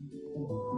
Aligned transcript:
UXMX, 0.00 0.77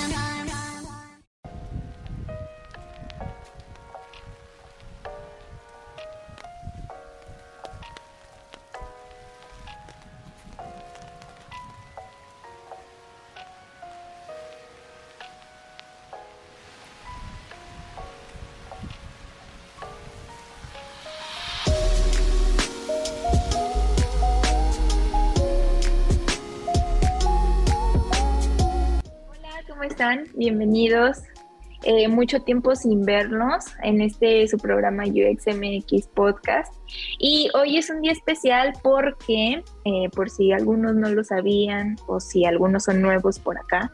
Bienvenidos. 30.41 31.19
Eh, 31.83 32.07
mucho 32.07 32.41
tiempo 32.41 32.75
sin 32.75 33.05
vernos 33.05 33.65
en 33.83 34.01
este 34.01 34.47
su 34.47 34.57
programa 34.57 35.03
UXMX 35.03 36.07
Podcast. 36.15 36.73
Y 37.19 37.51
hoy 37.53 37.77
es 37.77 37.91
un 37.91 38.01
día 38.01 38.11
especial 38.11 38.73
porque, 38.81 39.63
eh, 39.85 40.09
por 40.15 40.31
si 40.31 40.51
algunos 40.51 40.95
no 40.95 41.11
lo 41.11 41.23
sabían 41.23 41.95
o 42.07 42.19
si 42.19 42.43
algunos 42.45 42.85
son 42.85 43.03
nuevos 43.03 43.37
por 43.37 43.59
acá, 43.59 43.91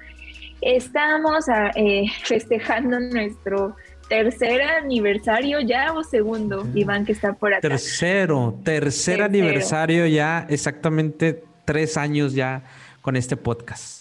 estamos 0.61 1.49
ah, 1.49 1.71
eh, 1.75 2.05
festejando 2.23 2.97
nuestro 2.97 3.75
tercer 4.07 4.61
aniversario 4.61 5.59
ya 5.59 5.91
o 5.91 6.01
segundo, 6.01 6.65
Iván, 6.73 7.03
que 7.05 7.11
está 7.11 7.33
por 7.33 7.53
acá. 7.53 7.67
Tercero, 7.67 8.57
tercer 8.63 9.21
aniversario 9.21 10.07
ya, 10.07 10.47
exactamente 10.49 11.43
tres 11.65 11.97
años 11.97 12.33
ya 12.33 12.63
con 13.01 13.17
este 13.17 13.35
podcast. 13.35 13.96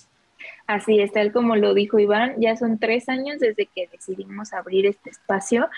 Así 0.67 1.01
es, 1.01 1.13
tal 1.13 1.33
como 1.33 1.55
lo 1.55 1.75
dijo 1.75 2.01
Iván, 2.01 2.35
ya 2.41 2.57
son 2.57 2.81
tres 2.81 3.09
años 3.09 3.39
desde 3.39 3.67
que 3.67 3.89
decidimos 3.93 4.53
abrir 4.53 4.87
este 4.87 5.11
espacio. 5.11 5.69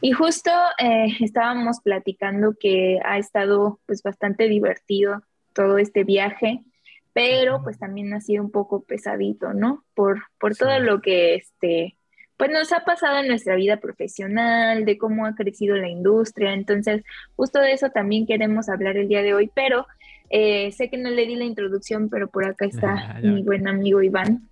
Y 0.00 0.12
justo 0.12 0.50
eh, 0.78 1.06
estábamos 1.20 1.80
platicando 1.80 2.54
que 2.58 2.98
ha 3.04 3.18
estado 3.18 3.78
pues 3.86 4.02
bastante 4.02 4.48
divertido 4.48 5.22
todo 5.52 5.78
este 5.78 6.02
viaje, 6.02 6.64
pero 7.12 7.62
pues 7.62 7.78
también 7.78 8.12
ha 8.14 8.20
sido 8.20 8.42
un 8.42 8.50
poco 8.50 8.82
pesadito, 8.82 9.52
¿no? 9.52 9.84
Por, 9.94 10.22
por 10.38 10.56
todo 10.56 10.76
lo 10.80 11.00
que 11.00 11.36
este, 11.36 11.96
pues 12.36 12.50
nos 12.50 12.72
ha 12.72 12.84
pasado 12.84 13.18
en 13.18 13.28
nuestra 13.28 13.54
vida 13.54 13.76
profesional, 13.76 14.84
de 14.84 14.98
cómo 14.98 15.24
ha 15.26 15.36
crecido 15.36 15.76
la 15.76 15.88
industria, 15.88 16.52
entonces 16.54 17.04
justo 17.36 17.60
de 17.60 17.72
eso 17.72 17.90
también 17.90 18.26
queremos 18.26 18.68
hablar 18.68 18.96
el 18.96 19.06
día 19.06 19.22
de 19.22 19.34
hoy, 19.34 19.50
pero 19.54 19.86
eh, 20.32 20.72
sé 20.72 20.88
que 20.88 20.96
no 20.96 21.10
le 21.10 21.26
di 21.26 21.36
la 21.36 21.44
introducción, 21.44 22.08
pero 22.08 22.28
por 22.28 22.46
acá 22.46 22.64
está 22.64 23.20
mi 23.22 23.42
buen 23.42 23.68
amigo 23.68 24.02
Iván. 24.02 24.48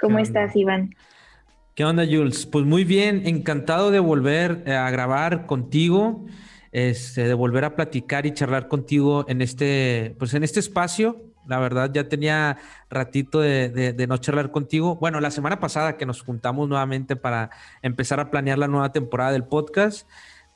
¿Cómo 0.00 0.18
estás, 0.20 0.54
Iván? 0.54 0.94
¿Qué 1.74 1.84
onda, 1.84 2.04
Jules? 2.04 2.46
Pues 2.46 2.64
muy 2.64 2.84
bien, 2.84 3.22
encantado 3.26 3.90
de 3.90 3.98
volver 3.98 4.62
eh, 4.66 4.72
a 4.72 4.88
grabar 4.90 5.46
contigo, 5.46 6.26
este, 6.70 7.26
de 7.26 7.34
volver 7.34 7.64
a 7.64 7.74
platicar 7.74 8.24
y 8.24 8.32
charlar 8.32 8.68
contigo 8.68 9.24
en 9.28 9.42
este, 9.42 10.14
pues 10.18 10.32
en 10.34 10.44
este 10.44 10.60
espacio. 10.60 11.20
La 11.48 11.58
verdad, 11.58 11.90
ya 11.92 12.08
tenía 12.08 12.58
ratito 12.88 13.40
de, 13.40 14.06
no 14.08 14.16
charlar 14.18 14.52
contigo. 14.52 14.94
Bueno, 14.96 15.20
la 15.20 15.32
semana 15.32 15.58
pasada 15.58 15.96
que 15.96 16.06
nos 16.06 16.22
juntamos 16.22 16.68
nuevamente 16.68 17.16
para 17.16 17.50
empezar 17.82 18.20
a 18.20 18.30
planear 18.30 18.58
la 18.58 18.68
nueva 18.68 18.92
temporada 18.92 19.32
del 19.32 19.44
podcast 19.44 20.08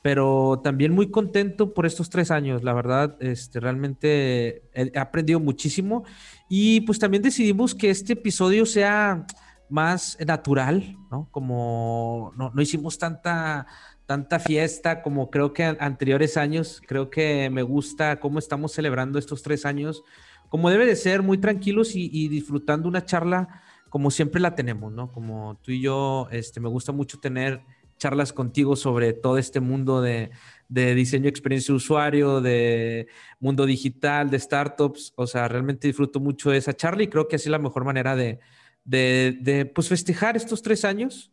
pero 0.05 0.61
también 0.63 0.93
muy 0.93 1.09
contento 1.09 1.73
por 1.73 1.87
estos 1.87 2.11
tres 2.11 2.29
años. 2.29 2.63
La 2.63 2.73
verdad, 2.73 3.17
este, 3.21 3.59
realmente 3.59 4.61
he 4.75 4.99
aprendido 4.99 5.39
muchísimo 5.39 6.03
y 6.47 6.81
pues 6.81 6.99
también 6.99 7.23
decidimos 7.23 7.73
que 7.73 7.89
este 7.89 8.13
episodio 8.13 8.67
sea 8.67 9.25
más 9.67 10.15
natural, 10.23 10.95
¿no? 11.09 11.27
Como 11.31 12.33
no, 12.37 12.51
no 12.53 12.61
hicimos 12.61 12.99
tanta, 12.99 13.65
tanta 14.05 14.37
fiesta 14.37 15.01
como 15.01 15.31
creo 15.31 15.53
que 15.53 15.63
anteriores 15.63 16.37
años. 16.37 16.83
Creo 16.87 17.09
que 17.09 17.49
me 17.49 17.63
gusta 17.63 18.19
cómo 18.19 18.37
estamos 18.37 18.73
celebrando 18.73 19.17
estos 19.17 19.41
tres 19.41 19.65
años, 19.65 20.03
como 20.49 20.69
debe 20.69 20.85
de 20.85 20.97
ser, 20.97 21.23
muy 21.23 21.39
tranquilos 21.39 21.95
y, 21.95 22.11
y 22.13 22.27
disfrutando 22.27 22.87
una 22.87 23.05
charla 23.05 23.63
como 23.89 24.11
siempre 24.11 24.41
la 24.41 24.53
tenemos, 24.53 24.91
¿no? 24.91 25.11
Como 25.11 25.57
tú 25.63 25.71
y 25.71 25.81
yo, 25.81 26.27
este, 26.29 26.59
me 26.59 26.67
gusta 26.69 26.91
mucho 26.91 27.17
tener 27.17 27.63
charlas 27.97 28.33
contigo 28.33 28.75
sobre 28.75 29.13
todo 29.13 29.37
este 29.37 29.59
mundo 29.59 30.01
de, 30.01 30.31
diseño 30.69 31.29
experiencia 31.29 31.71
de 31.71 31.77
usuario, 31.77 32.41
de 32.41 33.07
mundo 33.39 33.65
digital, 33.65 34.29
de 34.29 34.39
startups. 34.39 35.13
O 35.15 35.27
sea, 35.27 35.47
realmente 35.47 35.87
disfruto 35.87 36.19
mucho 36.19 36.49
de 36.49 36.57
esa 36.57 36.73
charla 36.73 37.03
y 37.03 37.07
creo 37.07 37.27
que 37.27 37.35
así 37.37 37.45
es 37.45 37.51
la 37.51 37.59
mejor 37.59 37.85
manera 37.85 38.15
de, 38.15 38.39
de, 38.83 39.71
pues 39.73 39.89
festejar 39.89 40.37
estos 40.37 40.61
tres 40.61 40.85
años 40.85 41.31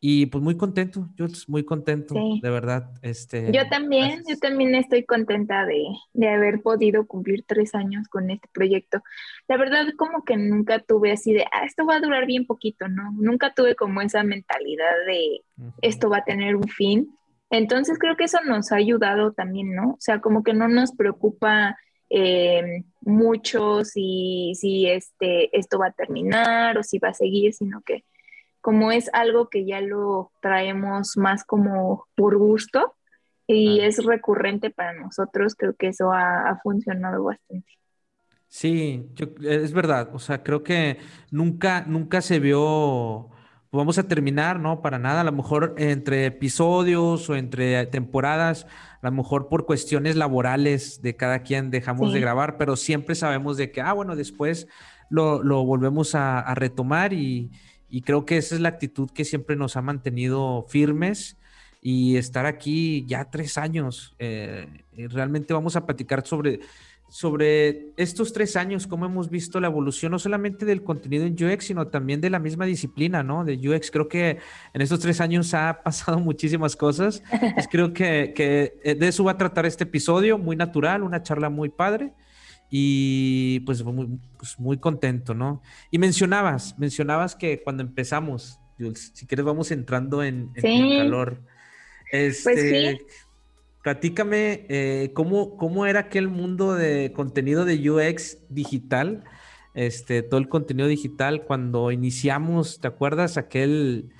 y 0.00 0.26
pues 0.26 0.44
muy 0.44 0.56
contento, 0.56 1.08
yo 1.16 1.26
muy 1.48 1.64
contento, 1.64 2.14
de 2.14 2.50
verdad. 2.50 2.90
Este, 3.02 3.50
yo 3.50 3.68
también, 3.68 4.22
yo 4.28 4.38
también 4.38 4.76
estoy 4.76 5.04
contenta 5.04 5.66
de, 5.66 5.82
de, 6.12 6.28
haber 6.28 6.62
podido 6.62 7.06
cumplir 7.06 7.44
tres 7.44 7.74
años 7.74 8.06
con 8.08 8.30
este 8.30 8.48
proyecto. 8.52 9.02
La 9.48 9.56
verdad, 9.56 9.86
como 9.96 10.24
que 10.24 10.36
nunca 10.36 10.78
tuve 10.78 11.10
así 11.10 11.32
de, 11.32 11.44
ah, 11.50 11.64
esto 11.64 11.84
va 11.84 11.96
a 11.96 12.00
durar 12.00 12.26
bien 12.26 12.46
poquito, 12.46 12.86
¿no? 12.86 13.10
Nunca 13.12 13.52
tuve 13.54 13.74
como 13.74 14.00
esa 14.00 14.22
mentalidad 14.22 14.92
de, 15.06 15.42
esto 15.82 16.08
va 16.08 16.18
a 16.18 16.24
tener 16.24 16.54
un 16.54 16.68
fin. 16.68 17.10
Entonces 17.50 17.98
creo 17.98 18.16
que 18.16 18.24
eso 18.24 18.38
nos 18.46 18.70
ha 18.70 18.76
ayudado 18.76 19.32
también, 19.32 19.74
¿no? 19.74 19.90
O 19.90 20.00
sea, 20.00 20.20
como 20.20 20.44
que 20.44 20.54
no 20.54 20.68
nos 20.68 20.92
preocupa 20.92 21.76
eh, 22.08 22.84
mucho 23.00 23.84
si, 23.84 24.52
si 24.54 24.86
este, 24.86 25.56
esto 25.58 25.78
va 25.78 25.88
a 25.88 25.92
terminar 25.92 26.78
o 26.78 26.84
si 26.84 27.00
va 27.00 27.08
a 27.08 27.14
seguir, 27.14 27.52
sino 27.52 27.82
que 27.82 28.04
como 28.68 28.92
es 28.92 29.08
algo 29.14 29.48
que 29.48 29.64
ya 29.64 29.80
lo 29.80 30.30
traemos 30.42 31.16
más 31.16 31.42
como 31.42 32.04
por 32.14 32.36
gusto 32.36 32.96
y 33.46 33.80
es 33.80 34.04
recurrente 34.04 34.68
para 34.68 34.92
nosotros, 34.92 35.54
creo 35.56 35.72
que 35.74 35.88
eso 35.88 36.12
ha, 36.12 36.60
funcionado 36.62 37.24
bastante. 37.24 37.72
Sí, 38.46 39.08
es 39.42 39.72
verdad. 39.72 40.10
O 40.12 40.18
sea, 40.18 40.42
creo 40.42 40.64
que 40.64 40.98
nunca, 41.30 41.86
nunca 41.86 42.20
se 42.20 42.40
vio, 42.40 43.30
vamos 43.72 43.96
a 43.96 44.06
terminar, 44.06 44.60
¿no? 44.60 44.82
Para 44.82 44.98
nada. 44.98 45.22
A 45.22 45.24
lo 45.24 45.32
mejor 45.32 45.74
entre 45.78 46.26
episodios 46.26 47.30
o 47.30 47.36
entre 47.36 47.86
temporadas, 47.86 48.66
a 49.00 49.06
lo 49.08 49.12
mejor 49.12 49.48
por 49.48 49.64
cuestiones 49.64 50.14
laborales 50.14 51.00
de 51.00 51.16
cada 51.16 51.38
quien 51.38 51.70
dejamos 51.70 52.12
de 52.12 52.20
grabar, 52.20 52.58
pero 52.58 52.76
siempre 52.76 53.14
sabemos 53.14 53.56
de 53.56 53.70
que, 53.70 53.80
ah, 53.80 53.94
bueno, 53.94 54.14
después 54.14 54.68
lo, 55.08 55.64
volvemos 55.64 56.14
a 56.14 56.54
retomar 56.54 57.14
y, 57.14 57.50
y 57.90 58.02
creo 58.02 58.24
que 58.24 58.36
esa 58.36 58.54
es 58.54 58.60
la 58.60 58.68
actitud 58.68 59.10
que 59.10 59.24
siempre 59.24 59.56
nos 59.56 59.76
ha 59.76 59.82
mantenido 59.82 60.66
firmes 60.68 61.36
y 61.80 62.16
estar 62.16 62.46
aquí 62.46 63.04
ya 63.06 63.30
tres 63.30 63.56
años. 63.56 64.14
Eh, 64.18 64.66
realmente 65.10 65.54
vamos 65.54 65.76
a 65.76 65.86
platicar 65.86 66.26
sobre, 66.26 66.60
sobre 67.08 67.92
estos 67.96 68.32
tres 68.32 68.56
años, 68.56 68.86
cómo 68.86 69.06
hemos 69.06 69.30
visto 69.30 69.60
la 69.60 69.68
evolución 69.68 70.12
no 70.12 70.18
solamente 70.18 70.66
del 70.66 70.82
contenido 70.82 71.24
en 71.24 71.32
UX, 71.32 71.66
sino 71.66 71.86
también 71.86 72.20
de 72.20 72.30
la 72.30 72.38
misma 72.38 72.66
disciplina, 72.66 73.22
¿no? 73.22 73.44
De 73.44 73.54
UX. 73.56 73.90
Creo 73.90 74.08
que 74.08 74.38
en 74.74 74.80
estos 74.80 75.00
tres 75.00 75.20
años 75.20 75.54
ha 75.54 75.80
pasado 75.84 76.18
muchísimas 76.18 76.76
cosas. 76.76 77.22
creo 77.70 77.92
que, 77.92 78.32
que 78.34 78.94
de 78.94 79.08
eso 79.08 79.24
va 79.24 79.32
a 79.32 79.38
tratar 79.38 79.64
este 79.66 79.84
episodio, 79.84 80.36
muy 80.36 80.56
natural, 80.56 81.02
una 81.02 81.22
charla 81.22 81.48
muy 81.48 81.68
padre 81.68 82.12
y 82.70 83.60
pues 83.60 83.82
muy, 83.84 84.18
pues 84.36 84.58
muy 84.58 84.78
contento, 84.78 85.34
¿no? 85.34 85.62
Y 85.90 85.98
mencionabas, 85.98 86.78
mencionabas 86.78 87.34
que 87.34 87.62
cuando 87.62 87.82
empezamos, 87.82 88.60
si 88.94 89.26
quieres 89.26 89.44
vamos 89.44 89.70
entrando 89.70 90.22
en, 90.22 90.52
calor. 90.52 91.40
Este, 92.10 92.42
pues 92.44 92.60
sí. 92.60 93.06
Platícame 93.82 94.66
eh, 94.68 95.12
¿cómo, 95.14 95.56
cómo 95.56 95.86
era 95.86 96.00
aquel 96.00 96.28
mundo 96.28 96.74
de 96.74 97.12
contenido 97.12 97.64
de 97.64 97.90
UX 97.90 98.38
digital, 98.48 99.24
este, 99.74 100.22
todo 100.22 100.40
el 100.40 100.48
contenido 100.48 100.88
digital 100.88 101.44
cuando 101.44 101.90
iniciamos, 101.90 102.80
¿te 102.80 102.88
acuerdas? 102.88 103.38
Aquel 103.38 104.10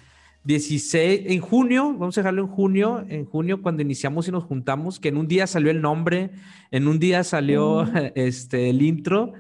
16, 0.49 1.25
en 1.27 1.41
junio, 1.43 1.93
vamos 1.93 2.17
a 2.17 2.23
dejarlo 2.23 2.41
en 2.41 2.49
junio, 2.49 3.05
en 3.07 3.27
junio 3.27 3.61
cuando 3.61 3.83
iniciamos 3.83 4.29
y 4.29 4.33
nos 4.33 4.45
juntamos, 4.45 4.99
que 4.99 5.09
en 5.09 5.19
un 5.19 5.29
día 5.29 5.47
salió 5.47 5.71
el 5.71 5.83
nombre, 5.83 6.31
en 6.71 6.89
un 6.89 6.99
día 6.99 7.23
salió 7.23 7.83
este, 8.15 8.71
el 8.71 8.81
intro 8.81 9.35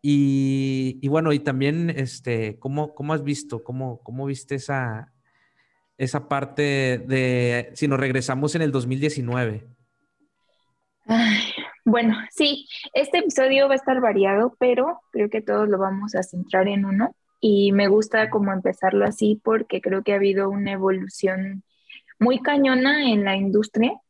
Y, 0.00 1.08
bueno, 1.08 1.32
y 1.32 1.40
también, 1.40 1.90
este, 1.90 2.56
¿cómo, 2.60 2.94
cómo 2.94 3.14
has 3.14 3.24
visto, 3.24 3.64
cómo, 3.64 4.00
cómo 4.04 4.26
viste 4.26 4.54
esa, 4.54 5.12
esa 5.98 6.28
parte 6.28 6.98
de, 6.98 7.70
si 7.74 7.88
nos 7.88 7.98
regresamos 7.98 8.54
en 8.54 8.62
el 8.62 8.70
2019? 8.70 9.66
bueno, 11.84 12.16
sí, 12.30 12.68
este 12.92 13.18
episodio 13.18 13.66
va 13.66 13.72
a 13.72 13.76
estar 13.76 14.00
variado, 14.00 14.54
pero 14.60 15.00
creo 15.10 15.28
que 15.30 15.42
todos 15.42 15.68
lo 15.68 15.78
vamos 15.78 16.14
a 16.14 16.22
centrar 16.22 16.68
en 16.68 16.84
uno 16.84 17.12
y 17.46 17.72
me 17.72 17.88
gusta 17.88 18.30
como 18.30 18.54
empezarlo 18.54 19.04
así 19.04 19.38
porque 19.44 19.82
creo 19.82 20.02
que 20.02 20.14
ha 20.14 20.16
habido 20.16 20.48
una 20.48 20.72
evolución 20.72 21.62
muy 22.18 22.40
cañona 22.40 23.10
en 23.10 23.22
la 23.22 23.36
industria 23.36 24.00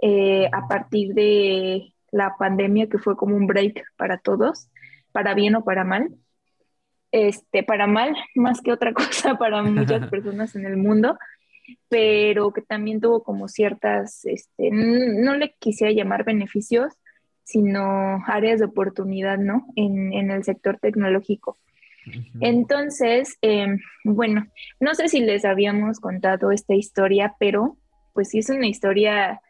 eh, 0.00 0.48
a 0.50 0.68
partir 0.68 1.12
de 1.12 1.92
la 2.12 2.34
pandemia 2.38 2.88
que 2.88 2.96
fue 2.96 3.14
como 3.14 3.36
un 3.36 3.46
break 3.46 3.84
para 3.98 4.16
todos, 4.16 4.70
para 5.12 5.34
bien 5.34 5.54
o 5.54 5.64
para 5.64 5.84
mal. 5.84 6.16
Este, 7.12 7.62
para 7.62 7.86
mal, 7.86 8.16
más 8.34 8.62
que 8.62 8.72
otra 8.72 8.94
cosa 8.94 9.36
para 9.36 9.62
muchas 9.62 10.08
personas 10.10 10.56
en 10.56 10.64
el 10.64 10.78
mundo, 10.78 11.18
pero 11.90 12.54
que 12.54 12.62
también 12.62 13.02
tuvo 13.02 13.22
como 13.22 13.48
ciertas, 13.48 14.24
este, 14.24 14.70
no 14.72 15.34
le 15.34 15.54
quisiera 15.58 15.92
llamar 15.92 16.24
beneficios, 16.24 16.94
sino 17.44 18.24
áreas 18.26 18.60
de 18.60 18.64
oportunidad, 18.64 19.36
¿no? 19.36 19.66
En, 19.76 20.14
en 20.14 20.30
el 20.30 20.42
sector 20.42 20.78
tecnológico. 20.78 21.58
Entonces, 22.40 23.36
em, 23.42 23.78
bueno, 24.04 24.46
no 24.80 24.94
sé 24.94 25.08
si 25.08 25.20
les 25.20 25.44
habíamos 25.44 26.00
contado 26.00 26.50
esta 26.50 26.74
historia, 26.74 27.34
pero 27.38 27.76
pues 28.14 28.30
sí 28.30 28.38
es 28.38 28.50
una 28.50 28.66
historia 28.66 29.40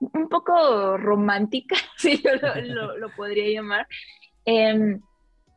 un 0.00 0.28
poco 0.28 0.96
romántica, 0.98 1.76
si 1.96 2.20
yo 2.22 2.30
lo, 2.98 3.08
podría 3.16 3.48
llamar. 3.48 3.86
Em, 4.44 5.00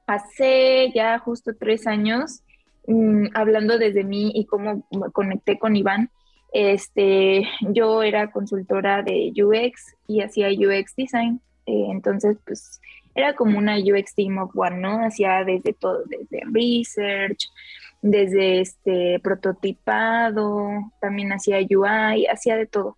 hace 0.08 0.92
ya 0.94 1.18
justo 1.20 1.52
tres 1.60 1.88
años, 1.88 2.44
mm, 2.88 3.28
hablando 3.34 3.78
desde 3.78 4.04
mí 4.04 4.32
y 4.36 4.46
cómo 4.46 4.88
me 4.92 5.12
conecté 5.12 5.58
con 5.58 5.76
Iván, 5.76 6.10
este, 6.54 7.44
yo 7.60 8.02
era 8.02 8.32
consultora 8.32 9.04
de 9.04 9.34
UX 9.36 9.96
y 10.08 10.22
hacía 10.22 10.48
UX 10.48 10.96
design. 10.96 11.42
Eh, 11.66 11.88
entonces, 11.90 12.38
pues 12.46 12.80
era 13.16 13.34
como 13.34 13.58
una 13.58 13.78
UX 13.78 14.14
Team 14.14 14.38
of 14.38 14.52
One, 14.54 14.78
¿no? 14.78 15.06
Hacía 15.06 15.44
desde 15.44 15.74
todo, 15.74 16.04
desde 16.06 16.44
research, 16.52 17.50
desde 18.02 18.62
este 18.62 19.20
prototipado, 19.24 20.92
también 21.02 21.32
hacía 21.32 21.58
UI, 21.60 22.28
hacía 22.28 22.56
de 22.58 22.68
todo. 22.68 22.98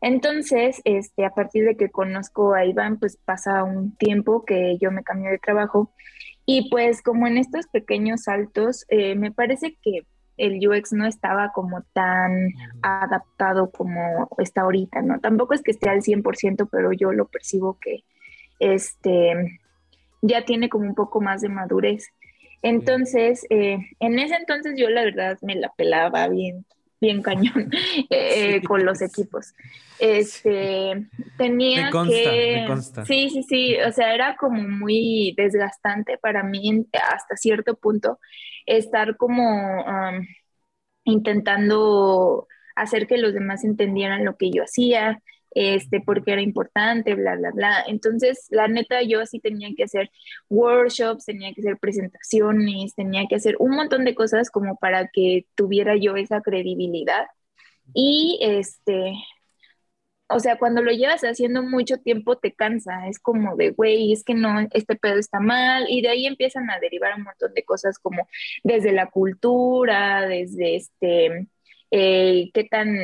Entonces, 0.00 0.80
este, 0.84 1.24
a 1.24 1.30
partir 1.30 1.64
de 1.64 1.76
que 1.76 1.90
conozco 1.90 2.54
a 2.54 2.64
Iván, 2.64 2.98
pues 2.98 3.16
pasa 3.16 3.62
un 3.62 3.94
tiempo 3.96 4.44
que 4.44 4.76
yo 4.80 4.90
me 4.90 5.04
cambié 5.04 5.30
de 5.30 5.38
trabajo 5.38 5.92
y 6.44 6.68
pues 6.70 7.02
como 7.02 7.28
en 7.28 7.38
estos 7.38 7.68
pequeños 7.68 8.22
saltos, 8.24 8.84
eh, 8.88 9.14
me 9.14 9.30
parece 9.30 9.78
que 9.80 10.06
el 10.38 10.66
UX 10.66 10.92
no 10.92 11.06
estaba 11.06 11.52
como 11.52 11.82
tan 11.92 12.52
adaptado 12.82 13.70
como 13.70 14.28
está 14.38 14.62
ahorita, 14.62 15.02
¿no? 15.02 15.20
Tampoco 15.20 15.54
es 15.54 15.62
que 15.62 15.70
esté 15.70 15.88
al 15.88 16.02
100%, 16.02 16.68
pero 16.70 16.92
yo 16.92 17.12
lo 17.12 17.26
percibo 17.28 17.78
que 17.78 18.04
este, 18.62 19.58
ya 20.20 20.44
tiene 20.44 20.68
como 20.68 20.84
un 20.84 20.94
poco 20.94 21.20
más 21.20 21.42
de 21.42 21.48
madurez. 21.48 22.06
Entonces, 22.62 23.44
eh, 23.50 23.78
en 23.98 24.18
ese 24.20 24.36
entonces 24.36 24.74
yo 24.76 24.88
la 24.88 25.02
verdad 25.02 25.36
me 25.42 25.56
la 25.56 25.72
pelaba 25.76 26.28
bien, 26.28 26.64
bien 27.00 27.22
cañón 27.22 27.70
eh, 28.10 28.62
con 28.62 28.84
los 28.84 29.02
equipos. 29.02 29.52
Este, 29.98 31.08
tenía 31.36 31.90
que... 31.90 32.66
Sí, 33.04 33.30
sí, 33.30 33.42
sí, 33.42 33.76
o 33.80 33.90
sea, 33.90 34.14
era 34.14 34.36
como 34.36 34.62
muy 34.62 35.34
desgastante 35.36 36.18
para 36.18 36.44
mí 36.44 36.86
hasta 36.92 37.36
cierto 37.36 37.74
punto 37.74 38.20
estar 38.64 39.16
como 39.16 39.84
intentando 41.04 42.46
hacer 42.76 43.08
que 43.08 43.18
los 43.18 43.34
demás 43.34 43.64
entendieran 43.64 44.24
lo 44.24 44.36
que 44.36 44.52
yo 44.52 44.62
hacía, 44.62 45.20
este, 45.54 46.00
porque 46.00 46.32
era 46.32 46.42
importante, 46.42 47.14
bla, 47.14 47.36
bla, 47.36 47.50
bla. 47.52 47.84
Entonces, 47.86 48.46
la 48.50 48.68
neta, 48.68 49.02
yo 49.02 49.24
sí 49.26 49.40
tenía 49.40 49.70
que 49.76 49.84
hacer 49.84 50.10
workshops, 50.48 51.26
tenía 51.26 51.52
que 51.54 51.60
hacer 51.62 51.78
presentaciones, 51.78 52.94
tenía 52.94 53.26
que 53.28 53.36
hacer 53.36 53.56
un 53.58 53.76
montón 53.76 54.04
de 54.04 54.14
cosas 54.14 54.50
como 54.50 54.76
para 54.76 55.08
que 55.08 55.46
tuviera 55.54 55.96
yo 55.96 56.16
esa 56.16 56.40
credibilidad. 56.42 57.26
Y 57.94 58.38
este, 58.42 59.14
o 60.34 60.40
sea, 60.40 60.56
cuando 60.58 60.82
lo 60.82 60.92
llevas 60.92 61.22
haciendo 61.22 61.62
mucho 61.62 61.98
tiempo 61.98 62.36
te 62.38 62.54
cansa, 62.54 63.08
es 63.08 63.18
como 63.18 63.56
de, 63.56 63.70
güey, 63.70 64.12
es 64.12 64.24
que 64.24 64.34
no, 64.34 64.66
este 64.72 64.96
pedo 64.96 65.18
está 65.18 65.40
mal, 65.40 65.86
y 65.88 66.02
de 66.02 66.08
ahí 66.08 66.26
empiezan 66.26 66.70
a 66.70 66.78
derivar 66.80 67.14
un 67.16 67.24
montón 67.24 67.54
de 67.54 67.64
cosas 67.64 67.98
como 67.98 68.28
desde 68.64 68.92
la 68.92 69.10
cultura, 69.10 70.22
desde 70.26 70.76
este, 70.76 71.48
eh, 71.90 72.50
qué 72.54 72.64
tan 72.64 72.96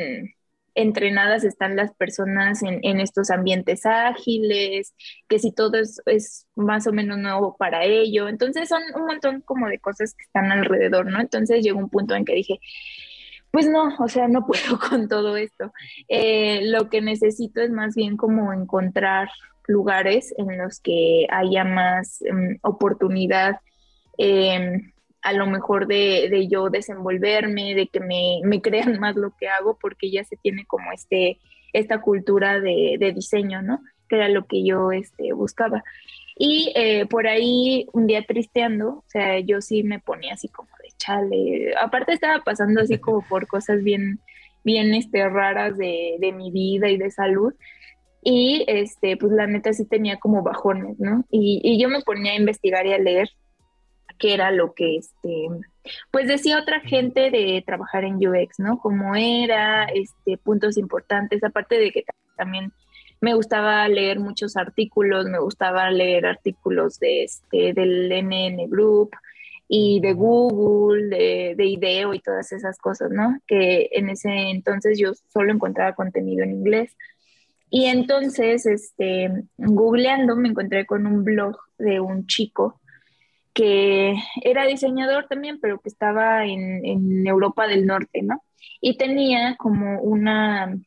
entrenadas 0.81 1.43
están 1.43 1.75
las 1.75 1.93
personas 1.93 2.61
en, 2.63 2.99
estos 2.99 3.29
ambientes 3.29 3.85
ágiles, 3.85 4.93
que 5.27 5.39
si 5.39 5.51
todo 5.51 5.77
es, 5.77 6.47
más 6.55 6.87
o 6.87 6.93
menos 6.93 7.17
nuevo 7.17 7.55
para 7.57 7.83
ello. 7.83 8.27
Entonces 8.27 8.69
son 8.69 8.81
un 8.95 9.05
montón 9.05 9.41
como 9.41 9.67
de 9.67 9.79
cosas 9.79 10.13
que 10.13 10.23
están 10.23 10.51
alrededor, 10.51 11.05
¿no? 11.11 11.19
Entonces 11.19 11.63
llegó 11.63 11.79
un 11.79 11.89
punto 11.89 12.15
en 12.15 12.25
que 12.25 12.35
dije, 12.35 12.59
pues 13.51 13.67
no, 13.67 13.95
o 13.99 14.07
sea, 14.07 14.27
no 14.27 14.45
puedo 14.47 14.79
con 14.79 15.07
todo 15.07 15.37
esto. 15.37 15.71
Eh, 16.07 16.61
lo 16.63 16.89
que 16.89 17.01
necesito 17.01 17.61
es 17.61 17.71
más 17.71 17.95
bien 17.95 18.17
como 18.17 18.53
encontrar 18.53 19.29
lugares 19.67 20.33
en 20.37 20.57
los 20.57 20.79
que 20.79 21.27
haya 21.29 21.63
más 21.63 22.21
em, 22.23 22.57
oportunidad. 22.61 23.57
Eh, 24.17 24.81
a 25.21 25.33
lo 25.33 25.45
mejor 25.45 25.87
de, 25.87 26.47
yo 26.49 26.69
desenvolverme, 26.69 27.75
de 27.75 27.87
que 27.87 27.99
me, 27.99 28.41
crean 28.61 28.99
más 28.99 29.15
lo 29.15 29.31
que 29.37 29.47
hago, 29.47 29.77
porque 29.79 30.11
ya 30.11 30.23
se 30.23 30.37
tiene 30.37 30.65
como 30.65 30.91
este, 30.91 31.39
esta 31.73 32.01
cultura 32.01 32.59
de, 32.59 33.11
diseño, 33.13 33.61
¿no? 33.61 33.81
Que 34.07 34.15
era 34.15 34.29
lo 34.29 34.45
que 34.45 34.63
yo 34.63 34.91
este, 34.91 35.33
buscaba. 35.33 35.83
Y 36.37 36.71
eh, 36.75 37.05
por 37.05 37.27
ahí, 37.27 37.85
un 37.91 38.07
día 38.07 38.23
tristeando, 38.25 38.89
o 38.89 39.03
sea, 39.07 39.39
yo 39.39 39.61
sí 39.61 39.83
me 39.83 39.99
ponía 39.99 40.33
así 40.33 40.47
como 40.47 40.69
de 40.81 40.89
chale. 40.97 41.73
Aparte 41.79 42.13
estaba 42.13 42.41
pasando 42.43 42.81
así 42.81 42.97
como 42.97 43.21
por 43.27 43.45
cosas 43.45 43.83
bien, 43.83 44.21
bien 44.63 44.93
este, 44.93 45.27
raras 45.27 45.77
de, 45.77 46.15
de 46.19 46.31
mi 46.31 46.49
vida 46.49 46.89
y 46.89 46.97
de 46.97 47.11
salud. 47.11 47.53
Y 48.23 48.63
este, 48.67 49.17
pues 49.17 49.33
la 49.33 49.47
neta 49.47 49.73
sí 49.73 49.85
tenía 49.85 50.17
como 50.17 50.41
bajones, 50.41 50.97
¿no? 50.99 51.25
Y, 51.29 51.61
y 51.63 51.81
yo 51.81 51.89
me 51.89 52.01
ponía 52.01 52.31
a 52.31 52.37
investigar 52.37 52.85
y 52.85 52.93
a 52.93 52.99
leer 52.99 53.29
qué 54.19 54.33
era 54.33 54.51
lo 54.51 54.73
que, 54.73 54.97
este, 54.97 55.47
pues 56.11 56.27
decía 56.27 56.59
otra 56.59 56.81
gente 56.81 57.31
de 57.31 57.63
trabajar 57.65 58.03
en 58.03 58.15
UX, 58.15 58.59
¿no? 58.59 58.77
Cómo 58.79 59.15
era, 59.15 59.85
este, 59.85 60.37
puntos 60.37 60.77
importantes, 60.77 61.43
aparte 61.43 61.79
de 61.79 61.91
que 61.91 62.03
también 62.37 62.71
me 63.21 63.33
gustaba 63.33 63.87
leer 63.87 64.19
muchos 64.19 64.55
artículos, 64.55 65.25
me 65.25 65.39
gustaba 65.39 65.89
leer 65.89 66.25
artículos 66.25 66.99
de 66.99 67.23
este, 67.23 67.73
del 67.73 68.09
NN 68.09 68.69
Group 68.69 69.11
y 69.67 69.99
de 70.01 70.13
Google, 70.13 71.07
de, 71.07 71.53
de 71.55 71.65
IDEO 71.65 72.13
y 72.13 72.19
todas 72.19 72.51
esas 72.51 72.77
cosas, 72.77 73.11
¿no? 73.11 73.39
Que 73.45 73.89
en 73.91 74.09
ese 74.09 74.29
entonces 74.49 74.97
yo 74.99 75.13
solo 75.31 75.53
encontraba 75.53 75.95
contenido 75.95 76.43
en 76.43 76.51
inglés. 76.53 76.95
Y 77.69 77.85
entonces, 77.85 78.65
este, 78.65 79.31
googleando, 79.57 80.35
me 80.35 80.49
encontré 80.49 80.85
con 80.85 81.05
un 81.05 81.23
blog 81.23 81.57
de 81.77 81.99
un 81.99 82.25
chico 82.25 82.78
que 83.59 84.15
era 84.41 84.65
diseñador 84.65 85.27
también, 85.27 85.59
pero 85.59 85.81
que 85.81 85.89
estaba 85.89 86.45
en, 86.45 87.27
Europa 87.27 87.67
del 87.67 87.85
Norte, 87.85 88.21
¿no? 88.21 88.41
Y 88.79 88.95
tenía 88.97 89.57
como, 89.57 89.99
una, 90.01 90.77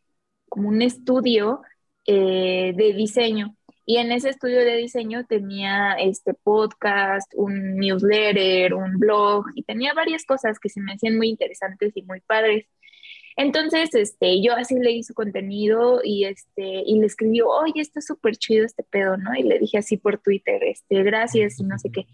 como 0.48 0.70
un 0.70 0.80
estudio 0.80 1.60
eh, 2.06 2.72
de 2.74 2.94
diseño. 2.94 3.54
Y 3.84 3.98
en 3.98 4.10
ese 4.10 4.30
estudio 4.30 4.60
de 4.60 4.76
diseño 4.76 5.26
tenía 5.26 5.92
este 5.98 6.32
podcast, 6.32 7.30
un 7.34 7.76
newsletter, 7.76 8.72
un 8.72 8.98
blog 8.98 9.44
y 9.54 9.64
tenía 9.64 9.92
varias 9.92 10.24
cosas 10.24 10.58
que 10.58 10.70
se 10.70 10.80
me 10.80 10.94
hacían 10.94 11.18
muy 11.18 11.28
interesantes 11.28 11.92
y 11.94 12.02
muy 12.04 12.20
padres. 12.20 12.64
Entonces, 13.36 13.94
este, 13.94 14.42
yo 14.42 14.54
así 14.54 14.76
leí 14.76 15.02
su 15.02 15.14
contenido 15.14 16.00
y, 16.02 16.24
este, 16.24 16.82
y 16.86 16.98
le 16.98 17.06
escribió, 17.06 17.48
oye, 17.48 17.80
está 17.80 18.00
súper 18.00 18.36
chido 18.36 18.64
este 18.64 18.82
pedo, 18.82 19.16
¿no? 19.16 19.34
Y 19.34 19.42
le 19.42 19.58
dije 19.58 19.78
así 19.78 19.96
por 19.96 20.18
Twitter, 20.18 20.62
este, 20.64 21.02
gracias 21.02 21.58
y 21.60 21.64
no 21.64 21.78
sé 21.78 21.90
qué. 21.90 22.06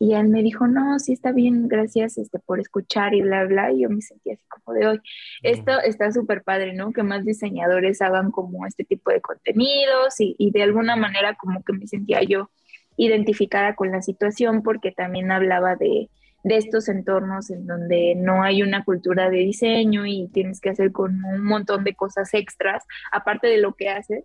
Y 0.00 0.14
él 0.14 0.28
me 0.28 0.42
dijo, 0.42 0.66
no, 0.66 0.98
sí 0.98 1.12
está 1.12 1.30
bien, 1.30 1.68
gracias 1.68 2.18
este, 2.18 2.38
por 2.38 2.58
escuchar 2.58 3.14
y 3.14 3.20
bla, 3.20 3.44
bla. 3.44 3.70
Y 3.70 3.82
yo 3.82 3.90
me 3.90 4.00
sentí 4.00 4.30
así 4.30 4.42
como 4.48 4.76
de 4.76 4.86
hoy. 4.86 5.00
Esto 5.42 5.78
está 5.80 6.10
súper 6.10 6.42
padre, 6.42 6.72
¿no? 6.72 6.92
Que 6.92 7.02
más 7.02 7.24
diseñadores 7.24 8.00
hagan 8.00 8.30
como 8.30 8.66
este 8.66 8.82
tipo 8.84 9.12
de 9.12 9.20
contenidos 9.20 10.18
y, 10.18 10.34
y 10.38 10.50
de 10.52 10.62
alguna 10.62 10.96
manera 10.96 11.34
como 11.34 11.62
que 11.62 11.74
me 11.74 11.86
sentía 11.86 12.22
yo 12.22 12.50
identificada 12.96 13.76
con 13.76 13.92
la 13.92 14.02
situación 14.02 14.62
porque 14.62 14.90
también 14.90 15.30
hablaba 15.30 15.76
de 15.76 16.08
de 16.42 16.56
estos 16.56 16.88
entornos 16.88 17.50
en 17.50 17.66
donde 17.66 18.14
no 18.16 18.42
hay 18.42 18.62
una 18.62 18.84
cultura 18.84 19.30
de 19.30 19.38
diseño 19.38 20.06
y 20.06 20.28
tienes 20.28 20.60
que 20.60 20.70
hacer 20.70 20.92
con 20.92 21.22
un 21.24 21.44
montón 21.44 21.84
de 21.84 21.94
cosas 21.94 22.32
extras, 22.34 22.84
aparte 23.12 23.46
de 23.46 23.58
lo 23.58 23.74
que 23.74 23.90
haces, 23.90 24.24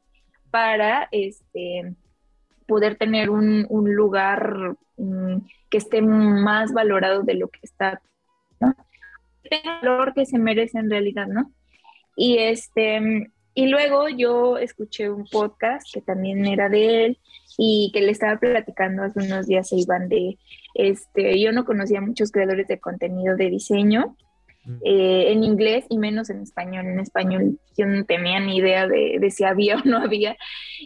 para 0.49 1.07
este 1.11 1.93
poder 2.67 2.97
tener 2.97 3.29
un, 3.29 3.67
lugar 3.69 4.75
mm, 4.97 5.37
que 5.69 5.77
esté 5.77 6.01
más 6.01 6.73
valorado 6.73 7.23
de 7.23 7.35
lo 7.35 7.49
que 7.49 7.59
está, 7.63 8.01
¿no? 8.59 8.75
El 9.43 9.61
valor 9.63 10.13
que 10.13 10.25
se 10.25 10.39
merece 10.39 10.79
en 10.79 10.89
realidad, 10.89 11.27
¿no? 11.27 11.51
Y 12.15 12.37
este, 12.39 13.29
y 13.57 13.67
luego 13.67 14.09
yo 14.09 14.57
escuché 14.57 15.09
un 15.09 15.25
podcast 15.25 15.87
que 15.93 16.01
también 16.01 16.45
era 16.45 16.67
de 16.67 17.05
él 17.05 17.19
y 17.57 17.89
que 17.93 18.01
le 18.01 18.11
estaba 18.11 18.37
platicando 18.37 19.03
hace 19.03 19.19
unos 19.19 19.47
días 19.47 19.71
a 19.71 19.75
Iván 19.77 20.09
de, 20.09 20.37
este, 20.73 21.39
yo 21.39 21.53
no 21.53 21.63
conocía 21.63 22.01
muchos 22.01 22.31
creadores 22.31 22.67
de 22.67 22.81
contenido 22.81 23.37
de 23.37 23.49
diseño. 23.49 24.17
Eh, 24.83 25.31
en 25.31 25.43
inglés 25.43 25.85
y 25.89 25.97
menos 25.97 26.29
en 26.29 26.41
español. 26.41 26.85
En 26.85 26.99
español 26.99 27.59
yo 27.77 27.85
no 27.85 28.03
tenía 28.05 28.39
ni 28.39 28.57
idea 28.57 28.87
de, 28.87 29.29
si 29.31 29.43
había 29.43 29.77
o 29.77 29.81
no 29.85 29.97
había. 29.97 30.37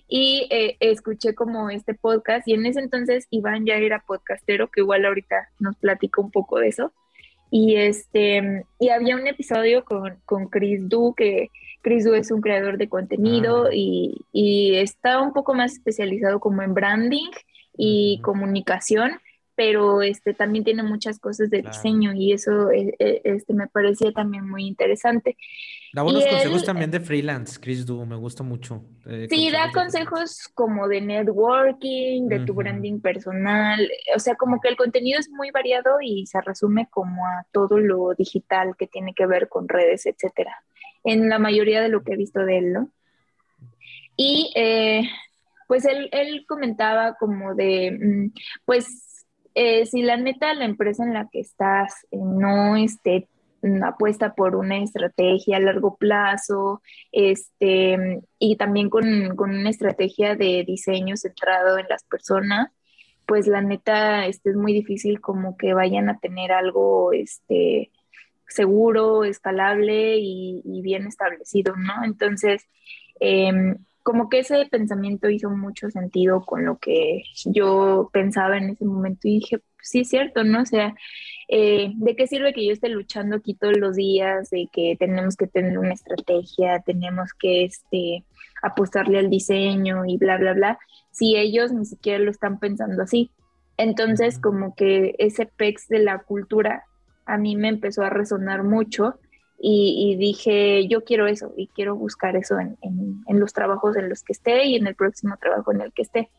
Y 0.07 0.47
eh, 0.49 0.77
escuché 0.79 1.33
como 1.33 1.69
este 1.69 1.93
podcast 1.93 2.47
y 2.47 2.53
en 2.53 2.65
ese 2.65 2.79
entonces 2.79 3.27
Iván 3.29 3.65
ya 3.65 3.75
era 3.75 4.03
podcastero, 4.05 4.69
que 4.69 4.81
igual 4.81 5.05
ahorita 5.05 5.49
nos 5.59 5.75
platicó 5.77 6.21
un 6.21 6.31
poco 6.31 6.59
de 6.59 6.67
eso. 6.67 6.93
Y, 7.51 7.75
este, 7.77 8.63
y 8.79 8.89
había 8.89 9.15
un 9.15 9.25
episodio 9.27 9.83
con, 9.83 10.17
con 10.25 10.47
Chris 10.49 10.87
Du 10.87 11.15
que 11.15 11.49
Chris 11.81 12.05
Du 12.05 12.13
es 12.13 12.29
un 12.31 12.41
creador 12.41 12.77
de 12.77 12.89
contenido 12.89 13.65
ah. 13.65 13.73
y, 13.73 14.25
y, 14.31 14.75
está 14.75 15.21
un 15.21 15.33
poco 15.33 15.53
más 15.53 15.73
especializado 15.73 16.39
como 16.39 16.61
en 16.61 16.73
branding 16.73 17.31
y 17.75 18.19
comunicación, 18.21 19.19
pero 19.59 20.01
este, 20.01 20.33
también 20.33 20.63
tiene 20.63 20.83
muchas 20.83 21.19
cosas 21.19 21.49
de 21.49 21.61
diseño 21.61 22.13
y 22.13 22.31
eso 22.31 22.71
eh, 22.71 22.95
eh, 22.97 23.19
este, 23.25 23.53
me 23.53 23.67
parecía 23.67 24.13
también 24.13 24.49
muy 24.49 24.65
interesante. 24.65 25.35
Da 25.91 26.01
buenos 26.01 26.25
consejos 26.25 26.63
también 26.63 26.89
de 26.91 27.01
freelance, 27.01 27.59
Chris 27.59 27.85
Du, 27.85 28.05
me 28.05 28.15
gusta 28.15 28.41
mucho. 28.41 28.85
Eh, 29.05 29.27
sí, 29.29 29.51
da 29.51 29.69
consejos 29.73 30.49
como 30.53 30.87
de 30.87 31.01
networking, 31.01 32.29
de 32.29 32.39
tu 32.45 32.53
branding 32.53 33.01
personal, 33.01 33.85
o 34.15 34.19
sea, 34.19 34.35
como 34.35 34.61
que 34.61 34.69
el 34.69 34.77
contenido 34.77 35.19
es 35.19 35.29
muy 35.29 35.51
variado 35.51 35.97
y 36.01 36.25
se 36.25 36.39
resume 36.39 36.87
como 36.89 37.25
a 37.25 37.45
todo 37.51 37.79
lo 37.79 38.13
digital 38.17 38.77
que 38.79 38.87
tiene 38.87 39.13
que 39.13 39.25
ver 39.25 39.49
con 39.49 39.67
redes, 39.67 40.05
etcétera 40.05 40.55
en 41.03 41.27
la 41.27 41.37
mayoría 41.39 41.81
de 41.81 41.89
lo 41.89 42.03
que 42.03 42.13
he 42.13 42.17
visto 42.17 42.39
de 42.39 42.57
él, 42.59 42.73
¿no? 42.73 42.89
Y 44.15 44.51
eh, 44.55 45.03
pues 45.69 45.85
él, 45.85 46.45
comentaba 46.47 47.13
como 47.13 47.53
de, 47.53 47.91
mm, 47.91 48.33
pues 48.65 48.87
eh, 49.55 49.85
si 49.85 50.01
la 50.01 50.17
neta 50.17 50.53
la 50.53 50.65
empresa 50.65 51.03
en 51.03 51.13
la 51.13 51.27
que 51.31 51.39
estás 51.39 52.05
eh, 52.11 52.17
no 52.17 52.75
esté 52.75 53.27
mm, 53.61 53.83
apuesta 53.83 54.33
por 54.35 54.55
una 54.55 54.77
estrategia 54.77 55.57
a 55.57 55.61
largo 55.61 55.97
plazo, 55.97 56.81
este, 57.11 58.21
y 58.39 58.55
también 58.57 58.89
con, 58.89 59.35
con, 59.35 59.51
una 59.51 59.69
estrategia 59.69 60.35
de 60.35 60.63
diseño 60.65 61.17
centrado 61.17 61.77
en 61.77 61.87
las 61.89 62.03
personas, 62.03 62.69
pues 63.25 63.47
la 63.47 63.61
neta 63.61 64.25
este, 64.25 64.51
es 64.51 64.55
muy 64.55 64.73
difícil 64.73 65.21
como 65.21 65.55
que 65.57 65.73
vayan 65.73 66.09
a 66.09 66.19
tener 66.19 66.51
algo, 66.51 67.13
este, 67.13 67.91
seguro, 68.49 69.23
escalable 69.23 70.17
y, 70.19 70.81
bien 70.81 71.07
establecido, 71.07 71.75
¿no? 71.75 72.03
Entonces, 72.03 72.67
em, 73.19 73.77
como 74.09 74.27
que 74.27 74.39
ese 74.39 74.65
pensamiento 74.65 75.29
hizo 75.29 75.51
mucho 75.51 75.91
sentido 75.91 76.43
con 76.43 76.65
lo 76.65 76.79
que 76.79 77.21
yo 77.45 78.09
pensaba 78.11 78.57
en 78.57 78.71
ese 78.71 78.83
momento 78.83 79.27
y 79.27 79.35
dije, 79.35 79.59
sí 79.83 79.99
es 79.99 80.09
cierto, 80.09 80.43
¿no? 80.43 80.63
O 80.63 80.65
sea, 80.65 80.95
eh, 81.47 81.91
¿de 81.93 82.15
qué 82.15 82.25
sirve 82.25 82.51
que 82.51 82.65
yo 82.65 82.73
esté 82.73 82.89
luchando 82.89 83.35
aquí 83.35 83.53
todos 83.53 83.77
los 83.77 83.97
días? 83.97 84.49
De 84.49 84.67
que 84.73 84.95
tenemos 84.97 85.35
que 85.35 85.45
tener 85.45 85.77
una 85.77 85.93
estrategia, 85.93 86.79
tenemos 86.79 87.33
que 87.35 87.65
este, 87.65 88.25
apostarle 88.63 89.19
al 89.19 89.29
diseño 89.29 90.03
y 90.07 90.17
bla, 90.17 90.39
bla, 90.39 90.53
bla, 90.53 90.79
si 91.11 91.35
ellos 91.35 91.71
ni 91.71 91.85
siquiera 91.85 92.17
lo 92.17 92.31
están 92.31 92.57
pensando 92.57 93.03
así. 93.03 93.29
Entonces, 93.77 94.39
como 94.39 94.73
que 94.73 95.13
ese 95.19 95.45
pex 95.45 95.87
de 95.87 95.99
la 95.99 96.17
cultura 96.17 96.83
a 97.27 97.37
mí 97.37 97.55
me 97.55 97.67
empezó 97.67 98.01
a 98.01 98.09
resonar 98.09 98.63
mucho 98.63 99.19
y, 99.61 100.15
dije, 100.17 100.87
yo 100.87 101.03
quiero 101.03 101.27
eso 101.27 101.53
y 101.57 101.67
quiero 101.67 101.95
buscar 101.95 102.35
eso 102.37 102.57
en, 102.59 102.77
los 103.27 103.53
trabajos 103.53 103.97
en 103.97 104.07
los 104.07 104.23
que 104.23 104.33
esté 104.33 104.65
y 104.65 104.75
en 104.75 104.87
el 104.87 104.95
próximo 104.95 105.35
trabajo 105.37 105.73
en 105.73 105.81
el 105.81 105.91
que 105.91 106.03
esté. 106.03 106.29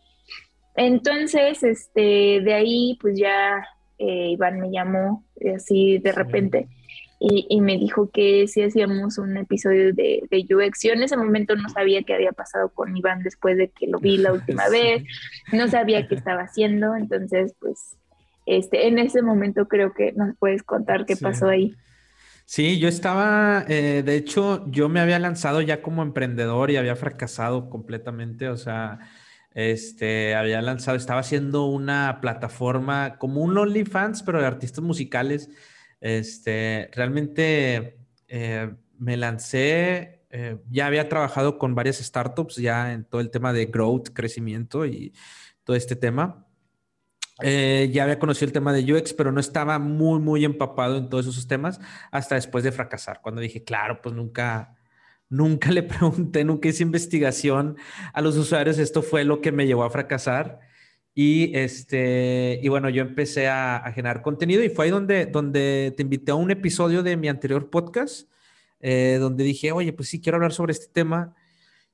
Entonces, 0.75 1.63
este, 1.63 2.41
de 2.41 2.55
ahí, 2.55 2.99
pues 3.01 3.19
ya 3.19 3.67
eh, 3.99 4.31
Iván 4.31 4.61
me 4.61 4.71
llamó 4.71 5.25
así 5.55 5.99
de 5.99 6.13
repente 6.13 6.69
y, 7.23 7.61
me 7.61 7.77
dijo 7.77 8.11
que 8.11 8.49
si 8.49 8.63
hacíamos 8.63 9.19
un 9.19 9.37
episodio 9.37 9.93
de, 9.93 10.23
de, 10.31 10.55
UX. 10.55 10.83
Yo 10.83 10.95
en 10.95 11.03
ese 11.03 11.19
momento 11.19 11.55
no 11.55 11.69
sabía 11.69 12.03
qué 12.03 12.15
había 12.15 12.33
pasado 12.33 12.71
con 12.71 12.97
Iván 12.97 13.23
después 13.23 13.59
de 13.59 13.69
que 13.69 13.87
lo 13.87 13.99
vi 13.99 14.17
la 14.17 14.33
última 14.33 14.71
vez, 14.71 15.05
no 15.53 15.69
sabía 15.69 16.09
qué 16.09 16.15
estaba 16.15 16.43
haciendo, 16.43 16.97
entonces, 16.97 17.55
pues 17.61 17.99
este, 18.47 18.89
en 18.89 18.99
ese 18.99 19.21
momento 19.21 19.69
creo 19.69 19.93
que 19.93 20.13
nos 20.13 20.35
puedes 20.39 20.63
contar 20.63 21.05
qué 21.05 21.15
pasó 21.15 21.49
ahí. 21.49 21.75
Sí, 22.53 22.81
yo 22.81 22.89
estaba, 22.89 23.65
eh, 23.69 24.03
de 24.05 24.17
hecho, 24.17 24.69
yo 24.73 24.89
me 24.89 24.99
había 24.99 25.21
lanzado 25.21 25.61
ya 25.61 25.83
como 25.83 26.03
emprendedor 26.03 26.73
y 26.73 26.77
había 26.79 26.97
fracasado 26.97 27.71
completamente, 27.71 28.49
o 28.49 28.57
sea, 28.57 28.99
este, 29.53 30.35
había 30.35 30.61
lanzado, 30.61 30.97
estaba 30.97 31.21
haciendo 31.21 31.67
una 31.67 32.19
plataforma 32.21 33.19
como 33.19 33.43
un 33.43 33.57
OnlyFans, 33.57 34.25
pero 34.25 34.41
de 34.41 34.49
artistas 34.49 34.83
musicales. 34.83 35.49
Este, 36.01 36.91
realmente 36.93 38.01
eh, 38.27 38.75
me 38.99 39.17
lancé, 39.17 40.25
eh, 40.31 40.59
ya 40.71 40.87
había 40.87 41.09
trabajado 41.09 41.57
con 41.57 41.77
varias 41.77 41.99
startups 41.99 42.57
ya 42.57 42.93
en 42.93 43.05
todo 43.05 43.21
el 43.21 43.31
tema 43.31 43.53
de 43.53 43.67
growth, 43.67 44.09
crecimiento 44.13 44.87
y 44.87 45.15
todo 45.63 45.77
este 45.77 45.95
tema. 45.95 46.50
Eh, 47.43 47.91
ya 47.93 48.05
había 48.05 48.19
conocido 48.19 48.47
el 48.47 48.53
tema 48.53 48.73
de 48.73 48.93
UX, 48.93 49.13
pero 49.13 49.33
no 49.33 49.41
estaba 49.41 49.79
muy, 49.79 50.21
muy 50.21 50.45
empapado 50.45 50.97
en 50.97 51.09
todos 51.09 51.27
esos 51.27 51.47
temas 51.47 51.81
hasta 52.11 52.35
después 52.35 52.65
de 52.65 52.73
fracasar. 52.73 53.21
Cuando 53.23 53.41
dije, 53.41 53.65
claro, 53.65 54.01
pues 54.03 54.15
nunca, 54.15 54.77
nunca 55.29 55.71
le 55.71 55.83
pregunté, 55.85 56.45
nunca 56.45 56.69
hice 56.69 56.83
investigación 56.83 57.77
a 58.13 58.21
los 58.21 58.37
usuarios. 58.37 58.79
Esto 58.79 59.03
fue 59.03 59.25
lo 59.25 59.41
que 59.41 59.53
me 59.53 59.67
llevó 59.67 59.85
a 59.85 59.91
fracasar. 59.91 60.61
Y, 61.15 61.57
este, 61.57 62.61
y 62.63 62.69
bueno, 62.69 62.89
yo 62.89 63.03
empecé 63.03 63.49
a, 63.49 63.91
generar 63.95 64.23
contenido 64.23 64.63
y 64.63 64.71
fue 64.71 64.87
ahí 64.87 64.91
donde, 64.91 65.27
donde 65.27 65.93
te 65.97 66.03
invité 66.03 66.33
a 66.33 66.37
un 66.37 66.51
episodio 66.51 67.03
de 67.03 67.17
mi 67.17 67.29
anterior 67.29 67.69
podcast, 67.69 68.31
eh, 68.81 69.19
donde 69.21 69.45
dije, 69.45 69.73
oye, 69.73 69.93
pues 69.93 70.09
sí, 70.09 70.21
quiero 70.21 70.37
hablar 70.37 70.53
sobre 70.53 70.73
este 70.73 70.87
tema. 70.93 71.35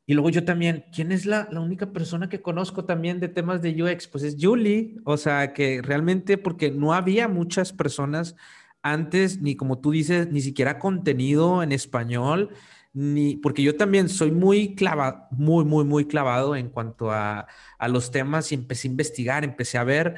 Y 0.07 0.15
luego 0.15 0.31
yo 0.31 0.45
también, 0.45 0.85
¿quién 0.93 1.11
es 1.11 1.27
la, 1.27 1.49
la, 1.51 1.61
única 1.61 1.93
persona 1.93 2.29
que 2.29 2.41
conozco 2.41 2.85
también 2.85 3.19
de 3.19 3.29
temas 3.29 3.61
de 3.61 3.83
UX? 3.83 4.07
Pues 4.07 4.23
es 4.23 4.37
Julie, 4.41 4.95
o 5.05 5.17
sea, 5.17 5.53
que 5.53 5.83
realmente 5.83 6.39
porque 6.39 6.71
no 6.71 6.95
había 6.95 7.27
muchas 7.27 7.73
personas 7.73 8.37
antes, 8.83 9.41
ni 9.43 9.57
como 9.57 9.81
tú 9.81 9.91
dices, 9.91 10.31
ni 10.31 10.41
siquiera 10.41 10.79
contenido 10.79 11.61
en 11.63 11.73
español, 11.73 12.51
ni 12.93 13.37
porque 13.37 13.63
yo 13.63 13.77
también 13.77 14.09
soy 14.09 14.31
muy 14.31 14.77
clavado, 14.77 15.25
muy, 15.33 15.65
muy, 15.65 15.85
muy 15.85 16.07
clavado 16.07 16.55
en 16.55 16.71
cuanto 16.71 17.11
a, 17.11 17.49
a 17.79 17.89
los 17.89 18.13
temas 18.13 18.53
y 18.53 18.55
empecé 18.55 18.87
a 18.87 18.93
investigar, 18.93 19.45
empecé 19.45 19.77
a 19.77 19.85
ver 19.85 20.17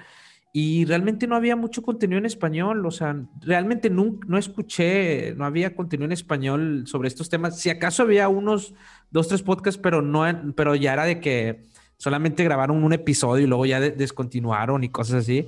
y 0.52 0.87
realmente 0.87 1.26
no 1.26 1.37
había 1.37 1.57
mucho 1.57 1.83
contenido 1.83 2.19
en 2.19 2.26
español, 2.26 2.85
o 2.87 2.90
sea, 2.90 3.17
realmente 3.40 3.90
no, 3.90 4.19
no 4.26 4.38
escuché, 4.38 5.35
no 5.35 5.45
había 5.45 5.76
contenido 5.76 6.07
en 6.07 6.12
español 6.12 6.85
sobre 6.87 7.09
estos 7.09 7.28
temas. 7.28 7.61
Si 7.61 7.71
acaso 7.71 8.02
había 8.02 8.28
unos 8.28 8.75
dos, 9.11 9.28
tres 9.28 9.43
podcasts, 9.43 9.81
pero, 9.81 10.00
no, 10.00 10.25
pero 10.57 10.75
ya 10.75 10.95
era 10.95 11.05
de 11.05 11.21
que 11.21 11.67
solamente 11.99 12.45
grabaron 12.45 12.83
un 12.83 12.93
episodio 12.93 13.45
y 13.45 13.49
luego 13.49 13.67
ya 13.67 13.81
descontinuaron 13.81 14.85
y 14.85 14.88
cosas 14.88 15.17
así, 15.17 15.47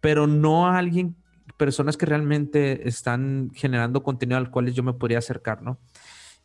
pero 0.00 0.26
no 0.26 0.68
a 0.68 0.78
alguien, 0.78 1.16
personas 1.56 1.96
que 1.96 2.06
realmente 2.06 2.88
están 2.88 3.50
generando 3.54 4.02
contenido 4.02 4.38
al 4.38 4.50
cual 4.50 4.72
yo 4.72 4.82
me 4.82 4.92
podría 4.92 5.18
acercar, 5.18 5.62
¿no? 5.62 5.78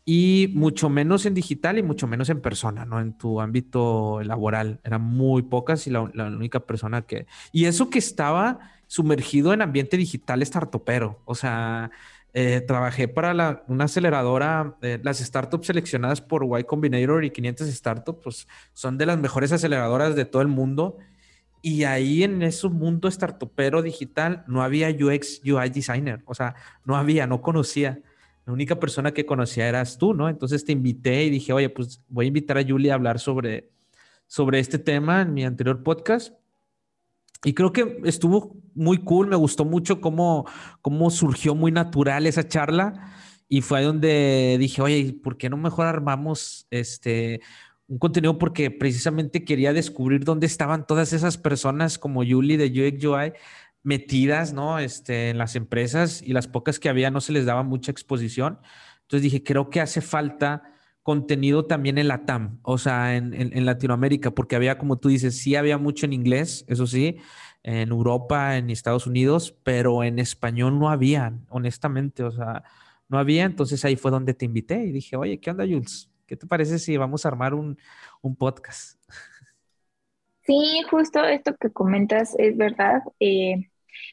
Y 0.06 0.52
mucho 0.54 0.90
menos 0.90 1.26
en 1.26 1.34
digital 1.34 1.78
y 1.78 1.84
mucho 1.84 2.08
menos 2.08 2.30
en 2.30 2.42
persona, 2.42 2.86
¿no? 2.86 3.00
En 3.00 3.18
tu 3.18 3.40
ámbito 3.40 4.22
laboral. 4.24 4.80
Eran 4.84 5.02
muy 5.02 5.44
pocas 5.44 5.88
y 5.88 5.92
la, 5.92 6.02
única 6.02 6.60
persona 6.60 7.04
que... 7.04 7.26
Y 7.54 7.66
eso 7.66 7.90
que 7.90 8.00
estaba 8.00 8.60
sumergido 8.88 9.54
en 9.54 9.62
ambiente 9.62 9.96
digital 9.96 10.46
startupero. 10.46 11.22
O 11.24 11.36
sea, 11.36 11.90
eh, 12.34 12.62
trabajé 12.68 13.08
para 13.08 13.64
una 13.68 13.86
aceleradora, 13.86 14.76
eh, 14.82 15.00
las 15.04 15.20
startups 15.20 15.68
seleccionadas 15.68 16.20
por 16.20 16.46
Y 16.60 16.64
Combinator 16.66 17.24
y 17.24 17.32
500 17.32 17.68
Startups, 17.68 18.20
pues 18.22 18.48
son 18.74 18.98
de 18.98 19.06
las 19.06 19.18
mejores 19.18 19.54
aceleradoras 19.54 20.16
de 20.16 20.26
todo 20.26 20.42
el 20.42 20.50
mundo. 20.50 20.98
Y 21.62 21.86
ahí 21.86 22.24
en 22.24 22.42
ese 22.42 22.68
mundo 22.68 23.10
startupero 23.10 23.82
digital 23.82 24.44
no 24.48 24.64
había 24.64 24.90
UX, 24.90 25.42
UI 25.46 25.70
designer. 25.70 26.22
O 26.26 26.36
sea, 26.36 26.56
no 26.84 26.98
había, 26.98 27.26
no 27.26 27.42
conocía 27.42 28.02
la 28.46 28.54
única 28.54 28.80
persona 28.80 29.14
que 29.14 29.26
conocía 29.26 29.68
eras 29.68 29.98
tú, 29.98 30.14
¿no? 30.14 30.30
Entonces 30.30 30.66
te 30.66 30.72
invité 30.72 31.24
y 31.24 31.30
dije, 31.30 31.54
oye, 31.54 31.70
pues 31.70 32.02
voy 32.10 32.26
a 32.26 32.28
invitar 32.28 32.58
a 32.58 32.66
Julia 32.66 32.94
a 32.94 32.96
hablar 32.96 33.20
sobre, 33.20 33.70
sobre 34.28 34.60
este 34.60 34.80
tema 34.80 35.22
en 35.22 35.34
mi 35.34 35.46
anterior 35.46 35.82
podcast. 35.82 36.34
Y 37.46 37.54
creo 37.54 37.72
que 37.72 38.02
estuvo 38.06 38.56
muy 38.74 38.98
cool, 39.00 39.28
me 39.28 39.36
gustó 39.36 39.66
mucho 39.66 40.02
cómo, 40.02 40.46
cómo 40.82 41.10
surgió 41.10 41.56
muy 41.56 41.72
natural 41.72 42.26
esa 42.26 42.48
charla. 42.48 43.14
Y 43.48 43.62
fue 43.62 43.80
ahí 43.80 43.86
donde 43.86 44.58
dije, 44.60 44.82
oye, 44.82 45.16
¿por 45.22 45.38
qué 45.38 45.50
no 45.50 45.58
mejor 45.58 45.86
armamos 45.86 46.68
este, 46.70 47.42
un 47.88 48.00
contenido 48.00 48.38
porque 48.38 48.72
precisamente 48.72 49.44
quería 49.44 49.74
descubrir 49.74 50.24
dónde 50.24 50.48
estaban 50.48 50.88
todas 50.88 51.14
esas 51.14 51.38
personas 51.38 51.98
como 51.98 52.24
Yuli 52.24 52.58
de 52.58 52.66
UX 52.68 53.06
UI 53.06 53.34
metidas, 53.84 54.54
¿no? 54.54 54.80
Este, 54.80 55.30
en 55.30 55.38
las 55.38 55.56
empresas 55.56 56.22
y 56.22 56.34
las 56.34 56.48
pocas 56.48 56.80
que 56.80 56.90
había 56.90 57.12
no 57.12 57.22
se 57.22 57.34
les 57.34 57.46
daba 57.46 57.64
mucha 57.64 57.92
exposición. 57.92 58.60
Entonces 59.02 59.24
dije, 59.24 59.44
creo 59.44 59.70
que 59.70 59.82
hace 59.82 60.02
falta 60.02 60.64
contenido 61.04 61.66
también 61.66 61.98
en 61.98 62.08
la 62.08 62.26
TAM, 62.26 62.60
o 62.64 62.78
sea, 62.78 63.18
en, 63.18 63.34
en, 63.34 63.66
Latinoamérica, 63.66 64.32
porque 64.32 64.56
había, 64.56 64.78
como 64.78 64.98
tú 64.98 65.10
dices, 65.10 65.38
sí 65.38 65.56
había 65.56 65.78
mucho 65.78 66.06
en 66.06 66.14
inglés, 66.14 66.64
eso 66.70 66.88
sí, 66.88 67.18
en 67.62 67.90
Europa, 67.90 68.56
en 68.56 68.70
Estados 68.70 69.06
Unidos, 69.06 69.54
pero 69.64 70.04
en 70.06 70.18
español 70.18 70.80
no 70.80 70.90
había, 70.90 71.34
honestamente, 71.50 72.24
o 72.24 72.32
sea, 72.32 72.64
no 73.10 73.20
había, 73.20 73.44
entonces 73.44 73.84
ahí 73.84 73.98
fue 73.98 74.12
donde 74.12 74.34
te 74.34 74.46
invité 74.46 74.86
y 74.86 74.94
dije, 74.94 75.18
oye, 75.18 75.42
¿qué 75.42 75.52
onda, 75.52 75.66
Jules? 75.66 76.10
¿Qué 76.26 76.38
te 76.38 76.48
parece 76.48 76.80
si 76.80 76.96
vamos 76.96 77.26
a 77.26 77.28
armar 77.28 77.54
un, 77.54 77.78
un 78.22 78.36
podcast? 78.38 78.98
Sí, 80.46 80.82
justo 80.90 81.24
esto 81.24 81.56
que 81.58 81.70
comentas 81.70 82.36
es 82.38 82.58
verdad. 82.58 83.02
Eh, 83.20 83.70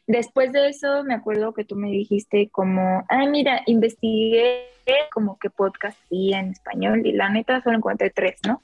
después 0.06 0.52
de 0.52 0.68
eso, 0.68 1.04
me 1.04 1.14
acuerdo 1.14 1.54
que 1.54 1.64
tú 1.64 1.76
me 1.76 1.90
dijiste 1.90 2.48
como, 2.50 3.04
ah, 3.08 3.26
mira, 3.26 3.62
investigué 3.66 4.66
como 5.12 5.38
que 5.38 5.50
podcast 5.50 5.98
y 6.10 6.32
en 6.32 6.50
español 6.50 7.06
y 7.06 7.12
la 7.12 7.28
neta 7.28 7.60
solo 7.62 7.76
encontré 7.76 8.10
tres, 8.10 8.38
¿no? 8.46 8.62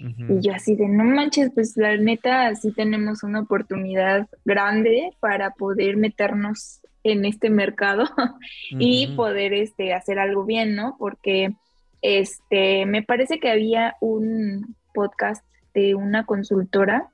Y 0.00 0.40
yo 0.40 0.54
así 0.54 0.76
de, 0.76 0.88
no 0.88 1.02
manches, 1.02 1.50
pues 1.52 1.76
la 1.76 1.96
neta 1.96 2.54
sí 2.54 2.72
tenemos 2.72 3.24
una 3.24 3.40
oportunidad 3.40 4.28
grande 4.44 5.10
para 5.18 5.50
poder 5.50 5.96
meternos 5.96 6.80
en 7.02 7.24
este 7.24 7.50
mercado 7.50 8.04
y 8.70 9.08
poder 9.16 9.52
este, 9.54 9.94
hacer 9.94 10.20
algo 10.20 10.44
bien, 10.44 10.76
¿no? 10.76 10.94
Porque 11.00 11.54
este, 12.00 12.86
me 12.86 13.02
parece 13.02 13.40
que 13.40 13.50
había 13.50 13.96
un 14.00 14.76
podcast 14.94 15.44
de 15.74 15.96
una 15.96 16.24
consultora 16.24 17.08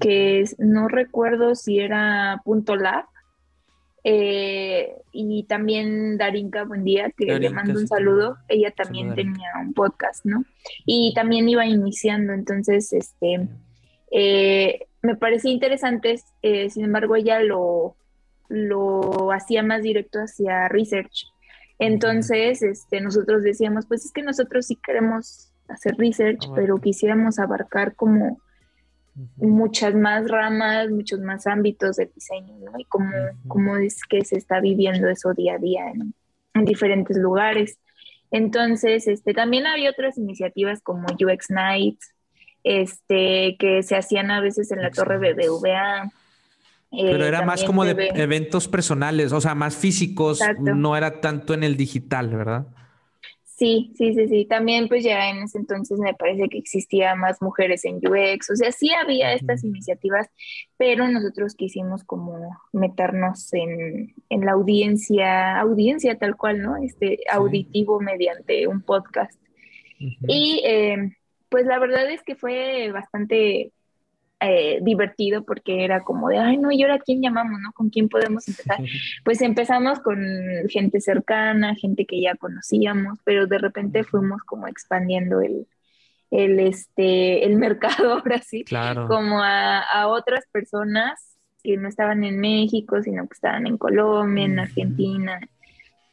que 0.00 0.44
no 0.58 0.88
recuerdo 0.88 1.54
si 1.54 1.80
era 1.80 2.40
Punto 2.44 2.76
Lab, 2.76 3.04
eh, 4.06 4.96
y 5.12 5.44
también 5.44 6.18
Darinka, 6.18 6.64
buen 6.64 6.84
día, 6.84 7.10
que 7.16 7.24
le 7.24 7.48
mando 7.48 7.80
un 7.80 7.88
saludo. 7.88 8.36
Ella 8.48 8.70
también 8.70 9.14
tenía 9.14 9.52
un 9.60 9.72
podcast, 9.72 10.26
¿no? 10.26 10.44
Y 10.84 11.14
también 11.14 11.48
iba 11.48 11.64
iniciando, 11.64 12.34
entonces, 12.34 12.92
este, 12.92 13.48
eh, 14.10 14.86
me 15.00 15.16
parecía 15.16 15.50
interesante, 15.50 16.20
eh, 16.42 16.68
sin 16.68 16.84
embargo, 16.84 17.16
ella 17.16 17.40
lo, 17.40 17.96
lo 18.48 19.32
hacía 19.32 19.62
más 19.62 19.82
directo 19.82 20.18
hacia 20.18 20.68
research. 20.68 21.24
Entonces, 21.78 22.62
este, 22.62 23.00
nosotros 23.00 23.42
decíamos, 23.42 23.86
pues 23.86 24.04
es 24.04 24.12
que 24.12 24.22
nosotros 24.22 24.66
sí 24.66 24.76
queremos 24.76 25.50
hacer 25.68 25.94
research, 25.96 26.46
pero 26.54 26.76
quisiéramos 26.76 27.38
abarcar 27.38 27.94
como 27.94 28.38
muchas 29.36 29.94
más 29.94 30.28
ramas, 30.28 30.90
muchos 30.90 31.20
más 31.20 31.46
ámbitos 31.46 31.96
de 31.96 32.06
diseño, 32.06 32.56
¿no? 32.58 32.72
Y 32.78 32.84
cómo, 32.84 33.76
es 33.76 34.02
que 34.08 34.24
se 34.24 34.36
está 34.36 34.60
viviendo 34.60 35.08
eso 35.08 35.32
día 35.34 35.54
a 35.54 35.58
día 35.58 35.82
en, 35.90 36.14
diferentes 36.64 37.16
lugares. 37.16 37.78
Entonces, 38.30 39.06
este, 39.08 39.34
también 39.34 39.66
había 39.66 39.90
otras 39.90 40.18
iniciativas 40.18 40.80
como 40.82 41.06
UX 41.08 41.50
Nights, 41.50 42.14
este, 42.62 43.56
que 43.58 43.82
se 43.82 43.96
hacían 43.96 44.30
a 44.30 44.40
veces 44.40 44.70
en 44.70 44.82
la 44.82 44.90
torre 44.90 45.18
BBVA. 45.18 46.10
Pero 46.90 47.26
era 47.26 47.44
más 47.44 47.64
como 47.64 47.84
de 47.84 48.10
eventos 48.14 48.68
personales, 48.68 49.32
o 49.32 49.40
sea, 49.40 49.56
más 49.56 49.76
físicos, 49.76 50.40
no 50.60 50.96
era 50.96 51.20
tanto 51.20 51.54
en 51.54 51.64
el 51.64 51.76
digital, 51.76 52.28
¿verdad? 52.28 52.66
Sí, 53.56 53.92
sí, 53.96 54.14
sí, 54.14 54.26
sí. 54.26 54.44
También 54.46 54.88
pues 54.88 55.04
ya 55.04 55.30
en 55.30 55.44
ese 55.44 55.58
entonces 55.58 55.98
me 56.00 56.12
parece 56.14 56.48
que 56.48 56.58
existía 56.58 57.14
más 57.14 57.40
mujeres 57.40 57.84
en 57.84 57.96
UX, 57.98 58.50
o 58.50 58.56
sea, 58.56 58.72
sí 58.72 58.90
había 58.92 59.32
estas 59.32 59.62
iniciativas, 59.62 60.28
pero 60.76 61.06
nosotros 61.06 61.54
quisimos 61.54 62.02
como 62.02 62.58
meternos 62.72 63.52
en, 63.52 64.12
la 64.28 64.52
audiencia, 64.52 65.60
audiencia 65.60 66.18
tal 66.18 66.36
cual, 66.36 66.62
¿no? 66.62 66.76
Este 66.82 67.20
auditivo 67.30 68.00
mediante 68.00 68.66
un 68.66 68.82
podcast. 68.82 69.40
Y 69.98 70.60
eh, 70.64 71.16
pues 71.48 71.64
la 71.66 71.78
verdad 71.78 72.10
es 72.10 72.22
que 72.24 72.34
fue 72.34 72.90
bastante 72.92 73.72
eh, 74.48 74.78
divertido 74.82 75.44
porque 75.44 75.84
era 75.84 76.02
como 76.02 76.28
de, 76.28 76.38
ay, 76.38 76.56
no, 76.56 76.70
¿y 76.70 76.82
ahora 76.82 76.98
quién 76.98 77.22
llamamos, 77.22 77.60
no? 77.60 77.72
¿Con 77.72 77.90
quién 77.90 78.08
podemos 78.08 78.46
empezar? 78.48 78.78
Pues 79.24 79.40
empezamos 79.40 80.00
con 80.00 80.18
gente 80.68 81.00
cercana, 81.00 81.74
gente 81.74 82.06
que 82.06 82.20
ya 82.20 82.34
conocíamos, 82.36 83.18
pero 83.24 83.46
de 83.46 83.58
repente 83.58 84.04
fuimos 84.04 84.42
como 84.42 84.68
expandiendo 84.68 85.40
el, 85.40 85.66
el, 86.30 86.60
este, 86.60 87.44
el 87.44 87.56
mercado 87.66 88.14
ahora 88.14 88.40
sí, 88.40 88.64
como 89.06 89.42
a, 89.42 89.80
a, 89.80 90.08
otras 90.08 90.44
personas 90.52 91.38
que 91.62 91.76
no 91.76 91.88
estaban 91.88 92.24
en 92.24 92.40
México, 92.40 93.02
sino 93.02 93.26
que 93.26 93.34
estaban 93.34 93.66
en 93.66 93.78
Colombia, 93.78 94.44
en 94.44 94.58
Argentina, 94.58 95.40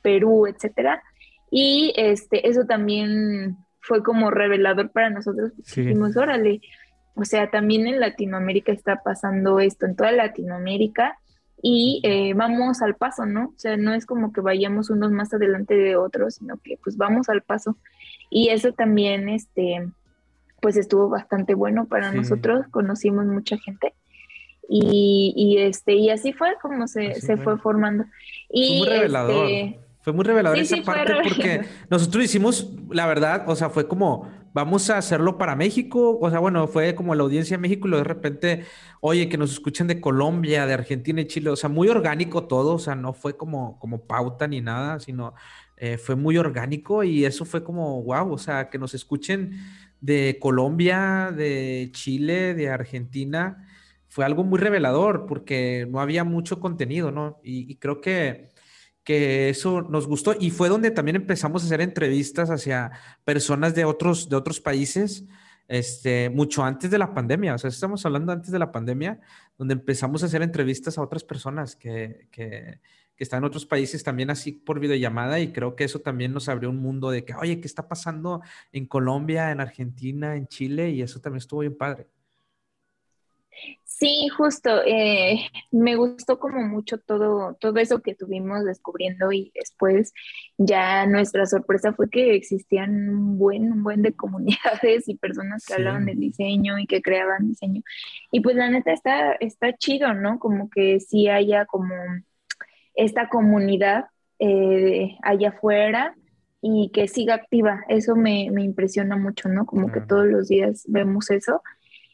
Perú, 0.01 0.47
etcétera. 0.47 1.03
Y 1.51 1.93
este, 1.97 2.47
eso 2.47 2.65
también 2.65 3.57
fue 3.81 4.03
como 4.03 4.31
revelador 4.31 4.91
para 4.91 5.09
nosotros. 5.09 5.51
Dijimos, 5.57 6.15
órale, 6.15 6.61
o 7.15 7.26
sea, 7.26 7.50
también 7.50 7.88
en 7.88 8.00
Latinoamérica 8.00 8.71
está 8.71 9.02
pasando 9.04 9.60
esto, 9.60 9.86
en 9.86 9.95
toda 9.95 10.12
Latinoamérica, 10.12 11.17
y 11.62 12.02
eh, 12.04 12.34
vamos 12.34 12.82
al 12.82 12.95
paso, 12.95 13.26
¿no? 13.26 13.54
O 13.56 13.60
sea, 13.60 13.78
no 13.78 13.93
es 13.93 14.06
como 14.06 14.34
que 14.34 14.41
vayamos 14.41 14.89
unos 14.89 15.12
más 15.12 15.34
adelante 15.34 15.76
de 15.76 15.95
otros, 15.95 16.36
sino 16.36 16.58
que 16.58 16.78
pues 16.84 16.97
vamos 16.97 17.30
al 17.30 17.43
paso. 17.43 17.78
Y 18.30 18.50
eso 18.50 18.74
también, 18.74 19.30
este, 19.30 19.88
pues 20.60 20.78
estuvo 20.78 21.10
bastante 21.10 21.54
bueno 21.54 21.86
para 21.86 22.12
nosotros, 22.12 22.65
conocimos 22.71 23.26
mucha 23.26 23.58
gente. 23.58 23.93
Y, 24.67 25.34
y, 25.36 25.58
este, 25.58 25.93
y 25.95 26.10
así 26.10 26.34
fue 26.34 26.56
como 26.62 26.88
se, 26.88 27.15
se 27.15 27.38
fue. 27.38 27.58
formando. 27.58 28.06
Y 28.50 28.80
fue 28.80 28.88
muy 28.88 28.97
revelador. 28.97 29.45
Este, 29.50 29.80
fue 30.02 30.13
muy 30.13 30.26
revelador 30.26 30.58
esa 30.58 30.82
parte 30.82 31.13
porque 31.24 31.62
nosotros 31.89 32.24
hicimos, 32.24 32.71
la 32.89 33.06
verdad, 33.06 33.43
o 33.47 33.56
sea, 33.56 33.69
fue 33.69 33.88
como 33.88 34.32
vamos 34.53 34.89
a 34.89 34.97
hacerlo 34.97 35.37
para 35.37 35.55
México. 35.55 36.17
O 36.19 36.29
sea, 36.29 36.39
bueno, 36.39 36.67
fue 36.67 36.95
como 36.95 37.15
la 37.15 37.23
audiencia 37.23 37.57
de 37.57 37.61
México 37.61 37.87
y 37.87 37.91
de 37.91 38.03
repente, 38.03 38.65
oye, 38.99 39.29
que 39.29 39.37
nos 39.37 39.51
escuchen 39.51 39.87
de 39.87 40.01
Colombia, 40.01 40.65
de 40.65 40.73
Argentina 40.73 41.21
y 41.21 41.27
Chile. 41.27 41.49
O 41.49 41.55
sea, 41.55 41.69
muy 41.69 41.87
orgánico 41.89 42.45
todo. 42.45 42.75
O 42.75 42.79
sea, 42.79 42.95
no 42.95 43.13
fue 43.13 43.37
como, 43.37 43.79
como 43.79 44.05
pauta 44.05 44.47
ni 44.47 44.61
nada, 44.61 44.99
sino 44.99 45.33
eh, 45.77 45.97
fue 45.97 46.15
muy 46.15 46.37
orgánico 46.37 47.03
y 47.03 47.25
eso 47.25 47.45
fue 47.45 47.63
como, 47.63 48.03
wow, 48.03 48.33
o 48.33 48.37
sea, 48.37 48.69
que 48.69 48.77
nos 48.77 48.93
escuchen 48.93 49.59
de 49.99 50.37
Colombia, 50.39 51.31
de 51.35 51.89
Chile, 51.93 52.53
de 52.53 52.69
Argentina. 52.69 53.67
Fue 54.07 54.25
algo 54.25 54.43
muy 54.43 54.59
revelador 54.59 55.25
porque 55.25 55.87
no 55.89 55.99
había 56.01 56.23
mucho 56.23 56.59
contenido, 56.59 57.11
¿no? 57.11 57.39
y 57.43 57.75
creo 57.77 58.01
que 58.01 58.50
que 59.03 59.49
eso 59.49 59.81
nos 59.81 60.07
gustó 60.07 60.35
y 60.39 60.51
fue 60.51 60.69
donde 60.69 60.91
también 60.91 61.15
empezamos 61.15 61.63
a 61.63 61.65
hacer 61.65 61.81
entrevistas 61.81 62.49
hacia 62.49 62.91
personas 63.23 63.73
de 63.75 63.85
otros, 63.85 64.29
de 64.29 64.35
otros 64.35 64.59
países, 64.59 65.25
este, 65.67 66.29
mucho 66.29 66.63
antes 66.63 66.91
de 66.91 66.97
la 66.97 67.13
pandemia, 67.13 67.55
o 67.55 67.57
sea, 67.57 67.69
estamos 67.69 68.05
hablando 68.05 68.31
antes 68.31 68.51
de 68.51 68.59
la 68.59 68.71
pandemia, 68.71 69.19
donde 69.57 69.73
empezamos 69.73 70.21
a 70.21 70.25
hacer 70.25 70.41
entrevistas 70.41 70.97
a 70.97 71.01
otras 71.01 71.23
personas 71.23 71.75
que, 71.75 72.27
que, 72.31 72.79
que 73.15 73.23
están 73.23 73.39
en 73.39 73.45
otros 73.45 73.65
países 73.65 74.03
también 74.03 74.29
así 74.29 74.51
por 74.51 74.79
videollamada 74.79 75.39
y 75.39 75.51
creo 75.53 75.75
que 75.75 75.83
eso 75.83 75.99
también 75.99 76.33
nos 76.33 76.49
abrió 76.49 76.69
un 76.69 76.77
mundo 76.77 77.09
de 77.11 77.23
que, 77.23 77.35
oye, 77.35 77.61
¿qué 77.61 77.67
está 77.67 77.87
pasando 77.87 78.41
en 78.71 78.85
Colombia, 78.85 79.51
en 79.51 79.61
Argentina, 79.61 80.35
en 80.35 80.47
Chile? 80.47 80.89
Y 80.89 81.01
eso 81.01 81.21
también 81.21 81.37
estuvo 81.37 81.61
bien 81.61 81.77
padre. 81.77 82.07
Sí, 84.01 84.29
justo. 84.29 84.81
Eh, 84.83 85.41
me 85.69 85.95
gustó 85.95 86.39
como 86.39 86.63
mucho 86.63 86.97
todo, 86.97 87.53
todo 87.59 87.77
eso 87.77 88.01
que 88.01 88.15
tuvimos 88.15 88.65
descubriendo 88.65 89.31
y 89.31 89.51
después 89.53 90.11
ya 90.57 91.05
nuestra 91.05 91.45
sorpresa 91.45 91.93
fue 91.93 92.09
que 92.09 92.33
existían 92.33 93.09
un 93.09 93.37
buen, 93.37 93.71
un 93.71 93.83
buen 93.83 94.01
de 94.01 94.13
comunidades 94.15 95.07
y 95.07 95.17
personas 95.17 95.63
que 95.67 95.75
hablaban 95.75 96.07
del 96.07 96.19
diseño 96.19 96.79
y 96.79 96.87
que 96.87 97.03
creaban 97.03 97.49
diseño. 97.49 97.83
Y 98.31 98.39
pues 98.41 98.55
la 98.55 98.71
neta 98.71 98.91
está, 98.91 99.33
está 99.33 99.77
chido, 99.77 100.15
¿no? 100.15 100.39
Como 100.39 100.71
que 100.71 100.99
sí 100.99 101.27
haya 101.27 101.67
como 101.67 101.93
esta 102.95 103.29
comunidad 103.29 104.05
eh, 104.39 105.15
allá 105.21 105.49
afuera 105.49 106.15
y 106.59 106.89
que 106.91 107.07
siga 107.07 107.35
activa. 107.35 107.83
Eso 107.87 108.15
me, 108.15 108.49
me 108.51 108.63
impresiona 108.63 109.15
mucho, 109.15 109.47
¿no? 109.47 109.67
Como 109.67 109.91
que 109.91 110.01
todos 110.01 110.25
los 110.25 110.47
días 110.47 110.85
vemos 110.87 111.29
eso. 111.29 111.61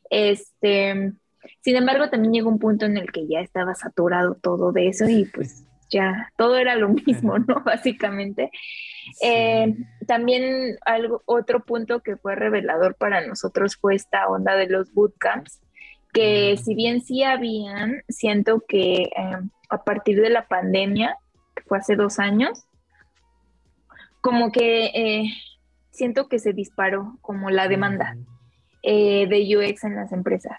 Este 0.10 1.14
sin 1.62 1.76
embargo, 1.76 2.10
también 2.10 2.34
llegó 2.34 2.50
un 2.50 2.60
punto 2.60 2.86
en 2.86 2.98
el 2.98 3.12
que 3.12 3.28
ya 3.28 3.40
estaba 3.40 3.76
saturado 3.76 4.36
todo 4.36 4.72
de 4.72 4.88
eso 4.88 5.08
y 5.08 5.26
pues 5.26 5.64
ya 5.90 6.32
todo 6.38 6.58
era 6.58 6.76
lo 6.76 6.90
mismo, 6.90 7.40
¿no? 7.40 7.62
Básicamente. 7.66 8.52
Eh, 9.22 9.76
también 10.06 10.78
algo, 10.86 11.22
otro 11.26 11.64
punto 11.64 12.02
que 12.02 12.18
fue 12.18 12.36
revelador 12.36 12.96
para 12.96 13.26
nosotros 13.26 13.78
fue 13.78 13.96
esta 13.96 14.28
onda 14.28 14.56
de 14.56 14.68
los 14.68 14.94
bootcamps, 14.94 15.62
que 16.14 16.58
si 16.58 16.76
bien 16.76 17.02
sí 17.02 17.24
habían, 17.24 18.02
siento 18.10 18.64
que 18.68 19.04
eh, 19.04 19.38
a 19.70 19.84
partir 19.84 20.22
de 20.22 20.30
la 20.30 20.48
pandemia, 20.48 21.16
que 21.56 21.64
fue 21.64 21.78
hace 21.78 21.96
dos 21.96 22.20
años, 22.20 22.66
como 24.22 24.52
que 24.52 24.86
eh, 24.88 25.32
siento 25.92 26.28
que 26.28 26.40
se 26.40 26.54
disparó 26.54 27.18
como 27.22 27.50
la 27.50 27.68
demanda 27.68 28.18
eh, 28.84 29.28
de 29.28 29.58
UX 29.58 29.84
en 29.84 29.96
las 29.96 30.12
empresas. 30.12 30.58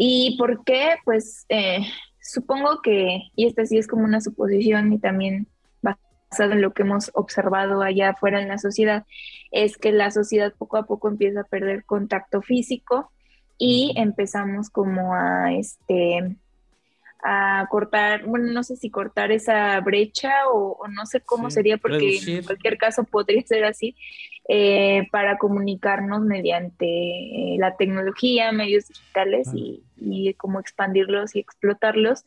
¿Y 0.00 0.36
por 0.38 0.64
qué? 0.64 0.90
Pues 1.04 1.44
eh, 1.48 1.80
supongo 2.20 2.82
que, 2.82 3.30
y 3.34 3.46
esta 3.46 3.66
sí 3.66 3.78
es 3.78 3.88
como 3.88 4.04
una 4.04 4.20
suposición 4.20 4.92
y 4.92 5.00
también 5.00 5.48
basado 5.82 6.52
en 6.52 6.62
lo 6.62 6.72
que 6.72 6.82
hemos 6.82 7.10
observado 7.14 7.82
allá 7.82 8.10
afuera 8.10 8.40
en 8.40 8.46
la 8.46 8.58
sociedad, 8.58 9.04
es 9.50 9.76
que 9.76 9.90
la 9.90 10.12
sociedad 10.12 10.54
poco 10.56 10.76
a 10.76 10.86
poco 10.86 11.08
empieza 11.08 11.40
a 11.40 11.44
perder 11.44 11.84
contacto 11.84 12.42
físico 12.42 13.10
y 13.58 13.92
empezamos 13.96 14.70
como 14.70 15.14
a 15.14 15.52
este 15.52 16.36
a 17.22 17.66
cortar, 17.70 18.24
bueno, 18.24 18.52
no 18.52 18.62
sé 18.62 18.76
si 18.76 18.90
cortar 18.90 19.32
esa 19.32 19.80
brecha 19.80 20.30
o, 20.52 20.86
no 20.88 21.06
sé 21.06 21.20
cómo 21.20 21.50
sería, 21.50 21.76
porque 21.76 22.18
en 22.26 22.44
cualquier 22.44 22.78
caso 22.78 23.04
podría 23.04 23.42
ser 23.42 23.64
así, 23.64 23.96
eh, 24.50 25.06
para 25.10 25.36
comunicarnos 25.36 26.22
mediante 26.22 26.86
eh, 26.86 27.56
la 27.58 27.76
tecnología, 27.76 28.50
medios 28.50 28.88
digitales 28.88 29.50
y, 29.54 29.82
y, 29.96 30.32
como 30.34 30.58
expandirlos 30.58 31.36
y 31.36 31.40
explotarlos. 31.40 32.24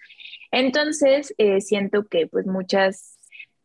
Entonces, 0.51 1.34
eh, 1.39 1.62
siento 1.62 2.06
que 2.06 2.27
pues 2.27 2.45
muchas 2.45 3.17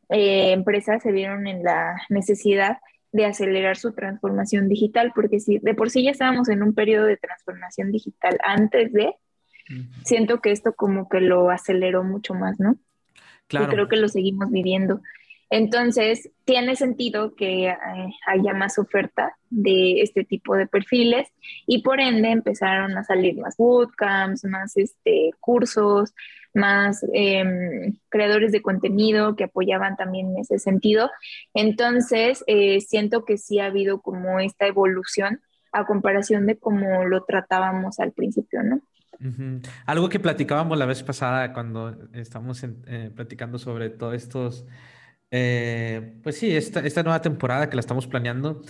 empresas 0.09 1.03
se 1.03 1.11
vieron 1.11 1.49
en 1.49 1.65
la 1.65 2.01
necesidad 2.09 2.79
de 3.11 3.27
acelerar 3.27 3.77
su 3.77 3.93
transformación 3.93 4.69
digital, 4.69 5.13
porque 5.15 5.41
si 5.41 5.59
de 5.59 5.75
por 5.75 5.91
sí 5.91 6.05
ya 6.05 6.13
estábamos 6.13 6.49
en 6.49 6.63
un 6.63 6.75
periodo 6.75 7.07
de 7.07 7.17
transformación 7.17 7.91
digital 7.91 8.39
antes 8.45 8.93
de, 8.93 9.17
siento 10.05 10.41
que 10.41 10.53
esto 10.53 10.75
como 10.75 11.09
que 11.09 11.21
lo 11.21 11.51
aceleró 11.51 12.05
mucho 12.05 12.35
más, 12.35 12.59
¿no? 12.61 12.77
Claro. 13.49 13.67
Y 13.67 13.69
creo 13.71 13.89
que 13.89 13.97
lo 13.97 14.09
seguimos 14.09 14.51
viviendo. 14.51 15.01
Entonces, 15.49 16.31
tiene 16.45 16.75
sentido 16.75 17.37
que 17.37 17.69
eh, 17.69 17.77
haya 18.27 18.53
más 18.53 18.79
oferta 18.79 19.37
de 19.49 20.01
este 20.01 20.25
tipo 20.25 20.57
de 20.57 20.67
perfiles 20.67 21.29
y 21.67 21.83
por 21.83 22.01
ende 22.01 22.31
empezaron 22.31 22.99
a 22.99 23.05
salir 23.05 23.37
más 23.37 23.57
bootcamps, 23.57 24.45
más 24.45 24.77
este, 24.77 25.31
cursos, 25.39 26.13
más 26.53 27.05
em, 27.13 27.97
creadores 28.09 28.51
de 28.51 28.63
contenido 28.63 29.37
que 29.37 29.45
apoyaban 29.45 29.97
también 29.97 30.31
en 30.31 30.39
ese 30.39 30.59
sentido. 30.59 31.11
Entonces, 31.55 32.43
eh, 32.49 32.81
siento 32.81 33.25
que 33.25 33.39
sí 33.39 33.61
ha 33.61 33.67
habido 33.67 34.01
como 34.01 34.41
esta 34.41 34.67
evolución 34.67 35.41
a 35.71 35.87
comparación 35.87 36.47
de 36.47 36.59
cómo 36.59 37.05
lo 37.05 37.25
tratábamos 37.25 38.01
al 38.01 38.13
principio, 38.13 38.63
¿no? 38.63 38.81
Algo 39.87 40.09
que 40.09 40.21
platicábamos 40.21 40.79
la 40.79 40.87
vez 40.87 41.03
pasada 41.03 41.53
cuando 41.53 41.97
estábamos 42.13 42.63
eh, 42.65 43.11
platicando 43.15 43.59
sobre 43.59 43.91
todos 43.91 44.15
estos, 44.15 44.67
eh, 45.31 46.19
pues 46.23 46.39
sí, 46.39 46.55
esta, 46.55 46.81
esta, 46.81 47.03
nueva 47.03 47.23
temporada 47.23 47.69
que 47.71 47.77
la 47.77 47.81
estamos 47.81 48.07
planeando, 48.07 48.63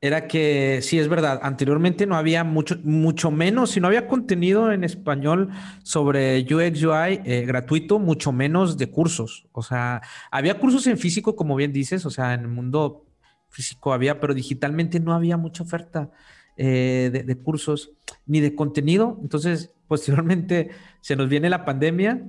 era 0.00 0.26
que 0.26 0.80
sí 0.82 0.98
es 0.98 1.06
verdad, 1.06 1.38
anteriormente 1.42 2.06
no 2.06 2.16
había 2.16 2.42
mucho, 2.42 2.76
mucho 2.82 3.30
menos, 3.30 3.70
si 3.70 3.80
no 3.80 3.86
había 3.86 4.08
contenido 4.08 4.72
en 4.72 4.82
español 4.82 5.50
sobre 5.84 6.40
UX 6.40 6.82
UI 6.82 7.20
eh, 7.24 7.44
gratuito, 7.46 8.00
mucho 8.00 8.32
menos 8.32 8.76
de 8.76 8.90
cursos. 8.90 9.46
O 9.52 9.62
sea, 9.62 10.02
había 10.32 10.58
cursos 10.58 10.86
en 10.88 10.98
físico, 10.98 11.36
como 11.36 11.54
bien 11.54 11.72
dices, 11.72 12.04
o 12.04 12.10
sea, 12.10 12.34
en 12.34 12.40
el 12.40 12.48
mundo 12.48 13.06
físico 13.48 13.92
había, 13.92 14.18
pero 14.18 14.34
digitalmente 14.34 14.98
no 14.98 15.14
había 15.14 15.36
mucha 15.36 15.62
oferta. 15.62 16.10
de, 16.56 17.10
de, 17.10 17.36
cursos 17.36 17.92
ni 18.26 18.40
de 18.40 18.54
contenido. 18.54 19.18
Entonces, 19.22 19.72
posteriormente 19.92 20.70
se 21.02 21.16
nos 21.16 21.28
viene 21.28 21.50
la 21.50 21.66
pandemia 21.66 22.22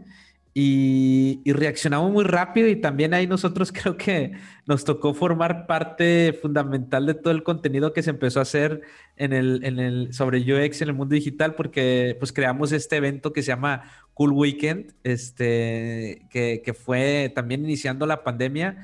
y, 0.53 1.41
reaccionamos 1.45 2.11
muy 2.11 2.25
rápido 2.25 2.67
y 2.67 2.75
también 2.75 3.13
ahí 3.13 3.25
nosotros 3.25 3.71
creo 3.73 3.95
que 3.95 4.33
nos 4.65 4.83
tocó 4.83 5.13
formar 5.13 5.65
parte 5.65 6.37
fundamental 6.41 7.05
de 7.05 7.13
todo 7.13 7.31
el 7.31 7.43
contenido 7.43 7.93
que 7.93 8.03
se 8.03 8.09
empezó 8.09 8.39
a 8.39 8.41
hacer 8.41 8.81
en 9.15 9.31
el, 9.31 10.09
sobre 10.11 10.39
UX 10.39 10.81
en 10.81 10.89
el 10.89 10.93
mundo 10.93 11.15
digital 11.15 11.55
porque 11.55 12.17
pues 12.19 12.33
creamos 12.33 12.73
este 12.73 12.97
evento 12.97 13.31
que 13.31 13.43
se 13.43 13.47
llama 13.47 13.83
Cool 14.13 14.33
Weekend, 14.33 14.93
este, 15.05 16.27
que 16.29 16.73
fue 16.73 17.31
también 17.33 17.63
iniciando 17.63 18.05
la 18.05 18.25
pandemia. 18.25 18.75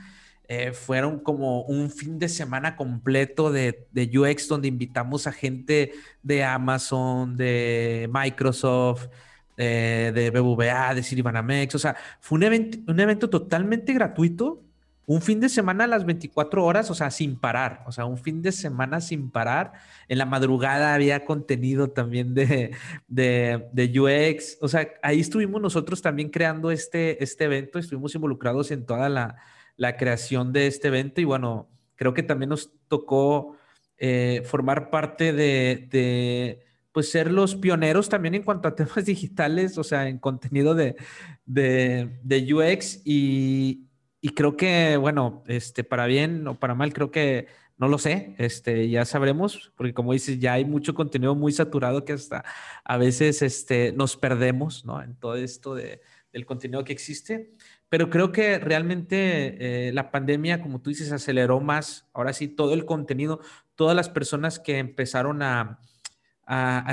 Eh, 0.51 0.71
fueron 0.71 1.19
como 1.19 1.61
un 1.61 1.91
fin 1.91 2.17
de 2.17 2.27
semana 2.27 2.75
completo 2.75 3.51
de, 3.51 3.87
UX 3.95 4.47
donde 4.47 4.67
invitamos 4.67 5.27
a 5.27 5.31
gente 5.31 5.93
de 6.23 6.43
Amazon, 6.43 7.37
de 7.37 8.09
Microsoft, 8.11 9.09
eh, 9.57 10.11
de 10.11 10.31
BBVA, 10.31 10.95
de 10.95 11.03
Citibanamex. 11.03 11.75
O 11.75 11.79
sea, 11.79 11.95
fue 12.19 12.37
un 12.37 12.43
evento, 12.43 12.79
un 12.87 12.99
evento 12.99 13.29
totalmente 13.29 13.93
gratuito, 13.93 14.63
un 15.05 15.21
fin 15.21 15.39
de 15.39 15.49
semana 15.49 15.83
a 15.83 15.87
las 15.87 16.03
24 16.03 16.65
horas, 16.65 16.89
o 16.89 16.95
sea, 16.95 17.11
sin 17.11 17.35
parar. 17.35 17.83
O 17.85 17.91
sea, 17.91 18.05
un 18.05 18.17
fin 18.17 18.41
de 18.41 18.51
semana 18.51 19.01
sin 19.01 19.29
parar. 19.29 19.73
En 20.07 20.17
la 20.17 20.25
madrugada 20.25 20.95
había 20.95 21.25
contenido 21.25 21.91
también 21.91 22.33
de, 22.33 22.71
de, 23.07 23.67
de 23.71 23.99
UX. 23.99 24.57
O 24.61 24.67
sea, 24.67 24.87
ahí 25.03 25.19
estuvimos 25.19 25.61
nosotros 25.61 26.01
también 26.01 26.29
creando 26.29 26.71
este, 26.71 27.23
este 27.23 27.43
evento, 27.43 27.77
estuvimos 27.77 28.15
involucrados 28.15 28.71
en 28.71 28.83
toda 28.83 29.09
la 29.09 29.35
la 29.79 29.95
creación 29.95 30.51
de 30.51 30.67
este 30.67 30.89
evento 30.89 31.21
y 31.21 31.23
bueno, 31.23 31.69
creo 31.95 32.13
que 32.13 32.21
también 32.21 32.49
nos 32.49 32.69
tocó 32.89 33.55
eh, 33.97 34.43
formar 34.45 34.89
parte 34.89 35.31
de, 35.31 36.65
pues 36.91 37.09
ser 37.09 37.31
los 37.31 37.55
pioneros 37.55 38.09
también 38.09 38.35
en 38.35 38.43
cuanto 38.43 38.67
a 38.67 38.75
temas 38.75 39.05
digitales, 39.05 39.77
o 39.77 39.83
sea, 39.85 40.09
en 40.09 40.19
contenido 40.19 40.75
de, 40.75 40.97
de, 41.45 42.53
UX 42.53 43.01
y, 43.05 43.87
y, 44.19 44.29
creo 44.35 44.57
que, 44.57 44.97
bueno, 44.97 45.43
este, 45.47 45.85
para 45.85 46.07
bien 46.07 46.45
o 46.45 46.59
para 46.59 46.75
mal, 46.75 46.91
creo 46.91 47.09
que 47.09 47.47
no 47.77 47.87
lo 47.87 47.99
sé, 47.99 48.35
este, 48.37 48.89
ya 48.89 49.05
sabremos, 49.05 49.71
porque 49.77 49.93
como 49.93 50.11
dices, 50.11 50.39
ya 50.39 50.53
hay 50.53 50.65
mucho 50.65 50.93
contenido 50.93 51.35
muy 51.35 51.53
saturado 51.53 52.03
que 52.03 52.11
hasta 52.11 52.43
a 52.83 52.97
veces 52.97 53.41
este, 53.41 53.93
nos 53.93 54.17
perdemos, 54.17 54.83
¿no? 54.83 55.01
En 55.01 55.15
todo 55.15 55.35
esto 55.35 55.73
de, 55.73 56.01
del 56.33 56.45
contenido 56.45 56.83
que 56.83 56.93
existe. 56.93 57.53
Pero 57.89 58.11
creo 58.11 58.31
que 58.31 58.59
realmente 58.59 59.87
eh, 59.87 59.93
la 59.93 60.11
pandemia, 60.11 60.61
como 60.61 60.79
tú 60.79 60.91
dices, 60.91 61.11
aceleró 61.11 61.59
más, 61.59 62.07
ahora 62.13 62.33
sí, 62.33 62.47
todo 62.47 62.73
el 62.75 62.85
contenido, 62.85 63.41
todas 63.75 63.95
las 63.95 64.09
personas 64.09 64.59
que 64.59 64.77
empezaron 64.77 65.41
a, 65.41 65.79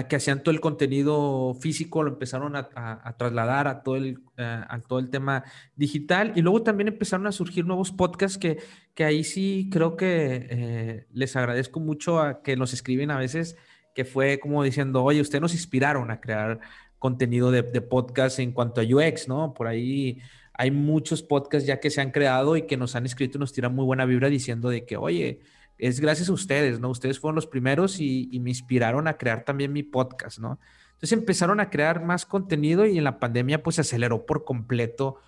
que 0.09 0.17
hacían 0.17 0.43
todo 0.43 0.55
el 0.55 0.61
contenido 0.61 1.55
físico, 1.61 2.03
lo 2.03 2.13
empezaron 2.13 2.57
a, 2.57 3.17
trasladar 3.19 3.69
a 3.69 3.83
todo, 3.83 3.97
el, 3.97 4.23
a 4.37 4.79
todo 4.87 4.99
el 4.99 5.11
tema 5.11 5.45
digital. 5.77 6.33
Y 6.35 6.43
luego 6.43 6.63
también 6.63 6.89
empezaron 6.89 7.27
a 7.27 7.33
surgir 7.33 7.67
nuevos 7.67 7.93
podcasts 7.93 8.39
que, 8.39 8.59
que 8.95 9.05
ahí 9.05 9.25
sí 9.25 9.69
creo 9.71 9.97
que 9.97 10.47
eh, 10.51 11.07
les 11.13 11.37
agradezco 11.37 11.81
mucho 11.81 12.21
a 12.21 12.43
que 12.43 12.57
nos 12.57 12.73
escriben 12.73 13.11
a 13.11 13.19
veces, 13.19 13.57
que 13.95 14.05
fue 14.05 14.39
como 14.39 14.63
diciendo, 14.63 15.03
oye, 15.05 15.21
ustedes 15.21 15.43
nos 15.43 15.55
inspiraron 15.55 16.11
a 16.11 16.21
crear 16.21 16.61
contenido 16.99 17.51
de, 17.51 17.63
de 17.63 17.81
podcast 17.81 18.39
en 18.39 18.53
cuanto 18.53 18.81
a 18.81 18.85
UX, 18.85 19.29
¿no? 19.29 19.55
Por 19.55 19.69
ahí 19.69 20.21
hay 20.59 20.71
muchos 20.71 21.23
podcasts 21.23 21.67
ya 21.67 21.81
que 21.81 21.91
se 21.91 22.01
han 22.01 22.11
creado 22.11 22.57
y 22.57 22.63
que 22.63 22.77
nos 22.77 22.97
han 22.97 23.05
escrito 23.05 23.39
y 23.39 23.41
nos 23.41 23.53
tiran 23.53 23.75
muy 23.75 23.85
buena 23.85 24.07
vibra 24.07 24.29
diciendo 24.29 24.71
de 24.71 24.87
que, 24.87 24.97
oye, 24.97 25.41
es 25.79 26.01
gracias 26.01 26.31
a 26.31 26.33
ustedes, 26.33 26.81
¿no? 26.81 26.89
Ustedes 26.89 27.21
fueron 27.21 27.35
los 27.35 27.47
primeros 27.47 28.01
y, 28.01 28.39
me 28.41 28.51
inspiraron 28.51 29.09
a 29.09 29.19
crear 29.19 29.45
también 29.45 29.73
mi 29.73 29.83
podcast, 29.83 30.39
¿no? 30.39 30.59
Entonces 30.95 31.13
empezaron 31.13 31.61
a 31.61 31.69
crear 31.69 32.03
más 32.03 32.25
contenido 32.25 32.87
y 32.87 32.97
en 32.97 33.05
la 33.05 33.19
pandemia 33.19 33.63
pues 33.63 33.77
se 33.77 33.83
aceleró 33.83 34.25
por 34.25 34.45
completo 34.45 35.21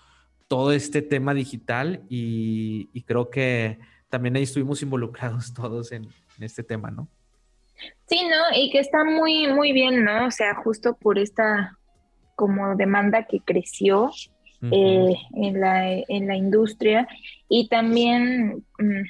todo 0.47 0.73
este 0.73 1.03
tema 1.03 1.35
digital 1.35 2.05
y, 2.09 3.03
creo 3.07 3.29
que 3.29 3.79
también 4.09 4.37
ahí 4.37 4.45
estuvimos 4.45 4.81
involucrados 4.83 5.53
todos 5.55 5.93
en, 5.93 6.05
en, 6.05 6.43
este 6.43 6.63
tema, 6.63 6.91
¿no? 6.91 7.09
Sí, 8.07 8.23
¿no? 8.29 8.57
Y 8.57 8.71
que 8.71 8.79
está 8.79 9.05
muy, 9.05 9.47
muy 9.47 9.73
bien, 9.73 10.05
¿no? 10.05 10.27
O 10.27 10.31
sea, 10.31 10.55
justo 10.55 10.97
por 10.97 11.19
esta 11.19 11.79
como 12.35 12.77
demanda 12.77 13.27
que 13.27 13.41
creció, 13.41 14.11
eh, 14.63 15.15
en, 15.35 15.61
la, 15.61 15.93
en 15.93 16.27
la 16.27 16.37
industria 16.37 17.07
y 17.49 17.69
también 17.69 18.65
mm, 18.79 19.03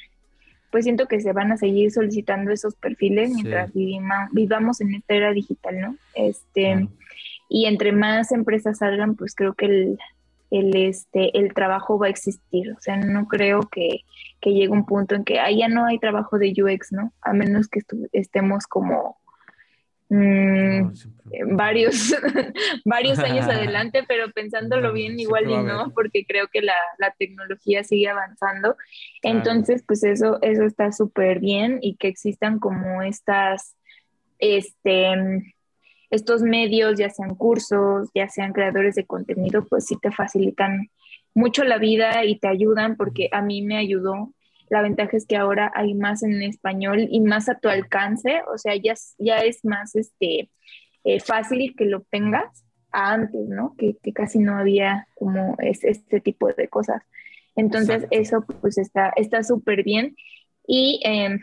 pues 0.70 0.84
siento 0.84 1.06
que 1.06 1.20
se 1.20 1.32
van 1.32 1.52
a 1.52 1.56
seguir 1.56 1.90
solicitando 1.90 2.50
esos 2.50 2.74
perfiles 2.74 3.30
mientras 3.30 3.72
vivamos 4.32 4.80
en 4.80 4.94
esta 4.94 5.14
era 5.14 5.32
digital, 5.32 5.80
¿no? 5.80 5.96
Este, 6.14 6.88
y 7.48 7.64
entre 7.64 7.92
más 7.92 8.32
empresas 8.32 8.78
salgan, 8.78 9.14
pues 9.14 9.34
creo 9.34 9.54
que 9.54 9.66
el, 9.66 9.98
el, 10.50 10.76
este, 10.76 11.36
el 11.38 11.54
trabajo 11.54 11.98
va 11.98 12.06
a 12.06 12.10
existir. 12.10 12.72
O 12.72 12.80
sea, 12.80 12.96
no 12.96 13.26
creo 13.26 13.60
que, 13.60 14.00
que 14.40 14.52
llegue 14.52 14.68
un 14.68 14.84
punto 14.84 15.14
en 15.14 15.24
que 15.24 15.40
ah, 15.40 15.50
ya 15.50 15.68
no 15.68 15.86
hay 15.86 15.98
trabajo 15.98 16.38
de 16.38 16.52
UX, 16.52 16.92
¿no? 16.92 17.12
A 17.22 17.32
menos 17.32 17.68
que 17.68 17.80
estemos 18.12 18.66
como 18.66 19.16
Mm, 20.10 20.90
varios, 21.54 22.14
varios 22.84 23.18
años 23.18 23.46
adelante, 23.48 24.04
pero 24.08 24.30
pensándolo 24.32 24.92
bien, 24.92 25.20
igual 25.20 25.50
y 25.50 25.56
no, 25.62 25.90
porque 25.94 26.24
creo 26.26 26.48
que 26.48 26.62
la, 26.62 26.74
tecnología 27.18 27.84
sigue 27.84 28.08
avanzando. 28.08 28.76
Entonces, 29.22 29.84
pues 29.86 30.02
eso, 30.04 30.38
eso 30.42 30.64
está 30.64 30.92
súper 30.92 31.40
bien 31.40 31.78
y 31.82 31.96
que 31.96 32.08
existan 32.08 32.58
como 32.58 33.02
estas, 33.02 33.76
este, 34.38 35.54
estos 36.10 36.42
medios, 36.42 36.98
ya 36.98 37.10
sean 37.10 37.34
cursos, 37.34 38.08
ya 38.14 38.28
sean 38.28 38.52
creadores 38.52 38.94
de 38.94 39.04
contenido, 39.04 39.66
pues 39.68 39.86
sí 39.86 39.96
te 40.00 40.10
facilitan 40.10 40.90
mucho 41.34 41.64
la 41.64 41.78
vida 41.78 42.24
y 42.24 42.38
te 42.38 42.48
ayudan 42.48 42.96
porque 42.96 43.28
a 43.32 43.42
mí 43.42 43.62
me 43.62 43.76
ayudó 43.76 44.32
La 44.70 44.82
ventaja 44.82 45.16
es 45.16 45.26
que 45.26 45.36
ahora 45.36 45.72
hay 45.74 45.94
más 45.94 46.22
en 46.22 46.42
español 46.42 47.06
y 47.10 47.20
más 47.20 47.48
a 47.48 47.58
tu 47.58 47.68
alcance, 47.68 48.42
o 48.52 48.58
sea, 48.58 48.74
ya, 48.76 48.94
ya 49.18 49.38
es 49.38 49.64
más 49.64 49.96
este, 49.96 50.50
eh, 51.04 51.20
fácil 51.20 51.74
que 51.76 51.86
lo 51.86 51.98
obtengas 51.98 52.64
a 52.92 53.12
antes, 53.12 53.48
¿no? 53.48 53.74
Que, 53.76 53.96
casi 54.12 54.38
no 54.38 54.56
había 54.58 55.06
como 55.14 55.56
este 55.60 56.20
tipo 56.20 56.52
de 56.52 56.68
cosas. 56.68 57.02
Entonces, 57.56 58.06
eso 58.10 58.44
pues 58.60 58.78
está 58.78 59.42
súper 59.42 59.82
bien. 59.82 60.16
Y 60.66 61.00
em, 61.04 61.40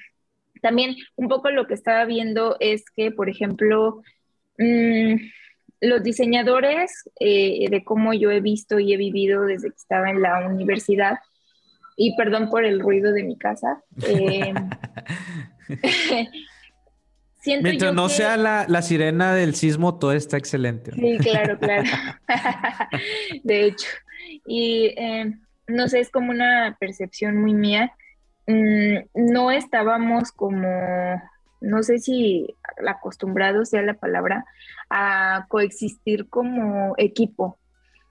también 0.61 0.95
un 1.15 1.27
poco 1.27 1.49
lo 1.49 1.67
que 1.67 1.73
estaba 1.73 2.05
viendo 2.05 2.57
es 2.59 2.85
que, 2.95 3.11
por 3.11 3.29
ejemplo, 3.29 4.01
mm, 4.57 5.15
los 5.81 6.03
diseñadores, 6.03 7.09
eh, 7.19 7.67
de 7.69 7.83
cómo 7.83 8.13
yo 8.13 8.31
he 8.31 8.39
visto 8.39 8.79
y 8.79 8.93
he 8.93 8.97
vivido 8.97 9.43
desde 9.43 9.69
que 9.69 9.75
estaba 9.75 10.09
en 10.09 10.21
la 10.21 10.47
universidad, 10.47 11.17
y 11.95 12.15
perdón 12.15 12.49
por 12.49 12.65
el 12.65 12.79
ruido 12.79 13.12
de 13.13 13.23
mi 13.23 13.38
casa. 13.38 13.81
Eh, 14.08 14.53
Mientras 17.62 17.93
no 17.93 18.10
sea 18.10 18.38
la, 18.38 18.81
sirena 18.81 19.34
del 19.36 19.55
sismo, 19.55 19.99
todo 19.99 20.12
está 20.13 20.38
excelente. 20.38 20.91
Sí, 20.91 21.17
claro, 21.19 21.60
claro. 21.60 21.88
de 23.43 23.65
hecho. 23.67 23.88
Y 24.47 24.93
eh, 24.97 25.34
no 25.67 25.88
sé, 25.88 25.99
es 25.99 26.10
como 26.10 26.31
una 26.31 26.75
percepción 26.79 27.39
muy 27.39 27.53
mía. 27.53 27.93
Mm, 28.47 28.97
no 29.13 29.51
estábamos 29.51 30.31
como, 30.31 30.67
no 31.62 31.84
sé 31.84 31.99
si 31.99 32.55
acostumbrados 32.88 33.69
sea 33.69 33.84
la 33.84 33.93
palabra, 33.93 34.45
a 34.89 35.45
coexistir 35.49 36.27
como 36.29 36.95
equipo 36.97 37.60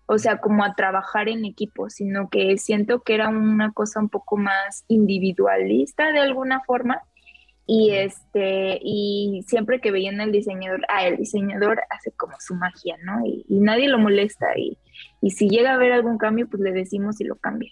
o 0.06 0.18
sea, 0.18 0.38
como 0.38 0.64
a 0.64 0.74
trabajar 0.74 1.28
en 1.28 1.44
equipo, 1.44 1.88
sino 1.88 2.28
que 2.28 2.58
siento 2.58 3.02
que 3.02 3.14
era 3.14 3.28
una 3.28 3.72
cosa 3.72 4.00
un 4.00 4.08
poco 4.08 4.36
más 4.36 4.84
individualista 4.88 6.12
de 6.12 6.20
alguna 6.20 6.60
forma. 6.60 7.02
Y 7.66 7.92
este, 7.92 8.78
y 8.82 9.42
siempre 9.46 9.80
que 9.80 9.90
veían 9.90 10.20
al 10.20 10.32
diseñador, 10.32 10.82
ah, 10.88 11.06
el 11.06 11.16
diseñador 11.16 11.80
hace 11.88 12.12
como 12.12 12.34
su 12.38 12.54
magia, 12.54 12.96
¿no? 13.02 13.24
Y, 13.24 13.46
nadie 13.48 13.88
lo 13.88 13.98
molesta. 13.98 14.46
Y, 14.58 14.76
y 15.22 15.30
si 15.30 15.48
llega 15.48 15.70
a 15.70 15.74
haber 15.74 15.92
algún 15.92 16.18
cambio, 16.18 16.46
pues 16.48 16.62
le 16.62 16.72
decimos 16.72 17.20
y 17.22 17.24
lo 17.24 17.36
cambia. 17.36 17.70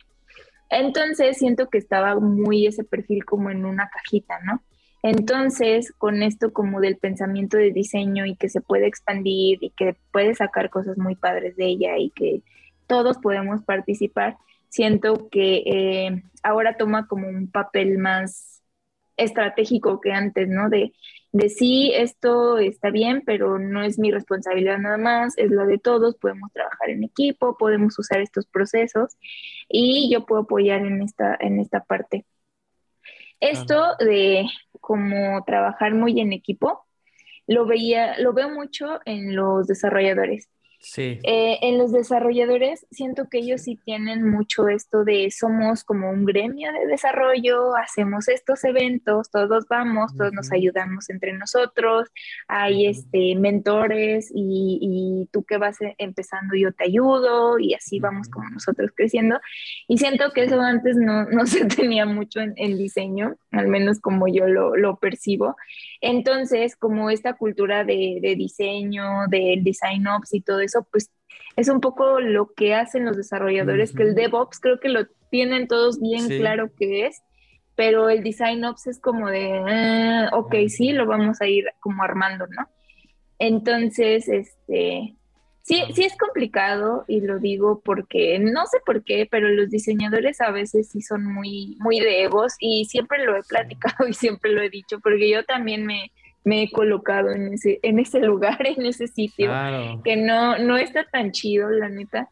Entonces 0.70 1.36
siento 1.36 1.68
que 1.68 1.76
estaba 1.76 2.18
muy 2.18 2.66
ese 2.66 2.84
perfil 2.84 3.26
como 3.26 3.50
en 3.50 3.66
una 3.66 3.90
cajita, 3.90 4.40
¿no? 4.44 4.62
Entonces, 5.02 5.92
con 5.98 6.22
esto 6.22 6.52
como 6.52 6.80
del 6.80 6.96
pensamiento 6.96 7.56
de 7.56 7.72
diseño 7.72 8.24
y 8.24 8.36
que 8.36 8.48
se 8.48 8.60
puede 8.60 8.86
expandir 8.86 9.58
y 9.60 9.70
que 9.70 9.96
puede 10.12 10.34
sacar 10.34 10.70
cosas 10.70 10.96
muy 10.96 11.16
padres 11.16 11.56
de 11.56 11.66
ella 11.66 11.98
y 11.98 12.10
que 12.10 12.42
todos 12.86 13.18
podemos 13.18 13.62
participar, 13.64 14.36
siento 14.68 15.28
que 15.28 15.62
eh, 15.66 16.22
ahora 16.42 16.76
toma 16.76 17.08
como 17.08 17.28
un 17.28 17.50
papel 17.50 17.98
más 17.98 18.62
estratégico 19.16 20.00
que 20.00 20.12
antes, 20.12 20.48
¿no? 20.48 20.68
De, 20.68 20.92
de 21.32 21.48
sí, 21.48 21.92
esto 21.94 22.58
está 22.58 22.90
bien, 22.90 23.22
pero 23.26 23.58
no 23.58 23.82
es 23.82 23.98
mi 23.98 24.10
responsabilidad 24.10 24.78
nada 24.78 24.98
más, 24.98 25.36
es 25.36 25.50
la 25.50 25.64
de 25.66 25.78
todos, 25.78 26.16
podemos 26.16 26.52
trabajar 26.52 26.90
en 26.90 27.04
equipo, 27.04 27.56
podemos 27.58 27.98
usar 27.98 28.20
estos 28.20 28.46
procesos 28.46 29.16
y 29.68 30.10
yo 30.12 30.26
puedo 30.26 30.42
apoyar 30.42 30.84
en 30.86 31.02
esta, 31.02 31.36
en 31.40 31.58
esta 31.58 31.82
parte. 31.84 32.24
Esto 33.40 33.96
de 33.98 34.46
como 34.82 35.42
trabajar 35.44 35.94
muy 35.94 36.20
en 36.20 36.34
equipo, 36.34 36.84
lo 37.46 37.64
veía, 37.66 38.18
lo 38.18 38.34
veo 38.34 38.50
mucho 38.50 39.00
en 39.06 39.34
los 39.34 39.66
desarrolladores. 39.68 40.50
Sí. 40.82 41.20
Eh, 41.22 41.58
en 41.62 41.78
los 41.78 41.92
desarrolladores 41.92 42.86
siento 42.90 43.28
que 43.28 43.38
ellos 43.38 43.62
sí 43.62 43.76
tienen 43.76 44.28
mucho 44.28 44.68
esto 44.68 45.04
de 45.04 45.30
somos 45.30 45.84
como 45.84 46.10
un 46.10 46.24
gremio 46.24 46.72
de 46.72 46.86
desarrollo, 46.88 47.76
hacemos 47.76 48.28
estos 48.28 48.64
eventos, 48.64 49.30
todos 49.30 49.66
vamos, 49.68 50.16
todos 50.16 50.32
nos 50.32 50.50
ayudamos 50.50 51.08
entre 51.08 51.34
nosotros, 51.34 52.08
hay 52.48 52.86
este 52.86 53.36
mentores 53.36 54.32
y, 54.34 54.78
y, 54.82 55.28
tú 55.30 55.44
que 55.44 55.56
vas 55.56 55.80
e, 55.80 55.94
empezando 55.98 56.56
yo 56.56 56.72
te 56.72 56.84
ayudo 56.84 57.60
y 57.60 57.74
así 57.74 58.00
vamos 58.00 58.28
como 58.28 58.50
nosotros 58.50 58.90
creciendo. 58.94 59.40
Y 59.86 59.98
siento 59.98 60.32
que 60.32 60.44
eso 60.44 60.60
antes 60.60 60.96
no, 60.96 61.26
no 61.26 61.46
se 61.46 61.64
tenía 61.66 62.06
mucho 62.06 62.40
en, 62.40 62.54
en, 62.56 62.76
diseño, 62.76 63.36
al 63.52 63.68
menos 63.68 64.00
como 64.00 64.26
yo 64.26 64.48
lo, 64.48 64.74
lo 64.74 64.96
percibo. 64.96 65.56
Entonces, 66.00 66.74
como 66.74 67.10
esta 67.10 67.34
cultura 67.34 67.84
de, 67.84 68.18
de 68.20 68.34
diseño, 68.34 69.28
del 69.28 69.62
design 69.62 70.08
ops 70.08 70.34
y 70.34 70.40
todo 70.40 70.60
eso, 70.60 70.71
pues 70.90 71.10
es 71.56 71.68
un 71.68 71.80
poco 71.80 72.20
lo 72.20 72.52
que 72.54 72.74
hacen 72.74 73.04
los 73.04 73.16
desarrolladores, 73.16 73.92
que 73.92 74.02
el 74.02 74.14
DevOps 74.14 74.58
creo 74.60 74.80
que 74.80 74.88
lo 74.88 75.06
tienen 75.30 75.68
todos 75.68 76.00
bien 76.00 76.28
claro 76.28 76.70
que 76.76 77.06
es, 77.06 77.22
pero 77.74 78.08
el 78.08 78.22
Design 78.22 78.64
Ops 78.64 78.86
es 78.86 79.00
como 79.00 79.28
de, 79.28 79.62
ah, 79.66 80.30
ok, 80.32 80.54
sí, 80.68 80.92
lo 80.92 81.06
vamos 81.06 81.40
a 81.40 81.46
ir 81.46 81.66
como 81.80 82.02
armando, 82.02 82.46
¿no? 82.46 82.68
Entonces, 83.38 84.28
este, 84.28 85.16
sí, 85.62 85.82
sí 85.94 86.04
es 86.04 86.16
complicado 86.16 87.04
y 87.08 87.20
lo 87.20 87.38
digo 87.38 87.82
porque 87.84 88.38
no 88.38 88.66
sé 88.66 88.78
por 88.84 89.04
qué, 89.04 89.26
pero 89.30 89.48
los 89.48 89.70
diseñadores 89.70 90.40
a 90.40 90.50
veces 90.50 90.90
sí 90.90 91.00
son 91.00 91.24
muy, 91.24 91.76
muy 91.80 92.00
de 92.00 92.24
egos 92.24 92.54
y 92.60 92.84
siempre 92.84 93.24
lo 93.24 93.36
he 93.36 93.42
platicado 93.42 94.06
y 94.08 94.12
siempre 94.12 94.52
lo 94.52 94.62
he 94.62 94.70
dicho, 94.70 95.00
porque 95.00 95.30
yo 95.30 95.44
también 95.44 95.86
me, 95.86 96.12
me 96.44 96.62
he 96.62 96.70
colocado 96.70 97.30
en 97.30 97.54
ese, 97.54 97.78
en 97.82 97.98
ese 97.98 98.20
lugar, 98.20 98.58
en 98.66 98.86
ese 98.86 99.06
sitio, 99.06 99.50
que 100.04 100.16
no, 100.16 100.58
no 100.58 100.76
está 100.76 101.04
tan 101.04 101.32
chido, 101.32 101.70
la 101.70 101.88
neta. 101.88 102.28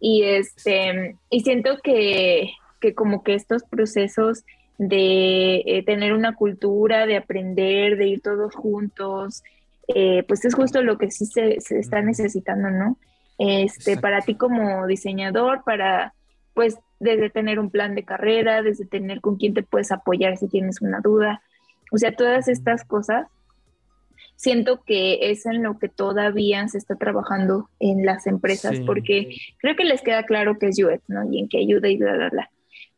Y 0.00 0.22
este, 0.22 1.16
y 1.30 1.40
siento 1.40 1.78
que, 1.82 2.52
que 2.80 2.94
como 2.94 3.22
que 3.22 3.34
estos 3.34 3.64
procesos 3.64 4.44
de 4.76 5.62
eh, 5.66 5.82
tener 5.84 6.12
una 6.12 6.34
cultura, 6.34 7.06
de 7.06 7.16
aprender, 7.16 7.96
de 7.96 8.08
ir 8.08 8.20
todos 8.20 8.54
juntos, 8.54 9.42
eh, 9.88 10.24
pues 10.26 10.44
es 10.44 10.54
justo 10.54 10.82
lo 10.82 10.98
que 10.98 11.10
sí 11.10 11.26
se, 11.26 11.60
se 11.60 11.78
está 11.78 12.02
necesitando, 12.02 12.70
¿no? 12.70 12.98
Este, 13.38 13.96
para 13.96 14.20
ti 14.20 14.34
como 14.34 14.86
diseñador, 14.86 15.62
para, 15.64 16.14
pues, 16.54 16.76
desde 17.00 17.30
tener 17.30 17.58
un 17.58 17.70
plan 17.70 17.94
de 17.94 18.04
carrera, 18.04 18.62
desde 18.62 18.84
tener 18.86 19.20
con 19.20 19.36
quién 19.36 19.54
te 19.54 19.62
puedes 19.62 19.92
apoyar 19.92 20.36
si 20.36 20.48
tienes 20.48 20.80
una 20.80 21.00
duda. 21.00 21.42
O 21.92 21.98
sea, 21.98 22.14
todas 22.14 22.48
estas 22.48 22.84
cosas 22.84 23.26
siento 24.36 24.82
que 24.84 25.30
es 25.30 25.46
en 25.46 25.62
lo 25.62 25.78
que 25.78 25.88
todavía 25.88 26.66
se 26.68 26.78
está 26.78 26.96
trabajando 26.96 27.70
en 27.78 28.04
las 28.04 28.26
empresas, 28.26 28.80
porque 28.86 29.36
creo 29.58 29.76
que 29.76 29.84
les 29.84 30.02
queda 30.02 30.24
claro 30.24 30.58
que 30.58 30.68
es 30.68 30.78
UX, 30.78 31.02
¿no? 31.08 31.30
Y 31.30 31.40
en 31.40 31.48
que 31.48 31.58
ayuda 31.58 31.88
y 31.88 31.96
bla, 31.96 32.14
bla, 32.14 32.30
bla. 32.30 32.50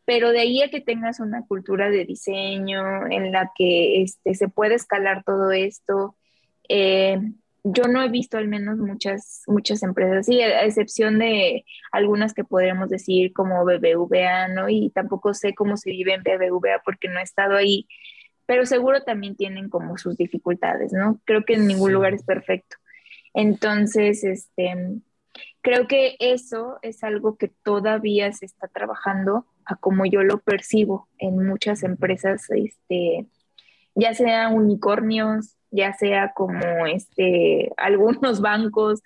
Pero 0.05 0.31
de 0.31 0.41
ahí 0.41 0.63
a 0.63 0.71
que 0.71 0.81
tengas 0.81 1.21
una 1.21 1.45
cultura 1.47 1.91
de 1.91 2.05
diseño 2.05 3.07
en 3.11 3.33
la 3.33 3.51
que 3.57 4.03
este, 4.03 4.35
se 4.35 4.49
puede 4.49 4.75
escalar 4.75 5.25
todo 5.25 5.51
esto, 5.51 6.17
eh, 6.69 7.19
yo 7.69 7.85
no 7.89 8.03
he 8.03 8.09
visto 8.09 8.39
al 8.39 8.47
menos 8.47 8.79
muchas, 8.79 9.43
muchas 9.49 9.83
empresas, 9.83 10.27
sí, 10.27 10.41
a 10.41 10.65
excepción 10.65 11.19
de 11.19 11.65
algunas 11.91 12.33
que 12.33 12.45
podríamos 12.45 12.89
decir 12.89 13.33
como 13.33 13.65
BBVA, 13.65 14.49
¿no? 14.49 14.69
Y 14.69 14.91
tampoco 14.91 15.35
sé 15.35 15.55
cómo 15.55 15.77
se 15.77 15.91
vive 15.91 16.15
en 16.15 16.23
BBVA 16.23 16.83
porque 16.85 17.09
no 17.09 17.19
he 17.19 17.23
estado 17.23 17.57
ahí, 17.57 17.89
pero 18.47 18.65
seguro 18.65 19.03
también 19.03 19.37
tienen 19.37 19.69
como 19.69 19.99
sus 19.99 20.17
dificultades, 20.17 20.93
¿no? 20.93 21.21
Creo 21.25 21.45
que 21.45 21.55
en 21.55 21.67
ningún 21.67 21.93
lugar 21.93 22.15
es 22.15 22.23
perfecto. 22.23 22.77
Entonces, 23.35 24.25
este, 24.25 24.75
creo 25.61 25.87
que 25.89 26.17
eso 26.21 26.79
es 26.83 27.03
algo 27.05 27.37
que 27.37 27.49
todavía 27.49 28.33
se 28.33 28.47
está 28.47 28.69
trabajando 28.69 29.47
a 29.65 29.77
como 29.77 30.07
yo 30.07 30.23
lo 30.23 30.39
percibo 30.39 31.09
en 31.19 31.45
muchas 31.45 31.83
empresas, 31.83 32.49
este, 32.51 33.27
ya 33.95 34.15
sea 34.15 34.49
unicornios, 34.49 35.57
ya 35.71 35.93
sea 35.93 36.33
como 36.35 36.87
este, 36.87 37.73
algunos 37.77 38.41
bancos, 38.41 39.03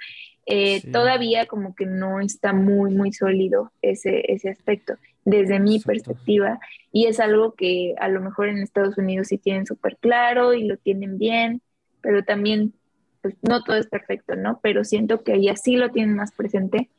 eh, 0.47 0.83
todavía 0.93 1.47
como 1.47 1.75
que 1.75 1.87
no 1.87 2.21
está 2.21 2.53
muy, 2.53 2.95
muy 2.95 3.13
sólido 3.13 3.73
ese, 3.83 4.31
ese 4.33 4.51
aspecto 4.51 4.95
desde 5.25 5.61
mi 5.61 5.81
perspectiva 5.81 6.59
y 6.93 7.07
es 7.07 7.21
algo 7.21 7.55
que 7.55 7.95
a 7.99 8.09
lo 8.09 8.21
mejor 8.21 8.49
en 8.49 8.59
Estados 8.59 8.99
Unidos 8.99 9.29
sí 9.29 9.39
tienen 9.39 9.67
súper 9.67 9.97
claro 9.99 10.55
y 10.55 10.65
lo 10.65 10.77
tienen 10.77 11.19
bien, 11.19 11.63
pero 12.01 12.25
también 12.25 12.75
pues, 13.23 13.35
no 13.43 13.63
todo 13.63 13.77
es 13.77 13.87
perfecto, 13.87 14.37
¿no? 14.37 14.61
Pero 14.63 14.85
siento 14.85 15.23
que 15.23 15.33
allá 15.33 15.57
sí 15.57 15.77
lo 15.77 15.91
tienen 15.91 16.17
más 16.17 16.33
presente 16.33 16.91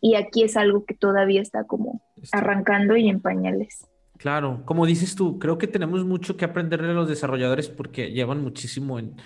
y 0.00 0.14
aquí 0.14 0.42
es 0.42 0.56
algo 0.56 0.84
que 0.84 0.94
todavía 0.94 1.42
está 1.42 1.64
como 1.64 2.02
arrancando 2.32 2.96
y 2.96 3.08
en 3.08 3.20
pañales. 3.20 3.86
Claro, 4.16 4.62
como 4.66 4.84
dices 4.84 5.14
tú, 5.14 5.38
creo 5.38 5.56
que 5.56 5.66
tenemos 5.66 6.04
mucho 6.04 6.36
que 6.36 6.44
aprender 6.44 6.82
de 6.82 6.92
los 6.92 7.08
desarrolladores 7.08 7.70
porque 7.70 8.12
llevan 8.12 8.42
muchísimo 8.42 8.98
en, 8.98 9.16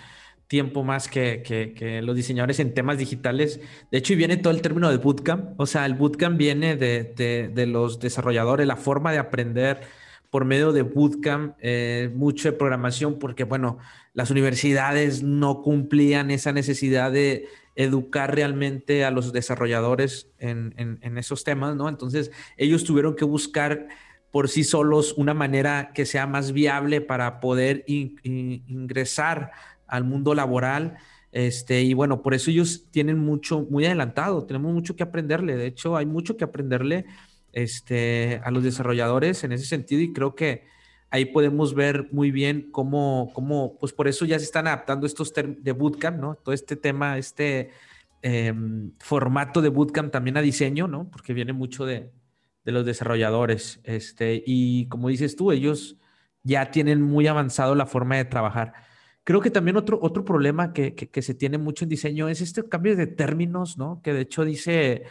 tiempo 0.47 0.83
más 0.83 1.07
que, 1.07 1.41
que, 1.43 2.01
los 2.01 2.15
diseñadores 2.15 2.59
en 2.59 2.73
temas 2.73 2.97
digitales. 2.97 3.59
De 3.91 3.97
hecho, 3.97 4.13
y 4.13 4.15
viene 4.15 4.37
todo 4.37 4.53
el 4.53 4.61
término 4.61 4.89
de 4.89 4.97
bootcamp. 4.97 5.59
O 5.59 5.65
sea, 5.65 5.85
el 5.85 5.95
bootcamp 5.95 6.37
viene 6.37 6.75
de, 6.75 7.51
de, 7.53 7.65
los 7.65 7.99
desarrolladores, 7.99 8.67
la 8.67 8.75
forma 8.75 9.11
de 9.11 9.17
aprender 9.17 9.81
por 10.29 10.45
medio 10.45 10.73
de 10.73 10.81
bootcamp, 10.81 11.55
eh, 11.61 12.11
mucho 12.13 12.51
de 12.51 12.57
programación, 12.57 13.17
porque, 13.19 13.43
bueno, 13.43 13.79
las 14.13 14.31
universidades 14.31 15.23
no 15.23 15.61
cumplían 15.61 16.29
esa 16.29 16.51
necesidad 16.51 17.11
de 17.11 17.47
educar 17.75 18.35
realmente 18.35 19.03
a 19.03 19.11
los 19.11 19.33
desarrolladores 19.33 20.29
en, 20.39 20.73
en, 20.77 20.99
en 21.01 21.17
esos 21.17 21.43
temas, 21.43 21.75
¿no? 21.75 21.89
Entonces, 21.89 22.31
ellos 22.57 22.83
tuvieron 22.83 23.15
que 23.15 23.25
buscar 23.25 23.87
por 24.35 24.49
sí 24.49 24.65
solos 24.65 25.13
una 25.15 25.33
manera 25.33 25.91
que 25.93 26.05
sea 26.05 26.27
más 26.27 26.51
viable 26.51 26.99
para 26.99 27.39
poder 27.39 27.85
ingresar 27.87 29.53
al 29.87 30.03
mundo 30.03 30.35
laboral. 30.35 30.97
Este, 31.31 31.81
y 31.81 31.93
bueno, 31.93 32.21
por 32.21 32.33
eso 32.33 32.49
ellos 32.49 32.85
tienen 32.91 33.19
mucho, 33.19 33.67
muy 33.69 33.85
adelantado, 33.85 34.45
tenemos 34.45 34.73
mucho 34.73 34.95
que 34.95 35.03
aprenderle. 35.03 35.55
De 35.55 35.67
hecho, 35.67 35.97
hay 35.97 36.05
mucho 36.05 36.37
que 36.37 36.45
aprenderle 36.45 37.05
este, 37.51 38.41
a 38.43 38.51
los 38.51 38.63
desarrolladores 38.63 39.43
en 39.43 39.51
ese 39.51 39.65
sentido 39.65 40.01
y 40.01 40.13
creo 40.13 40.35
que 40.35 40.63
ahí 41.09 41.25
podemos 41.25 41.73
ver 41.73 42.09
muy 42.11 42.31
bien 42.31 42.69
cómo, 42.71 43.31
cómo 43.33 43.77
pues 43.79 43.93
por 43.93 44.07
eso 44.07 44.25
ya 44.25 44.37
se 44.39 44.45
están 44.45 44.67
adaptando 44.67 45.05
estos 45.05 45.33
de 45.33 45.71
bootcamp, 45.71 46.19
¿no? 46.19 46.35
Todo 46.35 46.53
este 46.53 46.75
tema, 46.75 47.17
este 47.17 47.71
em, 48.21 48.91
formato 48.99 49.61
de 49.61 49.69
bootcamp 49.69 50.11
también 50.11 50.37
a 50.37 50.41
diseño, 50.41 50.87
¿no? 50.87 51.09
Porque 51.09 51.33
viene 51.33 51.53
mucho 51.53 51.85
de, 51.85 52.11
de 52.65 52.71
los 52.71 52.85
desarrolladores. 52.85 53.79
Este, 53.83 54.43
y 54.45 54.87
como 54.87 55.09
dices 55.09 55.35
tú, 55.35 55.51
ellos 55.51 55.97
ya 56.43 56.71
tienen 56.71 57.01
muy 57.01 57.27
avanzado 57.27 57.75
la 57.75 57.85
forma 57.85 58.17
de 58.17 58.25
trabajar. 58.25 58.73
Creo 59.25 59.41
que 59.41 59.49
también 59.49 59.75
otro, 59.75 59.97
otro 60.03 60.23
problema 60.23 60.71
que, 60.71 60.93
que, 60.93 61.21
se 61.23 61.33
tiene 61.33 61.57
mucho 61.57 61.83
en 61.83 61.89
diseño 61.89 62.29
es 62.29 62.41
este 62.41 62.69
cambio 62.69 62.95
de 62.95 63.07
términos, 63.07 63.75
¿no? 63.75 63.99
Que 64.03 64.13
de 64.13 64.21
hecho 64.21 64.45
dice 64.45 65.05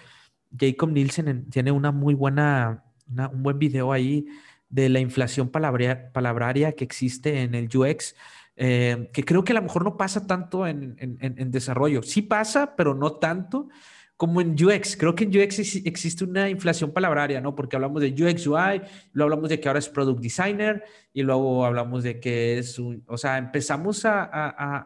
Jacob 0.56 0.90
Nielsen, 0.92 1.50
tiene 1.50 1.72
una 1.72 1.90
muy 1.90 2.14
buena, 2.14 2.84
un 3.08 3.42
buen 3.42 3.58
video 3.58 3.92
ahí 3.92 4.26
de 4.68 4.88
la 4.88 5.00
inflación 5.00 5.50
palabraria 5.50 6.72
que 6.76 6.84
existe 6.84 7.42
en 7.42 7.56
el 7.56 7.68
UX, 7.76 8.14
eh, 8.54 9.10
que 9.12 9.24
creo 9.24 9.42
que 9.42 9.50
a 9.50 9.56
lo 9.56 9.62
mejor 9.62 9.82
no 9.82 9.96
pasa 9.96 10.28
tanto 10.28 10.64
en, 10.64 10.94
en, 11.00 11.18
en 11.20 11.50
desarrollo. 11.50 12.04
Sí 12.04 12.22
pasa, 12.22 12.76
pero 12.76 12.94
no 12.94 13.14
tanto 13.14 13.68
como 14.16 14.40
en 14.40 14.52
UX. 14.52 14.96
Creo 14.96 15.14
que 15.14 15.24
en 15.24 15.30
UX 15.30 15.58
existe 15.84 16.24
una 16.24 16.48
inflación 16.48 16.92
palabraria, 16.92 17.40
¿no? 17.40 17.54
Porque 17.54 17.76
hablamos 17.76 18.00
de 18.02 18.10
UX 18.10 18.46
UI, 18.46 18.82
luego 19.12 19.32
hablamos 19.32 19.48
de 19.48 19.60
que 19.60 19.68
ahora 19.68 19.80
es 19.80 19.88
Product 19.88 20.20
Designer 20.20 20.84
y 21.12 21.22
luego 21.22 21.64
hablamos 21.64 22.04
de 22.04 22.20
que 22.20 22.58
es 22.58 22.78
un, 22.78 23.02
o 23.06 23.18
sea, 23.18 23.38
empezamos 23.38 24.04
a, 24.04 24.24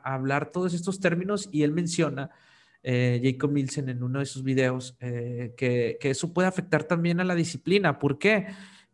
hablar 0.02 0.50
todos 0.50 0.74
estos 0.74 1.00
términos 1.00 1.48
y 1.52 1.62
él 1.62 1.72
menciona, 1.72 2.30
eh, 2.82 3.20
Jacob 3.22 3.52
Nielsen 3.52 3.88
en 3.88 4.02
uno 4.02 4.20
de 4.20 4.26
sus 4.26 4.42
videos, 4.42 4.96
eh, 5.00 5.52
que, 5.56 5.98
que 6.00 6.10
eso 6.10 6.32
puede 6.32 6.48
afectar 6.48 6.84
también 6.84 7.20
a 7.20 7.24
la 7.24 7.34
disciplina. 7.34 7.98
¿Por 7.98 8.18
qué? 8.18 8.46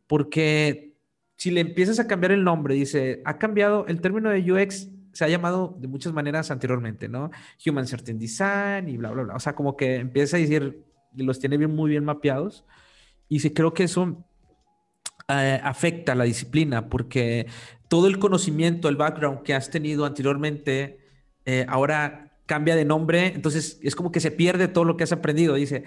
Porque 0.07 0.95
si 1.37 1.51
le 1.51 1.61
empiezas 1.61 2.01
a 2.01 2.07
cambiar 2.07 2.33
el 2.33 2.45
nombre, 2.45 2.75
dice, 2.75 3.23
ha 3.25 3.39
cambiado 3.39 3.87
el 3.87 4.01
término 4.01 4.31
de 4.31 4.53
UX 4.53 4.89
se 5.15 5.25
ha 5.25 5.29
llamado 5.29 5.77
de 5.79 5.89
muchas 5.89 6.13
maneras 6.13 6.51
anteriormente, 6.51 7.09
¿no? 7.09 7.31
Human 7.67 7.87
Certain 7.87 8.19
Design 8.19 8.89
y 8.89 8.97
bla, 8.97 9.11
bla, 9.13 9.23
bla. 9.23 9.35
O 9.37 9.41
sea, 9.41 9.55
como 9.55 9.77
que 9.77 9.97
empieza 9.97 10.37
a 10.37 10.41
decir, 10.41 10.85
los 11.15 11.39
tiene 11.39 11.57
bien, 11.57 11.75
muy 11.75 11.91
bien 11.91 12.05
mapeados. 12.05 12.65
Y 13.29 13.41
sí 13.41 13.51
creo 13.51 13.73
que 13.73 13.85
eso 13.85 14.25
eh, 15.29 15.61
afecta 15.63 16.13
a 16.13 16.15
la 16.15 16.25
disciplina 16.25 16.89
porque 16.89 17.47
todo 17.89 18.09
el 18.09 18.19
conocimiento, 18.19 18.89
el 18.89 18.97
background 18.97 19.43
que 19.43 19.55
has 19.55 19.71
tenido 19.71 20.05
anteriormente, 20.05 20.99
eh, 21.47 21.65
ahora 21.69 22.33
cambia 22.47 22.77
de 22.77 22.85
nombre. 22.85 23.29
Entonces 23.29 23.79
es 23.83 23.95
como 23.95 24.13
que 24.13 24.21
se 24.21 24.31
pierde 24.31 24.69
todo 24.69 24.85
lo 24.85 24.97
que 24.97 25.05
has 25.05 25.13
aprendido. 25.13 25.55
Dice, 25.55 25.85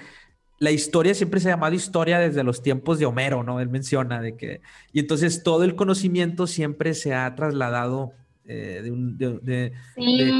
la 0.59 0.71
historia 0.71 1.13
siempre 1.13 1.39
se 1.39 1.49
ha 1.49 1.51
llamado 1.51 1.75
historia 1.75 2.19
desde 2.19 2.43
los 2.43 2.63
tiempos 2.63 2.97
de 2.97 3.05
Homero, 3.05 3.43
¿no? 3.43 3.59
Él 3.59 3.69
menciona 3.69 4.21
de 4.21 4.35
que... 4.35 4.61
Y 4.91 4.99
entonces 4.99 5.43
todo 5.43 5.63
el 5.63 5.75
conocimiento 5.75 6.47
siempre 6.47 6.93
se 6.93 7.13
ha 7.13 7.35
trasladado 7.35 8.13
eh, 8.49 8.81
de, 8.81 8.91
un, 8.91 9.17
de, 9.17 9.73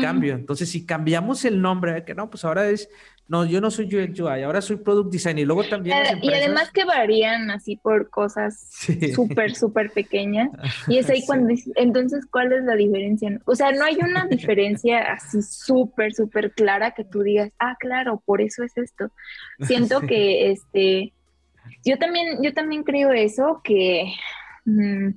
cambio. 0.02 0.36
Entonces, 0.36 0.70
si 0.70 0.86
cambiamos 0.86 1.43
el 1.43 1.62
nombre, 1.62 2.06
que 2.06 2.15
no, 2.15 2.30
pues 2.30 2.46
ahora 2.46 2.70
es, 2.70 2.89
no, 3.28 3.46
yo 3.46 3.60
no 3.60 3.70
soy 3.70 3.93
UX 3.93 4.17
UI, 4.17 4.43
ahora 4.43 4.62
soy 4.62 4.78
Product 4.78 5.12
Design 5.12 5.39
y 5.39 5.43
luego 5.46 5.65
también... 5.65 5.98
Y 6.22 6.32
además 6.32 6.72
que 6.72 6.86
varían 6.86 7.52
así 7.52 7.76
por 7.76 8.10
cosas 8.10 8.70
súper, 9.13 9.56
súper 9.56 9.91
pequeñas. 9.91 10.50
Y 10.88 11.00
es 11.00 11.10
ahí 11.10 11.26
cuando 11.26 11.54
entonces, 11.76 12.26
¿cuál 12.32 12.54
es 12.54 12.63
la 12.63 12.76
diferencia? 12.76 13.38
O 13.43 13.56
sea, 13.56 13.74
no 13.74 13.84
hay 13.84 13.98
una 13.98 14.26
diferencia 14.26 15.00
así 15.12 15.41
súper, 15.41 16.13
súper 16.13 16.52
clara 16.52 16.91
que 16.91 17.04
tú 17.04 17.24
digas, 17.24 17.52
ah, 17.60 17.76
claro, 17.78 18.24
por 18.26 18.41
eso 18.41 18.63
es 18.63 18.78
esto. 18.78 19.12
Siento 19.60 20.00
que, 20.08 20.52
este, 20.52 21.12
yo 21.84 21.98
también, 21.98 22.41
yo 22.41 22.54
también 22.54 22.84
creo 22.84 23.12
eso, 23.12 23.60
que... 23.65 24.13
Mm, 24.63 25.10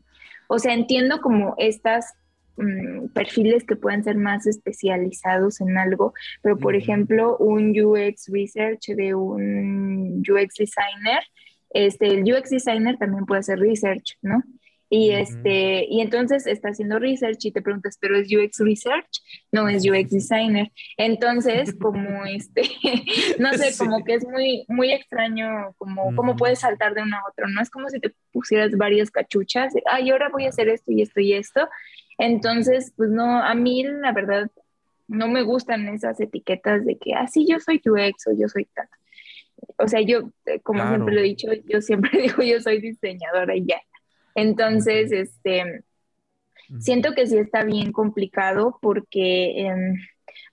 o 0.52 0.58
sea, 0.58 0.74
entiendo 0.74 1.20
como 1.20 1.54
estas 1.58 2.14
Mm, 2.60 3.08
perfiles 3.14 3.64
que 3.64 3.74
puedan 3.74 4.04
ser 4.04 4.16
más 4.16 4.46
especializados 4.46 5.62
en 5.62 5.78
algo, 5.78 6.12
pero 6.42 6.58
por 6.58 6.76
ejemplo, 6.76 7.38
un 7.38 7.70
UX 7.70 8.28
research 8.30 8.88
de 8.88 9.14
un 9.14 10.18
UX 10.20 10.56
designer, 10.56 11.20
este, 11.70 12.08
el 12.08 12.22
UX 12.30 12.50
designer 12.50 12.98
también 12.98 13.24
puede 13.24 13.40
hacer 13.40 13.58
research, 13.58 14.18
¿no? 14.20 14.42
Y, 14.92 15.12
este, 15.12 15.86
y 15.88 16.00
entonces 16.00 16.48
está 16.48 16.70
haciendo 16.70 16.98
research 16.98 17.44
y 17.44 17.52
te 17.52 17.62
preguntas, 17.62 17.96
¿pero 18.00 18.18
es 18.18 18.26
UX 18.26 18.58
research? 18.58 19.22
No, 19.52 19.68
es 19.68 19.88
UX 19.88 20.10
designer. 20.10 20.70
Entonces, 20.96 21.74
como 21.80 22.26
este, 22.26 22.62
no 23.38 23.52
sé, 23.54 23.72
como 23.78 24.04
que 24.04 24.14
es 24.14 24.26
muy, 24.26 24.64
muy 24.68 24.92
extraño, 24.92 25.74
como 25.78 26.14
cómo 26.14 26.36
puedes 26.36 26.58
saltar 26.58 26.92
de 26.94 27.02
uno 27.02 27.16
a 27.16 27.30
otro, 27.30 27.48
¿no? 27.48 27.62
Es 27.62 27.70
como 27.70 27.88
si 27.88 28.00
te 28.00 28.12
pusieras 28.32 28.72
varias 28.76 29.10
cachuchas, 29.10 29.72
ay, 29.86 30.10
ahora 30.10 30.28
voy 30.28 30.44
a 30.44 30.48
hacer 30.50 30.68
esto 30.68 30.90
y 30.90 31.02
esto 31.02 31.20
y 31.20 31.34
esto, 31.34 31.68
entonces, 32.20 32.92
pues 32.96 33.10
no, 33.10 33.42
a 33.42 33.54
mí 33.54 33.82
la 33.82 34.12
verdad 34.12 34.50
no 35.08 35.26
me 35.26 35.42
gustan 35.42 35.88
esas 35.88 36.20
etiquetas 36.20 36.84
de 36.84 36.98
que, 36.98 37.14
así 37.14 37.46
ah, 37.48 37.54
yo 37.54 37.60
soy 37.60 37.80
UX 37.84 38.26
o 38.28 38.32
yo 38.32 38.48
soy 38.48 38.66
tal. 38.66 38.88
O 39.78 39.88
sea, 39.88 40.00
yo, 40.02 40.30
eh, 40.46 40.60
como 40.60 40.86
siempre 40.86 41.14
lo 41.14 41.20
he 41.20 41.24
dicho, 41.24 41.48
yo 41.66 41.80
siempre 41.80 42.10
digo, 42.22 42.42
yo 42.42 42.60
soy 42.60 42.80
diseñadora 42.80 43.56
y 43.56 43.64
ya. 43.66 43.80
Entonces, 44.34 45.10
este, 45.12 45.82
siento 46.78 47.14
que 47.14 47.26
sí 47.26 47.38
está 47.38 47.64
bien 47.64 47.90
complicado 47.90 48.78
porque, 48.80 49.66
em, 49.66 49.94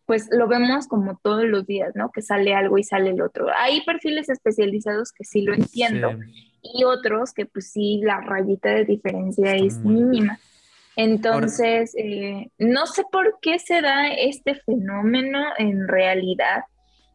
pues 0.05 0.29
lo 0.31 0.47
vemos 0.47 0.87
como 0.87 1.19
todos 1.21 1.43
los 1.43 1.67
días, 1.67 1.91
¿no? 1.95 2.11
Que 2.11 2.21
sale 2.21 2.55
algo 2.55 2.77
y 2.77 2.83
sale 2.83 3.09
el 3.09 3.21
otro. 3.21 3.47
Hay 3.55 3.81
perfiles 3.81 4.29
especializados 4.29 5.11
que 5.11 5.25
sí 5.25 5.41
lo 5.41 5.53
entiendo 5.53 6.17
y 6.63 6.85
otros 6.85 7.33
que 7.33 7.45
pues 7.45 7.71
sí, 7.71 7.99
la 8.03 8.21
rayita 8.21 8.69
de 8.69 8.85
diferencia 8.85 9.53
es 9.55 9.79
mínima. 9.79 10.39
Entonces, 10.97 11.93
eh, 11.95 12.49
no 12.57 12.87
sé 12.87 13.03
por 13.11 13.37
qué 13.39 13.59
se 13.59 13.81
da 13.81 14.07
este 14.07 14.55
fenómeno 14.55 15.39
en 15.59 15.87
realidad 15.87 16.63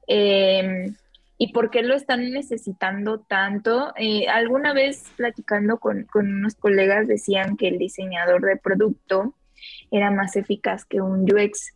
em, 0.07 0.95
y 1.37 1.53
por 1.53 1.69
qué 1.71 1.83
lo 1.83 1.97
están 1.97 2.31
necesitando 2.31 3.19
tanto. 3.19 3.93
Eh, 3.97 4.29
alguna 4.29 4.73
vez 4.73 5.11
platicando 5.17 5.79
con, 5.79 6.07
unos 6.15 6.55
colegas 6.55 7.09
decían 7.09 7.57
que 7.57 7.67
el 7.67 7.79
diseñador 7.79 8.43
de 8.43 8.57
producto 8.57 9.35
era 9.91 10.13
más 10.13 10.37
eficaz 10.37 10.85
que 10.85 11.01
un 11.01 11.23
UX. 11.23 11.75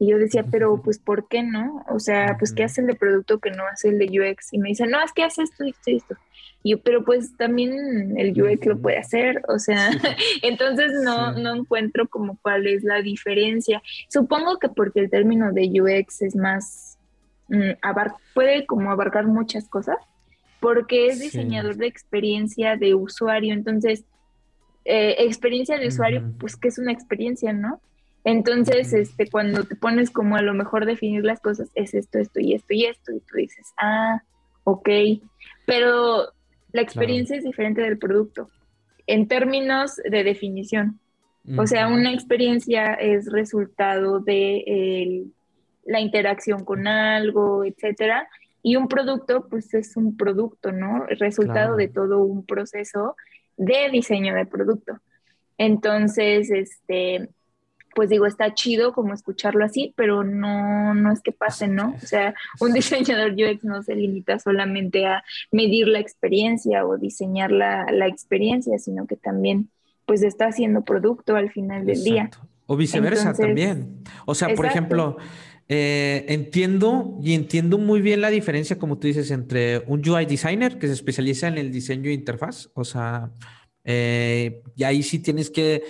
Y 0.00 0.08
yo 0.08 0.18
decía, 0.18 0.46
pero 0.50 0.80
pues 0.82 0.98
¿por 0.98 1.28
qué 1.28 1.42
no? 1.42 1.84
O 1.86 2.00
sea, 2.00 2.36
pues 2.38 2.54
¿qué 2.54 2.64
hace 2.64 2.80
el 2.80 2.86
de 2.86 2.94
producto 2.94 3.38
que 3.38 3.50
no 3.50 3.66
hace 3.66 3.90
el 3.90 3.98
de 3.98 4.06
UX? 4.06 4.50
Y 4.54 4.58
me 4.58 4.70
dicen, 4.70 4.90
no, 4.90 5.04
es 5.04 5.12
que 5.12 5.24
hace 5.24 5.42
esto, 5.42 5.62
esto 5.62 5.90
y 5.90 5.96
esto. 5.96 6.16
Y 6.62 6.70
yo, 6.70 6.82
pero 6.82 7.04
pues 7.04 7.36
también 7.36 8.18
el 8.18 8.30
UX 8.30 8.64
lo 8.64 8.78
puede 8.78 8.96
hacer, 8.96 9.42
o 9.46 9.58
sea, 9.58 9.90
entonces 10.42 10.92
no, 11.04 11.32
no 11.32 11.54
encuentro 11.54 12.08
como 12.08 12.38
cuál 12.40 12.66
es 12.66 12.82
la 12.82 13.02
diferencia. 13.02 13.82
Supongo 14.08 14.58
que 14.58 14.70
porque 14.70 15.00
el 15.00 15.10
término 15.10 15.52
de 15.52 15.70
UX 15.82 16.22
es 16.22 16.34
más, 16.34 16.98
mm, 17.48 17.72
puede 18.32 18.64
como 18.64 18.90
abarcar 18.90 19.26
muchas 19.26 19.68
cosas, 19.68 19.98
porque 20.60 21.08
es 21.08 21.20
diseñador 21.20 21.76
de 21.76 21.88
experiencia 21.88 22.76
de 22.76 22.94
usuario, 22.94 23.52
entonces, 23.52 24.04
eh, 24.86 25.16
experiencia 25.18 25.76
de 25.76 25.88
usuario, 25.88 26.32
pues 26.38 26.56
que 26.56 26.68
es 26.68 26.78
una 26.78 26.92
experiencia, 26.92 27.52
¿no? 27.52 27.82
Entonces, 28.24 28.92
este, 28.92 29.28
cuando 29.30 29.64
te 29.64 29.76
pones 29.76 30.10
como 30.10 30.36
a 30.36 30.42
lo 30.42 30.54
mejor 30.54 30.84
definir 30.84 31.24
las 31.24 31.40
cosas, 31.40 31.70
es 31.74 31.94
esto, 31.94 32.18
esto 32.18 32.40
y 32.40 32.54
esto 32.54 32.74
y 32.74 32.84
esto, 32.84 33.12
y 33.12 33.20
tú 33.20 33.36
dices, 33.36 33.72
ah, 33.78 34.22
ok, 34.64 34.88
pero 35.66 36.32
la 36.72 36.82
experiencia 36.82 37.36
es 37.36 37.44
diferente 37.44 37.80
del 37.80 37.98
producto 37.98 38.48
en 39.06 39.26
términos 39.26 39.96
de 39.96 40.22
definición. 40.22 41.00
O 41.56 41.66
sea, 41.66 41.88
una 41.88 42.12
experiencia 42.12 42.94
es 42.94 43.32
resultado 43.32 44.20
de 44.20 45.24
la 45.84 45.98
interacción 45.98 46.64
con 46.64 46.86
algo, 46.86 47.64
etcétera. 47.64 48.28
Y 48.62 48.76
un 48.76 48.88
producto, 48.88 49.48
pues 49.48 49.72
es 49.74 49.96
un 49.96 50.16
producto, 50.16 50.70
¿no? 50.70 51.08
El 51.08 51.18
resultado 51.18 51.76
de 51.76 51.88
todo 51.88 52.18
un 52.18 52.44
proceso 52.44 53.16
de 53.56 53.88
diseño 53.90 54.34
de 54.34 54.46
producto. 54.46 54.98
Entonces, 55.58 56.50
este, 56.50 57.30
pues 57.94 58.08
digo, 58.08 58.26
está 58.26 58.54
chido 58.54 58.92
como 58.92 59.14
escucharlo 59.14 59.64
así, 59.64 59.92
pero 59.96 60.24
no, 60.24 60.94
no 60.94 61.12
es 61.12 61.20
que 61.20 61.32
pase, 61.32 61.68
¿no? 61.68 61.94
O 62.02 62.06
sea, 62.06 62.34
un 62.60 62.72
diseñador 62.74 63.32
UX 63.32 63.64
no 63.64 63.82
se 63.82 63.94
limita 63.94 64.38
solamente 64.38 65.06
a 65.06 65.22
medir 65.50 65.88
la 65.88 66.00
experiencia 66.00 66.86
o 66.86 66.96
diseñar 66.96 67.50
la, 67.50 67.86
experiencia, 68.06 68.78
sino 68.78 69.06
que 69.06 69.16
también 69.16 69.68
pues 70.06 70.22
está 70.22 70.46
haciendo 70.46 70.82
producto 70.82 71.36
al 71.36 71.50
final 71.50 71.86
del 71.86 72.02
día. 72.02 72.30
O 72.66 72.76
viceversa 72.76 73.32
también. 73.32 74.02
O 74.26 74.34
sea, 74.34 74.54
por 74.54 74.66
ejemplo, 74.66 75.16
eh, 75.68 76.24
entiendo 76.28 77.18
y 77.22 77.34
entiendo 77.34 77.78
muy 77.78 78.00
bien 78.00 78.20
la 78.20 78.30
diferencia, 78.30 78.78
como 78.78 78.98
tú 78.98 79.06
dices, 79.06 79.30
entre 79.30 79.84
un 79.86 80.08
UI 80.08 80.26
designer 80.26 80.78
que 80.78 80.88
se 80.88 80.94
especializa 80.94 81.48
en 81.48 81.58
el 81.58 81.70
diseño 81.70 82.04
de 82.04 82.14
interfaz, 82.14 82.70
o 82.74 82.84
sea, 82.84 83.30
Eh, 83.84 84.62
y 84.76 84.84
ahí 84.84 85.02
sí 85.02 85.18
tienes 85.18 85.50
que 85.50 85.82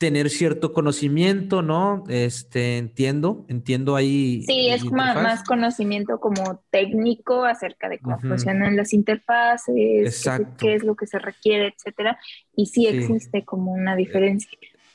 tener 0.00 0.30
cierto 0.30 0.72
conocimiento, 0.72 1.60
¿no? 1.60 2.04
Este, 2.08 2.78
entiendo, 2.78 3.44
entiendo 3.48 3.96
ahí. 3.96 4.42
Sí, 4.46 4.70
es 4.70 4.82
más, 4.90 5.44
conocimiento 5.44 6.18
como 6.18 6.62
técnico 6.70 7.44
acerca 7.44 7.90
de 7.90 7.98
cómo 7.98 8.18
funcionan 8.18 8.78
las 8.78 8.94
interfaces, 8.94 10.24
qué, 10.56 10.74
es 10.74 10.84
lo 10.84 10.94
que 10.96 11.06
se 11.06 11.18
requiere, 11.18 11.74
etcétera. 11.76 12.18
Y 12.56 12.64
sí, 12.64 12.86
existe 12.86 13.44
como 13.44 13.74
una 13.74 13.94
diferencia. 13.94 14.48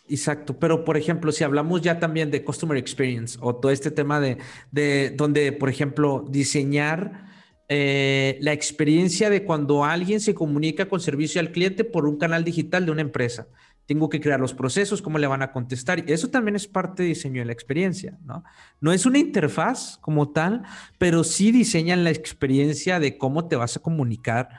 Exacto, 0.10 0.58
pero 0.58 0.84
por 0.84 0.98
ejemplo, 0.98 1.32
si 1.32 1.44
hablamos 1.44 1.84
ya 1.84 2.00
también 2.00 2.32
de 2.32 2.44
Customer 2.44 2.76
Experience 2.76 3.38
o 3.42 3.56
todo 3.56 3.72
este 3.72 3.92
tema 3.92 4.20
de, 4.20 4.40
de 4.72 5.12
donde, 5.12 5.52
por 5.52 5.70
ejemplo, 5.70 6.26
diseñar 6.28 7.26
eh, 7.70 8.40
la 8.42 8.54
experiencia 8.54 9.30
de 9.30 9.44
cuando 9.44 9.86
alguien 9.86 10.20
se 10.20 10.34
comunica 10.34 10.90
con 10.90 11.00
servicio 11.00 11.40
al 11.40 11.52
cliente 11.52 11.84
por 11.84 12.08
un 12.08 12.18
canal 12.18 12.44
digital 12.44 12.88
de 12.88 12.92
una 12.92 13.02
empresa 13.02 13.48
tengo 13.86 14.10
que 14.10 14.20
crear 14.20 14.40
los 14.40 14.54
procesos, 14.54 15.02
cómo 15.02 15.18
le 15.18 15.28
van 15.28 15.42
a 15.42 15.52
contestar. 15.52 16.04
Eso 16.10 16.30
también 16.30 16.56
es 16.56 16.68
parte 16.68 17.04
de 17.04 17.10
diseño 17.10 17.42
de 17.42 17.46
la 17.46 17.54
experiencia, 17.54 18.18
¿no? 18.24 18.44
No 18.82 18.92
es 18.92 19.06
una 19.06 19.20
interfaz 19.20 19.98
como 20.00 20.32
tal, 20.32 20.64
pero 20.98 21.24
sí 21.24 21.52
diseñan 21.52 22.04
la 22.04 22.10
experiencia 22.10 23.00
de 23.00 23.18
cómo 23.18 23.48
te 23.48 23.56
vas 23.56 23.78
a 23.78 23.82
comunicar 23.82 24.50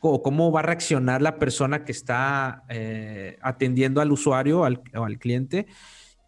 o 0.00 0.22
cómo 0.22 0.50
va 0.50 0.60
a 0.60 0.62
reaccionar 0.64 1.20
la 1.20 1.38
persona 1.38 1.84
que 1.84 1.92
está 1.92 2.64
eh, 2.70 3.38
atendiendo 3.42 4.00
al 4.00 4.12
usuario 4.12 4.60
o 4.60 4.64
al 4.64 5.18
cliente. 5.18 5.66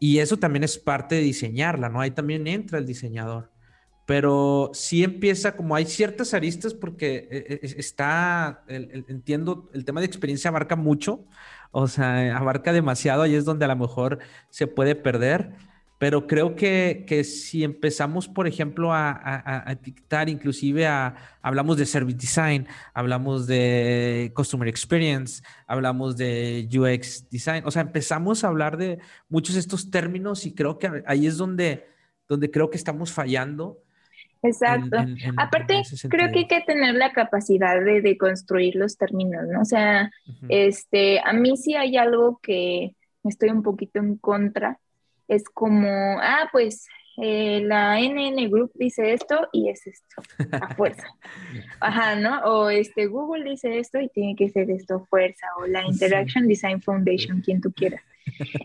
Y 0.02 0.18
eso 0.18 0.36
también 0.36 0.64
es 0.64 0.78
parte 0.78 1.14
de 1.14 1.20
diseñarla, 1.20 1.88
¿no? 1.88 2.00
Ahí 2.00 2.10
también 2.10 2.48
entra 2.48 2.80
el 2.80 2.86
diseñador. 2.86 3.52
Pero 4.04 4.72
sí 4.74 5.04
empieza 5.04 5.56
como 5.56 5.76
hay 5.76 5.86
ciertas 5.86 6.34
aristas 6.34 6.74
porque 6.74 7.28
eh, 7.30 7.60
eh, 7.62 7.74
está, 7.76 8.64
entiendo, 8.66 9.70
el 9.72 9.84
tema 9.84 10.00
de 10.00 10.06
experiencia 10.06 10.48
abarca 10.48 10.74
mucho, 10.74 11.24
o 11.72 11.88
sea, 11.88 12.36
abarca 12.36 12.72
demasiado, 12.72 13.22
ahí 13.22 13.34
es 13.34 13.44
donde 13.44 13.64
a 13.64 13.68
lo 13.68 13.76
mejor 13.76 14.20
se 14.50 14.66
puede 14.66 14.94
perder. 14.94 15.52
Pero 15.98 16.26
creo 16.26 16.56
que, 16.56 17.04
que 17.06 17.22
si 17.22 17.62
empezamos, 17.62 18.26
por 18.26 18.48
ejemplo, 18.48 18.92
a, 18.92 19.12
a, 19.70 19.74
dictar, 19.76 20.28
inclusive 20.28 20.84
a, 20.84 21.14
hablamos 21.40 21.76
de 21.76 21.86
service 21.86 22.18
design, 22.18 22.66
hablamos 22.92 23.46
de 23.46 24.32
customer 24.34 24.66
experience, 24.66 25.44
hablamos 25.68 26.16
de 26.16 26.68
UX 26.72 27.30
design, 27.30 27.62
o 27.66 27.70
sea, 27.70 27.82
empezamos 27.82 28.42
a 28.42 28.48
hablar 28.48 28.78
de 28.78 28.98
muchos 29.28 29.54
de 29.54 29.60
estos 29.60 29.92
términos 29.92 30.44
y 30.44 30.54
creo 30.54 30.76
que 30.76 31.04
ahí 31.06 31.28
es 31.28 31.36
donde, 31.36 31.86
donde 32.28 32.50
creo 32.50 32.68
que 32.68 32.78
estamos 32.78 33.12
fallando 33.12 33.81
Exacto. 34.42 34.96
Aparte, 35.36 35.82
creo 36.08 36.32
que 36.32 36.40
hay 36.40 36.48
que 36.48 36.60
tener 36.62 36.94
la 36.94 37.12
capacidad 37.12 37.80
de, 37.82 38.18
construir 38.18 38.74
los 38.74 38.96
términos, 38.96 39.46
¿no? 39.48 39.60
O 39.60 39.64
sea, 39.64 40.10
este, 40.48 41.20
a 41.20 41.32
mí 41.32 41.56
sí 41.56 41.74
hay 41.74 41.96
algo 41.96 42.40
que 42.42 42.94
estoy 43.24 43.50
un 43.50 43.62
poquito 43.62 44.00
en 44.00 44.16
contra. 44.16 44.78
Es 45.28 45.44
como, 45.44 46.18
ah, 46.20 46.48
pues 46.50 46.86
eh, 47.18 47.62
la 47.64 48.00
NN 48.00 48.50
Group 48.50 48.72
dice 48.74 49.12
esto 49.12 49.48
y 49.52 49.68
es 49.68 49.86
esto, 49.86 50.22
a 50.52 50.74
fuerza. 50.74 51.06
Ajá, 51.80 52.16
¿no? 52.16 52.40
O 52.44 52.70
este 52.70 53.06
Google 53.06 53.48
dice 53.48 53.78
esto 53.78 54.00
y 54.00 54.08
tiene 54.08 54.34
que 54.34 54.48
ser 54.48 54.70
esto 54.70 54.96
a 54.96 55.06
fuerza. 55.06 55.46
O 55.58 55.66
la 55.66 55.84
Interaction 55.86 56.48
Design 56.48 56.80
Foundation, 56.80 57.40
quien 57.40 57.60
tú 57.60 57.72
quieras. 57.72 58.02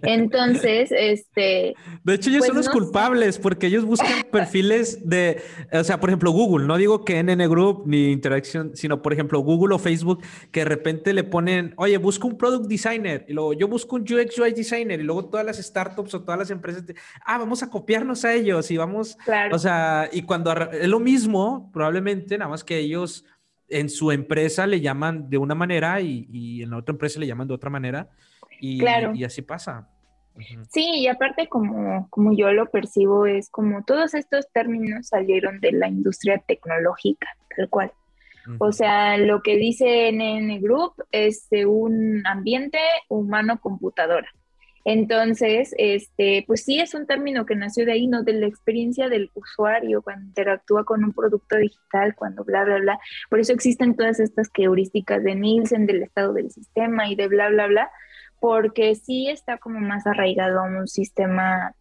Entonces, 0.04 0.92
este. 0.92 1.76
De 2.04 2.14
hecho, 2.14 2.30
ellos 2.30 2.40
pues 2.40 2.48
son 2.48 2.58
los 2.58 2.70
culpables 2.70 3.38
porque 3.38 3.68
ellos 3.68 3.86
buscan 3.86 4.24
perfiles 4.32 5.08
de. 5.08 5.42
O 5.72 5.84
sea, 5.84 6.00
por 6.00 6.10
ejemplo, 6.10 6.32
Google. 6.32 6.68
No 6.68 6.78
digo 6.78 7.04
que 7.04 7.22
NN 7.22 7.50
Group 7.50 7.84
ni 7.86 8.12
Interacción, 8.12 8.72
sino 8.76 9.02
por 9.02 9.14
ejemplo, 9.14 9.40
Google 9.40 9.76
o 9.76 9.80
Facebook 9.80 10.22
que 10.52 10.62
de 10.62 10.66
repente 10.66 11.14
le 11.14 11.24
ponen, 11.24 11.74
oye, 11.78 11.98
busco 11.98 12.28
un 12.28 12.38
product 12.38 12.68
designer 12.68 13.26
y 13.28 13.34
luego 13.34 13.54
yo 13.54 13.68
busco 13.68 13.96
un 13.96 14.02
UX 14.02 14.38
UI 14.40 14.54
designer 14.54 15.00
y 15.00 15.04
luego 15.04 15.26
todas 15.26 15.46
las 15.46 15.58
startups 15.58 16.14
o 16.14 16.22
todas 16.22 16.40
las 16.40 16.52
empresas, 16.52 16.84
ah, 17.26 17.38
vamos 17.38 17.64
a 17.64 17.70
copiarnos 17.70 18.26
a 18.26 18.34
ellos 18.34 18.70
y 18.72 18.78
vamos. 18.78 19.18
O 19.52 19.60
sea, 19.60 20.10
y 20.12 20.24
cuando 20.24 20.54
es 20.72 20.88
lo 20.88 21.00
mismo, 21.00 21.70
probablemente, 21.74 22.38
nada 22.38 22.50
más 22.50 22.64
que 22.64 22.78
ellos 22.78 23.26
en 23.70 23.90
su 23.90 24.12
empresa 24.12 24.66
le 24.66 24.80
llaman 24.80 25.30
de 25.30 25.38
una 25.38 25.54
manera 25.54 26.00
y, 26.00 26.28
y 26.32 26.64
en 26.64 26.70
la 26.70 26.78
otra 26.78 26.94
empresa 26.94 27.20
le 27.20 27.28
llaman 27.28 27.48
de 27.48 27.54
otra 27.54 27.70
manera. 27.70 28.10
Y, 28.60 28.80
claro. 28.80 29.14
y 29.14 29.24
así 29.24 29.42
pasa. 29.42 29.90
Sí, 30.72 31.00
y 31.00 31.08
aparte 31.08 31.48
como, 31.48 32.08
como 32.10 32.36
yo 32.36 32.52
lo 32.52 32.70
percibo 32.70 33.26
es 33.26 33.50
como 33.50 33.84
todos 33.84 34.14
estos 34.14 34.48
términos 34.52 35.08
salieron 35.08 35.60
de 35.60 35.72
la 35.72 35.88
industria 35.88 36.38
tecnológica, 36.46 37.28
tal 37.56 37.70
cual. 37.70 37.92
O 38.60 38.72
sea, 38.72 39.18
lo 39.18 39.42
que 39.42 39.58
dice 39.58 40.10
NN 40.12 40.62
Group 40.62 40.94
es 41.12 41.50
de 41.50 41.66
un 41.66 42.26
ambiente 42.26 42.80
humano-computadora. 43.10 44.30
Entonces, 44.86 45.76
este, 45.78 46.46
pues 46.48 46.64
sí 46.64 46.80
es 46.80 46.94
un 46.94 47.06
término 47.08 47.46
que 47.46 47.58
nació 47.58 47.86
de 47.86 47.92
ahí, 47.92 48.08
¿no? 48.08 48.24
De 48.24 48.32
la 48.32 48.48
experiencia 48.48 49.10
del 49.10 49.32
usuario 49.34 50.02
cuando 50.02 50.28
interactúa 50.28 50.86
con 50.86 51.04
un 51.04 51.12
producto 51.12 51.58
digital, 51.58 52.16
cuando 52.16 52.46
bla, 52.46 52.64
bla, 52.64 52.78
bla. 52.78 53.00
Por 53.30 53.42
eso 53.42 53.52
existen 53.52 53.98
todas 53.98 54.22
estas 54.22 54.50
heurísticas 54.58 55.22
de 55.26 55.36
Nielsen, 55.36 55.88
del 55.88 56.04
estado 56.04 56.32
del 56.32 56.52
sistema 56.52 57.10
y 57.10 57.16
de 57.16 57.28
bla, 57.28 57.50
bla, 57.50 57.68
bla, 57.68 57.92
porque 58.40 58.96
sí 58.96 59.30
está 59.30 59.58
como 59.58 59.80
más 59.80 60.06
arraigado 60.08 60.60
a 60.60 60.64
un 60.64 60.88
sistema 60.88 61.74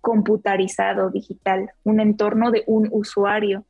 computarizado, 0.00 1.10
digital, 1.10 1.70
un 1.84 2.00
entorno 2.00 2.50
de 2.50 2.64
un 2.66 2.88
usuario. 2.90 3.64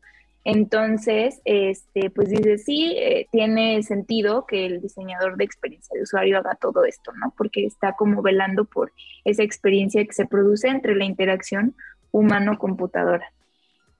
Entonces, 0.44 1.40
este, 1.44 2.08
pues 2.10 2.30
dice, 2.30 2.56
sí, 2.56 2.94
eh, 2.96 3.26
tiene 3.30 3.82
sentido 3.82 4.46
que 4.46 4.64
el 4.64 4.80
diseñador 4.80 5.36
de 5.36 5.44
experiencia 5.44 5.94
de 5.94 6.02
usuario 6.02 6.38
haga 6.38 6.54
todo 6.54 6.84
esto, 6.84 7.12
¿no? 7.12 7.34
Porque 7.36 7.66
está 7.66 7.92
como 7.92 8.22
velando 8.22 8.64
por 8.64 8.92
esa 9.24 9.42
experiencia 9.42 10.04
que 10.04 10.12
se 10.12 10.26
produce 10.26 10.68
entre 10.68 10.94
la 10.96 11.04
interacción 11.04 11.74
humano-computadora. 12.10 13.32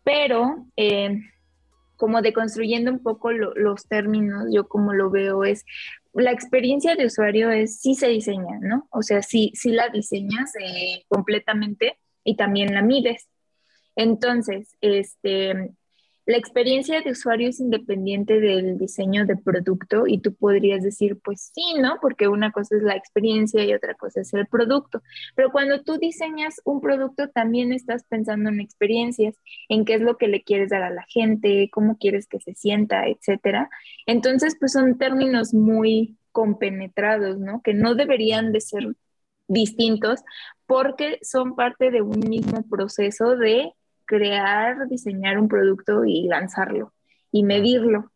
Pero, 0.03 0.65
eh, 0.77 1.21
como 1.97 2.23
deconstruyendo 2.23 2.91
un 2.91 3.01
poco 3.01 3.31
los 3.31 3.87
términos, 3.87 4.47
yo 4.51 4.67
como 4.67 4.95
lo 4.95 5.11
veo 5.11 5.45
es, 5.45 5.67
la 6.13 6.33
experiencia 6.33 6.97
de 6.97 7.07
usuario 7.07 7.51
es 7.51 7.81
sí 7.81 7.95
se 7.95 8.09
diseña, 8.09 8.59
¿no? 8.61 8.89
O 8.91 9.03
sea, 9.03 9.23
sí, 9.23 9.53
sí 9.55 9.71
la 9.71 9.89
diseñas 9.89 10.53
eh, 10.61 11.05
completamente 11.09 11.99
y 12.25 12.37
también 12.37 12.75
la 12.75 12.83
mides. 12.83 13.29
Entonces, 13.97 14.77
este, 14.81 15.73
la 16.27 16.37
experiencia 16.37 17.01
de 17.01 17.11
usuario 17.11 17.49
es 17.49 17.61
independiente 17.61 18.41
del 18.41 18.79
diseño 18.79 19.27
de 19.27 19.37
producto 19.37 20.07
y 20.07 20.19
tú 20.19 20.35
podrías 20.35 20.83
decir, 20.83 21.19
pues 21.23 21.51
sí, 21.55 21.75
¿no? 21.81 21.99
Porque 22.01 22.29
una 22.29 22.53
cosa 22.53 22.77
es 22.77 22.83
la 22.83 22.95
experiencia 22.95 23.65
y 23.65 23.73
otra 23.73 23.95
cosa 23.95 24.21
es 24.21 24.33
el 24.35 24.47
producto. 24.47 25.03
Pero 25.35 25.51
cuando 25.51 25.83
tú 25.83 25.99
diseñas 25.99 26.61
un 26.65 26.81
producto, 26.81 27.29
también 27.29 27.73
estás 27.73 28.05
pensando 28.05 28.51
en 28.51 28.61
experiencias, 28.61 29.35
en 29.69 29.85
qué 29.85 29.95
es 29.95 30.03
lo 30.03 30.17
que 30.17 30.29
le 30.29 30.43
quieres 30.43 30.71
dar 30.71 30.83
a 30.83 30.91
la 30.91 31.05
gente, 31.09 31.69
cómo 31.73 31.97
quieres 31.99 32.27
que 32.27 32.41
se 32.41 32.55
sienta, 32.55 33.07
etcétera. 33.07 33.71
Entonces, 34.07 34.57
pues 34.59 34.73
son 34.73 34.99
términos 34.99 35.55
muy 35.55 36.19
compenetrados, 36.33 37.39
¿no? 37.39 37.63
Que 37.63 37.75
no 37.75 37.95
deberían 37.95 38.53
de 38.53 38.61
ser 38.61 38.95
distintos 39.49 40.21
porque 40.67 41.19
son 41.23 41.57
parte 41.57 41.91
de 41.91 42.03
un 42.03 42.21
mismo 42.21 42.63
proceso 42.69 43.37
de 43.37 43.73
crear, 44.11 44.89
diseñar 44.89 45.39
un 45.39 45.47
producto 45.47 46.05
y 46.05 46.27
lanzarlo 46.27 46.93
y 47.31 47.45
medirlo. 47.45 48.11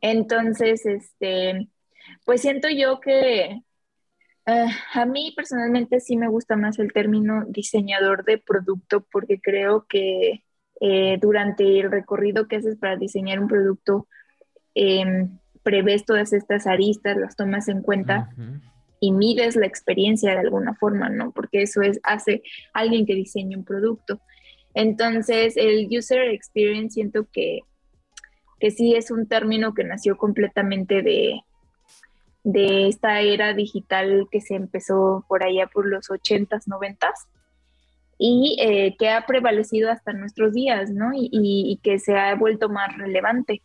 Entonces, 0.00 0.84
este, 0.84 1.68
pues 2.24 2.40
siento 2.40 2.68
yo 2.68 2.98
que 2.98 3.62
eh, 4.46 4.66
a 4.94 5.06
mí 5.06 5.32
personalmente 5.36 6.00
sí 6.00 6.16
me 6.16 6.26
gusta 6.26 6.56
más 6.56 6.80
el 6.80 6.92
término 6.92 7.44
diseñador 7.46 8.24
de 8.24 8.38
producto 8.38 9.06
porque 9.12 9.40
creo 9.40 9.86
que 9.88 10.42
eh, 10.80 11.18
durante 11.20 11.78
el 11.78 11.92
recorrido 11.92 12.48
que 12.48 12.56
haces 12.56 12.76
para 12.76 12.96
diseñar 12.96 13.38
un 13.38 13.46
producto, 13.46 14.08
em, 14.74 15.38
prevés 15.62 16.04
todas 16.04 16.32
estas 16.32 16.66
aristas, 16.66 17.16
las 17.16 17.36
tomas 17.36 17.68
en 17.68 17.82
cuenta. 17.82 18.30
y 19.00 19.12
mides 19.12 19.54
la 19.54 19.66
experiencia 19.66 20.32
de 20.32 20.40
alguna 20.40 20.74
forma, 20.74 21.08
¿no? 21.08 21.30
Porque 21.30 21.62
eso 21.62 21.82
es, 21.82 22.00
hace 22.02 22.42
alguien 22.72 23.06
que 23.06 23.14
diseña 23.14 23.56
un 23.56 23.64
producto. 23.64 24.20
Entonces, 24.78 25.56
el 25.56 25.88
user 25.90 26.28
experience 26.28 26.94
siento 26.94 27.26
que, 27.32 27.62
que 28.60 28.70
sí 28.70 28.94
es 28.94 29.10
un 29.10 29.26
término 29.26 29.74
que 29.74 29.82
nació 29.82 30.16
completamente 30.16 31.02
de, 31.02 31.40
de 32.44 32.86
esta 32.86 33.20
era 33.20 33.54
digital 33.54 34.28
que 34.30 34.40
se 34.40 34.54
empezó 34.54 35.24
por 35.26 35.42
allá 35.42 35.66
por 35.66 35.84
los 35.84 36.08
80s, 36.08 36.66
90s 36.66 37.26
y 38.18 38.56
eh, 38.60 38.94
que 38.96 39.08
ha 39.08 39.26
prevalecido 39.26 39.90
hasta 39.90 40.12
nuestros 40.12 40.52
días, 40.52 40.92
¿no? 40.92 41.10
Y, 41.12 41.28
y, 41.32 41.80
que 41.82 41.98
se 41.98 42.16
ha 42.16 42.36
vuelto 42.36 42.68
más 42.68 42.96
relevante. 42.96 43.62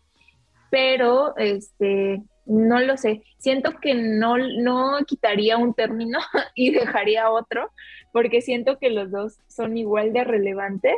Pero, 0.71 1.37
este, 1.37 2.23
no 2.45 2.79
lo 2.79 2.97
sé, 2.97 3.23
siento 3.37 3.71
que 3.81 3.95
no, 3.95 4.37
no 4.37 4.97
quitaría 5.05 5.57
un 5.57 5.73
término 5.73 6.19
y 6.55 6.71
dejaría 6.71 7.29
otro, 7.29 7.71
porque 8.11 8.41
siento 8.41 8.77
que 8.79 8.89
los 8.89 9.11
dos 9.11 9.37
son 9.47 9.77
igual 9.77 10.13
de 10.13 10.23
relevantes, 10.23 10.95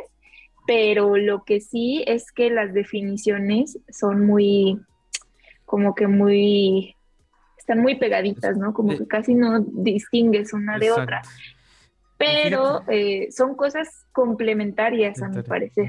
pero 0.66 1.16
lo 1.16 1.44
que 1.44 1.60
sí 1.60 2.04
es 2.06 2.32
que 2.32 2.50
las 2.50 2.74
definiciones 2.74 3.78
son 3.88 4.26
muy, 4.26 4.80
como 5.64 5.94
que 5.94 6.08
muy 6.08 6.96
están 7.66 7.80
muy 7.80 7.96
pegaditas, 7.96 8.56
¿no? 8.56 8.72
Como 8.72 8.96
que 8.96 9.08
casi 9.08 9.34
no 9.34 9.58
distingues 9.60 10.52
una 10.52 10.78
de 10.78 10.92
otra. 10.92 11.22
Pero 12.16 12.84
eh, 12.88 13.28
son 13.32 13.56
cosas 13.56 13.88
complementarias, 14.12 15.20
a 15.20 15.28
mi 15.28 15.42
parecer. 15.42 15.88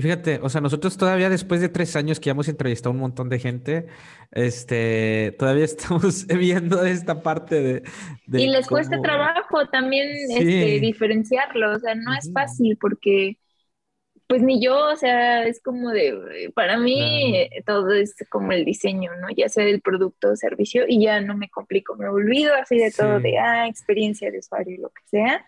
Y 0.00 0.02
fíjate, 0.02 0.40
o 0.42 0.48
sea, 0.48 0.62
nosotros 0.62 0.96
todavía 0.96 1.28
después 1.28 1.60
de 1.60 1.68
tres 1.68 1.94
años 1.94 2.18
que 2.18 2.28
ya 2.28 2.30
hemos 2.30 2.48
entrevistado 2.48 2.88
a 2.88 2.94
un 2.94 3.00
montón 3.00 3.28
de 3.28 3.38
gente, 3.38 3.86
este, 4.30 5.36
todavía 5.38 5.64
estamos 5.66 6.26
viendo 6.26 6.82
esta 6.86 7.22
parte 7.22 7.60
de... 7.60 7.82
y 8.40 8.46
les 8.46 8.66
cuesta 8.66 8.98
trabajo 9.02 9.66
también 9.70 10.08
este, 10.30 10.80
diferenciarlo, 10.80 11.72
o 11.72 11.78
sea, 11.78 11.94
no 11.96 12.14
es 12.14 12.32
fácil 12.32 12.78
porque 12.80 13.36
pues 14.30 14.42
ni 14.42 14.62
yo, 14.62 14.92
o 14.92 14.94
sea, 14.94 15.44
es 15.44 15.60
como 15.60 15.90
de, 15.90 16.52
para 16.54 16.78
mí 16.78 17.50
todo 17.66 17.92
es 17.92 18.14
como 18.28 18.52
el 18.52 18.64
diseño, 18.64 19.10
¿no? 19.20 19.26
Ya 19.36 19.48
sea 19.48 19.64
del 19.64 19.80
producto 19.80 20.30
o 20.30 20.36
servicio 20.36 20.84
y 20.86 21.02
ya 21.02 21.20
no 21.20 21.36
me 21.36 21.48
complico, 21.48 21.96
me 21.96 22.06
olvido 22.06 22.54
así 22.54 22.78
de 22.78 22.92
todo, 22.92 23.18
de, 23.18 23.40
ah, 23.40 23.66
experiencia 23.66 24.30
de 24.30 24.38
usuario, 24.38 24.82
lo 24.82 24.90
que 24.90 25.02
sea, 25.06 25.44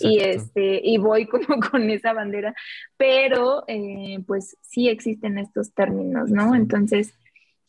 y 0.00 0.20
este, 0.20 0.80
y 0.82 0.96
voy 0.96 1.26
como 1.28 1.60
con 1.60 1.90
esa 1.90 2.14
bandera, 2.14 2.54
pero 2.96 3.64
eh, 3.68 4.20
pues 4.26 4.56
sí 4.62 4.88
existen 4.88 5.36
estos 5.36 5.74
términos, 5.74 6.30
¿no? 6.30 6.54
Entonces, 6.54 7.12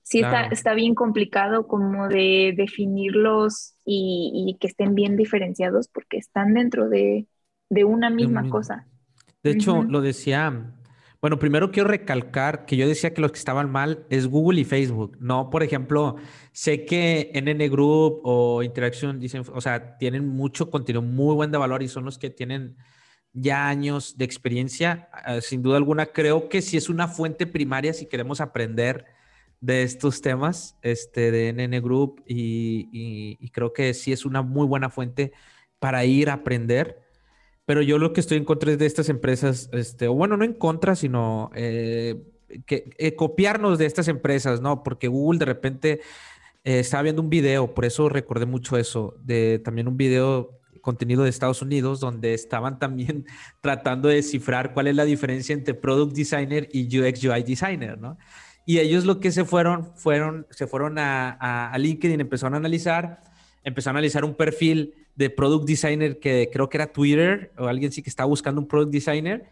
sí 0.02 0.22
está, 0.22 0.46
está, 0.46 0.74
bien 0.76 0.96
complicado 0.96 1.68
como 1.68 2.08
de 2.08 2.54
definirlos 2.56 3.76
y, 3.84 4.56
que 4.62 4.68
estén 4.68 4.96
bien 4.96 5.18
diferenciados 5.18 5.90
porque 5.90 6.16
están 6.16 6.54
dentro 6.54 6.88
de, 6.88 7.28
una 7.70 8.10
misma 8.10 8.50
cosa. 8.50 8.88
De 9.44 9.52
hecho, 9.52 9.84
lo 9.84 10.02
decía. 10.02 10.74
Bueno, 11.22 11.40
primero 11.40 11.72
quiero 11.72 11.88
recalcar 11.88 12.66
que 12.66 12.76
yo 12.76 12.86
decía 12.88 13.14
que 13.14 13.22
los 13.22 13.32
que 13.32 13.40
estaban 13.40 13.72
mal 13.72 14.06
es 14.10 14.28
Google 14.28 14.60
y 14.60 14.66
Facebook. 14.66 15.18
No, 15.22 15.50
por 15.50 15.64
ejemplo, 15.64 16.18
sé 16.52 16.86
que 16.86 17.32
NN 17.34 17.72
Group 17.72 18.20
o 18.24 18.62
Interaction 18.62 19.20
dicen, 19.20 19.44
o 19.54 19.62
sea, 19.62 19.98
tienen 19.98 20.28
mucho 20.28 20.70
contenido 20.70 21.02
muy 21.02 21.34
buen 21.34 21.52
de 21.52 21.58
valor 21.58 21.82
y 21.82 21.88
son 21.88 22.04
los 22.04 22.18
que 22.18 22.30
tienen 22.30 22.76
ya 23.32 23.68
años 23.70 24.18
de 24.18 24.26
experiencia. 24.26 25.10
Ah, 25.14 25.40
sin 25.42 25.62
duda 25.62 25.78
alguna, 25.78 26.08
creo 26.08 26.50
que 26.50 26.62
sí 26.62 26.76
es 26.76 26.90
una 26.90 27.08
fuente 27.08 27.48
primaria 27.48 27.94
si 27.94 28.08
queremos 28.08 28.42
aprender 28.42 29.06
de 29.62 29.84
estos 29.84 30.22
temas 30.22 30.78
este, 30.82 31.32
de 31.32 31.54
NN 31.54 31.82
Group 31.82 32.22
y, 32.28 32.90
y 33.40 33.50
creo 33.52 33.72
que 33.72 33.94
sí 33.94 34.12
es 34.12 34.26
una 34.26 34.42
muy 34.42 34.68
buena 34.68 34.90
fuente 34.90 35.32
para 35.80 36.04
ir 36.06 36.30
a 36.30 36.34
aprender. 36.34 37.03
Pero 37.66 37.82
yo 37.82 37.98
lo 37.98 38.12
que 38.14 38.20
estoy 38.20 38.38
en 38.38 38.46
contra 38.46 38.72
es 38.72 38.78
de 38.78 38.86
estas 38.86 39.10
empresas, 39.10 39.70
este, 39.72 40.08
o 40.08 40.14
bueno, 40.14 40.36
no 40.36 40.44
en 40.44 40.54
contra, 40.54 40.96
sino 40.96 41.50
eh, 41.56 42.22
que 42.66 42.94
eh, 42.98 43.16
copiarnos 43.16 43.78
de 43.80 43.86
estas 43.86 44.08
empresas, 44.08 44.62
¿no? 44.62 44.84
Porque 44.84 45.08
Google 45.08 45.40
de 45.40 45.46
repente 45.46 46.02
eh, 46.64 46.80
estaba 46.80 47.04
viendo 47.04 47.22
un 47.22 47.30
video, 47.30 47.74
por 47.74 47.86
eso 47.86 48.10
recordé 48.10 48.46
mucho 48.46 48.78
eso, 48.78 49.16
de 49.24 49.60
también 49.60 49.88
un 49.88 49.98
video 49.98 50.60
contenido 50.82 51.24
de 51.24 51.30
Estados 51.30 51.62
Unidos, 51.62 52.02
donde 52.02 52.34
estaban 52.34 52.80
también 52.80 53.26
tratando 53.62 54.10
de 54.10 54.16
descifrar 54.16 54.74
cuál 54.74 54.88
es 54.88 54.96
la 54.96 55.06
diferencia 55.06 55.54
entre 55.54 55.74
Product 55.74 56.14
Designer 56.14 56.68
y 56.72 57.00
UX 57.00 57.24
UI 57.24 57.44
Designer, 57.44 57.98
¿no? 57.98 58.18
Y 58.66 58.80
ellos 58.80 59.06
lo 59.06 59.20
que 59.20 59.32
se 59.32 59.44
fueron, 59.44 59.94
fueron, 59.96 60.48
se 60.50 60.68
fueron 60.68 60.98
a, 60.98 61.38
a, 61.40 61.72
a 61.72 61.78
LinkedIn, 61.78 62.22
empezaron 62.22 62.54
a 62.54 62.58
analizar, 62.58 63.22
empezaron 63.64 63.96
a 63.96 64.00
analizar 64.00 64.26
un 64.26 64.36
perfil 64.36 64.94
de 65.16 65.30
product 65.30 65.68
designer 65.68 66.20
que 66.20 66.50
creo 66.52 66.70
que 66.70 66.78
era 66.78 66.92
Twitter 66.92 67.52
o 67.58 67.68
alguien 67.68 67.92
sí 67.92 68.02
que 68.02 68.10
estaba 68.10 68.28
buscando 68.28 68.60
un 68.60 68.68
product 68.68 68.92
designer 68.92 69.46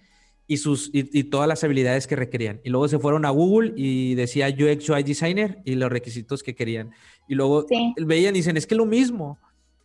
y, 0.48 0.58
sus, 0.58 0.90
y, 0.92 1.24
todas 1.24 1.48
las 1.48 1.64
habilidades 1.64 2.08
que 2.08 2.16
requerían. 2.18 2.60
Y 2.66 2.72
luego 2.72 2.88
se 2.90 3.00
fueron 3.00 3.24
a 3.24 3.30
Google 3.30 3.74
y 3.78 4.16
decía 4.16 4.50
UX 4.50 4.90
UI 4.90 5.04
designer 5.04 5.62
y 5.64 5.76
los 5.76 5.90
requisitos 5.90 6.44
que 6.44 6.56
querían. 6.56 6.92
Y 7.30 7.36
luego 7.36 7.66
veían 7.96 8.36
y 8.36 8.40
dicen, 8.40 8.58
es 8.58 8.68
que 8.68 8.74
es 8.74 8.78
lo 8.78 8.86
mismo. 8.86 9.40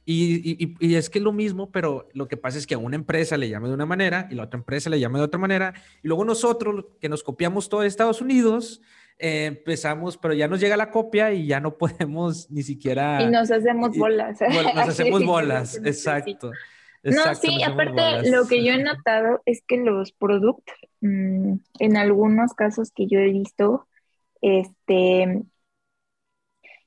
Y, 0.04 0.74
y, 0.80 0.94
es 0.94 1.08
que 1.08 1.18
es 1.18 1.24
lo 1.24 1.32
mismo, 1.32 1.70
pero 1.70 2.08
lo 2.14 2.26
que 2.26 2.36
pasa 2.36 2.58
es 2.58 2.66
que 2.66 2.74
a 2.74 2.78
una 2.78 2.96
empresa 2.96 3.36
le 3.36 3.48
llama 3.48 3.68
de 3.68 3.74
una 3.74 3.86
manera 3.86 4.26
y 4.30 4.34
la 4.34 4.44
otra 4.44 4.58
empresa 4.58 4.90
le 4.90 4.98
llama 4.98 5.18
de 5.18 5.24
otra 5.24 5.38
manera. 5.38 5.72
Y 6.02 6.08
luego 6.08 6.24
nosotros, 6.24 6.86
que 7.00 7.08
nos 7.08 7.22
copiamos 7.22 7.68
todo 7.68 7.82
de 7.82 7.88
Estados 7.88 8.20
Unidos, 8.20 8.80
eh, 9.18 9.46
empezamos, 9.46 10.18
pero 10.18 10.34
ya 10.34 10.48
nos 10.48 10.60
llega 10.60 10.76
la 10.76 10.90
copia 10.90 11.32
y 11.32 11.46
ya 11.46 11.60
no 11.60 11.76
podemos 11.78 12.50
ni 12.50 12.62
siquiera... 12.62 13.22
Y 13.22 13.30
nos 13.30 13.50
hacemos 13.50 13.96
bolas. 13.96 14.38
nos 14.40 14.88
hacemos 14.88 15.24
bolas, 15.24 15.80
exacto. 15.84 16.50
no, 17.02 17.34
sí, 17.34 17.62
aparte 17.62 18.30
lo 18.30 18.46
que 18.46 18.64
yo 18.64 18.72
he 18.72 18.82
notado 18.82 19.42
es 19.46 19.62
que 19.66 19.78
los 19.78 20.12
productos, 20.12 20.76
mm, 21.00 21.54
en 21.78 21.96
algunos 21.96 22.54
casos 22.54 22.92
que 22.92 23.06
yo 23.06 23.18
he 23.18 23.30
visto, 23.30 23.86
este, 24.42 25.22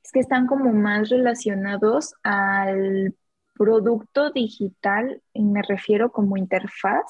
es 0.03 0.11
que 0.13 0.19
están 0.19 0.47
como 0.47 0.71
más 0.71 1.09
relacionados 1.09 2.13
al 2.23 3.15
producto 3.55 4.31
digital, 4.31 5.21
y 5.33 5.43
me 5.43 5.61
refiero 5.61 6.11
como 6.11 6.37
interfaz 6.37 7.05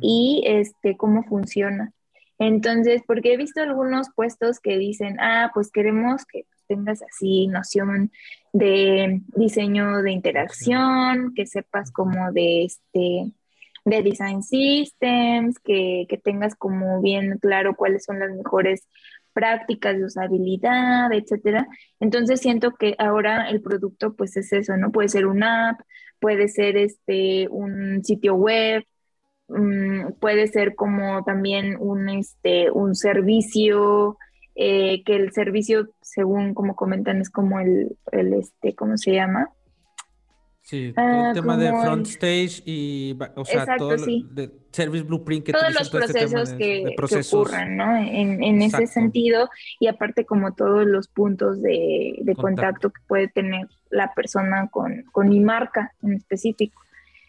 y 0.00 0.42
este, 0.46 0.96
cómo 0.96 1.22
funciona. 1.22 1.92
Entonces, 2.40 3.02
porque 3.06 3.34
he 3.34 3.36
visto 3.36 3.60
algunos 3.60 4.08
puestos 4.16 4.60
que 4.60 4.78
dicen, 4.78 5.20
ah, 5.20 5.50
pues 5.52 5.70
queremos 5.70 6.24
que 6.24 6.46
tengas 6.66 7.02
así 7.02 7.46
noción 7.48 8.10
de 8.54 9.20
diseño 9.36 10.02
de 10.02 10.10
interacción, 10.10 11.34
que 11.34 11.46
sepas 11.46 11.92
como 11.92 12.32
de 12.32 12.64
este 12.64 13.32
de 13.84 14.02
design 14.02 14.42
systems, 14.42 15.58
que, 15.58 16.06
que 16.08 16.16
tengas 16.18 16.54
como 16.54 17.00
bien 17.02 17.38
claro 17.38 17.74
cuáles 17.76 18.04
son 18.04 18.20
las 18.20 18.30
mejores 18.30 18.88
prácticas 19.32 19.98
de 19.98 20.04
usabilidad, 20.04 21.12
etcétera. 21.12 21.66
Entonces 21.98 22.40
siento 22.40 22.72
que 22.72 22.94
ahora 22.98 23.50
el 23.50 23.60
producto 23.60 24.14
pues 24.14 24.36
es 24.38 24.52
eso, 24.52 24.76
¿no? 24.78 24.92
Puede 24.92 25.08
ser 25.10 25.26
una 25.26 25.70
app, 25.70 25.80
puede 26.20 26.48
ser 26.48 26.76
este 26.78 27.48
un 27.48 28.02
sitio 28.02 28.34
web, 28.34 28.84
Mm, 29.50 30.12
puede 30.20 30.46
ser 30.46 30.74
como 30.76 31.24
también 31.24 31.76
un, 31.78 32.08
este, 32.08 32.70
un 32.70 32.94
servicio, 32.94 34.16
eh, 34.54 35.02
que 35.04 35.16
el 35.16 35.32
servicio, 35.32 35.88
según 36.00 36.54
como 36.54 36.76
comentan, 36.76 37.20
es 37.20 37.30
como 37.30 37.58
el, 37.58 37.96
el 38.12 38.34
este, 38.34 38.74
¿cómo 38.74 38.96
se 38.96 39.12
llama? 39.12 39.50
Sí, 40.62 40.92
todo 40.94 41.04
el 41.04 41.10
ah, 41.10 41.32
tema 41.34 41.56
de 41.56 41.68
front 41.70 42.06
stage 42.06 42.62
y, 42.64 43.18
o 43.34 43.44
sea, 43.44 43.76
todo 43.76 43.96
de 43.96 44.52
service 44.70 45.02
blueprint 45.02 45.46
que 45.46 45.52
todos 45.52 45.74
los 45.74 45.82
este 45.82 45.98
procesos, 45.98 46.52
que, 46.52 46.94
ocurran, 47.34 47.76
¿no? 47.76 47.96
En, 47.96 48.40
en 48.40 48.62
ese 48.62 48.86
sentido 48.86 49.48
y 49.80 49.88
aparte 49.88 50.24
como 50.24 50.54
todos 50.54 50.86
los 50.86 51.08
puntos 51.08 51.60
de, 51.60 52.18
de 52.20 52.34
contacto. 52.36 52.90
que 52.90 53.00
puede 53.08 53.26
tener 53.26 53.66
la 53.88 54.14
persona 54.14 54.68
con, 54.70 55.02
con 55.10 55.28
mi 55.28 55.40
marca 55.40 55.92
en 56.04 56.12
específico. 56.12 56.80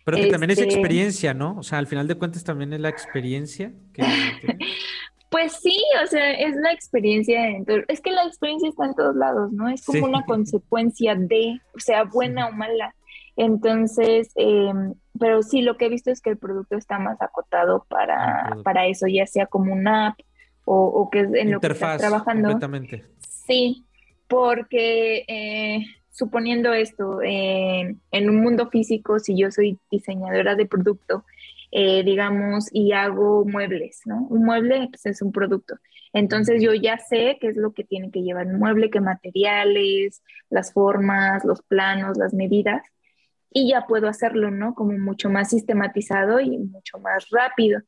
Pero 0.03 0.17
que 0.17 0.27
también 0.27 0.51
es 0.51 0.59
este 0.59 0.73
experiencia, 0.73 1.33
¿no? 1.33 1.57
O 1.57 1.63
sea, 1.63 1.77
al 1.77 1.87
final 1.87 2.07
de 2.07 2.15
cuentas 2.15 2.43
también 2.43 2.73
es 2.73 2.79
la 2.79 2.89
experiencia. 2.89 3.71
pues 5.29 5.53
sí, 5.61 5.77
o 6.03 6.07
sea, 6.07 6.31
es 6.31 6.55
la 6.55 6.71
experiencia. 6.71 7.39
Es 7.87 8.01
que 8.01 8.11
la 8.11 8.23
experiencia 8.25 8.69
está 8.69 8.85
en 8.85 8.95
todos 8.95 9.15
lados, 9.15 9.51
¿no? 9.51 9.69
Es 9.69 9.85
como 9.85 10.05
una 10.05 10.25
consecuencia 10.25 11.15
de, 11.15 11.59
o 11.75 11.79
sea, 11.79 12.03
buena 12.03 12.47
o 12.47 12.51
mala. 12.51 12.95
Entonces, 13.37 14.31
em, 14.35 14.93
pero 15.19 15.41
sí, 15.43 15.61
lo 15.61 15.77
que 15.77 15.85
he 15.85 15.89
visto 15.89 16.11
es 16.11 16.21
que 16.21 16.31
el 16.31 16.37
producto 16.37 16.75
está 16.75 16.99
más 16.99 17.21
acotado 17.21 17.85
para, 17.87 18.57
para 18.63 18.87
eso, 18.87 19.07
ya 19.07 19.25
sea 19.25 19.45
como 19.45 19.71
una 19.73 20.07
app 20.07 20.19
o, 20.65 21.09
que 21.11 21.21
es 21.21 21.33
en 21.33 21.51
lo 21.51 21.59
que 21.59 21.67
estás 21.67 21.99
trabajando. 21.99 22.49
Completamente. 22.49 23.05
Sí, 23.19 23.85
porque 24.27 25.25
eh, 25.27 25.85
suponiendo 26.21 26.71
esto, 26.71 27.19
eh, 27.23 27.95
en 28.11 28.29
un 28.29 28.35
mundo 28.43 28.69
físico, 28.69 29.17
si 29.17 29.35
yo 29.35 29.49
soy 29.49 29.79
diseñadora 29.89 30.55
de 30.55 30.67
producto, 30.67 31.25
eh, 31.71 32.03
digamos, 32.03 32.69
y 32.71 32.91
hago 32.91 33.43
muebles, 33.43 34.01
¿no? 34.05 34.27
Un 34.29 34.45
mueble 34.45 34.87
pues, 34.91 35.07
es 35.07 35.23
un 35.23 35.31
producto. 35.31 35.77
Entonces 36.13 36.61
yo 36.61 36.75
ya 36.75 36.99
sé 36.99 37.39
qué 37.41 37.47
es 37.47 37.57
lo 37.57 37.73
que 37.73 37.83
tiene 37.83 38.11
que 38.11 38.21
llevar 38.21 38.45
un 38.45 38.59
mueble, 38.59 38.91
qué 38.91 39.01
materiales, 39.01 40.21
las 40.51 40.73
formas, 40.73 41.43
los 41.43 41.63
planos, 41.63 42.17
las 42.17 42.35
medidas, 42.35 42.83
y 43.51 43.71
ya 43.71 43.87
puedo 43.87 44.07
hacerlo, 44.07 44.51
¿no? 44.51 44.75
Como 44.75 44.95
mucho 44.99 45.31
más 45.31 45.49
sistematizado 45.49 46.39
y 46.39 46.55
mucho 46.59 46.99
más 46.99 47.29
rápido. 47.31 47.81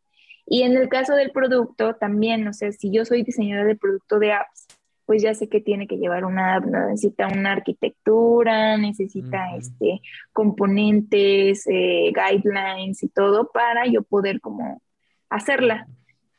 Y 0.47 0.63
en 0.63 0.75
el 0.75 0.89
caso 0.89 1.13
del 1.13 1.31
producto 1.31 1.95
también, 1.97 2.47
o 2.47 2.53
sea, 2.53 2.71
si 2.71 2.91
yo 2.91 3.05
soy 3.05 3.21
diseñadora 3.21 3.67
de 3.67 3.75
producto 3.75 4.17
de 4.17 4.33
apps, 4.33 4.67
pues 5.05 5.21
ya 5.21 5.33
sé 5.33 5.49
que 5.49 5.61
tiene 5.61 5.87
que 5.87 5.97
llevar 5.97 6.25
una 6.25 6.59
necesita 6.59 7.27
una 7.27 7.51
arquitectura, 7.51 8.77
necesita 8.77 9.55
este, 9.55 10.01
componentes, 10.31 11.65
eh, 11.67 12.11
guidelines 12.13 13.03
y 13.03 13.09
todo 13.09 13.51
para 13.51 13.85
yo 13.87 14.03
poder 14.03 14.39
como 14.39 14.81
hacerla. 15.29 15.87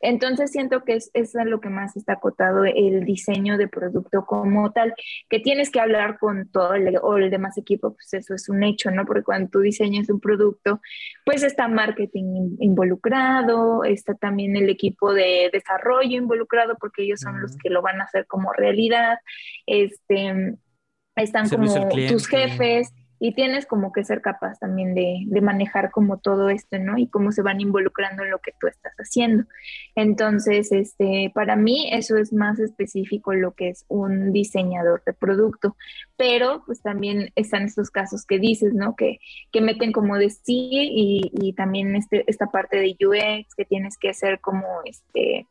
Entonces 0.04 0.50
siento 0.50 0.84
que 0.84 0.96
es, 0.96 1.10
es 1.14 1.32
lo 1.46 1.60
que 1.60 1.70
más 1.70 1.96
está 1.96 2.12
acotado 2.14 2.64
el 2.66 3.04
diseño 3.04 3.56
de 3.56 3.68
producto 3.68 4.26
como 4.26 4.70
tal, 4.70 4.92
que 5.30 5.40
tienes 5.40 5.70
que 5.70 5.80
hablar 5.80 6.18
con 6.18 6.46
todo 6.50 6.74
el, 6.74 6.98
o 7.00 7.16
el 7.16 7.30
demás 7.30 7.56
equipo, 7.56 7.94
pues 7.94 8.12
eso 8.12 8.34
es 8.34 8.50
un 8.50 8.62
hecho, 8.62 8.90
¿no? 8.90 9.06
Porque 9.06 9.22
cuando 9.22 9.48
tú 9.48 9.60
diseñas 9.60 10.10
un 10.10 10.20
producto, 10.20 10.82
pues 11.24 11.42
está 11.42 11.68
marketing 11.68 12.56
involucrado, 12.60 13.84
está 13.84 14.14
también 14.14 14.56
el 14.56 14.68
equipo 14.68 15.14
de 15.14 15.48
desarrollo 15.50 16.18
involucrado, 16.18 16.76
porque 16.78 17.04
ellos 17.04 17.20
son 17.20 17.40
los 17.40 17.56
que 17.56 17.70
lo 17.70 17.80
van 17.80 18.02
a 18.02 18.04
hacer 18.04 18.26
como 18.26 18.52
realidad. 18.52 19.16
Este, 19.66 20.54
están 21.16 21.48
como 21.48 21.88
tus 22.08 22.28
jefes 22.28 22.92
y 23.24 23.32
tienes 23.32 23.64
como 23.64 23.90
que 23.90 24.04
ser 24.04 24.20
capaz 24.20 24.58
también 24.58 24.94
de, 24.94 25.26
manejar 25.40 25.90
como 25.90 26.18
todo 26.18 26.50
esto, 26.50 26.78
¿no? 26.78 26.98
Y 26.98 27.06
cómo 27.06 27.32
se 27.32 27.40
van 27.40 27.58
involucrando 27.58 28.22
en 28.22 28.30
lo 28.30 28.38
que 28.40 28.52
tú 28.60 28.66
estás 28.66 28.92
haciendo. 28.98 29.44
Entonces, 29.94 30.70
este, 30.72 31.32
para 31.34 31.56
mí 31.56 31.88
eso 31.90 32.18
es 32.18 32.34
más 32.34 32.58
específico 32.58 33.32
lo 33.32 33.52
que 33.52 33.70
es 33.70 33.86
un 33.88 34.30
diseñador 34.30 35.02
de 35.06 35.14
producto, 35.14 35.74
pero 36.18 36.64
pues 36.66 36.82
también 36.82 37.30
están 37.34 37.62
estos 37.62 37.90
casos 37.90 38.26
que 38.26 38.38
dices, 38.38 38.74
¿no? 38.74 38.94
Que, 38.94 39.20
que 39.50 39.62
meten 39.62 39.92
como 39.92 40.18
de 40.18 40.28
sí 40.28 40.68
y, 40.72 41.30
y 41.32 41.54
también 41.54 41.96
este, 41.96 42.24
esta 42.26 42.48
parte 42.48 42.76
de 42.76 42.94
UX 43.06 43.54
que 43.54 43.64
tienes 43.64 43.96
que 43.96 44.10
hacer 44.10 44.38
como 44.40 44.66
este 44.84 45.46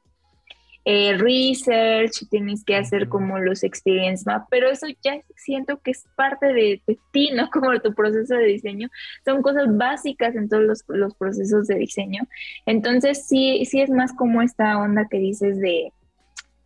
eh, 0.85 1.15
research, 1.17 2.27
tienes 2.29 2.65
que 2.65 2.75
hacer 2.75 3.07
como 3.07 3.39
los 3.39 3.63
experience 3.63 4.23
map, 4.25 4.47
pero 4.49 4.69
eso 4.69 4.87
ya 5.01 5.21
siento 5.35 5.79
que 5.79 5.91
es 5.91 6.03
parte 6.15 6.47
de, 6.47 6.81
ti, 7.11 7.31
¿no? 7.35 7.49
Como 7.49 7.79
tu 7.79 7.93
proceso 7.93 8.35
de 8.35 8.45
diseño. 8.45 8.89
Son 9.23 9.41
cosas 9.41 9.65
básicas 9.69 10.35
en 10.35 10.49
todos 10.49 10.83
los, 10.87 11.15
procesos 11.15 11.67
de 11.67 11.75
diseño. 11.75 12.23
Entonces, 12.65 13.25
sí, 13.27 13.65
sí 13.65 13.81
es 13.81 13.89
más 13.89 14.13
como 14.13 14.41
esta 14.41 14.77
onda 14.77 15.07
que 15.09 15.19
dices 15.19 15.59
de, 15.59 15.91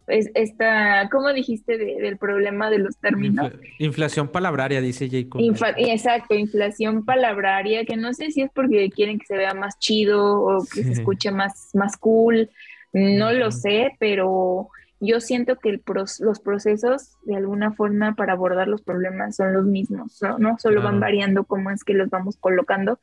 esta, 0.07 1.09
¿cómo 1.11 1.33
dijiste 1.33 1.77
del 1.77 2.17
problema 2.17 2.69
de 2.69 2.79
los 2.79 2.97
términos? 2.97 3.51
inflación 3.77 4.29
palabraria, 4.29 4.79
dice 4.79 5.09
Jacob. 5.09 5.41
exacto, 5.77 6.33
inflación 6.33 7.03
palabraria, 7.03 7.83
que 7.83 7.97
no 7.97 8.13
sé 8.13 8.31
si 8.31 8.41
es 8.41 8.49
porque 8.53 8.89
quieren 8.89 9.19
que 9.19 9.25
se 9.25 9.35
vea 9.35 9.53
más 9.53 9.77
chido 9.79 10.41
o 10.41 10.65
que 10.73 10.83
se 10.83 10.93
escuche 10.93 11.29
más, 11.29 11.71
más 11.73 11.97
cool 11.97 12.49
no 12.93 13.31
lo 13.31 13.51
sé, 13.51 13.95
pero 13.99 14.69
yo 14.99 15.19
siento 15.19 15.57
que 15.57 15.79
los 16.19 16.39
procesos 16.39 17.17
de 17.23 17.35
alguna 17.35 17.73
forma 17.73 18.15
para 18.15 18.33
abordar 18.33 18.67
los 18.67 18.81
problemas 18.81 19.35
son 19.35 19.53
los 19.53 19.65
mismos, 19.65 20.19
¿no? 20.39 20.57
Solo 20.57 20.81
van 20.81 20.99
variando 20.99 21.43
cómo 21.43 21.69
es 21.69 21.83
que 21.83 21.93
los 21.93 22.09
vamos 22.09 22.37
colocando. 22.37 22.99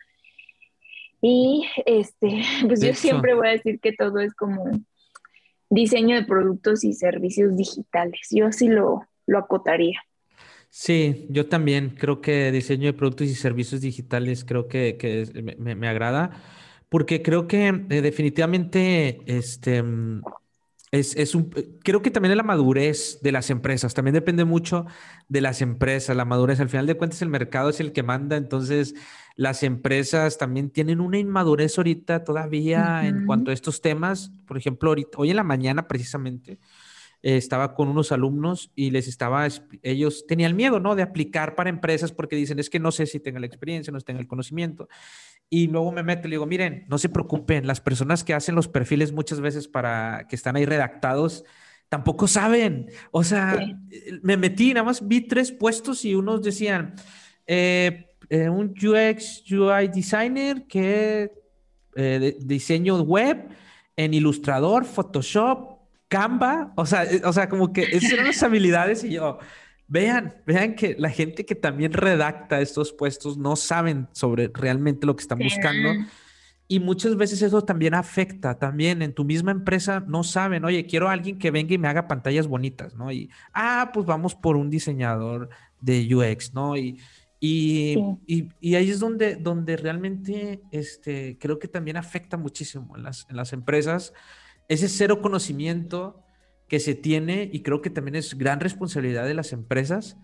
Y 1.21 1.67
este, 1.87 2.43
pues 2.67 2.81
yo 2.81 2.95
siempre 2.95 3.35
voy 3.35 3.49
a 3.49 3.53
decir 3.53 3.81
que 3.81 3.93
todo 3.93 4.19
es 4.19 4.35
como 4.35 4.65
diseño 5.71 6.17
de 6.17 6.25
productos 6.25 6.85
y 6.85 6.93
servicios 6.93 7.57
digitales. 7.57 8.29
Yo 8.31 8.47
así 8.47 8.69
lo, 8.69 9.07
lo 9.27 9.39
acotaría. 9.39 10.01
Sí, 10.69 11.27
yo 11.31 11.47
también 11.47 11.91
creo 11.91 12.21
que 12.21 12.51
diseño 12.51 12.87
de 12.87 12.95
productos 12.95 13.29
y 13.29 13.35
servicios 13.35 13.81
digitales 13.81 14.45
creo 14.45 14.67
que, 14.67 15.55
me, 15.59 15.77
me 15.77 15.89
agrada 15.89 16.43
porque 16.95 17.23
creo 17.23 17.49
que 17.49 17.67
eh, 17.67 18.03
definitivamente 18.03 19.19
este, 19.27 19.83
mm, 19.83 20.23
es, 20.93 21.35
un, 21.35 21.51
creo 21.83 22.03
que 22.03 22.13
también 22.13 22.31
es 22.31 22.37
la 22.37 22.45
madurez 22.45 23.19
de 23.21 23.33
las 23.33 23.51
empresas, 23.51 23.95
también 23.95 24.15
depende 24.15 24.45
mucho 24.45 24.87
de 25.29 25.41
las 25.41 25.61
empresas, 25.61 26.17
la 26.17 26.25
madurez, 26.25 26.61
al 26.61 26.69
final 26.69 26.87
de 26.87 26.97
cuentas 26.97 27.21
el 27.21 27.31
mercado 27.31 27.71
es 27.71 27.81
el 27.81 27.91
que 27.91 28.05
manda, 28.05 28.37
entonces 28.37 28.95
las 29.35 29.65
empresas 29.65 30.39
también 30.39 30.71
tienen 30.71 31.01
una 31.01 31.19
inmadurez 31.19 31.77
ahorita 31.79 32.23
todavía 32.23 33.05
en 33.09 33.27
cuanto 33.27 33.51
a 33.51 33.55
estos 33.55 33.81
temas, 33.81 34.31
por 34.47 34.57
ejemplo, 34.57 34.91
ahorita, 34.91 35.19
hoy 35.19 35.31
en 35.31 35.37
la 35.37 35.43
mañana 35.43 35.89
precisamente, 35.89 36.61
eh, 37.25 37.39
estaba 37.39 37.75
con 37.75 37.89
unos 37.89 38.13
alumnos 38.13 38.71
y 38.75 38.91
les 38.91 39.09
estaba, 39.09 39.49
ellos 39.83 40.27
tenían 40.27 40.55
miedo, 40.57 40.79
¿no? 40.79 40.95
De 40.95 41.01
aplicar 41.03 41.55
para 41.55 41.71
empresas 41.71 42.13
porque 42.13 42.37
dicen, 42.37 42.59
es 42.59 42.69
que 42.69 42.79
no 42.79 42.93
sé 42.93 43.07
si 43.07 43.19
tenga 43.19 43.41
la 43.41 43.47
experiencia, 43.47 43.91
no 43.91 44.01
tenga 44.03 44.21
el 44.21 44.27
conocimiento. 44.27 44.91
Y 45.49 45.69
luego 45.69 45.91
me 45.91 46.03
meto 46.03 46.29
y 46.29 46.31
le 46.31 46.35
digo, 46.35 46.45
miren, 46.45 46.85
no 46.87 46.99
se 46.99 47.09
preocupen, 47.09 47.67
las 47.67 47.81
personas 47.81 48.25
que 48.25 48.35
hacen 48.35 48.55
los 48.55 48.69
perfiles 48.69 49.13
muchas 49.13 49.41
veces 49.41 49.69
para 49.69 50.27
que 50.29 50.37
están 50.37 50.57
ahí 50.57 50.67
redactados, 50.67 51.47
tampoco 51.89 52.29
saben. 52.29 52.91
O 53.11 53.25
sea, 53.25 53.59
me 54.21 54.37
metí, 54.37 54.75
nada 54.75 54.85
más 54.85 55.09
vi 55.09 55.23
tres 55.23 55.51
puestos 55.51 56.05
y 56.05 56.15
unos 56.15 56.43
decían, 56.43 56.95
eh, 57.47 58.17
eh, 58.29 58.51
un 58.51 58.75
UX, 58.77 59.51
UI 59.51 59.89
designer 59.89 60.67
que 60.67 61.33
de 61.95 62.37
diseño 62.41 63.01
web 63.01 63.49
en 63.97 64.13
Ilustrador, 64.13 64.85
Photoshop, 64.85 65.74
Canva, 66.15 66.73
o 66.77 66.87
sea, 66.87 67.03
eh, 67.03 67.23
o 67.25 67.33
sea, 67.33 67.49
como 67.49 67.73
que 67.73 67.83
esas 67.83 68.13
eran 68.13 68.29
las 68.29 68.41
habilidades 68.45 69.03
y 69.03 69.11
yo, 69.11 69.41
vean, 69.89 70.37
vean 70.47 70.77
que 70.77 70.95
la 70.97 71.11
gente 71.11 71.45
que 71.45 71.57
también 71.57 71.93
redacta 71.93 72.61
estos 72.61 72.93
puestos 72.93 73.37
no 73.37 73.57
saben 73.57 74.07
sobre 74.13 74.49
realmente 74.55 75.09
lo 75.09 75.17
que 75.17 75.23
están 75.23 75.41
buscando. 75.41 75.89
Y 76.69 76.79
muchas 76.79 77.17
veces 77.17 77.43
eso 77.43 77.63
también 77.63 77.95
afecta, 77.95 78.61
también 78.61 79.03
en 79.03 79.13
tu 79.13 79.25
misma 79.25 79.51
empresa 79.51 80.05
no 80.07 80.23
saben, 80.23 80.65
oye, 80.65 80.87
quiero 80.87 81.09
a 81.09 81.13
alguien 81.13 81.37
que 81.37 81.51
venga 81.51 81.75
y 81.75 81.79
me 81.79 81.89
haga 81.89 82.07
pantallas 82.07 82.47
bonitas, 82.47 82.95
¿no? 82.95 83.11
Y, 83.11 83.29
ah, 83.53 83.91
pues 83.93 84.07
vamos 84.07 84.37
por 84.37 84.55
un 84.55 84.71
diseñador 84.71 85.49
de 85.81 86.15
UX, 86.15 86.55
¿no? 86.55 86.77
Y, 86.77 87.01
y, 87.41 87.99
y, 88.61 88.75
ahí 88.77 88.89
es 88.89 89.01
donde, 89.01 89.35
donde 89.35 89.77
realmente 89.77 90.63
este, 90.71 91.39
creo 91.41 91.59
que 91.59 91.67
también 91.67 91.97
afecta 91.97 92.37
muchísimo 92.37 92.97
en 92.97 93.03
las, 93.03 93.27
en 93.29 93.35
las 93.35 93.53
empresas 93.53 94.13
ese 94.69 94.89
cero 94.89 95.21
conocimiento 95.21 96.25
que 96.69 96.81
se 96.81 96.95
tiene 96.95 97.49
y 97.53 97.63
creo 97.63 97.83
que 97.83 97.91
también 97.91 98.17
es 98.17 98.37
gran 98.37 98.61
responsabilidad 98.61 99.27
de 99.27 99.35
las 99.35 99.53
empresas 99.53 100.17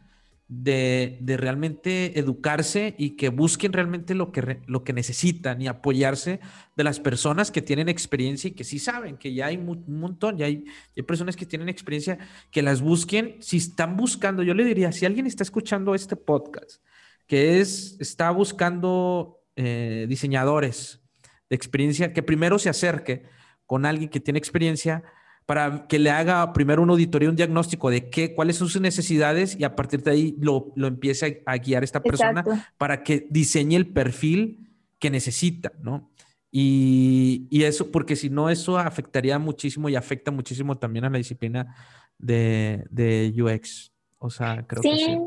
de, 0.51 1.37
realmente 1.39 2.19
educarse 2.19 2.97
y 2.99 3.11
que 3.11 3.29
busquen 3.29 3.73
realmente 3.73 4.17
lo 4.17 4.33
que, 4.33 4.61
lo 4.67 4.83
que 4.83 4.93
necesitan 4.93 5.63
y 5.63 5.69
apoyarse 5.69 6.41
de 6.77 6.85
las 6.85 6.99
personas 6.99 7.53
que 7.53 7.63
tienen 7.63 7.89
experiencia 7.89 8.49
y 8.49 8.53
que 8.53 8.65
sí 8.65 8.81
saben, 8.81 9.17
que 9.17 9.33
ya 9.33 9.47
hay 9.47 9.57
un 9.57 10.01
montón, 10.01 10.39
ya 10.39 10.47
hay, 10.47 10.65
personas 11.07 11.37
que 11.37 11.47
tienen 11.47 11.69
experiencia, 11.69 12.19
que 12.51 12.63
las 12.63 12.83
busquen. 12.83 13.37
Si 13.39 13.59
están 13.59 13.97
buscando, 13.97 14.43
yo 14.43 14.55
le 14.55 14.65
diría, 14.65 14.91
si 14.91 15.07
alguien 15.07 15.27
está 15.27 15.45
escuchando 15.45 15.95
este 15.95 16.17
podcast, 16.17 16.83
que 17.29 17.61
es, 17.61 17.97
está 18.01 18.33
buscando 18.33 19.45
eh, 19.55 20.07
diseñadores 20.09 21.01
de 21.49 21.55
experiencia, 21.55 22.13
que 22.13 22.25
primero 22.25 22.59
se 22.59 22.69
acerque 22.71 23.23
con 23.71 23.87
alguien 23.87 24.11
que 24.11 24.19
tiene 24.19 24.37
experiencia 24.37 25.05
para 25.47 25.87
que 25.87 26.01
le 26.01 26.11
haga 26.11 26.53
primero 26.53 26.83
una 26.83 26.91
auditoría, 26.91 27.31
un 27.31 27.37
diagnóstico 27.37 27.89
de 27.89 28.11
qué, 28.11 28.35
cuáles 28.35 28.57
son 28.57 28.69
sus 28.69 28.81
necesidades 28.81 29.57
y 29.57 29.63
a 29.63 29.77
partir 29.77 30.03
de 30.03 30.11
ahí 30.11 30.37
lo, 30.41 30.73
lo 30.75 30.89
empiece 30.89 31.45
a, 31.47 31.57
guiar 31.57 31.85
esta 31.85 32.03
persona 32.03 32.45
para 32.79 33.05
que 33.05 33.29
diseñe 33.31 33.77
el 33.77 33.87
perfil 33.87 34.73
que 34.99 35.09
necesita, 35.09 35.71
¿no? 35.83 36.11
Y, 36.51 37.47
y, 37.49 37.63
eso, 37.63 37.93
porque 37.93 38.17
si 38.17 38.29
no, 38.29 38.51
eso 38.51 38.77
afectaría 38.77 39.39
muchísimo 39.39 39.89
y 39.89 39.95
afecta 39.95 40.33
muchísimo 40.33 40.77
también 40.77 41.05
a 41.05 41.11
la 41.11 41.19
disciplina 41.19 41.77
de, 42.19 42.83
de 42.91 43.33
UX. 43.41 43.93
O 44.19 44.31
sea, 44.31 44.67
creo 44.67 44.83
que 44.83 44.97
sí. 44.97 45.19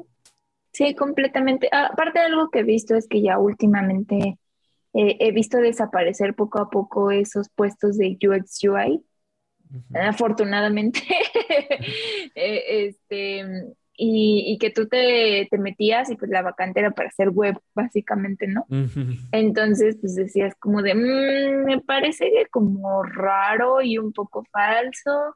Sí, 0.73 0.95
completamente. 0.95 1.69
Aparte 1.71 2.19
de 2.19 2.25
algo 2.25 2.49
que 2.49 2.59
he 2.59 2.63
visto 2.63 2.93
es 2.93 3.07
que 3.07 3.21
ya 3.21 3.39
últimamente 3.39 4.37
eh, 4.93 5.17
he 5.19 5.31
visto 5.31 5.57
desaparecer 5.57 6.35
poco 6.35 6.59
a 6.59 6.69
poco 6.69 7.11
esos 7.11 7.49
puestos 7.49 7.97
de 7.97 8.17
UX 8.21 8.63
UI, 8.63 9.03
afortunadamente. 9.93 11.01
Eh, 12.35 12.87
este, 12.87 13.43
y, 13.95 14.57
que 14.59 14.71
tú 14.71 14.87
te, 14.87 15.47
metías 15.59 16.09
y 16.09 16.15
pues 16.15 16.31
la 16.31 16.41
vacante 16.41 16.79
era 16.79 16.91
para 16.91 17.09
hacer 17.09 17.29
web, 17.29 17.59
básicamente, 17.75 18.47
¿no? 18.47 18.65
Entonces, 19.31 19.97
pues 20.01 20.15
decías 20.15 20.55
como 20.59 20.81
de, 20.81 20.95
mm, 20.95 21.65
me 21.65 21.81
parece 21.81 22.47
como 22.49 23.03
raro 23.03 23.81
y 23.81 23.97
un 23.97 24.11
poco 24.11 24.43
falso. 24.51 25.35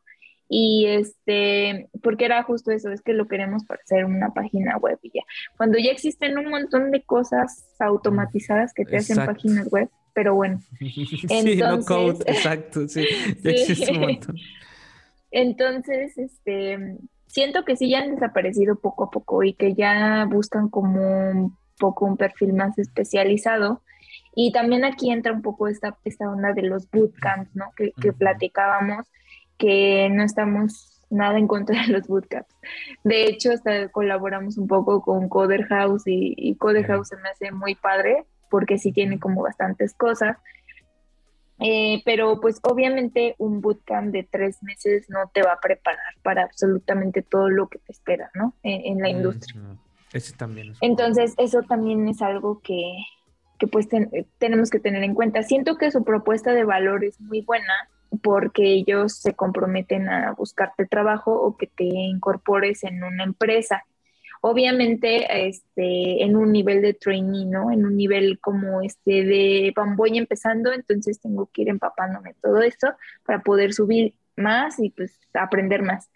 Y 0.50 0.86
este, 0.88 1.90
porque 2.02 2.26
era 2.26 2.44
justo 2.44 2.72
eso, 2.72 2.92
es 2.92 3.02
que 3.02 3.14
lo 3.14 3.28
queremos 3.28 3.66
para 3.66 3.82
hacer 3.82 4.06
una 4.06 4.34
página 4.34 4.78
web 4.78 4.98
y 5.02 5.12
ya. 5.14 5.24
Cuando 5.58 5.78
ya 5.78 5.92
existen 5.92 6.38
un 6.38 6.50
montón 6.50 6.92
de 6.92 7.04
cosas 7.04 7.66
automatizadas 7.80 8.74
que 8.74 8.86
te 8.86 8.98
hacen 8.98 9.18
páginas 9.26 9.70
web, 9.70 9.90
pero 10.14 10.36
bueno. 10.36 10.62
sí, 10.80 11.56
no 11.58 11.84
code, 11.84 12.24
exacto, 12.28 12.88
sí, 12.88 13.06
ya 13.44 13.52
existe 13.52 13.92
un 13.92 14.00
montón. 14.00 14.36
Entonces, 15.32 16.18
este, 16.18 16.98
siento 17.28 17.66
que 17.66 17.76
sí 17.76 17.90
ya 17.90 18.00
han 18.00 18.16
desaparecido 18.16 18.80
poco 18.80 19.06
a 19.06 19.12
poco 19.12 19.44
y 19.44 19.54
que 19.54 19.74
ya 19.74 20.26
buscan 20.30 20.70
como 20.70 21.30
un 21.30 21.58
poco 21.78 22.06
un 22.06 22.16
perfil 22.16 22.54
más 22.54 22.78
especializado. 22.80 23.82
Y 24.34 24.52
también 24.52 24.86
aquí 24.86 25.12
entra 25.12 25.34
un 25.34 25.42
poco 25.42 25.68
esta, 25.68 25.98
esta 26.06 26.30
onda 26.30 26.54
de 26.54 26.62
los 26.62 26.90
bootcamps, 26.90 27.56
¿no? 27.56 27.66
Que, 27.76 27.92
que 28.00 28.14
platicábamos 28.14 29.08
que 29.58 30.10
no 30.10 30.24
estamos 30.24 30.98
nada 31.10 31.38
en 31.38 31.48
contra 31.48 31.82
de 31.82 31.94
los 31.94 32.08
bootcamps. 32.08 32.54
De 33.04 33.26
hecho, 33.26 33.52
hasta 33.52 33.90
colaboramos 33.90 34.58
un 34.58 34.68
poco 34.68 35.02
con 35.02 35.30
Coder 35.30 35.66
House 35.68 36.04
y, 36.06 36.56
Coder 36.56 36.86
House 36.86 37.10
se 37.10 37.18
me 37.18 37.30
hace 37.30 37.52
muy 37.52 37.76
padre 37.76 38.26
porque 38.50 38.78
sí 38.78 38.92
tiene 38.92 39.20
como 39.20 39.42
bastantes 39.42 39.94
cosas. 39.94 40.38
Eh, 41.60 42.04
pero 42.06 42.40
pues 42.40 42.60
obviamente 42.62 43.34
un 43.40 43.62
bootcamp 43.62 44.12
de 44.12 44.28
tres 44.30 44.62
meses 44.62 45.10
no 45.10 45.32
te 45.34 45.42
va 45.42 45.54
a 45.54 45.60
preparar 45.60 46.14
para 46.22 46.44
absolutamente 46.44 47.24
todo 47.24 47.50
lo 47.50 47.68
que 47.68 47.80
te 47.80 47.92
espera, 47.92 48.30
¿no? 48.36 48.54
En, 48.62 49.00
la 49.00 49.10
industria. 49.10 49.60
Ese 50.14 50.34
también. 50.34 50.74
Entonces, 50.82 51.34
eso 51.38 51.64
también 51.64 52.08
es 52.08 52.22
algo 52.22 52.62
que, 52.62 52.84
pues 53.72 53.88
tenemos 54.38 54.70
que 54.70 54.80
tener 54.80 55.04
en 55.04 55.16
cuenta. 55.16 55.42
Siento 55.42 55.78
que 55.78 55.90
su 55.90 56.04
propuesta 56.04 56.54
de 56.54 56.64
valor 56.64 57.04
es 57.04 57.20
muy 57.20 57.42
buena, 57.42 57.74
porque 58.24 58.64
ellos 58.64 59.14
se 59.14 59.34
comprometen 59.34 60.10
a 60.10 60.34
buscarte 60.34 60.86
trabajo 60.86 61.34
o 61.34 61.58
que 61.58 61.68
te 61.68 61.86
incorpores 61.86 62.84
en 62.84 63.04
una 63.04 63.24
empresa. 63.24 63.84
obviamente 64.42 65.48
este, 65.48 66.24
en 66.24 66.36
un 66.38 66.52
nivel 66.52 66.82
de 66.82 66.94
trainee, 66.94 67.46
¿no? 67.46 67.72
En 67.72 67.86
un 67.86 67.98
nivel 67.98 68.40
como 68.40 68.82
este 68.82 69.24
de 69.24 69.74
voy 69.96 70.18
empezando, 70.18 70.72
entonces 70.74 71.20
tengo 71.20 71.50
que 71.52 71.64
ir 71.64 71.70
empapándome 71.70 72.36
todo 72.42 72.62
esto 72.62 72.88
para 73.26 73.42
poder 73.42 73.74
subir 73.74 74.14
más 74.36 74.80
y 74.80 74.92
pues 74.92 75.20
aprender 75.34 75.82
más. 75.82 76.10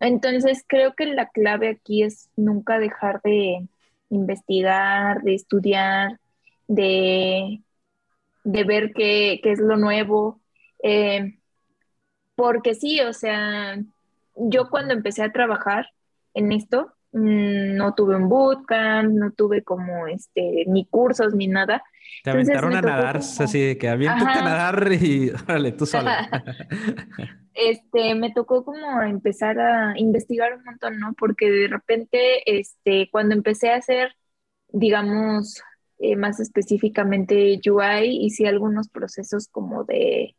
Entonces 0.00 0.64
creo 0.66 0.94
que 0.94 1.06
la 1.06 1.28
clave 1.28 1.68
aquí 1.68 2.02
es 2.02 2.30
nunca 2.36 2.78
dejar 2.78 3.20
de 3.22 3.68
investigar, 4.10 5.22
de 5.22 5.34
estudiar, 5.34 6.20
de, 6.68 7.62
de 8.44 8.64
ver 8.64 8.92
qué, 8.94 9.40
qué, 9.42 9.52
es 9.52 9.58
lo 9.58 9.76
nuevo. 9.76 10.40
Eh, 10.82 11.38
porque 12.34 12.74
sí, 12.74 13.00
o 13.00 13.12
sea, 13.12 13.76
yo 14.36 14.68
cuando 14.70 14.94
empecé 14.94 15.22
a 15.22 15.32
trabajar 15.32 15.86
en 16.34 16.52
esto, 16.52 16.92
mm, 17.12 17.74
no 17.76 17.94
tuve 17.94 18.16
un 18.16 18.28
bootcamp, 18.28 19.12
no 19.12 19.32
tuve 19.32 19.62
como 19.62 20.06
este, 20.06 20.64
ni 20.68 20.86
cursos 20.86 21.34
ni 21.34 21.48
nada. 21.48 21.82
Te 22.22 22.30
aventaron 22.30 22.76
a 22.76 22.80
nadar, 22.80 23.16
así 23.16 23.60
de 23.60 23.78
que 23.78 23.88
aviéntate 23.88 24.38
a 24.38 24.42
nadar 24.42 24.92
y 24.92 25.30
órale, 25.48 25.72
tú 25.72 25.86
sola. 25.86 26.28
este, 27.54 28.14
me 28.14 28.32
tocó 28.32 28.64
como 28.64 29.02
empezar 29.02 29.58
a 29.58 29.98
investigar 29.98 30.54
un 30.54 30.64
montón, 30.64 30.98
¿no? 31.00 31.14
Porque 31.14 31.50
de 31.50 31.68
repente, 31.68 32.58
este, 32.58 33.08
cuando 33.10 33.34
empecé 33.34 33.70
a 33.70 33.76
hacer, 33.76 34.14
digamos, 34.68 35.60
eh, 35.98 36.14
más 36.14 36.38
específicamente 36.38 37.58
UI, 37.68 38.24
hice 38.24 38.46
algunos 38.46 38.88
procesos 38.88 39.48
como 39.48 39.82
de 39.82 40.36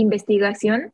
investigación 0.00 0.92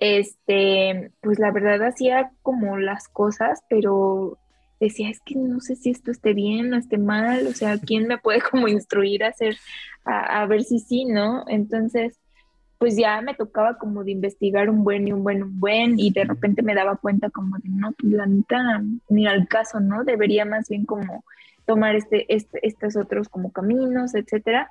este, 0.00 1.12
pues 1.20 1.38
la 1.38 1.52
verdad 1.52 1.86
hacía 1.86 2.32
como 2.42 2.78
las 2.78 3.06
cosas, 3.06 3.60
pero 3.68 4.38
decía, 4.80 5.10
es 5.10 5.20
que 5.20 5.36
no 5.36 5.60
sé 5.60 5.76
si 5.76 5.90
esto 5.90 6.10
esté 6.10 6.32
bien 6.32 6.72
o 6.72 6.78
esté 6.78 6.96
mal, 6.96 7.46
o 7.46 7.52
sea, 7.52 7.78
¿quién 7.78 8.08
me 8.08 8.16
puede 8.18 8.40
como 8.50 8.66
instruir 8.66 9.22
a 9.22 9.28
hacer, 9.28 9.56
a, 10.04 10.44
ver 10.46 10.64
si 10.64 10.80
sí, 10.80 11.04
¿no? 11.04 11.44
Entonces, 11.48 12.18
pues 12.78 12.96
ya 12.96 13.20
me 13.20 13.34
tocaba 13.34 13.76
como 13.76 14.02
de 14.02 14.12
investigar 14.12 14.70
un 14.70 14.84
buen 14.84 15.06
y 15.06 15.12
un 15.12 15.22
buen, 15.22 15.42
un 15.42 15.60
buen, 15.60 15.98
y 15.98 16.10
de 16.12 16.24
repente 16.24 16.62
me 16.62 16.74
daba 16.74 16.96
cuenta 16.96 17.28
como 17.28 17.58
de, 17.58 17.68
no, 17.68 17.92
pues 17.92 18.10
la 18.14 18.24
neta, 18.24 18.82
ni 19.10 19.26
al 19.26 19.48
caso, 19.48 19.80
¿no? 19.80 20.04
Debería 20.04 20.46
más 20.46 20.70
bien 20.70 20.86
como 20.86 21.24
tomar 21.66 21.94
este, 21.94 22.34
este, 22.34 22.66
estos 22.66 22.96
otros 22.96 23.28
como 23.28 23.52
caminos, 23.52 24.14
etcétera. 24.14 24.70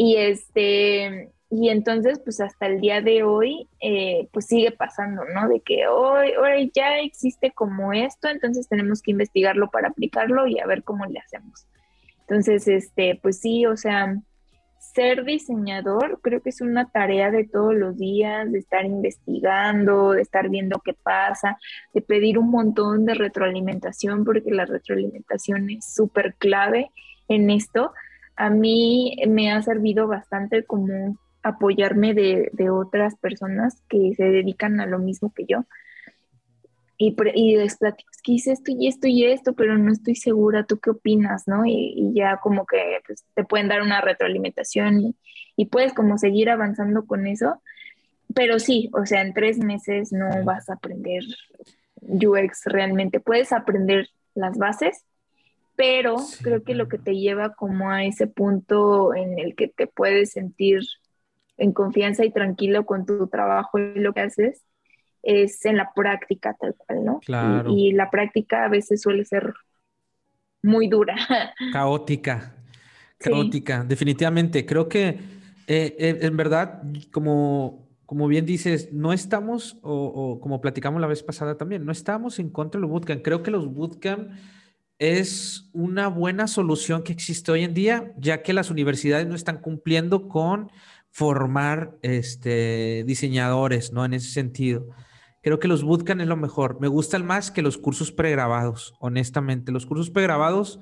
Y 0.00 0.14
este, 0.16 1.32
y 1.50 1.70
entonces, 1.70 2.20
pues 2.20 2.40
hasta 2.40 2.66
el 2.66 2.80
día 2.80 3.00
de 3.00 3.24
hoy, 3.24 3.68
eh, 3.80 4.28
pues 4.32 4.46
sigue 4.46 4.70
pasando, 4.70 5.22
¿no? 5.34 5.48
De 5.48 5.58
que 5.58 5.88
hoy, 5.88 6.28
hoy 6.40 6.70
ya 6.72 7.00
existe 7.00 7.50
como 7.50 7.92
esto, 7.92 8.28
entonces 8.28 8.68
tenemos 8.68 9.02
que 9.02 9.10
investigarlo 9.10 9.68
para 9.72 9.88
aplicarlo 9.88 10.46
y 10.46 10.60
a 10.60 10.66
ver 10.66 10.84
cómo 10.84 11.04
le 11.06 11.18
hacemos. 11.18 11.66
Entonces, 12.20 12.68
este, 12.68 13.18
pues 13.20 13.40
sí, 13.40 13.66
o 13.66 13.76
sea, 13.76 14.14
ser 14.94 15.24
diseñador 15.24 16.20
creo 16.22 16.42
que 16.42 16.50
es 16.50 16.60
una 16.60 16.90
tarea 16.90 17.32
de 17.32 17.48
todos 17.48 17.74
los 17.74 17.98
días, 17.98 18.52
de 18.52 18.60
estar 18.60 18.84
investigando, 18.84 20.12
de 20.12 20.22
estar 20.22 20.48
viendo 20.48 20.80
qué 20.84 20.94
pasa, 20.94 21.58
de 21.92 22.02
pedir 22.02 22.38
un 22.38 22.50
montón 22.50 23.04
de 23.04 23.14
retroalimentación, 23.14 24.24
porque 24.24 24.52
la 24.52 24.64
retroalimentación 24.64 25.70
es 25.70 25.92
súper 25.92 26.36
clave 26.36 26.92
en 27.26 27.50
esto. 27.50 27.92
A 28.38 28.50
mí 28.50 29.16
me 29.28 29.50
ha 29.50 29.60
servido 29.62 30.06
bastante 30.06 30.64
como 30.64 31.18
apoyarme 31.42 32.14
de, 32.14 32.70
otras 32.70 33.16
personas 33.16 33.82
que 33.88 34.14
se 34.16 34.24
dedican 34.24 34.80
a 34.80 34.86
lo 34.86 34.98
mismo 34.98 35.32
que 35.34 35.44
yo. 35.46 35.64
Y, 36.96 37.16
y 37.34 37.56
les 37.56 37.76
platico, 37.76 38.10
es 38.10 38.22
que 38.22 38.32
hice 38.32 38.52
esto 38.52 38.72
y 38.72 38.88
esto 38.88 39.06
y 39.06 39.24
esto, 39.24 39.54
pero 39.54 39.76
no 39.76 39.92
estoy 39.92 40.16
segura, 40.16 40.64
¿tú 40.64 40.78
qué 40.78 40.90
opinas? 40.90 41.46
¿no? 41.46 41.64
Y, 41.66 42.12
ya 42.14 42.38
como 42.38 42.66
que 42.66 43.00
pues, 43.06 43.24
te 43.34 43.44
pueden 43.44 43.68
dar 43.68 43.82
una 43.82 44.00
retroalimentación 44.00 45.00
y, 45.00 45.16
y 45.56 45.66
puedes 45.66 45.92
como 45.92 46.18
seguir 46.18 46.50
avanzando 46.50 47.06
con 47.06 47.26
eso. 47.26 47.60
Pero 48.34 48.58
sí, 48.58 48.90
o 48.92 49.06
sea, 49.06 49.22
en 49.22 49.32
tres 49.34 49.58
meses 49.58 50.12
no 50.12 50.44
vas 50.44 50.68
a 50.68 50.74
aprender 50.74 51.22
UX 52.02 52.64
realmente. 52.66 53.20
Puedes 53.20 53.52
aprender 53.52 54.08
las 54.34 54.56
bases, 54.58 55.04
pero 55.78 56.16
creo 56.42 56.64
que 56.64 56.74
lo 56.74 56.88
que 56.88 56.98
te 56.98 57.16
lleva 57.16 57.54
como 57.54 57.88
a 57.92 58.04
ese 58.04 58.26
punto 58.26 59.14
en 59.14 59.38
el 59.38 59.54
que 59.54 59.68
te 59.68 59.86
puedes 59.86 60.32
sentir 60.32 60.80
en 61.56 61.72
confianza 61.72 62.24
y 62.24 62.32
tranquilo 62.32 62.84
con 62.84 63.06
tu 63.06 63.28
trabajo 63.28 63.78
y 63.78 64.00
lo 64.00 64.12
que 64.12 64.22
haces, 64.22 64.64
es 65.22 65.64
en 65.66 65.76
la 65.76 65.92
práctica 65.94 66.56
tal 66.58 66.74
cual, 66.74 67.04
¿no? 67.04 67.20
Claro. 67.20 67.70
Y, 67.70 67.92
la 67.92 68.10
práctica 68.10 68.64
a 68.64 68.68
veces 68.68 69.02
suele 69.02 69.24
ser 69.24 69.54
muy 70.64 70.88
dura. 70.88 71.14
Caótica, 71.72 72.56
caótica, 73.16 73.84
definitivamente. 73.84 74.66
Creo 74.66 74.88
que 74.88 75.10
eh, 75.68 75.96
eh, 75.96 76.18
en 76.22 76.36
verdad, 76.36 76.82
como, 77.12 77.86
como 78.04 78.26
bien 78.26 78.46
dices, 78.46 78.92
no 78.92 79.12
estamos, 79.12 79.78
o, 79.82 80.40
como 80.40 80.60
platicamos 80.60 81.00
la 81.00 81.06
vez 81.06 81.22
pasada 81.22 81.56
también, 81.56 81.84
no 81.84 81.92
estamos 81.92 82.40
en 82.40 82.50
contra 82.50 82.80
de 82.80 82.82
los 82.82 82.90
bootcamp. 82.90 83.22
Creo 83.22 83.44
que 83.44 83.52
los 83.52 83.72
bootcamp 83.72 84.28
es 84.98 85.68
una 85.72 86.08
buena 86.08 86.48
solución 86.48 87.02
que 87.02 87.12
existe 87.12 87.52
hoy 87.52 87.62
en 87.62 87.74
día, 87.74 88.12
ya 88.18 88.42
que 88.42 88.52
las 88.52 88.70
universidades 88.70 89.26
no 89.26 89.34
están 89.34 89.58
cumpliendo 89.58 90.28
con 90.28 90.70
formar 91.10 91.96
este, 92.02 93.04
diseñadores, 93.06 93.92
¿no? 93.92 94.04
En 94.04 94.14
ese 94.14 94.30
sentido. 94.30 94.86
Creo 95.42 95.58
que 95.60 95.68
los 95.68 95.84
bootcamp 95.84 96.20
es 96.20 96.26
lo 96.26 96.36
mejor. 96.36 96.80
Me 96.80 96.88
gustan 96.88 97.24
más 97.24 97.50
que 97.50 97.62
los 97.62 97.78
cursos 97.78 98.12
pregrabados, 98.12 98.94
honestamente. 98.98 99.72
Los 99.72 99.86
cursos 99.86 100.10
pregrabados 100.10 100.80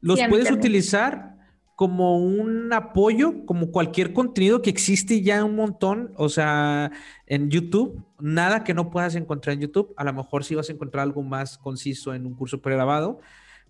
los 0.00 0.20
puedes 0.28 0.50
utilizar 0.50 1.36
como 1.76 2.18
un 2.18 2.72
apoyo, 2.72 3.46
como 3.46 3.70
cualquier 3.70 4.12
contenido 4.12 4.60
que 4.60 4.70
existe 4.70 5.22
ya 5.22 5.44
un 5.44 5.56
montón, 5.56 6.12
o 6.16 6.28
sea, 6.28 6.92
en 7.26 7.50
YouTube, 7.50 8.04
nada 8.20 8.62
que 8.62 8.74
no 8.74 8.90
puedas 8.90 9.14
encontrar 9.14 9.54
en 9.54 9.62
YouTube, 9.62 9.94
a 9.96 10.04
lo 10.04 10.12
mejor 10.12 10.44
sí 10.44 10.54
vas 10.54 10.68
a 10.68 10.72
encontrar 10.72 11.02
algo 11.02 11.22
más 11.22 11.58
conciso 11.58 12.14
en 12.14 12.26
un 12.26 12.34
curso 12.34 12.60
pregrabado, 12.60 13.20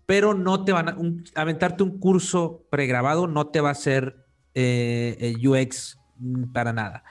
pero 0.06 0.34
no 0.34 0.64
te 0.64 0.72
van 0.72 0.88
a, 0.88 0.96
aventarte 1.34 1.82
un 1.82 1.98
curso 1.98 2.66
pregrabado 2.70 3.26
no 3.26 3.48
te 3.48 3.60
va 3.60 3.70
a 3.70 3.72
hacer 3.72 4.26
eh, 4.54 5.16
eh 5.20 5.48
UX 5.48 5.98
mm, 6.18 6.52
para 6.52 6.72
nada. 6.72 7.04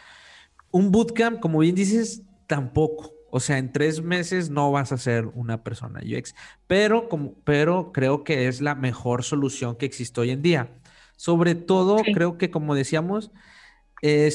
Un 0.72 0.92
bootcamp, 0.92 1.40
como 1.40 1.60
bien 1.60 1.76
dices, 1.76 2.24
tampoco. 2.48 3.14
O 3.30 3.40
sea, 3.40 3.58
en 3.58 3.72
tres 3.72 4.02
meses 4.02 4.50
no 4.50 4.72
vas 4.72 4.92
a 4.92 4.98
ser 4.98 5.26
una 5.28 5.64
persona 5.64 6.02
UX, 6.02 6.36
pero, 6.68 7.08
como, 7.08 7.34
pero 7.46 7.92
creo 7.94 8.24
que 8.24 8.48
es 8.48 8.62
la 8.62 8.76
mejor 8.76 9.24
solución 9.24 9.78
que 9.78 9.86
existe 9.86 10.20
hoy 10.20 10.32
en 10.32 10.42
día. 10.42 10.70
Sobre 11.16 11.56
todo, 11.56 11.98
creo 12.14 12.38
que 12.38 12.52
como 12.52 12.76
decíamos, 12.76 13.32
eh, 14.02 14.32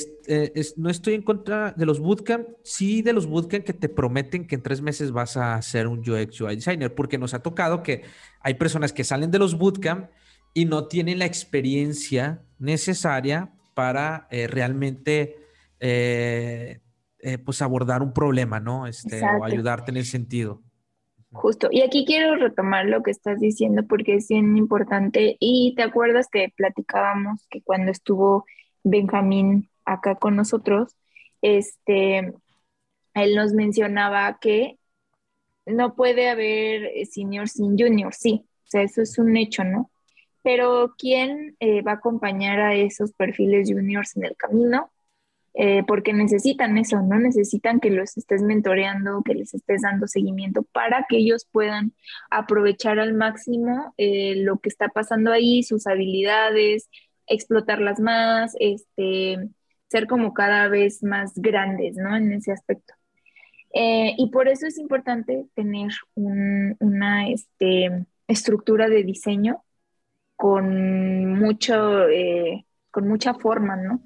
es, 0.55 0.79
no 0.79 0.91
estoy 0.91 1.15
en 1.15 1.23
contra 1.23 1.73
de 1.73 1.87
los 1.87 2.01
bootcamp, 2.01 2.49
sí 2.63 3.03
de 3.03 3.13
los 3.13 3.27
bootcamp 3.27 3.65
que 3.65 3.73
te 3.73 3.89
prometen 3.89 4.47
que 4.47 4.55
en 4.55 4.63
tres 4.63 4.81
meses 4.81 5.11
vas 5.11 5.37
a 5.37 5.61
ser 5.63 5.89
un 5.89 6.01
UX 6.01 6.41
UI 6.41 6.57
designer, 6.57 6.95
porque 6.95 7.19
nos 7.19 7.35
ha 7.35 7.43
tocado 7.43 7.83
que 7.83 8.03
hay 8.41 8.55
personas 8.55 8.93
que 8.93 9.05
salen 9.05 9.31
de 9.31 9.39
los 9.39 9.59
bootcamp 9.59 10.09
y 10.55 10.65
no 10.65 10.89
tienen 10.89 11.19
la 11.19 11.27
experiencia 11.27 12.43
necesaria 12.59 13.53
para 13.75 14.27
eh, 14.31 14.47
realmente 14.47 15.37
eh, 15.81 16.81
eh, 17.19 17.39
pues 17.39 17.61
abordar 17.61 18.03
un 18.03 18.13
problema, 18.13 18.59
¿no? 18.59 18.87
Este, 18.87 19.21
o 19.23 19.45
ayudarte 19.45 19.91
en 19.91 19.99
ese 19.99 20.13
sentido. 20.13 20.63
Justo. 21.31 21.69
Y 21.71 21.83
aquí 21.83 22.07
quiero 22.07 22.37
retomar 22.37 22.87
lo 22.87 23.03
que 23.03 23.11
estás 23.11 23.41
diciendo 23.41 23.83
porque 23.87 24.15
es 24.15 24.29
bien 24.29 24.57
importante. 24.57 25.37
Y 25.41 25.75
te 25.77 25.83
acuerdas 25.83 26.29
que 26.33 26.53
platicábamos 26.57 27.47
que 27.51 27.61
cuando 27.63 27.93
estuvo 27.93 28.45
Benjamín 28.89 29.69
acá 29.85 30.17
con 30.17 30.37
nosotros, 30.37 30.97
este, 31.43 32.33
él 33.15 33.35
nos 33.35 33.53
mencionaba 33.53 34.39
que 34.41 34.79
no 35.67 35.95
puede 35.95 36.29
haber 36.29 37.07
senior 37.07 37.49
sin 37.49 37.79
junior, 37.79 38.15
sí. 38.15 38.47
O 38.65 38.69
sea, 38.69 38.83
eso 38.83 39.03
es 39.03 39.19
un 39.19 39.37
hecho, 39.37 39.65
¿no? 39.65 39.91
pero 40.47 40.95
¿quién 40.97 41.57
eh, 41.59 41.83
va 41.83 41.91
a 41.91 41.95
acompañar 41.97 42.61
a 42.61 42.77
esos 42.77 43.13
perfiles 43.15 43.69
juniors 43.69 44.17
en 44.17 44.27
el 44.27 44.37
camino? 44.37 44.93
Eh, 45.55 45.83
porque 45.89 46.13
necesitan 46.13 46.79
eso, 46.79 47.03
¿no? 47.03 47.19
Necesitan 47.19 47.81
que 47.81 47.91
los 47.91 48.17
estés 48.17 48.43
mentoreando, 48.43 49.25
que 49.25 49.35
les 49.35 49.55
estés 49.55 49.83
dando 49.83 50.07
seguimiento 50.07 50.63
para 50.63 51.05
que 51.09 51.17
ellos 51.17 51.49
puedan 51.51 51.95
aprovechar 52.31 53.01
al 53.01 53.13
máximo 53.15 53.93
eh, 53.97 54.37
lo 54.37 54.59
que 54.59 54.69
está 54.69 54.87
pasando 54.87 55.33
ahí, 55.33 55.65
sus 55.65 55.89
habilidades, 55.89 56.91
explotarlas 57.27 58.01
más, 58.01 58.55
este, 58.61 59.49
ser 59.89 60.07
como 60.07 60.35
cada 60.35 60.69
vez 60.69 61.03
más 61.03 61.33
grandes, 61.37 61.97
¿no? 61.97 62.17
En 62.17 62.33
ese 62.33 62.53
aspecto. 62.53 62.95
y 63.73 64.31
por 64.33 64.49
eso 64.49 64.67
es 64.67 64.79
importante 64.79 65.47
tener 65.55 65.93
una 66.15 67.29
este, 67.29 68.07
estructura 68.27 68.89
de 68.89 69.03
diseño 69.05 69.63
con 70.37 71.39
mucho, 71.39 72.09
eh, 72.09 72.65
con 72.91 73.09
mucha 73.09 73.35
forma, 73.35 73.77
¿no? 73.77 74.03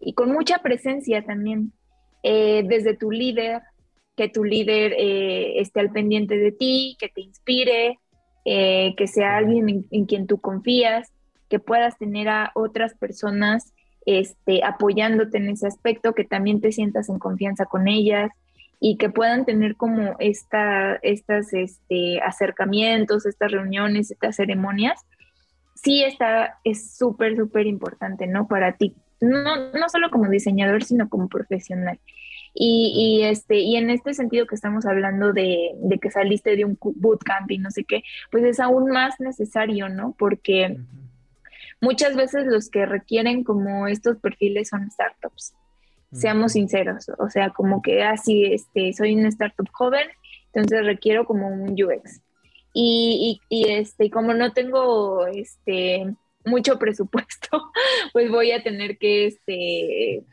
Y 0.00 0.14
con 0.14 0.32
mucha 0.32 0.58
presencia 0.58 1.24
también, 1.24 1.72
eh, 2.22 2.62
desde 2.66 2.96
tu 2.96 3.10
líder, 3.10 3.62
que 4.16 4.28
tu 4.28 4.44
líder 4.44 4.94
eh, 4.98 5.60
esté 5.60 5.80
al 5.80 5.92
pendiente 5.92 6.36
de 6.36 6.52
ti, 6.52 6.96
que 6.98 7.08
te 7.08 7.20
inspire, 7.20 7.98
eh, 8.44 8.94
que 8.96 9.06
sea 9.06 9.36
alguien 9.36 9.86
en, 9.90 10.06
quien 10.06 10.26
tú 10.26 10.40
confías, 10.40 11.12
que 11.48 11.58
puedas 11.58 11.98
tener 11.98 12.28
a 12.28 12.50
otras 12.54 12.94
personas 12.94 13.72
este, 14.06 14.64
apoyándote 14.64 15.38
en 15.38 15.50
ese 15.50 15.66
aspecto, 15.66 16.14
que 16.14 16.24
también 16.24 16.60
te 16.60 16.72
sientas 16.72 17.08
en 17.08 17.18
confianza 17.18 17.66
con 17.66 17.88
ellas 17.88 18.30
y 18.80 18.96
que 18.96 19.10
puedan 19.10 19.44
tener 19.44 19.76
como 19.76 20.16
esta, 20.18 20.94
estas 21.02 21.52
este, 21.52 22.20
acercamientos, 22.20 23.26
estas 23.26 23.50
reuniones, 23.50 24.10
estas 24.10 24.36
ceremonias, 24.36 25.04
sí 25.74 26.04
está, 26.04 26.58
es 26.64 26.96
súper, 26.96 27.36
súper 27.36 27.66
importante, 27.66 28.26
¿no? 28.26 28.46
Para 28.48 28.76
ti, 28.76 28.94
no, 29.20 29.72
no 29.72 29.88
solo 29.88 30.10
como 30.10 30.28
diseñador, 30.30 30.84
sino 30.84 31.08
como 31.08 31.28
profesional. 31.28 31.98
Y, 32.54 33.20
este, 33.24 33.58
y 33.60 33.76
en 33.76 33.90
este 33.90 34.14
sentido 34.14 34.46
que 34.46 34.54
estamos 34.54 34.84
hablando 34.84 35.32
de, 35.32 35.72
de, 35.76 35.98
que 35.98 36.10
saliste 36.10 36.56
de 36.56 36.64
un 36.64 36.76
bootcamp 36.80 37.48
y 37.50 37.58
no 37.58 37.70
sé 37.70 37.84
qué, 37.84 38.02
pues 38.32 38.42
es 38.42 38.58
aún 38.58 38.90
más 38.90 39.20
necesario, 39.20 39.88
¿no? 39.88 40.14
Porque 40.18 40.78
muchas 41.80 42.16
veces 42.16 42.46
los 42.46 42.70
que 42.70 42.86
requieren 42.86 43.44
como 43.44 43.86
estos 43.86 44.18
perfiles 44.18 44.68
son 44.68 44.90
startups. 44.90 45.54
Seamos 46.10 46.52
sinceros, 46.52 47.10
o 47.18 47.28
sea, 47.28 47.50
como 47.50 47.82
que 47.82 48.02
así, 48.02 48.46
ah, 48.46 48.54
este, 48.54 48.94
soy 48.94 49.14
una 49.14 49.28
startup 49.28 49.68
joven, 49.72 50.08
entonces 50.54 50.86
requiero 50.86 51.26
como 51.26 51.48
un 51.48 51.72
UX. 51.72 52.22
Y, 52.72 53.40
y, 53.50 53.64
y 53.64 53.70
este, 53.70 54.08
como 54.08 54.32
no 54.32 54.52
tengo 54.52 55.26
este, 55.26 56.14
mucho 56.46 56.78
presupuesto, 56.78 57.70
pues 58.14 58.30
voy 58.30 58.52
a 58.52 58.62
tener 58.62 58.96
que 58.96 59.26
este, 59.26 60.24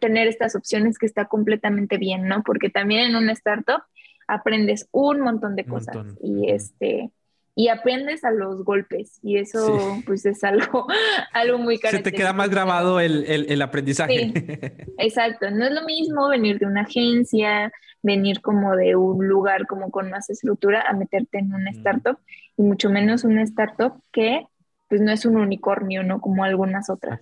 tener 0.00 0.26
estas 0.26 0.56
opciones 0.56 0.98
que 0.98 1.06
está 1.06 1.26
completamente 1.26 1.98
bien, 1.98 2.26
¿no? 2.26 2.42
Porque 2.42 2.70
también 2.70 3.10
en 3.10 3.16
una 3.16 3.32
startup 3.32 3.82
aprendes 4.26 4.88
un 4.92 5.20
montón 5.20 5.56
de 5.56 5.66
cosas 5.66 5.96
y 6.22 6.50
este 6.50 7.10
y 7.54 7.68
aprendes 7.68 8.24
a 8.24 8.30
los 8.30 8.64
golpes 8.64 9.18
y 9.22 9.36
eso 9.38 10.00
pues 10.06 10.24
es 10.24 10.44
algo, 10.44 10.86
algo 11.32 11.58
muy 11.58 11.78
Se 11.78 11.98
te 11.98 12.12
queda 12.12 12.32
más 12.32 12.48
grabado 12.48 13.00
el, 13.00 13.24
el, 13.26 13.62
aprendizaje. 13.62 14.32
exacto, 14.98 15.50
no 15.50 15.66
es 15.66 15.72
lo 15.72 15.84
mismo 15.84 16.28
venir 16.28 16.58
de 16.58 16.66
una 16.66 16.82
agencia, 16.82 17.72
venir 18.02 18.40
como 18.40 18.76
de 18.76 18.96
un 18.96 19.26
lugar 19.26 19.66
como 19.66 19.90
con 19.90 20.10
más 20.10 20.30
estructura 20.30 20.84
a 20.88 20.92
meterte 20.92 21.38
en 21.38 21.52
una 21.52 21.70
startup 21.70 22.18
y 22.56 22.62
mucho 22.62 22.88
menos 22.88 23.24
una 23.24 23.42
startup 23.42 24.00
que 24.12 24.46
pues 24.88 25.00
no 25.00 25.12
es 25.12 25.24
un 25.24 25.36
unicornio, 25.36 26.02
¿no? 26.02 26.20
Como 26.20 26.42
algunas 26.42 26.90
otras. 26.90 27.20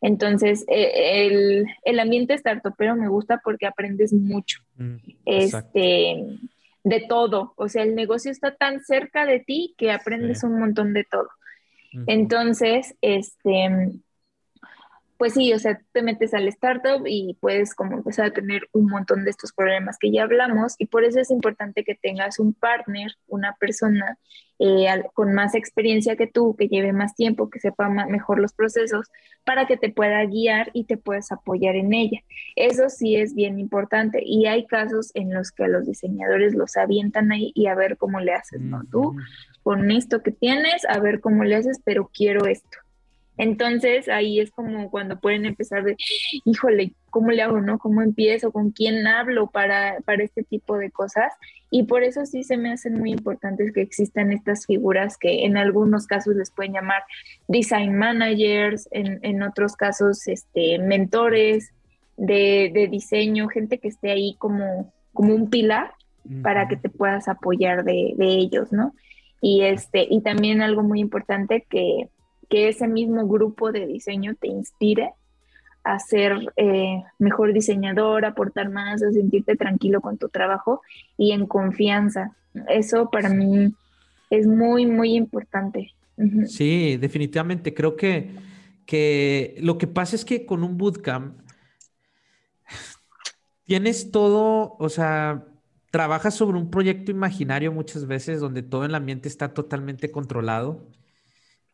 Entonces, 0.00 0.64
eh, 0.68 1.26
el, 1.26 1.66
el, 1.82 1.98
ambiente 1.98 2.38
startupero 2.38 2.94
me 2.94 3.08
gusta 3.08 3.40
porque 3.42 3.66
aprendes 3.66 4.12
mucho. 4.12 4.60
Mm, 4.76 4.94
este, 5.24 6.38
de 6.88 7.00
todo. 7.08 7.54
O 7.56 7.68
sea, 7.68 7.82
el 7.82 7.94
negocio 7.94 8.30
está 8.30 8.54
tan 8.54 8.80
cerca 8.80 9.26
de 9.26 9.40
ti 9.40 9.74
que 9.78 9.90
aprendes 9.92 10.42
un 10.44 10.58
montón 10.58 10.92
de 10.94 11.04
todo. 11.04 11.28
Entonces, 12.06 12.94
este, 13.00 14.00
pues 15.18 15.34
sí, 15.34 15.52
o 15.52 15.58
sea, 15.58 15.80
te 15.92 16.02
metes 16.02 16.32
al 16.32 16.46
startup 16.46 17.02
y 17.04 17.36
puedes 17.40 17.74
como 17.74 17.96
empezar 17.96 18.26
a 18.26 18.32
tener 18.32 18.68
un 18.72 18.86
montón 18.86 19.24
de 19.24 19.30
estos 19.30 19.52
problemas 19.52 19.98
que 19.98 20.12
ya 20.12 20.22
hablamos 20.22 20.76
y 20.78 20.86
por 20.86 21.04
eso 21.04 21.18
es 21.18 21.32
importante 21.32 21.82
que 21.82 21.96
tengas 21.96 22.38
un 22.38 22.54
partner, 22.54 23.10
una 23.26 23.56
persona 23.58 24.16
eh, 24.60 24.86
con 25.14 25.34
más 25.34 25.56
experiencia 25.56 26.14
que 26.14 26.28
tú, 26.28 26.54
que 26.56 26.68
lleve 26.68 26.92
más 26.92 27.16
tiempo, 27.16 27.50
que 27.50 27.58
sepa 27.58 27.88
mejor 27.88 28.38
los 28.38 28.52
procesos, 28.52 29.06
para 29.44 29.66
que 29.66 29.76
te 29.76 29.90
pueda 29.90 30.24
guiar 30.24 30.70
y 30.72 30.84
te 30.84 30.96
puedas 30.96 31.32
apoyar 31.32 31.74
en 31.74 31.94
ella. 31.94 32.20
Eso 32.54 32.88
sí 32.88 33.16
es 33.16 33.34
bien 33.34 33.58
importante 33.58 34.22
y 34.24 34.46
hay 34.46 34.66
casos 34.66 35.10
en 35.14 35.34
los 35.34 35.50
que 35.50 35.64
a 35.64 35.68
los 35.68 35.86
diseñadores 35.86 36.54
los 36.54 36.76
avientan 36.76 37.32
ahí 37.32 37.50
y 37.56 37.66
a 37.66 37.74
ver 37.74 37.96
cómo 37.96 38.20
le 38.20 38.34
haces, 38.34 38.60
¿no? 38.60 38.84
Tú 38.88 39.16
con 39.64 39.90
esto 39.90 40.22
que 40.22 40.30
tienes, 40.30 40.84
a 40.88 41.00
ver 41.00 41.20
cómo 41.20 41.42
le 41.42 41.56
haces, 41.56 41.80
pero 41.84 42.08
quiero 42.14 42.46
esto. 42.46 42.78
Entonces 43.38 44.08
ahí 44.08 44.40
es 44.40 44.50
como 44.50 44.90
cuando 44.90 45.18
pueden 45.20 45.46
empezar 45.46 45.84
de, 45.84 45.96
híjole, 46.44 46.92
¿cómo 47.10 47.30
le 47.30 47.42
hago, 47.42 47.60
no? 47.60 47.78
¿Cómo 47.78 48.02
empiezo? 48.02 48.50
¿Con 48.50 48.72
quién 48.72 49.06
hablo 49.06 49.46
para, 49.46 49.98
para 50.04 50.24
este 50.24 50.42
tipo 50.42 50.76
de 50.76 50.90
cosas? 50.90 51.32
Y 51.70 51.84
por 51.84 52.02
eso 52.02 52.26
sí 52.26 52.42
se 52.42 52.56
me 52.56 52.72
hacen 52.72 52.94
muy 52.94 53.12
importantes 53.12 53.72
que 53.72 53.80
existan 53.80 54.32
estas 54.32 54.66
figuras 54.66 55.16
que 55.16 55.44
en 55.44 55.56
algunos 55.56 56.06
casos 56.06 56.34
les 56.34 56.50
pueden 56.50 56.72
llamar 56.72 57.02
design 57.46 57.96
managers, 57.96 58.88
en, 58.90 59.20
en 59.22 59.42
otros 59.42 59.76
casos 59.76 60.26
este, 60.26 60.80
mentores 60.80 61.72
de, 62.16 62.70
de, 62.74 62.88
diseño, 62.88 63.48
gente 63.48 63.78
que 63.78 63.88
esté 63.88 64.10
ahí 64.10 64.34
como, 64.38 64.92
como 65.12 65.34
un 65.34 65.48
pilar 65.48 65.92
para 66.42 66.68
que 66.68 66.76
te 66.76 66.90
puedas 66.90 67.28
apoyar 67.28 67.84
de, 67.84 68.14
de 68.16 68.26
ellos, 68.26 68.72
¿no? 68.72 68.92
Y, 69.40 69.62
este, 69.62 70.06
y 70.10 70.20
también 70.20 70.60
algo 70.60 70.82
muy 70.82 71.00
importante 71.00 71.64
que 71.70 72.08
que 72.48 72.68
ese 72.68 72.88
mismo 72.88 73.26
grupo 73.26 73.72
de 73.72 73.86
diseño 73.86 74.34
te 74.34 74.48
inspire 74.48 75.12
a 75.84 75.98
ser 75.98 76.36
eh, 76.56 77.02
mejor 77.18 77.52
diseñador, 77.52 78.24
a 78.24 78.28
aportar 78.28 78.70
más, 78.70 79.02
a 79.02 79.12
sentirte 79.12 79.56
tranquilo 79.56 80.00
con 80.00 80.18
tu 80.18 80.28
trabajo 80.28 80.82
y 81.16 81.32
en 81.32 81.46
confianza. 81.46 82.36
Eso 82.68 83.10
para 83.10 83.28
mí 83.28 83.74
es 84.30 84.46
muy, 84.46 84.86
muy 84.86 85.14
importante. 85.14 85.94
Sí, 86.46 86.96
definitivamente. 86.96 87.74
Creo 87.74 87.96
que, 87.96 88.34
que 88.84 89.56
lo 89.60 89.78
que 89.78 89.86
pasa 89.86 90.16
es 90.16 90.24
que 90.24 90.44
con 90.44 90.64
un 90.64 90.76
bootcamp 90.76 91.38
tienes 93.64 94.10
todo, 94.10 94.76
o 94.78 94.88
sea, 94.88 95.46
trabajas 95.90 96.34
sobre 96.34 96.58
un 96.58 96.70
proyecto 96.70 97.10
imaginario 97.10 97.72
muchas 97.72 98.06
veces 98.06 98.40
donde 98.40 98.62
todo 98.62 98.84
el 98.84 98.94
ambiente 98.94 99.28
está 99.28 99.54
totalmente 99.54 100.10
controlado 100.10 100.86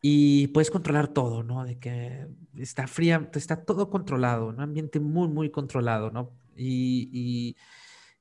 y 0.07 0.49
puedes 0.49 0.69
controlar 0.69 1.07
todo, 1.07 1.41
¿no? 1.41 1.65
De 1.65 1.79
que 1.79 2.27
está 2.57 2.85
fría, 2.85 3.27
está 3.33 3.65
todo 3.65 3.89
controlado, 3.89 4.49
un 4.49 4.61
ambiente 4.61 4.99
muy, 4.99 5.27
muy 5.27 5.49
controlado, 5.49 6.11
¿no? 6.11 6.31
Y, 6.55 7.55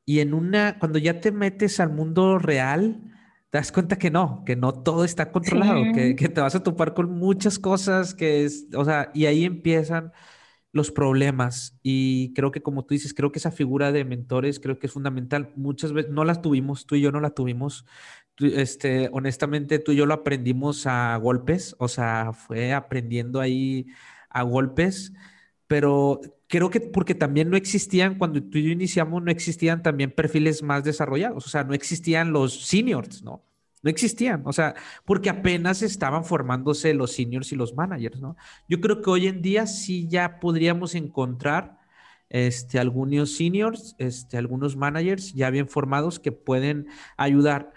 y, 0.07 0.18
en 0.20 0.32
una, 0.32 0.78
cuando 0.78 0.99
ya 0.99 1.20
te 1.20 1.30
metes 1.30 1.80
al 1.80 1.91
mundo 1.91 2.39
real, 2.39 3.03
te 3.51 3.59
das 3.59 3.70
cuenta 3.70 3.99
que 3.99 4.11
no, 4.11 4.45
que 4.47 4.57
no 4.57 4.72
todo 4.72 5.05
está 5.05 5.30
controlado, 5.30 5.82
que, 5.93 6.16
que, 6.16 6.30
te 6.30 6.41
vas 6.41 6.55
a 6.55 6.62
topar 6.62 6.95
con 6.95 7.18
muchas 7.18 7.59
cosas, 7.59 8.14
que 8.14 8.47
es, 8.47 8.66
o 8.74 8.87
sea, 8.87 9.11
y 9.12 9.26
ahí 9.26 9.45
empiezan 9.45 10.11
los 10.72 10.91
problemas. 10.91 11.78
Y 11.82 12.32
creo 12.32 12.51
que, 12.51 12.62
como 12.62 12.87
tú 12.87 12.95
dices, 12.95 13.12
creo 13.12 13.30
que 13.30 13.41
esa 13.41 13.51
figura 13.53 13.93
de 13.93 14.07
mentores 14.07 14.59
creo 14.59 14.78
que 14.78 14.87
es 14.87 14.93
fundamental. 14.93 15.53
Muchas 15.55 15.93
veces 15.93 16.11
no 16.11 16.24
la 16.24 16.41
tuvimos, 16.41 16.87
tú 16.87 16.95
y 16.95 17.03
yo 17.03 17.12
no 17.12 17.20
la 17.20 17.30
tuvimos 17.30 17.85
este, 18.39 19.09
honestamente, 19.12 19.78
tú 19.78 19.93
y 19.93 19.97
yo 19.97 20.07
lo 20.07 20.14
aprendimos 20.14 20.87
a 20.87 21.16
golpes, 21.16 21.76
o 21.78 21.89
sea, 21.89 22.32
fue 22.32 22.72
aprendiendo 22.72 23.41
ahí 23.41 23.87
a 24.30 24.43
golpes, 24.43 25.12
pero 25.66 26.20
creo 26.49 26.70
que 26.70 26.80
porque 26.80 27.14
también 27.14 27.51
no 27.51 27.57
existían, 27.57 28.18
cuando 28.18 28.43
tú 28.43 28.59
y 28.59 28.64
yo 28.64 28.70
iniciamos, 28.70 29.22
no 29.22 29.30
existían 29.30 29.82
también 29.82 30.11
perfiles 30.11 30.62
más 30.62 30.85
desarrollados, 30.85 31.47
o 31.47 31.49
sea, 31.49 31.64
no 31.64 31.74
existían 31.74 32.32
los 32.32 32.66
seniors, 32.66 33.22
¿no? 33.22 33.45
No 33.82 33.91
existían, 33.91 34.43
o 34.47 34.53
sea, 34.53 34.74
porque 35.05 35.28
apenas 35.28 35.82
estaban 35.82 36.24
formándose 36.24 36.95
los 36.95 37.12
seniors 37.12 37.53
y 37.53 37.57
los 37.57 37.74
managers, 37.74 38.20
¿no? 38.20 38.37
Yo 38.68 38.80
creo 38.80 39.03
que 39.03 39.11
hoy 39.11 39.26
en 39.26 39.43
día 39.43 39.66
sí 39.66 40.09
ya 40.09 40.41
podríamos 40.41 40.95
encontrar 40.95 41.78
este, 42.30 42.78
algunos 42.78 43.37
seniors, 43.37 43.95
este, 43.99 44.39
algunos 44.39 44.76
managers 44.76 45.35
ya 45.35 45.51
bien 45.51 45.68
formados 45.68 46.18
que 46.18 46.32
pueden 46.32 46.89
ayudar 47.16 47.72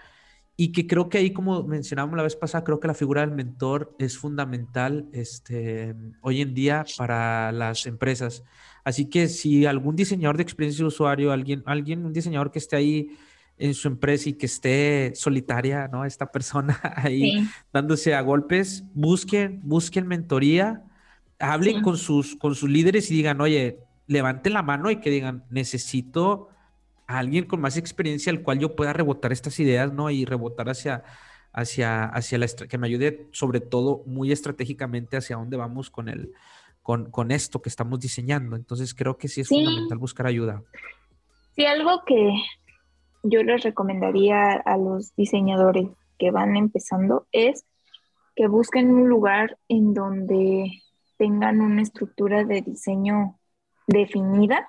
y 0.60 0.72
que 0.72 0.88
creo 0.88 1.08
que 1.08 1.18
ahí, 1.18 1.30
como 1.30 1.62
mencionábamos 1.62 2.16
la 2.16 2.24
vez 2.24 2.34
pasada, 2.34 2.64
creo 2.64 2.80
que 2.80 2.88
la 2.88 2.94
figura 2.94 3.20
del 3.20 3.30
mentor 3.30 3.94
es 4.00 4.18
fundamental 4.18 5.08
este, 5.12 5.94
hoy 6.20 6.40
en 6.40 6.52
día 6.52 6.84
para 6.96 7.52
las 7.52 7.86
empresas. 7.86 8.42
Así 8.82 9.04
que 9.04 9.28
si 9.28 9.66
algún 9.66 9.94
diseñador 9.94 10.36
de 10.36 10.42
experiencia 10.42 10.82
de 10.82 10.88
usuario, 10.88 11.30
alguien, 11.30 11.62
alguien, 11.64 12.04
un 12.04 12.12
diseñador 12.12 12.50
que 12.50 12.58
esté 12.58 12.74
ahí 12.74 13.16
en 13.56 13.72
su 13.72 13.86
empresa 13.86 14.30
y 14.30 14.32
que 14.32 14.46
esté 14.46 15.12
solitaria, 15.14 15.86
¿no? 15.86 16.04
Esta 16.04 16.26
persona 16.26 16.80
ahí 16.96 17.48
dándose 17.72 18.16
a 18.16 18.20
golpes, 18.20 18.82
busquen, 18.94 19.60
busquen 19.62 20.08
mentoría, 20.08 20.82
hablen 21.38 21.82
con, 21.82 21.96
sus, 21.96 22.34
con 22.34 22.56
sus 22.56 22.68
líderes 22.68 23.12
y 23.12 23.14
digan, 23.14 23.40
oye, 23.40 23.78
levanten 24.08 24.54
la 24.54 24.62
mano 24.64 24.90
y 24.90 24.96
que 24.96 25.10
digan, 25.10 25.44
necesito 25.50 26.48
a 27.08 27.18
alguien 27.18 27.46
con 27.46 27.60
más 27.60 27.76
experiencia 27.76 28.30
al 28.30 28.42
cual 28.42 28.58
yo 28.58 28.76
pueda 28.76 28.92
rebotar 28.92 29.32
estas 29.32 29.58
ideas, 29.58 29.92
¿no? 29.92 30.10
Y 30.10 30.26
rebotar 30.26 30.68
hacia, 30.68 31.02
hacia, 31.52 32.04
hacia 32.04 32.38
la, 32.38 32.46
que 32.68 32.78
me 32.78 32.86
ayude 32.86 33.26
sobre 33.32 33.60
todo 33.60 34.02
muy 34.06 34.30
estratégicamente 34.30 35.16
hacia 35.16 35.36
dónde 35.36 35.56
vamos 35.56 35.90
con 35.90 36.08
el, 36.10 36.34
con, 36.82 37.10
con 37.10 37.30
esto 37.30 37.62
que 37.62 37.70
estamos 37.70 37.98
diseñando. 37.98 38.56
Entonces 38.56 38.94
creo 38.94 39.16
que 39.16 39.28
sí 39.28 39.40
es 39.40 39.48
fundamental 39.48 39.98
buscar 39.98 40.26
ayuda. 40.26 40.62
Sí, 41.56 41.64
algo 41.64 42.02
que 42.06 42.30
yo 43.22 43.42
les 43.42 43.62
recomendaría 43.62 44.52
a 44.52 44.76
los 44.76 45.16
diseñadores 45.16 45.88
que 46.18 46.30
van 46.30 46.56
empezando 46.56 47.26
es 47.32 47.64
que 48.36 48.48
busquen 48.48 48.90
un 48.90 49.08
lugar 49.08 49.58
en 49.68 49.94
donde 49.94 50.82
tengan 51.16 51.62
una 51.62 51.82
estructura 51.82 52.44
de 52.44 52.60
diseño 52.62 53.38
definida 53.86 54.68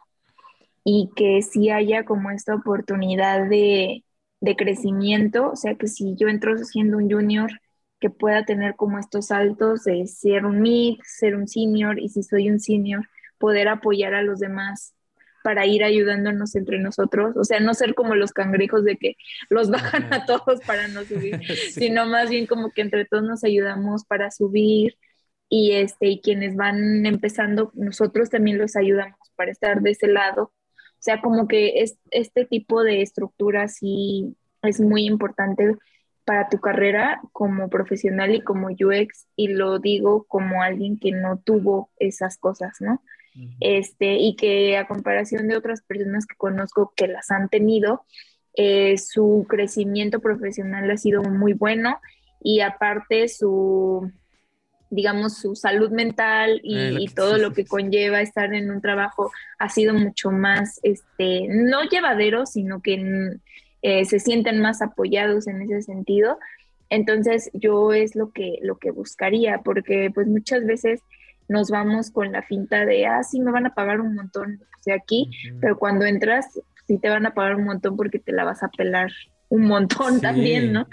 y 0.92 1.12
que 1.16 1.42
sí 1.44 1.70
haya 1.70 2.04
como 2.04 2.32
esta 2.32 2.56
oportunidad 2.56 3.48
de, 3.48 4.04
de 4.42 4.56
crecimiento, 4.56 5.52
o 5.52 5.56
sea 5.56 5.76
que 5.76 5.88
si 5.88 6.16
yo 6.16 6.28
entro 6.30 6.58
siendo 6.58 6.98
un 6.98 7.12
junior, 7.12 7.52
que 8.00 8.10
pueda 8.10 8.44
tener 8.44 8.76
como 8.76 8.98
estos 8.98 9.28
saltos 9.28 9.84
de 9.84 10.08
ser 10.08 10.46
un 10.46 10.62
mid, 10.62 10.98
ser 11.04 11.36
un 11.36 11.48
senior, 11.48 12.00
y 12.00 12.10
si 12.10 12.24
soy 12.24 12.50
un 12.50 12.60
senior, 12.60 13.08
poder 13.38 13.68
apoyar 13.68 14.16
a 14.16 14.24
los 14.24 14.40
demás 14.40 14.96
para 15.44 15.68
ir 15.68 15.84
ayudándonos 15.84 16.56
entre 16.56 16.80
nosotros, 16.80 17.38
o 17.38 17.44
sea, 17.44 17.60
no 17.60 17.76
ser 17.76 17.94
como 17.94 18.16
los 18.16 18.34
cangrejos 18.34 18.84
de 18.84 18.98
que 18.98 19.16
los 19.50 19.70
bajan 19.70 20.12
a 20.12 20.26
todos 20.26 20.60
para 20.66 20.88
no 20.88 21.04
subir, 21.04 21.40
sino 21.72 22.08
más 22.08 22.32
bien 22.32 22.48
como 22.48 22.72
que 22.72 22.82
entre 22.82 23.06
todos 23.06 23.24
nos 23.24 23.44
ayudamos 23.44 24.06
para 24.06 24.32
subir 24.32 24.98
y 25.50 25.74
este 25.74 26.08
y 26.08 26.22
quienes 26.22 26.56
van 26.56 27.06
empezando, 27.06 27.72
nosotros 27.76 28.32
también 28.32 28.58
los 28.58 28.76
ayudamos 28.76 29.20
para 29.36 29.52
estar 29.52 29.82
de 29.82 29.92
ese 29.92 30.08
lado. 30.08 30.52
O 31.00 31.02
sea, 31.02 31.22
como 31.22 31.48
que 31.48 31.82
es, 31.82 31.98
este 32.12 32.46
tipo 32.46 32.84
de 32.84 33.02
estructura 33.02 33.68
sí 33.70 34.36
es 34.62 34.82
muy 34.82 35.06
importante 35.06 35.76
para 36.26 36.50
tu 36.50 36.60
carrera 36.60 37.22
como 37.32 37.70
profesional 37.70 38.36
y 38.36 38.42
como 38.42 38.68
UX, 38.68 39.28
y 39.36 39.48
lo 39.48 39.80
digo 39.80 40.26
como 40.28 40.62
alguien 40.62 41.00
que 41.00 41.12
no 41.12 41.40
tuvo 41.40 41.90
esas 41.98 42.38
cosas, 42.38 42.76
¿no? 42.82 43.02
este, 43.60 44.18
y 44.18 44.36
que 44.36 44.78
a 44.78 44.88
comparación 44.88 45.48
de 45.48 45.58
otras 45.58 45.82
personas 45.82 46.26
que 46.26 46.36
conozco 46.36 46.94
que 46.96 47.08
las 47.08 47.32
han 47.32 47.50
tenido, 47.50 48.04
eh, 48.56 48.98
su 48.98 49.46
crecimiento 49.48 50.20
profesional 50.20 50.90
ha 50.92 50.98
sido 50.98 51.24
muy 51.24 51.54
bueno 51.54 52.00
y 52.42 52.62
aparte 52.62 53.28
su, 53.28 54.12
digamos, 54.90 55.38
su 55.38 55.56
salud 55.56 55.92
mental 55.92 56.60
y, 56.64 56.78
eh, 56.78 57.06
todo 57.16 57.38
lo 57.38 57.54
que 57.54 57.66
conlleva 57.66 58.22
estar 58.22 58.54
en 58.54 58.72
un 58.72 58.82
trabajo 58.82 59.32
ha 59.58 59.70
sido 59.70 59.94
mucho 59.94 60.32
más, 60.32 60.80
este, 60.84 61.48
no 61.50 61.84
llevadero, 61.84 62.46
sino 62.46 62.82
que 62.82 63.38
eh, 63.82 64.06
se 64.06 64.20
sienten 64.20 64.60
más 64.60 64.82
apoyados 64.82 65.48
en 65.48 65.62
ese 65.62 65.82
sentido. 65.82 66.40
Entonces 66.90 67.52
yo 67.54 67.94
es 67.94 68.16
lo 68.16 68.32
que, 68.32 68.58
lo 68.62 68.78
que 68.78 68.92
buscaría, 68.92 69.60
porque 69.60 70.12
pues 70.14 70.28
muchas 70.28 70.66
veces 70.66 71.02
nos 71.48 71.70
vamos 71.70 72.12
con 72.12 72.32
la 72.32 72.42
finta 72.42 72.86
de, 72.86 73.06
ah, 73.06 73.24
sí, 73.24 73.40
me 73.40 73.52
van 73.52 73.68
a 73.68 73.76
pagar 73.76 74.02
un 74.02 74.16
montón 74.16 74.60
de 74.86 74.94
aquí, 74.94 75.30
pero 75.60 75.78
cuando 75.78 76.06
entras, 76.06 76.60
sí 76.88 76.98
te 76.98 77.10
van 77.10 77.26
a 77.26 77.34
pagar 77.34 77.56
un 77.56 77.66
montón 77.66 77.96
porque 77.96 78.20
te 78.20 78.32
la 78.32 78.44
vas 78.44 78.64
a 78.64 78.70
pelar 78.70 79.12
un 79.50 79.64
montón 79.64 80.22
también, 80.22 80.72
¿no? 80.74 80.88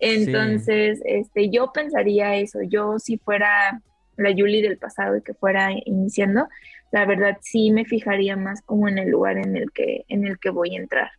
Entonces, 0.00 1.00
este, 1.04 1.50
yo 1.50 1.72
pensaría 1.72 2.36
eso, 2.36 2.60
yo 2.62 2.98
si 2.98 3.18
fuera 3.18 3.80
la 4.16 4.30
Yuli 4.30 4.60
del 4.62 4.78
pasado 4.78 5.16
y 5.16 5.22
que 5.22 5.34
fuera 5.34 5.70
iniciando, 5.84 6.48
la 6.90 7.06
verdad 7.06 7.38
sí 7.40 7.70
me 7.70 7.84
fijaría 7.84 8.36
más 8.36 8.62
como 8.62 8.88
en 8.88 8.98
el 8.98 9.10
lugar 9.10 9.38
en 9.38 9.56
el 9.56 9.70
que, 9.72 10.04
en 10.08 10.26
el 10.26 10.38
que 10.38 10.50
voy 10.50 10.74
a 10.74 10.80
entrar. 10.80 11.10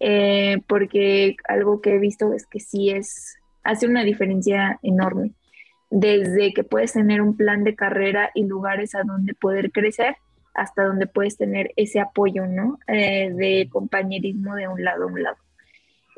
Eh, 0.00 0.58
porque 0.66 1.36
algo 1.46 1.80
que 1.80 1.94
he 1.94 1.98
visto 1.98 2.32
es 2.32 2.46
que 2.46 2.58
sí 2.58 2.90
es, 2.90 3.36
hace 3.62 3.86
una 3.86 4.02
diferencia 4.02 4.80
enorme 4.82 5.32
desde 5.90 6.54
que 6.54 6.64
puedes 6.64 6.94
tener 6.94 7.20
un 7.20 7.36
plan 7.36 7.64
de 7.64 7.76
carrera 7.76 8.30
y 8.34 8.44
lugares 8.44 8.94
a 8.94 9.02
donde 9.02 9.34
poder 9.34 9.70
crecer 9.70 10.16
hasta 10.54 10.84
donde 10.84 11.06
puedes 11.06 11.36
tener 11.36 11.70
ese 11.76 12.00
apoyo, 12.00 12.46
¿no? 12.46 12.78
Eh, 12.88 13.30
de 13.32 13.68
compañerismo 13.70 14.54
de 14.54 14.68
un 14.68 14.82
lado 14.82 15.04
a 15.04 15.06
un 15.06 15.22
lado. 15.22 15.36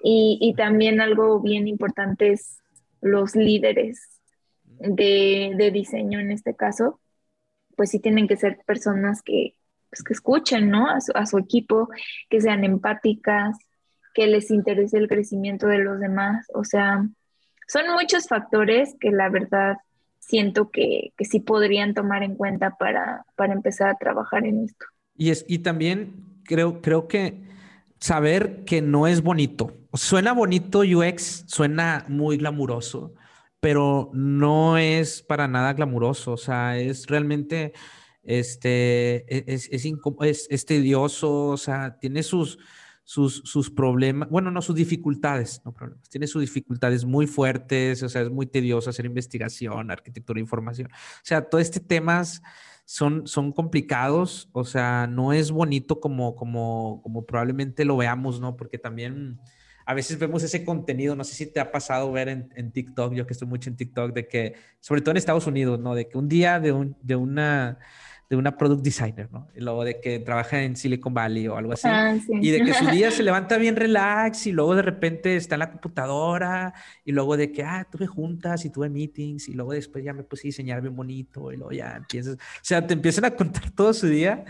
Y, 0.07 0.53
también 0.55 1.01
algo 1.01 1.41
bien 1.41 1.67
importante 1.67 2.33
es 2.33 2.59
los 3.01 3.35
líderes 3.35 4.21
de, 4.65 5.71
diseño 5.73 6.21
en 6.21 6.31
este 6.31 6.55
caso, 6.55 7.01
pues 7.75 7.91
sí 7.91 8.01
tienen 8.01 8.29
que 8.29 8.37
ser 8.37 8.59
personas 8.67 9.23
que, 9.23 9.55
pues 9.89 10.03
que 10.03 10.13
escuchen, 10.13 10.69
¿no? 10.69 10.91
A 10.91 11.01
su, 11.01 11.13
a 11.15 11.25
su 11.25 11.39
equipo, 11.39 11.89
que 12.29 12.43
sean 12.43 12.65
empáticas, 12.65 13.57
que 14.13 14.27
les 14.27 14.51
interese 14.51 14.99
el 14.99 15.09
crecimiento 15.09 15.67
de 15.69 15.79
los 15.79 15.99
demás, 16.01 16.47
o 16.53 16.65
sea, 16.65 17.09
son 17.67 17.83
muchos 17.95 18.29
factores 18.29 18.95
que 19.01 19.11
la 19.11 19.31
verdad 19.31 19.79
siento 20.19 20.71
que, 20.71 21.13
sí 21.21 21.41
podrían 21.41 21.95
tomar 21.95 22.23
en 22.23 22.35
cuenta 22.35 22.77
para, 22.79 23.25
empezar 23.39 23.91
a 23.91 23.97
trabajar 23.97 24.47
en 24.47 24.65
esto. 24.65 24.87
Y, 25.17 25.31
es, 25.31 25.45
y 25.49 25.61
también 25.61 26.41
creo, 26.45 26.81
creo 26.81 27.09
que 27.09 27.43
saber 28.01 28.65
que 28.65 28.83
no 28.83 29.07
es 29.07 29.23
bonito. 29.23 29.73
Suena 29.95 30.33
bonito 30.33 30.81
UX, 30.81 31.45
suena 31.47 32.05
muy 32.09 32.37
glamuroso, 32.37 33.15
pero 33.61 34.11
no 34.13 34.77
es 34.77 35.23
para 35.23 35.47
nada 35.47 35.73
glamuroso. 35.73 36.33
O 36.33 36.37
sea, 36.37 36.77
es 36.79 37.07
realmente, 37.07 37.73
este, 38.25 39.25
e, 39.33 39.45
es, 39.47 40.67
tedioso, 40.67 41.47
o 41.47 41.57
sea, 41.57 41.97
tiene 42.01 42.25
sus, 42.25 42.59
sus, 43.05 43.43
sus 43.45 43.71
problemas, 43.71 44.29
bueno, 44.31 44.51
no 44.51 44.63
sus 44.63 44.75
dificultades, 44.75 45.63
no 45.65 45.73
problemas, 45.73 46.09
tiene 46.09 46.27
sus 46.27 46.41
dificultades 46.41 47.05
muy 47.05 47.29
fuertes, 47.29 48.03
o 48.03 48.09
sea, 48.09 48.23
es 48.23 48.31
muy 48.31 48.47
tedioso 48.47 48.91
hacer 48.91 49.07
investigación, 49.07 49.91
arquitectura 49.93 50.41
información, 50.41 50.89
o 50.93 51.21
sea, 51.23 51.49
todo 51.49 51.61
este 51.61 51.79
temas 51.81 52.43
son, 52.85 53.27
son 53.29 53.53
complicados, 53.53 54.49
o 54.53 54.65
sea, 54.65 55.07
no 55.07 55.33
es 55.33 55.53
bonito 55.53 56.01
como, 56.01 56.35
como, 56.35 57.01
como 57.03 57.25
probablemente 57.27 57.85
lo 57.85 57.97
veamos, 57.97 58.41
¿no? 58.41 58.57
Porque 58.57 58.79
también 58.79 59.39
a 59.87 59.95
veces 59.95 60.19
vemos 60.19 60.43
ese 60.43 60.65
contenido, 60.65 61.15
no 61.15 61.25
sé 61.25 61.35
si 61.35 61.47
te 61.47 61.61
ha 61.61 61.71
pasado 61.71 62.11
ver 62.13 62.29
en, 62.29 62.53
en, 62.57 62.73
TikTok, 62.73 63.15
yo 63.15 63.27
que 63.27 63.33
estoy 63.33 63.49
mucho 63.49 63.71
en 63.71 63.77
TikTok, 63.77 64.13
de 64.13 64.27
que, 64.27 64.55
sobre 64.81 65.01
todo 65.01 65.13
en 65.13 65.17
Estados 65.19 65.47
Unidos, 65.47 65.79
¿no? 65.81 65.95
De 65.95 66.09
que 66.09 66.19
un 66.19 66.29
día 66.29 66.61
de, 66.61 66.73
un, 66.73 66.97
de 67.03 67.17
una 67.17 67.79
de 68.29 68.37
una 68.37 68.57
product 68.57 68.83
designer, 68.83 69.31
¿no? 69.31 69.49
Y 69.55 69.61
luego 69.61 69.85
de 69.85 70.01
que 70.01 70.19
trabaja 70.19 70.63
en 70.63 70.77
Silicon 70.77 71.13
Valley 71.13 71.47
o 71.47 71.57
algo 71.57 71.73
así. 71.73 71.87
Ah, 71.91 72.17
y 72.29 72.51
de 72.51 72.65
que 72.65 72.73
su 72.73 72.87
día 72.87 73.11
se 73.11 73.23
levanta 73.23 73.59
bien 73.59 73.77
relax 73.77 74.47
y 74.47 74.53
luego 74.53 74.75
de 74.75 74.83
repente 74.83 75.37
está 75.37 75.57
en 75.57 75.61
la 75.61 75.71
computadora 75.71 76.73
y 77.05 77.13
luego 77.13 77.37
de 77.37 77.53
que, 77.53 77.63
ah, 77.63 77.87
tuve 77.91 78.07
juntas 78.07 78.65
y 78.65 78.71
tuve 78.71 78.89
meetings 78.89 79.49
y 79.49 79.53
luego 79.53 79.73
después 79.73 80.05
ya 80.05 80.13
me 80.13 80.23
puse 80.23 80.47
a 80.47 80.49
diseñar 80.49 80.81
bien 80.81 80.97
bonito 80.97 81.53
y 81.53 81.57
luego 81.57 81.73
ya 81.73 81.97
empiezas, 81.97 82.35
o 82.37 82.39
sea, 82.63 82.87
te 82.87 82.95
empiezan 82.95 83.27
a 83.27 83.31
contar 83.31 83.71
todo 83.71 83.93
su 83.93 84.07
día 84.07 84.45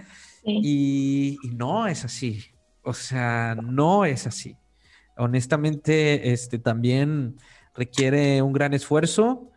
y, 0.44 1.38
y, 1.42 1.48
no 1.50 1.86
es 1.86 2.04
así. 2.04 2.44
O 2.82 2.92
sea, 2.92 3.56
no 3.60 4.04
es 4.04 4.26
así. 4.26 4.56
Honestamente, 5.16 6.32
este 6.32 6.58
también 6.58 7.36
requiere 7.74 8.42
un 8.42 8.52
gran 8.52 8.74
esfuerzo 8.74 9.50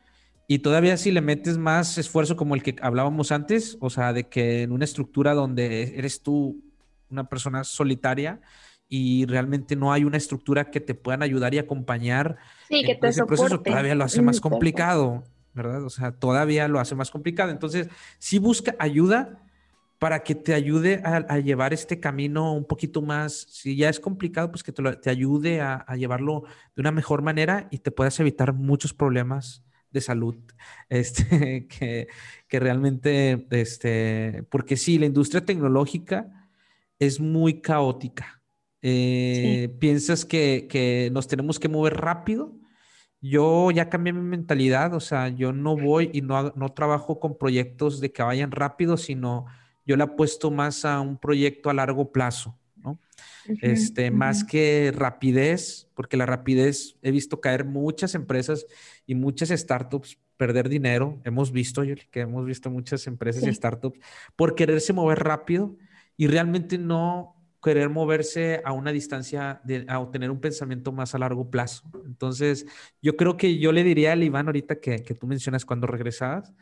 y 0.47 0.60
todavía 0.60 0.97
si 0.97 1.12
le 1.12 1.22
metes 1.22 1.58
más 1.58 1.97
esfuerzo 1.97 2.36
como 2.36 2.55
el 2.55 2.64
que 2.64 2.76
hablábamos 2.82 3.32
antes, 3.32 3.78
o 3.82 3.89
sea, 3.89 4.14
de 4.14 4.30
que 4.30 4.64
en 4.64 4.72
una 4.72 4.86
estructura 4.86 5.34
donde 5.34 5.97
eres 5.97 6.22
tú 6.22 6.64
una 7.10 7.28
persona 7.28 7.64
solitaria 7.64 8.39
y 8.88 9.26
realmente 9.26 9.76
no 9.76 9.91
hay 9.91 10.03
una 10.03 10.18
estructura 10.18 10.72
que 10.72 10.80
te 10.80 10.93
puedan 10.93 11.22
ayudar 11.22 11.53
y 11.53 11.58
acompañar 11.58 12.38
sí, 12.70 12.84
que 12.86 12.95
te 12.95 13.10
ese 13.10 13.26
proceso, 13.26 13.60
todavía 13.60 13.95
lo 13.95 14.05
hace 14.05 14.22
más 14.22 14.39
complicado, 14.39 15.24
¿verdad? 15.53 15.84
O 15.84 15.89
sea, 15.89 16.14
todavía 16.14 16.68
lo 16.68 16.80
hace 16.80 16.95
más 16.95 17.12
complicado. 17.12 17.51
Entonces, 17.51 17.89
sí 18.18 18.39
busca 18.39 18.76
ayuda 18.80 19.47
para 20.00 20.24
que 20.24 20.36
te 20.36 20.54
ayude 20.54 21.02
a, 21.04 21.39
llevar 21.39 21.74
este 21.74 22.00
camino 22.00 22.54
un 22.54 22.66
poquito 22.66 23.02
más, 23.02 23.48
si 23.50 23.76
ya 23.76 23.89
es 23.89 24.00
complicado, 24.00 24.52
pues 24.52 24.64
que 24.64 24.72
te, 24.72 24.84
te 24.98 25.10
ayude 25.10 25.62
a, 25.62 25.76
a, 25.76 25.95
llevarlo 25.95 26.43
de 26.76 26.82
una 26.82 26.91
mejor 26.91 27.22
manera 27.24 27.68
y 27.72 27.80
te 27.80 27.91
puedas 27.91 28.20
evitar 28.20 28.54
muchos 28.54 28.93
problemas 28.93 29.64
de 29.91 30.02
salud, 30.02 30.36
este, 30.89 31.68
que, 31.68 32.08
que, 32.48 32.60
realmente, 32.60 33.48
este, 33.52 34.43
porque 34.50 34.78
sí, 34.78 35.00
la 35.00 35.06
industria 35.08 35.45
tecnológica 35.45 36.50
es 37.00 37.20
muy 37.20 37.62
caótica. 37.62 38.41
Eh, 38.82 39.76
piensas 39.80 40.26
que, 40.26 40.68
que, 40.70 41.10
nos 41.12 41.28
tenemos 41.28 41.60
que 41.60 41.70
mover 41.70 41.98
rápido. 41.98 42.56
Yo 43.20 43.72
ya 43.72 43.89
cambié 43.89 44.14
mi 44.14 44.22
mentalidad, 44.22 44.93
o 44.93 45.00
sea, 45.00 45.30
yo 45.30 45.52
no 45.52 45.76
voy 45.76 46.12
y 46.14 46.22
no, 46.22 46.54
no 46.56 46.70
trabajo 46.70 47.20
con 47.20 47.38
proyectos 47.38 48.00
de 48.00 48.12
que 48.12 48.22
vayan 48.22 48.52
rápido, 48.52 48.95
sino 48.95 49.48
yo 49.88 49.96
le 49.96 50.04
apuesto 50.04 50.52
más 50.52 50.86
a 50.86 51.00
un 51.00 51.18
proyecto 51.18 51.70
a 51.70 51.74
largo 51.74 52.12
plazo, 52.12 52.60
¿no? 52.76 53.00
este, 53.62 54.12
más 54.12 54.44
que 54.44 54.92
rapidez, 54.94 55.90
porque 55.96 56.18
la 56.18 56.26
rapidez 56.26 56.98
he 57.02 57.12
visto 57.12 57.40
caer 57.42 57.66
muchas 57.66 58.14
empresas 58.14 58.68
y 59.06 59.16
muchas 59.16 59.50
startups 59.50 60.20
perder 60.36 60.70
dinero. 60.70 61.20
Hemos 61.24 61.52
visto, 61.52 61.82
que 62.12 62.20
hemos 62.20 62.46
visto 62.46 62.70
muchas 62.70 63.08
empresas 63.08 63.48
y 63.48 63.54
startups 63.54 64.00
por 64.36 64.54
quererse 64.54 64.94
mover 64.94 65.20
rápido 65.20 65.76
y 66.18 66.28
realmente 66.28 66.78
no 66.78 67.34
querer 67.64 67.90
moverse 67.90 68.62
a 68.64 68.72
una 68.72 68.92
distancia, 68.92 69.62
de, 69.64 69.86
a 69.88 70.00
obtener 70.00 70.32
un 70.32 70.40
pensamiento 70.40 70.92
más 70.92 71.16
a 71.16 71.18
largo 71.18 71.50
plazo. 71.50 71.90
Entonces, 72.06 72.66
yo 73.02 73.18
creo 73.18 73.36
que 73.36 73.58
yo 73.58 73.72
le 73.72 73.84
diría 73.84 74.14
al 74.14 74.24
Iván 74.24 74.48
ahorita 74.48 74.80
que, 74.80 75.02
que 75.02 75.16
tú 75.16 75.28
mencionas 75.28 75.66
cuando 75.66 75.88
regresabas, 75.88 76.54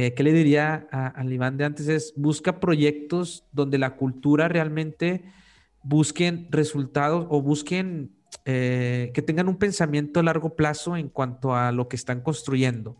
eh, 0.00 0.14
¿qué 0.14 0.22
le 0.22 0.32
diría 0.32 0.86
al 0.92 1.32
Iván 1.32 1.56
de 1.56 1.64
antes? 1.64 1.88
Es 1.88 2.14
busca 2.16 2.60
proyectos 2.60 3.44
donde 3.50 3.78
la 3.78 3.96
cultura 3.96 4.46
realmente 4.46 5.24
busquen 5.82 6.46
resultados 6.52 7.26
o 7.30 7.42
busquen 7.42 8.12
eh, 8.44 9.10
que 9.12 9.22
tengan 9.22 9.48
un 9.48 9.56
pensamiento 9.56 10.20
a 10.20 10.22
largo 10.22 10.54
plazo 10.54 10.96
en 10.96 11.08
cuanto 11.08 11.52
a 11.52 11.72
lo 11.72 11.88
que 11.88 11.96
están 11.96 12.20
construyendo, 12.20 12.96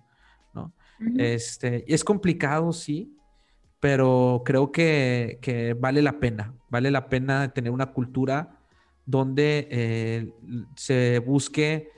¿no? 0.53 0.73
este, 1.19 1.85
es 1.87 2.03
complicado, 2.03 2.73
sí, 2.73 3.17
pero 3.79 4.43
creo 4.45 4.73
que, 4.73 5.77
vale 5.79 6.03
la 6.03 6.19
pena, 6.19 6.53
vale 6.69 6.91
la 6.91 7.09
pena 7.09 7.55
tener 7.55 7.71
una 7.71 7.93
cultura 7.93 8.59
donde 9.07 9.69
eh, 9.71 10.33
se 10.75 11.21
busque 11.21 11.93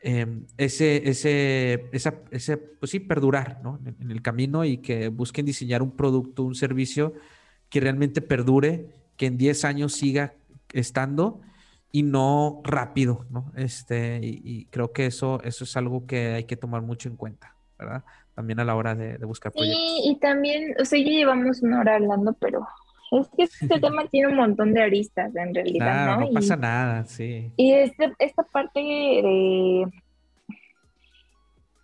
em, 0.00 0.46
ese, 0.56 1.08
ese, 1.08 1.88
ese, 1.92 2.56
pues 2.56 2.90
sí, 2.90 3.00
perdurar 3.00 3.60
¿no? 3.62 3.80
en, 3.84 4.10
el 4.10 4.22
camino 4.22 4.64
y 4.64 4.78
que 4.78 5.08
busquen 5.08 5.46
diseñar 5.46 5.82
un 5.82 5.92
producto, 5.92 6.42
un 6.42 6.54
servicio 6.54 7.14
que 7.68 7.80
realmente 7.80 8.20
perdure, 8.20 8.94
que 9.16 9.26
en 9.26 9.36
10 9.36 9.64
años 9.64 9.92
siga 9.92 10.34
estando 10.72 11.40
y 11.90 12.02
no 12.02 12.60
rápido, 12.64 13.26
¿no? 13.30 13.50
Este, 13.56 14.20
y, 14.22 14.66
creo 14.66 14.92
que 14.92 15.06
eso, 15.06 15.40
eso 15.42 15.64
es 15.64 15.76
algo 15.76 16.06
que 16.06 16.34
hay 16.34 16.44
que 16.44 16.56
tomar 16.56 16.82
mucho 16.82 17.08
en 17.08 17.16
cuenta, 17.16 17.54
¿verdad? 17.78 18.04
También 18.34 18.60
a 18.60 18.64
la 18.64 18.76
hora 18.76 18.94
de, 18.94 19.16
buscar 19.24 19.52
proyectos. 19.52 19.80
Sí, 19.80 20.10
y 20.10 20.16
también, 20.16 20.74
o 20.80 20.84
sea, 20.84 20.98
ya 20.98 21.10
llevamos 21.10 21.62
una 21.62 21.80
hora 21.80 21.96
hablando, 21.96 22.34
pero 22.34 22.66
es 23.10 23.28
que 23.36 23.42
este 23.44 23.80
tema 23.80 24.06
tiene 24.08 24.28
un 24.28 24.36
montón 24.36 24.72
de 24.74 24.82
aristas 24.82 25.34
en 25.34 25.54
realidad, 25.54 26.18
¿no? 26.18 26.26
No 26.26 26.30
pasa 26.32 26.56
nada, 26.56 27.04
sí. 27.04 27.52
Y 27.56 27.72
este, 27.72 28.12
esta 28.18 28.42
parte 28.42 28.80
de... 28.80 29.86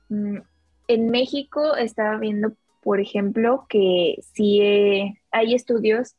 Mm, 0.09 0.39
en 0.87 1.11
México 1.11 1.77
estaba 1.77 2.19
viendo, 2.19 2.53
por 2.83 3.01
ejemplo, 3.01 3.67
que 3.69 4.17
sí 4.35 4.61
eh, 4.61 5.15
hay 5.31 5.55
estudios 5.55 6.15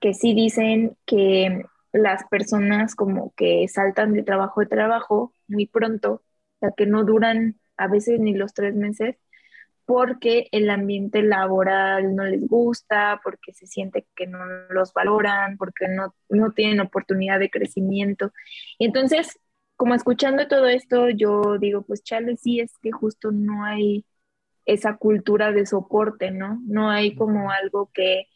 que 0.00 0.14
sí 0.14 0.34
dicen 0.34 0.96
que 1.04 1.64
las 1.92 2.24
personas 2.24 2.94
como 2.94 3.32
que 3.36 3.66
saltan 3.68 4.12
de 4.12 4.22
trabajo 4.22 4.60
de 4.60 4.66
trabajo 4.66 5.32
muy 5.48 5.66
pronto, 5.66 6.12
o 6.12 6.58
sea, 6.60 6.70
que 6.76 6.86
no 6.86 7.04
duran 7.04 7.56
a 7.76 7.88
veces 7.88 8.20
ni 8.20 8.34
los 8.34 8.54
tres 8.54 8.74
meses, 8.74 9.16
porque 9.86 10.48
el 10.52 10.68
ambiente 10.70 11.22
laboral 11.22 12.14
no 12.14 12.24
les 12.24 12.46
gusta, 12.46 13.20
porque 13.22 13.52
se 13.52 13.66
siente 13.66 14.06
que 14.14 14.26
no 14.26 14.38
los 14.70 14.92
valoran, 14.92 15.56
porque 15.56 15.88
no, 15.88 16.14
no 16.28 16.52
tienen 16.52 16.80
oportunidad 16.80 17.38
de 17.38 17.50
crecimiento. 17.50 18.32
Y 18.78 18.86
entonces, 18.86 19.38
como 19.76 19.94
escuchando 19.94 20.48
todo 20.48 20.66
esto, 20.66 21.08
yo 21.10 21.58
digo, 21.58 21.82
pues 21.82 22.02
chale, 22.02 22.36
sí, 22.36 22.60
es 22.60 22.72
que 22.82 22.92
justo 22.92 23.30
no 23.32 23.64
hay 23.64 24.04
esa 24.66 24.96
cultura 24.96 25.52
de 25.52 25.66
soporte, 25.66 26.30
¿no? 26.32 26.60
No 26.66 26.90
hay 26.90 27.14
como 27.14 27.50
algo 27.50 27.90
que 27.94 28.26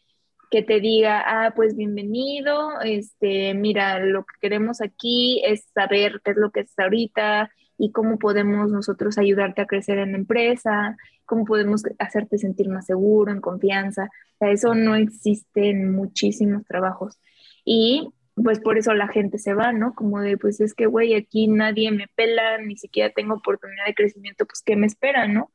que 0.50 0.62
te 0.62 0.80
diga, 0.80 1.22
ah, 1.24 1.52
pues 1.54 1.76
bienvenido, 1.76 2.80
este, 2.80 3.54
mira, 3.54 4.00
lo 4.00 4.24
que 4.24 4.34
queremos 4.40 4.80
aquí 4.80 5.40
es 5.44 5.64
saber 5.72 6.20
qué 6.24 6.32
es 6.32 6.36
lo 6.36 6.50
que 6.50 6.60
es 6.60 6.76
ahorita 6.76 7.50
y 7.80 7.92
cómo 7.92 8.18
podemos 8.18 8.70
nosotros 8.70 9.16
ayudarte 9.16 9.62
a 9.62 9.66
crecer 9.66 9.98
en 9.98 10.12
la 10.12 10.18
empresa, 10.18 10.98
cómo 11.24 11.46
podemos 11.46 11.82
hacerte 11.98 12.36
sentir 12.36 12.68
más 12.68 12.84
seguro, 12.84 13.32
en 13.32 13.40
confianza. 13.40 14.10
O 14.34 14.38
sea, 14.38 14.50
eso 14.50 14.74
no 14.74 14.96
existe 14.96 15.70
en 15.70 15.90
muchísimos 15.90 16.66
trabajos. 16.66 17.18
Y 17.64 18.10
pues 18.34 18.60
por 18.60 18.76
eso 18.76 18.92
la 18.92 19.08
gente 19.08 19.38
se 19.38 19.54
va, 19.54 19.72
¿no? 19.72 19.94
Como 19.94 20.20
de, 20.20 20.36
pues 20.36 20.60
es 20.60 20.74
que, 20.74 20.84
güey, 20.84 21.14
aquí 21.14 21.48
nadie 21.48 21.90
me 21.90 22.06
pela, 22.14 22.58
ni 22.58 22.76
siquiera 22.76 23.10
tengo 23.14 23.34
oportunidad 23.34 23.86
de 23.86 23.94
crecimiento, 23.94 24.44
pues 24.44 24.62
¿qué 24.62 24.76
me 24.76 24.86
espera, 24.86 25.26
no? 25.26 25.50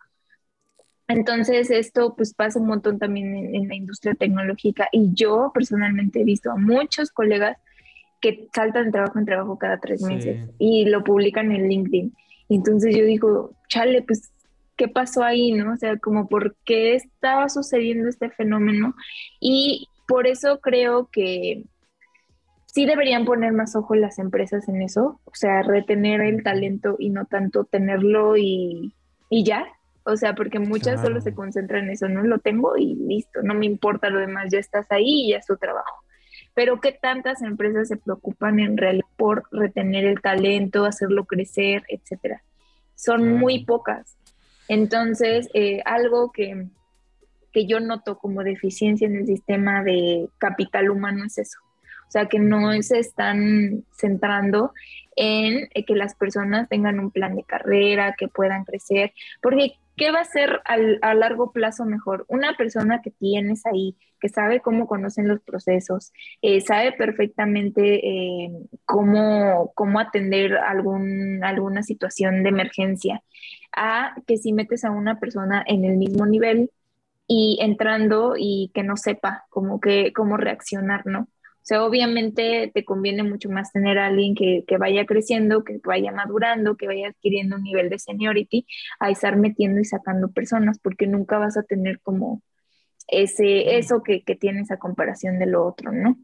Entonces, 1.07 1.69
esto 1.69 2.15
pues 2.15 2.33
pasa 2.33 2.59
un 2.59 2.65
montón 2.65 2.97
también 2.97 3.35
en, 3.53 3.67
la 3.67 3.75
industria 3.75 4.15
tecnológica 4.15 4.89
y 4.91 5.11
yo 5.13 5.51
personalmente 5.53 6.21
he 6.21 6.23
visto 6.23 6.49
a 6.51 6.55
muchos 6.55 7.11
colegas 7.11 7.57
que 8.25 8.47
saltan 8.55 8.85
de 8.85 8.91
trabajo 8.91 9.19
en 9.19 9.25
trabajo 9.25 9.59
cada 9.59 9.79
tres 9.79 10.01
meses 10.01 10.49
y 10.57 10.85
lo 10.85 11.03
publican 11.03 11.51
en 11.51 11.67
LinkedIn. 11.67 12.11
Entonces 12.49 12.95
yo 12.95 13.05
digo, 13.05 13.51
chale, 13.67 14.01
pues, 14.01 14.31
¿qué 14.75 14.87
pasó 14.87 15.23
ahí, 15.23 15.51
no? 15.51 15.73
O 15.73 15.77
sea, 15.77 15.99
como 15.99 16.27
por 16.27 16.55
qué 16.65 16.95
estaba 16.95 17.49
sucediendo 17.49 18.09
este 18.09 18.31
fenómeno 18.31 18.95
y 19.39 19.89
por 20.07 20.25
eso 20.25 20.59
creo 20.59 21.07
que 21.11 21.65
sí 22.65 22.87
deberían 22.87 23.25
poner 23.25 23.53
más 23.53 23.75
ojo 23.75 23.93
las 23.93 24.17
empresas 24.17 24.67
en 24.69 24.81
eso, 24.81 25.21
o 25.25 25.35
sea, 25.35 25.61
retener 25.61 26.21
el 26.21 26.41
talento 26.41 26.95
y 26.97 27.11
no 27.11 27.25
tanto 27.25 27.65
tenerlo 27.65 28.37
y, 28.37 28.95
y 29.29 29.43
ya, 29.43 29.67
o 30.03 30.17
sea, 30.17 30.33
porque 30.33 30.57
muchas 30.57 30.99
solo 30.99 31.21
se 31.21 31.35
concentran 31.35 31.83
en 31.83 31.91
eso, 31.91 32.09
no 32.09 32.23
lo 32.23 32.39
tengo 32.39 32.75
y 32.75 32.95
listo, 32.95 33.43
no 33.43 33.53
me 33.53 33.67
importa 33.67 34.09
lo 34.09 34.17
demás, 34.17 34.47
ya 34.51 34.57
estás 34.57 34.91
ahí 34.91 35.25
y 35.25 35.29
ya 35.29 35.37
es 35.37 35.45
tu 35.45 35.57
trabajo. 35.57 36.04
Pero 36.55 36.79
¿qué 36.81 36.93
tantas 36.93 37.43
empresas 37.43 37.89
se 37.89 37.97
preocupan 37.97 38.59
en 38.59 38.77
realidad 38.77 39.05
por 39.17 39.43
retener 39.51 40.05
el 40.05 40.21
talento, 40.21 40.85
hacerlo 40.85 41.25
crecer, 41.25 41.83
etcétera? 41.89 42.41
Son 42.95 43.37
muy 43.37 43.65
pocas. 43.65 44.17
Entonces, 44.67 45.49
eh, 45.53 45.81
algo 45.85 46.31
que, 46.31 46.67
que 47.51 47.67
yo 47.67 47.79
noto 47.79 48.17
como 48.17 48.41
deficiencia 48.41 49.05
en 49.05 49.17
el 49.17 49.27
sistema 49.27 49.83
de 49.83 50.29
capital 50.39 50.89
humano 50.89 51.25
es 51.25 51.37
eso. 51.37 51.59
O 52.07 52.11
sea, 52.11 52.27
que 52.27 52.39
no 52.39 52.81
se 52.81 52.99
están 52.99 53.83
centrando 53.91 54.71
en 55.15 55.67
eh, 55.73 55.85
que 55.85 55.95
las 55.95 56.15
personas 56.15 56.69
tengan 56.69 56.99
un 56.99 57.11
plan 57.11 57.35
de 57.35 57.43
carrera, 57.43 58.15
que 58.17 58.27
puedan 58.27 58.63
crecer, 58.63 59.13
porque 59.41 59.73
¿qué 59.95 60.11
va 60.11 60.21
a 60.21 60.25
ser 60.25 60.61
a 60.65 61.13
largo 61.13 61.51
plazo 61.51 61.85
mejor? 61.85 62.25
Una 62.27 62.55
persona 62.57 63.01
que 63.01 63.11
tienes 63.11 63.65
ahí, 63.65 63.95
que 64.19 64.29
sabe 64.29 64.61
cómo 64.61 64.87
conocen 64.87 65.27
los 65.27 65.41
procesos, 65.41 66.11
eh, 66.41 66.61
sabe 66.61 66.91
perfectamente 66.93 68.07
eh, 68.07 68.51
cómo, 68.85 69.71
cómo 69.75 69.99
atender 69.99 70.57
algún, 70.57 71.43
alguna 71.43 71.83
situación 71.83 72.43
de 72.43 72.49
emergencia, 72.49 73.23
a 73.75 74.15
que 74.27 74.37
si 74.37 74.53
metes 74.53 74.83
a 74.85 74.91
una 74.91 75.19
persona 75.19 75.63
en 75.67 75.85
el 75.85 75.97
mismo 75.97 76.25
nivel 76.25 76.71
y 77.27 77.57
entrando 77.61 78.35
y 78.37 78.71
que 78.73 78.83
no 78.83 78.97
sepa 78.97 79.45
cómo, 79.49 79.79
que, 79.79 80.13
cómo 80.13 80.37
reaccionar, 80.37 81.05
¿no? 81.05 81.27
O 81.65 81.67
sea, 81.67 81.83
obviamente 81.83 82.69
te 82.71 82.85
conviene 82.85 83.23
mucho 83.23 83.49
más 83.49 83.71
tener 83.71 83.97
a 83.97 84.05
alguien 84.05 84.35
que, 84.35 84.63
vaya 84.77 85.07
creciendo, 85.07 85.63
que 85.63 85.79
vaya 85.83 86.11
madurando, 86.11 86.77
que 86.77 86.85
vaya 86.85 87.07
adquiriendo 87.07 87.55
un 87.55 87.63
nivel 87.63 87.89
de 87.89 87.97
seniority, 87.97 88.67
a 88.99 89.09
estar 89.09 89.35
metiendo 89.35 89.81
y 89.81 89.85
sacando 89.85 90.31
personas, 90.31 90.77
porque 90.77 91.07
nunca 91.07 91.39
vas 91.39 91.57
a 91.57 91.63
tener 91.63 92.01
como 92.01 92.43
ese, 93.07 93.77
eso 93.77 94.03
que, 94.03 94.21
tienes 94.39 94.69
a 94.69 94.77
comparación 94.77 95.39
de 95.39 95.47
lo 95.47 95.65
otro, 95.65 95.91
¿no? 95.91 96.19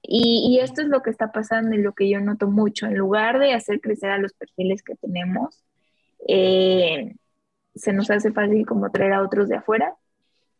Y, 0.00 0.60
esto 0.62 0.80
es 0.80 0.88
lo 0.88 1.02
que 1.02 1.10
está 1.10 1.30
pasando 1.30 1.76
y 1.76 1.82
lo 1.82 1.92
que 1.92 2.08
yo 2.08 2.20
noto 2.20 2.46
mucho. 2.48 2.86
En 2.86 2.96
lugar 2.96 3.38
de 3.38 3.52
hacer 3.52 3.82
crecer 3.82 4.10
a 4.12 4.18
los 4.18 4.32
perfiles 4.32 4.82
que 4.82 4.94
tenemos, 4.94 5.62
eh, 6.26 7.16
se 7.74 7.92
nos 7.92 8.10
hace 8.10 8.32
fácil 8.32 8.64
como 8.64 8.90
traer 8.90 9.12
a 9.12 9.22
otros 9.22 9.50
de 9.50 9.56
afuera 9.56 9.94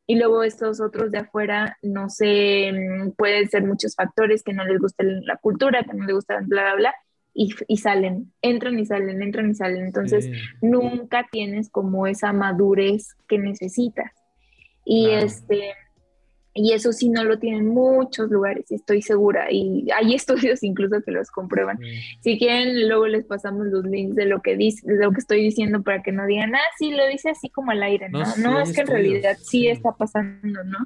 y 0.07 0.17
luego 0.17 0.43
estos 0.43 0.81
otros 0.81 1.11
de 1.11 1.19
afuera, 1.19 1.77
no 1.83 2.09
sé, 2.09 2.71
mm, 2.73 3.13
pueden 3.13 3.49
ser 3.49 3.65
muchos 3.65 3.95
factores 3.95 4.43
que 4.43 4.53
no 4.53 4.65
les 4.65 4.79
gusta 4.79 5.05
la 5.05 5.37
cultura, 5.37 5.83
que 5.83 5.97
no 5.97 6.05
les 6.05 6.15
gusta 6.15 6.41
bla, 6.43 6.63
bla, 6.63 6.75
bla, 6.77 6.95
y, 7.35 7.55
y 7.69 7.77
salen, 7.79 8.33
entran 8.41 8.79
y 8.79 8.87
salen, 8.87 9.21
entran 9.21 9.51
y 9.51 9.55
salen. 9.55 9.85
Entonces, 9.85 10.31
nunca 10.63 11.27
tienes 11.31 11.69
como 11.71 12.07
esa 12.07 12.33
madurez 12.33 13.15
que 13.29 13.39
necesitas. 13.39 14.13
Y 14.85 15.11
este 15.11 15.75
y 16.57 16.73
eso 16.73 16.91
sí 16.93 17.11
no 17.11 17.23
lo 17.23 17.39
tienen 17.39 17.69
muchos 17.69 18.31
lugares, 18.31 18.71
estoy 18.71 19.03
segura. 19.03 19.49
Y 19.51 19.87
hay 19.95 20.15
estudios 20.15 20.63
incluso 20.63 21.03
que 21.03 21.13
los 21.13 21.31
comprueban. 21.31 21.79
Si 22.21 22.39
quieren, 22.39 22.89
luego 22.89 23.07
les 23.07 23.27
pasamos 23.27 23.67
los 23.67 23.85
links 23.85 24.17
de 24.17 24.25
lo 24.25 24.41
que 24.41 24.57
dice, 24.57 24.81
de 24.87 24.97
lo 24.97 25.13
que 25.13 25.21
estoy 25.21 25.43
diciendo 25.43 25.83
para 25.83 26.03
que 26.03 26.13
no 26.13 26.27
digan, 26.27 26.55
ah, 26.55 26.61
sí, 26.79 26.91
lo 26.91 27.07
dice 27.07 27.31
así 27.31 27.51
como 27.51 27.71
al 27.71 27.83
aire, 27.83 28.09
¿no? 28.09 28.25
No, 28.39 28.61
es 28.61 28.73
que 28.73 28.81
en 28.81 28.87
realidad 28.87 29.37
sí, 29.41 29.69
está 29.69 29.93
pasando, 29.93 30.65
¿no? 30.65 30.79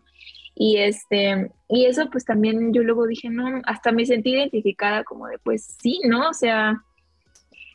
Y 0.55 0.79
este, 0.79 1.51
y 1.69 1.87
eso 1.87 2.11
pues 2.11 2.25
también 2.25 2.75
yo 2.75 2.83
luego 2.83 3.07
dije, 3.07 3.31
no, 3.31 3.63
hasta 3.65 3.93
me 3.93 4.05
sentí 4.05 4.33
identificada 4.33 5.05
como 5.05 5.29
de, 5.29 5.39
pues 5.39 5.77
sí, 5.81 6.01
¿no? 6.05 6.29
O 6.29 6.35
sea, 6.35 6.85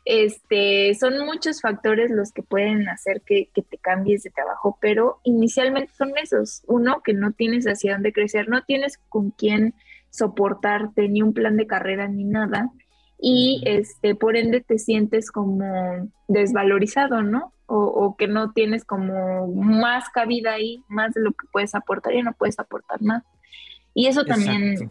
este, 0.06 0.94
son 0.94 1.26
muchos 1.26 1.60
factores 1.60 2.12
los 2.12 2.30
que 2.30 2.44
pueden 2.44 2.88
hacer 2.88 3.22
que, 3.22 3.50
te 3.52 3.76
cambies 3.76 4.22
de 4.22 4.30
trabajo, 4.30 4.78
pero 4.80 5.18
inicialmente 5.24 5.92
son 5.98 6.12
esos. 6.16 6.62
Uno, 6.68 7.02
que 7.02 7.12
no 7.12 7.32
tienes 7.32 7.66
hacia 7.66 7.94
dónde 7.94 8.12
crecer, 8.12 8.48
no 8.48 8.62
tienes 8.62 8.98
con 9.08 9.32
quién 9.32 9.74
soportarte, 10.10 11.08
ni 11.08 11.22
un 11.22 11.34
plan 11.34 11.56
de 11.56 11.66
carrera, 11.66 12.06
ni 12.06 12.22
nada. 12.22 12.70
Y 13.18 13.62
este, 13.66 14.14
por 14.14 14.36
ende 14.36 14.60
te 14.60 14.78
sientes 14.78 15.32
como 15.32 16.08
desvalorizado, 16.28 17.22
¿no? 17.22 17.52
O, 17.66 18.14
que 18.16 18.28
no 18.28 18.52
tienes 18.52 18.84
como 18.84 19.48
más 19.48 20.08
cabida 20.10 20.52
ahí, 20.52 20.84
más 20.86 21.14
de 21.14 21.20
lo 21.20 21.32
que 21.32 21.48
puedes 21.50 21.74
aportar 21.74 22.14
y 22.14 22.22
no 22.22 22.32
puedes 22.32 22.60
aportar 22.60 23.02
más. 23.02 23.24
Y 23.92 24.06
eso 24.06 24.24
también 24.24 24.88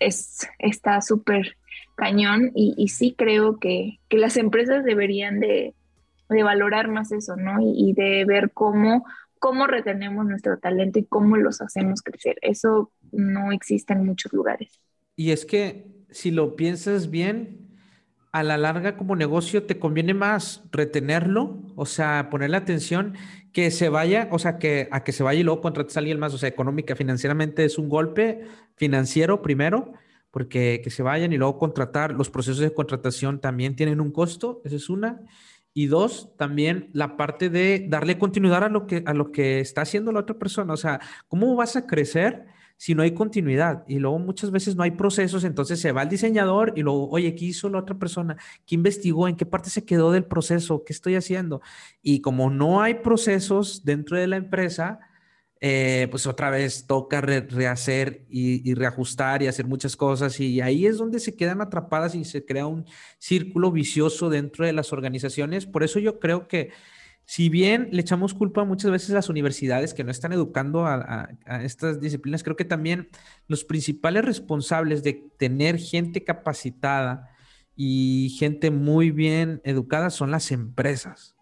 es, 0.00 0.48
está 0.58 1.00
súper 1.00 1.56
cañón 1.94 2.52
y, 2.54 2.88
sí 2.88 3.14
creo 3.16 3.58
que, 3.58 3.98
las 4.10 4.36
empresas 4.36 4.84
deberían 4.84 5.40
de, 5.40 5.74
valorar 6.28 6.88
más 6.88 7.12
eso, 7.12 7.36
¿no? 7.36 7.56
Y, 7.60 7.92
de 7.94 8.24
ver 8.24 8.50
cómo, 8.52 9.04
cómo 9.38 9.66
retenemos 9.66 10.26
nuestro 10.26 10.58
talento 10.58 10.98
y 10.98 11.04
cómo 11.04 11.36
los 11.36 11.60
hacemos 11.60 12.02
crecer. 12.02 12.36
Eso 12.42 12.92
no 13.12 13.52
existe 13.52 13.94
en 13.94 14.04
muchos 14.04 14.32
lugares. 14.32 14.80
Y 15.16 15.30
es 15.30 15.46
que 15.46 15.86
si 16.10 16.30
lo 16.30 16.56
piensas 16.56 17.10
bien, 17.10 17.65
a 18.38 18.42
la 18.42 18.58
larga 18.58 18.98
como 18.98 19.16
negocio 19.16 19.64
te 19.64 19.78
conviene 19.78 20.12
más 20.12 20.62
retenerlo, 20.70 21.62
o 21.74 21.86
sea, 21.86 22.28
ponerle 22.30 22.58
atención, 22.58 23.14
que 23.52 23.70
se 23.70 23.88
vaya, 23.88 24.28
o 24.30 24.38
sea, 24.38 24.58
que 24.58 24.88
a 24.90 25.04
que 25.04 25.12
se 25.12 25.22
vaya 25.22 25.40
y 25.40 25.42
luego 25.42 25.62
contrates 25.62 25.96
a 25.96 26.00
alguien 26.00 26.18
más, 26.18 26.34
o 26.34 26.38
sea, 26.38 26.48
económica, 26.48 26.94
financieramente 26.94 27.64
es 27.64 27.78
un 27.78 27.88
golpe 27.88 28.42
financiero 28.76 29.40
primero, 29.40 29.94
porque 30.30 30.82
que 30.84 30.90
se 30.90 31.02
vayan 31.02 31.32
y 31.32 31.38
luego 31.38 31.58
contratar, 31.58 32.12
los 32.12 32.28
procesos 32.28 32.60
de 32.60 32.74
contratación 32.74 33.40
también 33.40 33.74
tienen 33.74 34.02
un 34.02 34.12
costo, 34.12 34.60
esa 34.66 34.76
es 34.76 34.90
una. 34.90 35.22
Y 35.72 35.86
dos, 35.86 36.36
también 36.36 36.90
la 36.92 37.16
parte 37.16 37.48
de 37.48 37.86
darle 37.88 38.18
continuidad 38.18 38.64
a 38.64 38.68
lo 38.68 38.86
que, 38.86 39.02
a 39.06 39.14
lo 39.14 39.32
que 39.32 39.60
está 39.60 39.82
haciendo 39.82 40.12
la 40.12 40.20
otra 40.20 40.38
persona. 40.38 40.74
O 40.74 40.76
sea, 40.76 41.00
¿cómo 41.28 41.54
vas 41.56 41.76
a 41.76 41.86
crecer 41.86 42.46
si 42.76 42.94
no 42.94 43.02
hay 43.02 43.12
continuidad? 43.12 43.84
Y 43.88 43.98
luego 43.98 44.18
muchas 44.18 44.50
veces 44.50 44.76
no 44.76 44.82
hay 44.82 44.92
procesos, 44.92 45.44
entonces 45.44 45.80
se 45.80 45.92
va 45.92 46.02
el 46.02 46.08
diseñador 46.08 46.72
y 46.76 46.82
luego, 46.82 47.08
oye, 47.10 47.34
¿qué 47.34 47.46
hizo 47.46 47.68
la 47.68 47.78
otra 47.78 47.98
persona? 47.98 48.36
¿Qué 48.66 48.74
investigó? 48.74 49.28
¿En 49.28 49.36
qué 49.36 49.46
parte 49.46 49.70
se 49.70 49.84
quedó 49.84 50.12
del 50.12 50.24
proceso? 50.24 50.84
¿Qué 50.84 50.92
estoy 50.92 51.14
haciendo? 51.16 51.60
Y 52.02 52.20
como 52.20 52.50
no 52.50 52.82
hay 52.82 52.94
procesos 52.94 53.84
dentro 53.84 54.16
de 54.16 54.26
la 54.26 54.36
empresa, 54.36 55.00
eh, 55.58 56.06
pues 56.10 56.26
otra 56.26 56.50
vez 56.50 56.86
toca 56.86 57.22
rehacer 57.22 58.26
y, 58.28 58.74
reajustar 58.74 59.42
y 59.42 59.46
hacer 59.46 59.66
muchas 59.66 59.96
cosas 59.96 60.38
y 60.38 60.60
ahí 60.60 60.86
es 60.86 60.98
donde 60.98 61.18
se 61.18 61.34
quedan 61.34 61.62
atrapadas 61.62 62.14
y 62.14 62.26
se 62.26 62.44
crea 62.44 62.66
un 62.66 62.84
círculo 63.18 63.72
vicioso 63.72 64.28
dentro 64.28 64.66
de 64.66 64.74
las 64.74 64.92
organizaciones. 64.92 65.64
Por 65.64 65.82
eso 65.82 65.98
yo 65.98 66.20
creo 66.20 66.46
que 66.46 66.72
si 67.26 67.48
bien 67.48 67.88
le 67.90 68.00
echamos 68.02 68.34
culpa 68.34 68.64
muchas 68.64 68.92
veces 68.92 69.10
a 69.10 69.14
las 69.14 69.28
universidades 69.28 69.94
que 69.94 70.04
no 70.04 70.12
están 70.12 70.32
educando 70.32 70.86
a, 70.86 71.28
estas 71.60 72.00
disciplinas, 72.00 72.44
creo 72.44 72.54
que 72.54 72.64
también 72.64 73.08
los 73.48 73.64
principales 73.64 74.24
responsables 74.24 75.02
de 75.02 75.24
tener 75.36 75.76
gente 75.78 76.22
capacitada 76.22 77.28
y 77.74 78.34
gente 78.38 78.70
muy 78.70 79.10
bien 79.10 79.60
educada 79.64 80.10
son 80.10 80.30
las 80.30 80.52
empresas. 80.52 81.36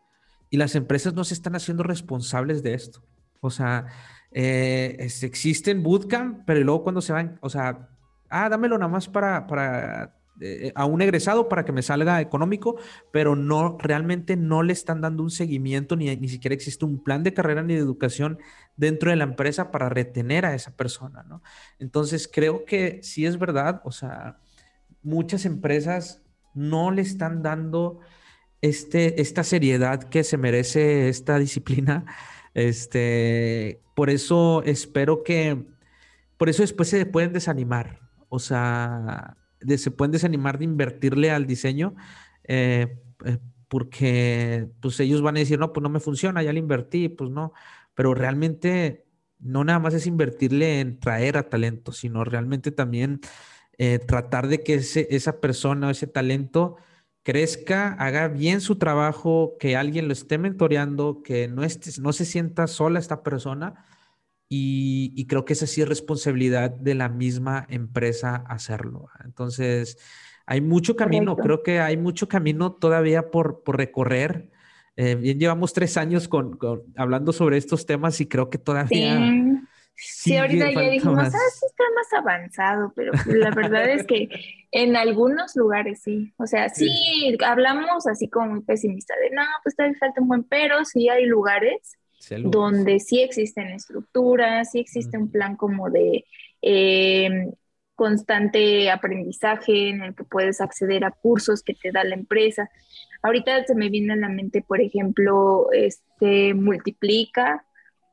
Y 0.49 0.57
las 0.57 0.75
empresas 0.75 1.13
no 1.13 1.23
se 1.23 1.35
están 1.35 1.55
haciendo 1.55 1.83
responsables 1.83 2.63
de 2.63 2.73
esto. 2.73 3.05
O 3.41 3.51
sea, 3.51 3.87
eh, 4.33 4.97
existen 4.99 5.83
bootcamp, 5.83 6.45
pero 6.47 6.61
luego 6.61 6.83
cuando 6.83 7.03
se 7.03 7.13
van, 7.13 7.39
o 7.43 7.51
sea, 7.51 7.91
ah, 8.31 8.49
dámelo 8.49 8.79
nada 8.79 8.91
más 8.91 9.07
para, 9.07 9.47
para 9.47 10.17
eh, 10.41 10.73
a 10.75 10.85
un 10.85 11.03
egresado 11.03 11.49
para 11.49 11.65
que 11.65 11.73
me 11.73 11.83
salga 11.83 12.21
económico, 12.21 12.77
pero 13.13 13.37
no, 13.37 13.77
realmente 13.79 14.37
no 14.37 14.63
le 14.63 14.73
están 14.73 15.01
dando 15.01 15.23
un 15.23 15.31
seguimiento, 15.31 15.97
ni, 15.97 16.15
ni 16.17 16.29
siquiera 16.29 16.55
existe 16.55 16.85
un 16.85 17.03
plan 17.03 17.23
de 17.23 17.35
carrera 17.35 17.63
ni 17.63 17.75
de 17.75 17.81
educación 17.81 18.39
dentro 18.77 19.11
de 19.11 19.17
la 19.17 19.25
empresa 19.25 19.71
para 19.71 19.89
retener 19.89 20.47
a 20.47 20.55
esa 20.55 20.77
persona, 20.77 21.23
¿no? 21.23 21.43
Entonces, 21.79 22.29
creo 22.33 22.65
que 22.65 23.01
sí 23.03 23.27
es 23.27 23.39
verdad, 23.39 23.81
o 23.85 23.93
sea, 23.93 24.39
muchas 25.03 25.45
empresas 25.45 26.23
no 26.55 26.91
le 26.91 27.03
están 27.03 27.43
dando 27.43 28.01
este, 28.61 29.21
esta 29.21 29.45
seriedad 29.45 30.05
que 30.05 30.25
se 30.25 30.37
merece 30.37 31.09
esta 31.09 31.39
disciplina 31.41 32.05
este, 32.55 33.83
por 33.97 34.11
eso 34.11 34.63
espero 34.63 35.25
que, 35.25 35.67
por 36.37 36.49
eso 36.49 36.63
después 36.63 36.89
se 36.89 37.05
pueden 37.05 37.33
desanimar, 37.33 38.01
o 38.29 38.39
sea, 38.39 39.37
se 39.79 39.91
pueden 39.91 40.13
desanimar 40.13 40.59
de 40.59 40.65
invertirle 40.65 41.31
al 41.31 41.47
diseño, 41.47 41.95
eh, 42.45 42.99
eh, 43.25 43.39
porque 43.69 44.69
pues 44.81 45.01
ellos 45.01 45.23
van 45.23 45.37
a 45.37 45.41
decir, 45.41 45.59
no, 45.59 45.73
pues 45.73 45.83
no 45.83 45.89
me 45.89 46.01
funciona, 46.01 46.43
ya 46.43 46.53
le 46.53 46.59
invertí, 46.59 47.09
pues 47.09 47.31
no, 47.31 47.53
pero 47.95 48.15
realmente 48.15 49.07
no 49.39 49.65
nada 49.65 49.79
más 49.79 49.95
es 49.95 50.07
invertirle 50.07 50.81
en 50.81 50.99
traer 51.01 51.37
a 51.37 51.49
talento, 51.49 51.93
sino 51.93 52.25
realmente 52.25 52.71
también 52.71 53.21
eh, 53.79 53.99
tratar 53.99 54.49
de 54.49 54.63
que 54.63 54.75
esa 54.75 55.41
persona 55.41 55.89
o 55.89 55.91
ese 55.91 56.07
talento 56.07 56.77
crezca, 57.25 57.95
haga 57.95 58.29
bien 58.29 58.61
su 58.61 58.77
trabajo, 58.77 59.57
que 59.59 59.77
alguien 59.77 60.07
lo 60.07 60.13
esté 60.13 60.39
mentoreando, 60.39 61.23
que 61.23 61.49
no, 61.49 61.63
no 61.63 62.13
se 62.13 62.25
sienta 62.25 62.67
sola 62.67 62.99
esta 62.99 63.23
persona. 63.23 63.85
Y, 64.57 65.27
creo 65.27 65.45
que 65.45 65.55
esa 65.55 65.67
sí 65.67 65.83
es 65.83 65.89
responsabilidad 65.89 66.71
de 66.71 66.95
la 66.95 67.09
misma 67.09 67.67
empresa 67.69 68.45
hacerlo. 68.49 69.09
Entonces, 69.25 69.99
hay 70.47 70.61
mucho 70.61 70.95
camino, 70.95 71.37
creo 71.37 71.63
que 71.63 71.81
hay 71.81 71.97
mucho 71.97 72.29
camino 72.29 72.73
todavía 72.73 73.31
por, 73.31 73.65
por 73.65 73.77
recorrer. 73.77 74.51
Eh, 74.97 75.17
bien, 75.17 75.41
llevamos 75.41 75.73
tres 75.73 75.97
años 75.97 76.29
con, 76.29 76.57
hablando 76.97 77.33
sobre 77.33 77.57
estos 77.57 77.85
temas 77.85 78.21
y 78.21 78.27
creo 78.27 78.49
que 78.49 78.59
todavía... 78.59 79.19
Sí, 79.97 80.37
ahorita 80.37 80.73
ya 80.73 80.91
dijimos, 80.91 81.19
ah, 81.19 81.31
sí 81.31 81.67
está 81.67 81.85
más 81.95 82.13
avanzado, 82.21 82.93
pero 82.97 83.13
la 83.27 83.51
verdad 83.51 83.89
es 83.89 84.05
que 84.05 84.29
en 84.73 84.97
algunos 84.97 85.55
lugares 85.55 86.03
sí. 86.03 86.33
O 86.37 86.47
sea, 86.49 86.69
sí, 86.69 87.37
hablamos 87.47 88.07
así 88.09 88.29
como 88.29 88.51
muy 88.51 88.63
pesimista 88.63 89.15
de, 89.17 89.31
no, 89.35 89.43
pues 89.63 89.77
todavía 89.77 89.97
falta 89.99 90.21
un 90.21 90.27
buen, 90.27 90.43
pero 90.45 90.85
sí 90.85 91.09
hay 91.09 91.27
lugares 91.27 91.97
donde 92.45 93.01
sí 93.01 93.21
existen 93.21 93.69
estructuras, 93.69 94.71
sí 94.73 94.81
existe 94.81 95.19
un 95.19 95.31
plan 95.31 95.57
como 95.57 95.91
de 95.91 96.25
eh, 96.63 97.51
constante 97.95 98.91
aprendizaje 98.91 99.91
en 99.91 100.03
el 100.03 100.15
que 100.15 100.25
puedes 100.25 100.61
acceder 100.61 101.05
a 101.05 101.11
cursos 101.11 101.63
que 101.63 101.75
te 101.75 101.93
da 101.93 102.05
la 102.05 102.15
empresa. 102.15 102.71
Ahorita 103.23 103.65
se 103.65 103.75
me 103.75 103.89
viene 103.89 104.13
a 104.15 104.17
la 104.17 104.29
mente, 104.29 104.63
por 104.63 104.81
ejemplo, 104.81 105.69
este 105.73 106.55
Multiplica, 106.55 107.65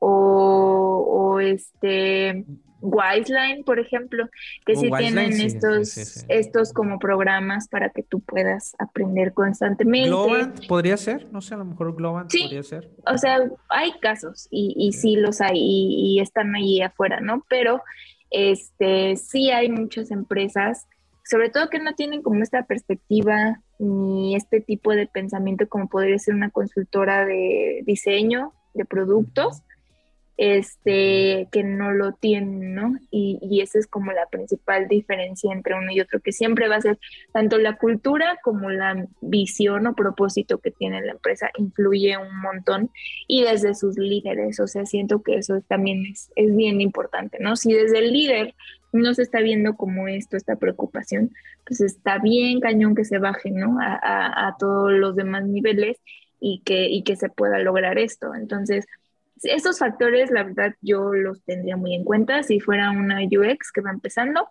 o, 0.04 1.38
este 1.40 2.44
Wiseline, 2.82 3.64
por 3.64 3.78
ejemplo, 3.78 4.28
que 4.66 4.76
sí 4.76 4.90
tienen 4.98 5.40
estos, 5.40 6.24
estos 6.28 6.72
como 6.72 6.98
programas 6.98 7.68
para 7.68 7.90
que 7.90 8.02
tú 8.02 8.20
puedas 8.20 8.74
aprender 8.78 9.32
constantemente. 9.32 10.08
¿Globant 10.08 10.66
podría 10.66 10.96
ser? 10.96 11.32
No 11.32 11.40
sé, 11.40 11.54
a 11.54 11.58
lo 11.58 11.64
mejor 11.64 11.94
Globant 11.94 12.30
podría 12.30 12.62
ser. 12.62 12.90
O 13.06 13.16
sea, 13.16 13.38
hay 13.68 13.92
casos 14.00 14.48
y, 14.50 14.74
y 14.76 14.92
sí 14.92 15.16
los 15.16 15.40
hay 15.40 15.58
y, 15.58 16.20
están 16.20 16.54
allí 16.54 16.82
afuera, 16.82 17.20
¿no? 17.20 17.44
Pero 17.48 17.82
este 18.30 19.16
sí 19.16 19.50
hay 19.50 19.68
muchas 19.68 20.10
empresas, 20.10 20.86
sobre 21.24 21.50
todo 21.50 21.68
que 21.68 21.78
no 21.78 21.94
tienen 21.94 22.22
como 22.22 22.42
esta 22.42 22.64
perspectiva 22.64 23.60
ni 23.78 24.34
este 24.34 24.60
tipo 24.60 24.92
de 24.92 25.06
pensamiento 25.06 25.68
como 25.68 25.88
podría 25.88 26.18
ser 26.18 26.34
una 26.34 26.50
consultora 26.50 27.24
de 27.24 27.82
diseño 27.84 28.52
de 28.74 28.84
productos 28.84 29.62
este, 30.36 31.48
que 31.52 31.62
no 31.62 31.92
lo 31.92 32.12
tienen, 32.12 32.74
¿no? 32.74 32.94
Y, 33.10 33.60
esa 33.60 33.78
es 33.78 33.86
como 33.86 34.12
la 34.12 34.26
principal 34.26 34.88
diferencia 34.88 35.52
entre 35.52 35.74
uno 35.74 35.92
y 35.92 36.00
otro, 36.00 36.20
que 36.20 36.32
siempre 36.32 36.68
va 36.68 36.76
a 36.76 36.80
ser 36.80 36.98
tanto 37.32 37.58
la 37.58 37.76
cultura 37.76 38.38
como 38.42 38.70
la 38.70 39.06
visión 39.20 39.86
o 39.86 39.94
propósito 39.94 40.58
que 40.58 40.70
tiene 40.70 41.00
la 41.02 41.12
empresa 41.12 41.50
influye 41.58 42.16
un 42.16 42.40
montón 42.40 42.90
y 43.28 43.42
desde 43.44 43.74
sus 43.74 43.96
líderes, 43.98 44.58
o 44.58 44.66
sea, 44.66 44.84
siento 44.84 45.22
que 45.22 45.36
eso 45.36 45.60
también 45.68 46.06
es, 46.06 46.30
es 46.34 46.54
bien 46.56 46.80
importante, 46.80 47.38
¿no? 47.40 47.54
Si 47.54 47.72
desde 47.72 47.98
el 48.00 48.12
líder 48.12 48.54
no 48.92 49.14
se 49.14 49.22
está 49.22 49.40
viendo 49.40 49.76
como 49.76 50.08
esto, 50.08 50.36
esta 50.36 50.56
preocupación, 50.56 51.30
pues 51.64 51.80
está 51.80 52.18
bien 52.18 52.60
cañón 52.60 52.94
que 52.94 53.04
se 53.04 53.18
baje, 53.18 53.50
¿no? 53.50 53.78
A, 53.80 53.94
a, 53.94 54.48
a 54.48 54.56
todos 54.58 54.92
los 54.92 55.14
demás 55.14 55.44
niveles 55.44 55.98
y 56.40 56.60
que, 56.64 56.88
y 56.88 57.04
que 57.04 57.14
se 57.14 57.28
pueda 57.28 57.58
lograr 57.60 57.98
esto. 57.98 58.34
Entonces, 58.34 58.86
estos 59.42 59.78
factores, 59.78 60.30
la 60.30 60.44
verdad, 60.44 60.74
yo 60.80 61.12
los 61.12 61.42
tendría 61.44 61.76
muy 61.76 61.94
en 61.94 62.04
cuenta 62.04 62.42
si 62.42 62.60
fuera 62.60 62.90
una 62.90 63.20
UX 63.22 63.72
que 63.72 63.80
va 63.80 63.90
empezando. 63.90 64.48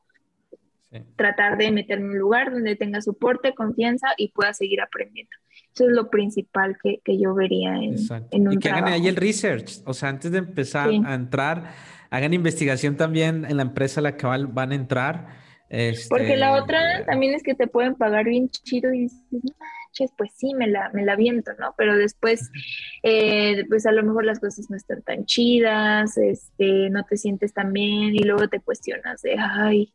Tratar 1.15 1.57
de 1.57 1.72
meterme 1.72 2.05
en 2.05 2.11
un 2.11 2.18
lugar 2.18 2.51
donde 2.51 2.76
tenga 2.76 3.01
soporte, 3.01 3.53
confianza 3.53 4.07
y 4.18 4.34
pueda 4.34 4.53
seguir 4.53 4.81
aprendiendo. 4.81 5.31
Eso 5.73 5.85
es 5.85 5.91
lo 5.95 6.09
principal 6.09 6.77
que, 6.84 6.99
que 7.05 7.18
yo 7.18 7.34
vería 7.34 7.76
en, 7.76 7.95
en 8.31 8.47
un 8.47 8.53
Y 8.55 8.57
que 8.57 8.69
hagan 8.69 8.89
ahí 8.89 9.07
el 9.07 9.15
research. 9.15 9.81
O 9.85 9.93
sea, 9.93 10.09
antes 10.09 10.31
de 10.31 10.39
empezar 10.39 10.89
a 10.89 11.13
entrar, 11.13 11.73
hagan 12.09 12.34
investigación 12.34 12.97
también 12.97 13.45
en 13.45 13.55
la 13.55 13.63
empresa 13.63 14.01
a 14.01 14.03
la 14.03 14.18
que 14.18 14.27
van 14.27 14.72
a 14.72 14.76
entrar. 14.76 15.27
Porque 16.09 16.35
la 16.35 16.49
este, 16.49 16.61
otra 16.61 17.05
también 17.05 17.34
es 17.34 17.43
que 17.43 17.55
te 17.55 17.68
pueden 17.68 17.95
pagar 17.95 18.26
bien 18.26 18.49
chido 18.49 18.93
y 18.93 19.03
dices, 19.03 19.23
pues 20.18 20.31
sí, 20.35 20.53
me 20.53 20.68
la, 20.68 20.89
me 20.93 21.03
la 21.03 21.15
viento, 21.15 21.51
¿no? 21.59 21.73
Pero 21.77 21.97
después, 21.97 22.51
eh, 23.03 23.65
pues 23.69 23.85
a 23.85 23.91
lo 23.91 24.03
mejor 24.03 24.26
las 24.26 24.39
cosas 24.39 24.69
no 24.69 24.77
están 24.77 25.01
tan 25.01 25.26
chidas, 25.26 26.18
este, 26.18 26.89
no 26.89 27.03
te 27.05 27.18
sientes 27.18 27.53
tan 27.53 27.73
bien 27.73 28.15
y 28.15 28.23
luego 28.23 28.47
te 28.47 28.59
cuestionas 28.59 29.22
de, 29.22 29.35
ay, 29.38 29.93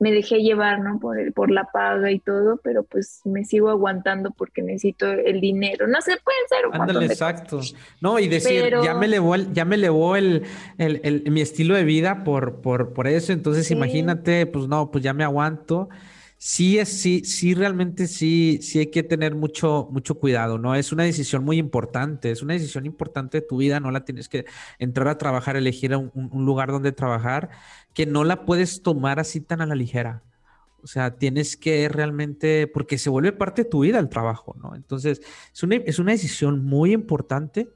me 0.00 0.12
dejé 0.12 0.42
llevar, 0.42 0.80
¿no? 0.80 1.00
Por, 1.00 1.18
el, 1.18 1.32
por 1.32 1.50
la 1.50 1.64
paga 1.72 2.12
y 2.12 2.20
todo, 2.20 2.60
pero 2.62 2.84
pues 2.84 3.20
me 3.24 3.44
sigo 3.44 3.68
aguantando 3.68 4.30
porque 4.30 4.62
necesito 4.62 5.10
el 5.10 5.40
dinero. 5.40 5.88
No 5.88 6.00
sé, 6.00 6.12
pueden 6.22 6.48
ser 6.48 6.66
un 6.68 6.80
Ándale, 6.80 7.06
exacto. 7.06 7.60
No, 8.00 8.18
y 8.20 8.28
decir, 8.28 8.74
ya 8.84 8.94
me 8.94 9.06
elevó, 9.06 9.34
el, 9.34 9.52
ya 9.52 9.64
me 9.64 9.74
elevó 9.74 10.14
el, 10.14 10.44
el, 10.78 11.24
mi 11.30 11.40
estilo 11.40 11.74
de 11.74 11.82
vida 11.82 12.22
por, 12.22 12.60
por, 12.60 12.92
por 12.92 13.08
eso, 13.08 13.32
entonces 13.32 13.70
imagínate, 13.72 14.46
pues 14.46 14.68
no, 14.68 14.90
pues 14.92 15.02
ya 15.02 15.12
me 15.12 15.24
aguanto 15.24 15.88
sí 16.38 16.78
es, 16.78 16.88
sí, 17.00 17.24
sí, 17.24 17.54
realmente 17.54 18.06
sí, 18.06 18.60
sí 18.62 18.78
hay 18.78 18.86
que 18.86 19.02
tener 19.02 19.34
mucho, 19.34 19.88
mucho 19.90 20.14
cuidado, 20.16 20.58
¿no? 20.58 20.74
Es 20.74 20.92
una 20.92 21.04
decisión 21.04 21.44
muy 21.44 21.58
importante, 21.58 22.30
es 22.30 22.42
una 22.42 22.54
decisión 22.54 22.86
importante 22.86 23.40
de 23.40 23.46
tu 23.46 23.58
vida, 23.58 23.80
no 23.80 23.90
la 23.90 24.04
tienes 24.04 24.28
que 24.28 24.46
entrar 24.78 25.08
a 25.08 25.18
trabajar, 25.18 25.56
elegir 25.56 25.94
un, 25.96 26.12
un 26.14 26.46
lugar 26.46 26.70
donde 26.70 26.92
trabajar, 26.92 27.50
que 27.92 28.06
no 28.06 28.24
la 28.24 28.44
puedes 28.46 28.82
tomar 28.82 29.18
así 29.20 29.40
tan 29.40 29.60
a 29.60 29.66
la 29.66 29.74
ligera. 29.74 30.22
O 30.82 30.86
sea, 30.86 31.16
tienes 31.16 31.56
que 31.56 31.88
realmente, 31.88 32.68
porque 32.68 32.98
se 32.98 33.10
vuelve 33.10 33.32
parte 33.32 33.64
de 33.64 33.70
tu 33.70 33.80
vida 33.80 33.98
el 33.98 34.08
trabajo, 34.08 34.54
¿no? 34.62 34.76
Entonces, 34.76 35.20
es 35.52 35.62
una, 35.62 35.76
es 35.76 35.98
una 35.98 36.12
decisión 36.12 36.64
muy 36.64 36.92
importante, 36.92 37.68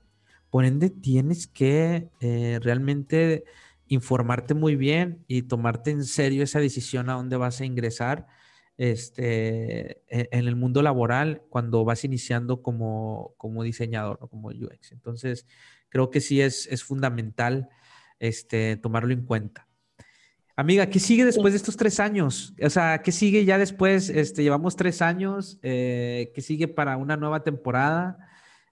por 0.50 0.64
ende 0.64 0.90
tienes 0.90 1.48
que 1.48 2.10
eh, 2.20 2.60
realmente 2.62 3.44
informarte 3.88 4.54
muy 4.54 4.76
bien 4.76 5.24
y 5.26 5.42
tomarte 5.42 5.90
en 5.90 6.04
serio 6.04 6.44
esa 6.44 6.60
decisión 6.60 7.10
a 7.10 7.14
dónde 7.14 7.36
vas 7.36 7.60
a 7.60 7.64
ingresar 7.64 8.28
este, 8.82 10.02
e, 10.08 10.28
en 10.32 10.48
el 10.48 10.56
mundo 10.56 10.82
laboral 10.82 11.44
cuando 11.50 11.84
vas 11.84 12.02
iniciando 12.02 12.62
como, 12.62 13.32
como 13.36 13.62
diseñador 13.62 14.18
o 14.20 14.26
como 14.26 14.48
UX. 14.48 14.90
Entonces, 14.90 15.46
creo 15.88 16.10
que 16.10 16.20
sí 16.20 16.40
es, 16.40 16.66
es 16.66 16.82
fundamental 16.82 17.68
este, 18.18 18.76
tomarlo 18.76 19.12
en 19.12 19.24
cuenta. 19.24 19.68
Amiga, 20.56 20.86
¿qué 20.90 20.98
sigue 20.98 21.24
después 21.24 21.52
de 21.52 21.58
estos 21.58 21.76
tres 21.76 22.00
años? 22.00 22.54
O 22.60 22.70
sea, 22.70 23.02
¿qué 23.02 23.12
sigue 23.12 23.44
ya 23.44 23.56
después? 23.56 24.08
Este, 24.08 24.42
llevamos 24.42 24.74
tres 24.74 25.00
años, 25.00 25.60
eh, 25.62 26.32
¿qué 26.34 26.40
sigue 26.40 26.66
para 26.66 26.96
una 26.96 27.16
nueva 27.16 27.44
temporada? 27.44 28.18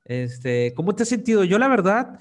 Este, 0.05 0.75
¿Cómo 0.75 0.93
te 0.97 1.05
has 1.05 1.09
sentido? 1.09 1.45
Yo 1.45 1.57
la 1.61 1.69
verdad, 1.69 2.19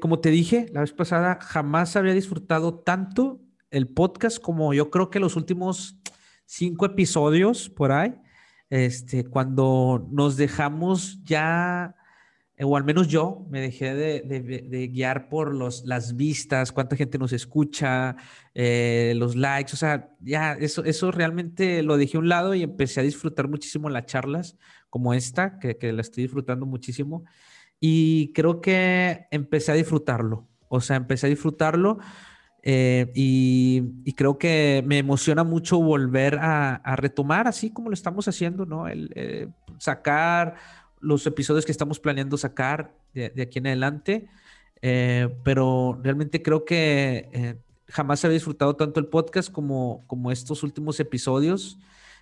como 0.00 0.20
te 0.20 0.30
dije 0.30 0.66
la 0.72 0.80
vez 0.80 0.94
pasada, 0.94 1.38
jamás 1.42 1.94
había 1.94 2.14
disfrutado 2.14 2.78
tanto 2.78 3.42
el 3.70 3.86
podcast 3.86 4.40
como 4.40 4.72
yo 4.72 4.90
creo 4.90 5.10
que 5.10 5.20
los 5.20 5.36
últimos 5.36 6.00
cinco 6.48 6.86
episodios 6.86 7.68
por 7.68 7.92
ahí, 7.92 8.14
este, 8.70 9.24
cuando 9.24 10.08
nos 10.10 10.36
dejamos 10.36 11.22
ya 11.22 11.94
eh, 12.56 12.64
o 12.64 12.76
al 12.76 12.84
menos 12.84 13.06
yo 13.06 13.46
me 13.50 13.60
dejé 13.60 13.94
de, 13.94 14.88
guiar 14.92 15.28
por 15.28 15.54
los, 15.54 15.84
las 15.84 16.16
vistas, 16.16 16.72
cuánta 16.72 16.96
gente 16.96 17.18
nos 17.18 17.32
escucha, 17.32 18.16
eh, 18.54 19.12
los 19.16 19.36
likes, 19.36 19.74
o 19.74 19.76
sea, 19.76 20.10
ya 20.20 20.54
eso, 20.54 20.84
eso 20.84 21.12
realmente 21.12 21.82
lo 21.84 21.96
dejé 21.96 22.16
a 22.16 22.20
un 22.20 22.28
lado 22.28 22.54
y 22.54 22.62
empecé 22.64 23.00
a 23.00 23.04
disfrutar 23.04 23.46
muchísimo 23.46 23.88
las 23.90 24.06
charlas 24.06 24.56
como 24.90 25.14
esta, 25.14 25.58
que, 25.60 25.76
que 25.76 25.92
la 25.92 26.00
estoy 26.00 26.24
disfrutando 26.24 26.66
muchísimo. 26.66 27.24
Y 27.78 28.32
creo 28.32 28.60
que 28.60 29.26
empecé 29.30 29.70
a 29.70 29.76
disfrutarlo, 29.76 30.48
o 30.68 30.80
sea, 30.80 30.96
empecé 30.96 31.26
a 31.26 31.30
disfrutarlo. 31.30 31.98
Eh, 32.62 33.10
y, 33.14 34.12
creo 34.14 34.36
que 34.36 34.82
me 34.86 34.98
emociona 34.98 35.44
mucho 35.44 35.80
volver 35.80 36.38
a, 36.40 36.96
retomar 36.96 37.46
así 37.46 37.70
como 37.70 37.88
lo 37.88 37.94
estamos 37.94 38.26
haciendo, 38.28 38.66
¿no? 38.66 38.88
El 38.88 39.52
sacar 39.78 40.56
los 41.00 41.26
episodios 41.26 41.64
que 41.64 41.72
estamos 41.72 41.98
planeando 42.00 42.36
sacar 42.36 42.94
de, 43.14 43.42
aquí 43.42 43.58
en 43.58 43.66
adelante, 43.68 44.28
eh, 44.82 45.28
pero 45.44 45.98
realmente 46.02 46.42
creo 46.42 46.64
que 46.64 47.28
eh, 47.32 47.56
jamás 47.88 48.24
había 48.24 48.34
disfrutado 48.34 48.76
tanto 48.76 49.00
el 49.00 49.06
podcast 49.06 49.50
como, 49.50 50.04
como 50.06 50.30
estos 50.30 50.62
últimos 50.62 51.00
episodios. 51.00 51.78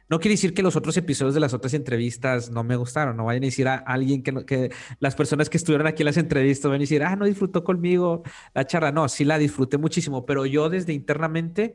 No 0.09 0.21
quiere 0.21 0.35
decir 0.35 0.55
que 0.55 0.63
los 0.63 0.77
otros 0.77 0.97
episodios 0.97 1.35
de 1.35 1.41
las 1.41 1.53
otras 1.53 1.75
entrevistas 1.75 2.51
no 2.51 2.63
me 2.63 2.77
gustaron, 2.77 3.17
no 3.17 3.25
vayan 3.25 3.43
a 3.43 3.47
decir 3.47 3.67
a 3.67 3.75
alguien 3.75 4.23
que, 4.23 4.45
que 4.47 4.71
las 5.01 5.17
personas 5.17 5.51
que 5.51 5.57
estuvieron 5.57 5.87
aquí 5.87 6.03
en 6.03 6.07
las 6.07 6.17
entrevistas 6.17 6.71
van 6.71 6.77
a 6.77 6.81
decir, 6.81 7.03
ah, 7.03 7.17
no 7.17 7.25
disfrutó 7.25 7.65
conmigo 7.65 8.23
la 8.55 8.67
charla. 8.67 8.93
No, 8.93 9.09
sí 9.09 9.25
la 9.25 9.39
disfruté 9.39 9.79
muchísimo, 9.79 10.25
pero 10.25 10.47
yo 10.47 10.69
desde 10.71 10.93
internamente 10.93 11.75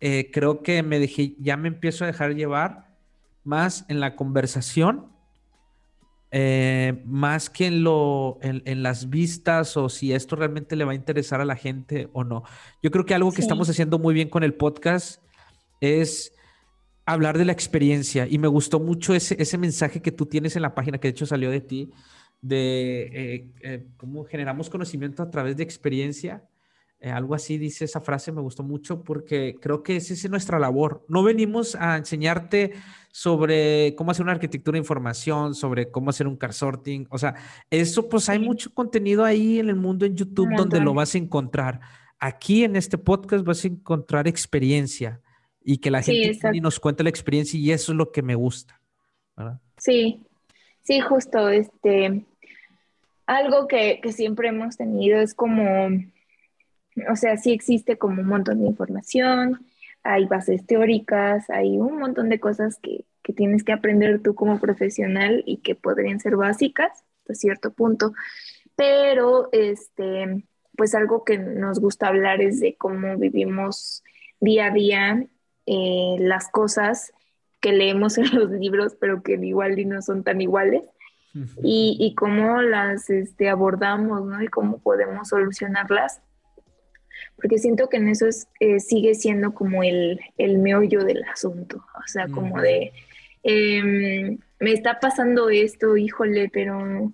eh, 0.00 0.30
creo 0.32 0.62
que 0.62 0.82
me 0.82 0.98
dejé, 0.98 1.36
ya 1.38 1.56
me 1.56 1.68
empiezo 1.68 2.04
a 2.04 2.06
dejar 2.08 2.34
llevar 2.34 2.96
más 3.44 3.84
en 3.88 4.00
la 4.00 4.16
conversación 4.16 5.12
eh, 6.34 7.02
más 7.04 7.50
que 7.50 7.66
en, 7.66 7.84
lo, 7.84 8.38
en, 8.40 8.82
las 8.82 9.10
vistas 9.10 9.76
o 9.76 9.90
si 9.90 10.14
esto 10.14 10.34
realmente 10.34 10.76
le 10.76 10.86
va 10.86 10.92
a 10.92 10.94
interesar 10.94 11.42
a 11.42 11.44
la 11.44 11.56
gente 11.56 12.08
o 12.14 12.24
no. 12.24 12.42
Yo 12.82 12.90
creo 12.90 13.04
que 13.04 13.14
algo 13.14 13.30
que 13.32 13.42
estamos 13.42 13.68
haciendo 13.68 13.98
muy 13.98 14.14
bien 14.14 14.30
con 14.30 14.42
el 14.42 14.54
podcast 14.54 15.22
es 15.82 16.32
hablar 17.04 17.38
de 17.38 17.44
la 17.44 17.52
experiencia 17.52 18.26
y 18.28 18.38
me 18.38 18.48
gustó 18.48 18.80
mucho 18.80 19.14
ese, 19.14 19.40
ese 19.40 19.58
mensaje 19.58 20.00
que 20.00 20.12
tú 20.12 20.26
tienes 20.26 20.56
en 20.56 20.62
la 20.62 20.74
página, 20.74 20.98
que 20.98 21.08
de 21.08 21.12
hecho 21.12 21.26
salió 21.26 21.50
de 21.50 21.60
ti, 21.60 21.90
de 22.40 23.02
eh, 23.12 23.50
eh, 23.62 23.86
cómo 23.96 24.24
generamos 24.24 24.68
conocimiento 24.68 25.22
a 25.22 25.30
través 25.30 25.56
de 25.56 25.62
experiencia. 25.62 26.44
algo 27.00 27.34
así 27.34 27.58
dice 27.58 27.84
esa 27.84 28.00
frase, 28.00 28.30
me 28.30 28.40
gustó 28.40 28.62
mucho 28.62 29.02
porque 29.02 29.56
creo 29.60 29.82
que 29.82 29.96
esa 29.96 30.14
es 30.14 30.30
nuestra 30.30 30.58
labor. 30.58 31.04
No 31.08 31.22
venimos 31.22 31.74
a 31.74 31.96
enseñarte 31.96 32.72
sobre 33.10 33.94
cómo 33.96 34.10
hacer 34.10 34.22
una 34.22 34.32
arquitectura 34.32 34.76
de 34.76 34.80
información, 34.80 35.54
sobre 35.54 35.90
cómo 35.90 36.10
hacer 36.10 36.26
un 36.28 36.36
car 36.36 36.52
sorting. 36.52 37.06
O 37.10 37.18
sea, 37.18 37.34
eso 37.70 38.08
pues 38.08 38.28
hay 38.28 38.38
mucho 38.38 38.72
contenido 38.72 39.24
ahí 39.24 39.58
en 39.58 39.68
el 39.68 39.76
mundo 39.76 40.06
en 40.06 40.16
YouTube 40.16 40.54
donde 40.56 40.80
lo 40.80 40.94
vas 40.94 41.14
a 41.14 41.18
encontrar. 41.18 41.80
Aquí 42.18 42.62
en 42.62 42.76
este 42.76 42.98
podcast 42.98 43.44
vas 43.44 43.64
a 43.64 43.68
encontrar 43.68 44.28
experiencia 44.28 45.20
y 45.64 45.78
que 45.78 45.90
la 45.90 46.02
gente 46.02 46.60
nos 46.60 46.80
cuente 46.80 47.02
la 47.02 47.10
experiencia 47.10 47.58
y 47.58 47.72
eso 47.72 47.92
es 47.92 47.98
lo 47.98 48.12
que 48.12 48.22
me 48.22 48.34
gusta. 48.34 48.80
Sí, 49.78 50.22
sí, 50.82 51.00
justo, 51.00 51.48
este, 51.48 52.24
algo 53.26 53.66
que, 53.66 54.00
que 54.02 54.12
siempre 54.12 54.48
hemos 54.48 54.76
tenido 54.76 55.20
es 55.20 55.34
como, 55.34 55.88
o 57.10 57.16
sea, 57.16 57.36
sí 57.36 57.52
existe 57.52 57.98
como 57.98 58.20
un 58.20 58.28
montón 58.28 58.60
de 58.60 58.66
información, 58.66 59.66
hay 60.02 60.26
bases 60.26 60.66
teóricas, 60.66 61.48
hay 61.50 61.78
un 61.78 61.98
montón 61.98 62.28
de 62.28 62.40
cosas 62.40 62.78
que, 62.80 63.04
tienes 63.36 63.64
que 63.64 63.72
aprender 63.72 64.20
tú 64.20 64.34
como 64.34 64.60
profesional 64.60 65.42
y 65.46 65.58
que 65.58 65.74
podrían 65.74 66.20
ser 66.20 66.36
básicas 66.36 66.90
hasta 67.20 67.34
cierto 67.34 67.72
punto, 67.72 68.12
pero 68.76 69.48
este, 69.52 70.44
pues 70.76 70.94
algo 70.94 71.24
que 71.24 71.38
nos 71.38 71.78
gusta 71.78 72.08
hablar 72.08 72.42
es 72.42 72.60
de 72.60 72.74
cómo 72.76 73.16
vivimos 73.16 74.02
día 74.40 74.66
a 74.66 74.70
día 74.70 75.26
eh, 75.72 76.16
las 76.20 76.50
cosas 76.50 77.12
que 77.60 77.72
leemos 77.72 78.18
en 78.18 78.34
los 78.34 78.50
libros, 78.50 78.96
pero 79.00 79.22
que 79.22 79.34
igual 79.34 79.78
y 79.78 79.84
no 79.84 80.02
son 80.02 80.24
tan 80.24 80.40
iguales. 80.40 80.82
Y, 81.62 81.96
y 81.98 82.14
cómo 82.14 82.60
las 82.60 83.08
este, 83.08 83.48
abordamos, 83.48 84.22
¿no? 84.26 84.42
Y 84.42 84.48
cómo 84.48 84.80
podemos 84.80 85.28
solucionarlas 85.28 86.20
porque 87.36 87.58
siento 87.58 87.88
que 87.88 87.96
en 87.96 88.08
eso 88.08 88.26
es, 88.26 88.48
eh, 88.60 88.80
sigue 88.80 89.14
siendo 89.14 89.52
como 89.54 89.82
el, 89.82 90.20
el, 90.38 90.58
meollo 90.58 91.04
del 91.04 91.24
asunto, 91.24 91.84
o 91.94 92.06
sea, 92.06 92.28
como 92.28 92.60
de, 92.60 92.92
em, 93.42 94.38
me 94.60 94.72
está 94.72 95.00
pasando 95.00 95.50
esto, 95.50 95.96
híjole, 95.96 96.50
pero 96.52 97.12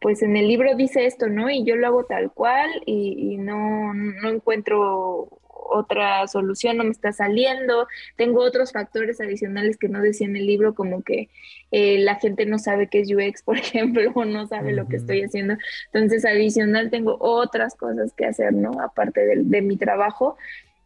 pues 0.00 0.22
en 0.22 0.36
el 0.36 0.48
libro 0.48 0.74
dice 0.74 1.06
esto, 1.06 1.28
¿no? 1.28 1.48
Y 1.50 1.64
yo 1.64 1.76
lo 1.76 1.86
hago 1.86 2.04
tal 2.04 2.32
cual 2.32 2.68
y, 2.84 3.34
y 3.34 3.36
no, 3.38 3.94
no 3.94 4.28
encuentro 4.28 5.28
otra 5.64 6.26
solución 6.26 6.76
no 6.76 6.84
me 6.84 6.90
está 6.90 7.12
saliendo, 7.12 7.86
tengo 8.16 8.42
otros 8.42 8.72
factores 8.72 9.20
adicionales 9.20 9.76
que 9.76 9.88
no 9.88 10.00
decía 10.00 10.26
en 10.26 10.36
el 10.36 10.46
libro, 10.46 10.74
como 10.74 11.02
que 11.02 11.28
eh, 11.70 11.98
la 11.98 12.16
gente 12.16 12.46
no 12.46 12.58
sabe 12.58 12.88
qué 12.88 13.00
es 13.00 13.10
UX, 13.10 13.42
por 13.42 13.58
ejemplo, 13.58 14.10
o 14.14 14.24
no 14.24 14.46
sabe 14.46 14.72
lo 14.72 14.86
que 14.86 14.96
estoy 14.96 15.22
haciendo. 15.22 15.56
Entonces, 15.92 16.24
adicional, 16.24 16.90
tengo 16.90 17.16
otras 17.20 17.74
cosas 17.74 18.12
que 18.14 18.26
hacer, 18.26 18.52
¿no? 18.52 18.72
Aparte 18.80 19.20
de, 19.26 19.62
mi 19.62 19.76
trabajo. 19.76 20.36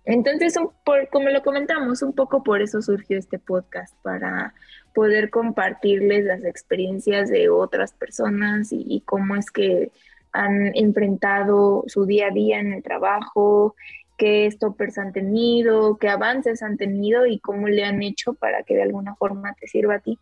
Entonces, 0.05 0.55
por, 0.84 1.09
como 1.09 1.28
lo 1.28 1.42
comentamos, 1.42 2.02
un 2.02 2.12
poco 2.12 2.42
por 2.42 2.62
eso 2.62 2.80
surgió 2.80 3.18
este 3.18 3.38
podcast, 3.38 3.94
para 4.02 4.55
poder 4.94 5.30
compartirles 5.30 6.24
las 6.24 6.44
experiencias 6.44 7.28
de 7.28 7.50
otras 7.50 7.92
personas 7.92 8.68
y 8.70 9.02
cómo 9.05 9.36
es 9.36 9.50
que 9.50 9.92
han 10.32 10.76
enfrentado 10.76 11.84
su 11.86 12.06
día 12.06 12.28
a 12.28 12.30
día 12.30 12.60
en 12.60 12.72
el 12.72 12.82
trabajo, 12.82 13.74
qué 14.19 14.51
stoppers 14.51 14.99
han 14.99 15.12
tenido, 15.12 15.97
qué 15.97 16.09
avances 16.09 16.62
han 16.62 16.77
tenido 16.77 17.24
y 17.27 17.39
cómo 17.39 17.69
le 17.69 17.85
han 17.85 18.03
hecho 18.03 18.35
para 18.35 18.65
que 18.65 18.74
de 18.74 18.82
alguna 18.82 19.15
forma 19.15 19.55
te 19.55 19.69
sirva 19.69 19.95
a 19.95 20.01
ti. 20.01 20.19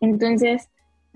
Entonces, 0.00 0.70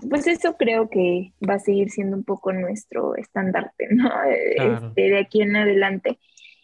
pues 0.09 0.27
eso 0.27 0.57
creo 0.57 0.89
que 0.89 1.33
va 1.47 1.55
a 1.55 1.59
seguir 1.59 1.89
siendo 1.89 2.17
un 2.17 2.23
poco 2.23 2.53
nuestro 2.53 3.15
estandarte, 3.15 3.87
¿no? 3.91 4.11
Este, 4.23 5.01
de 5.01 5.17
aquí 5.17 5.41
en 5.41 5.55
adelante. 5.55 6.19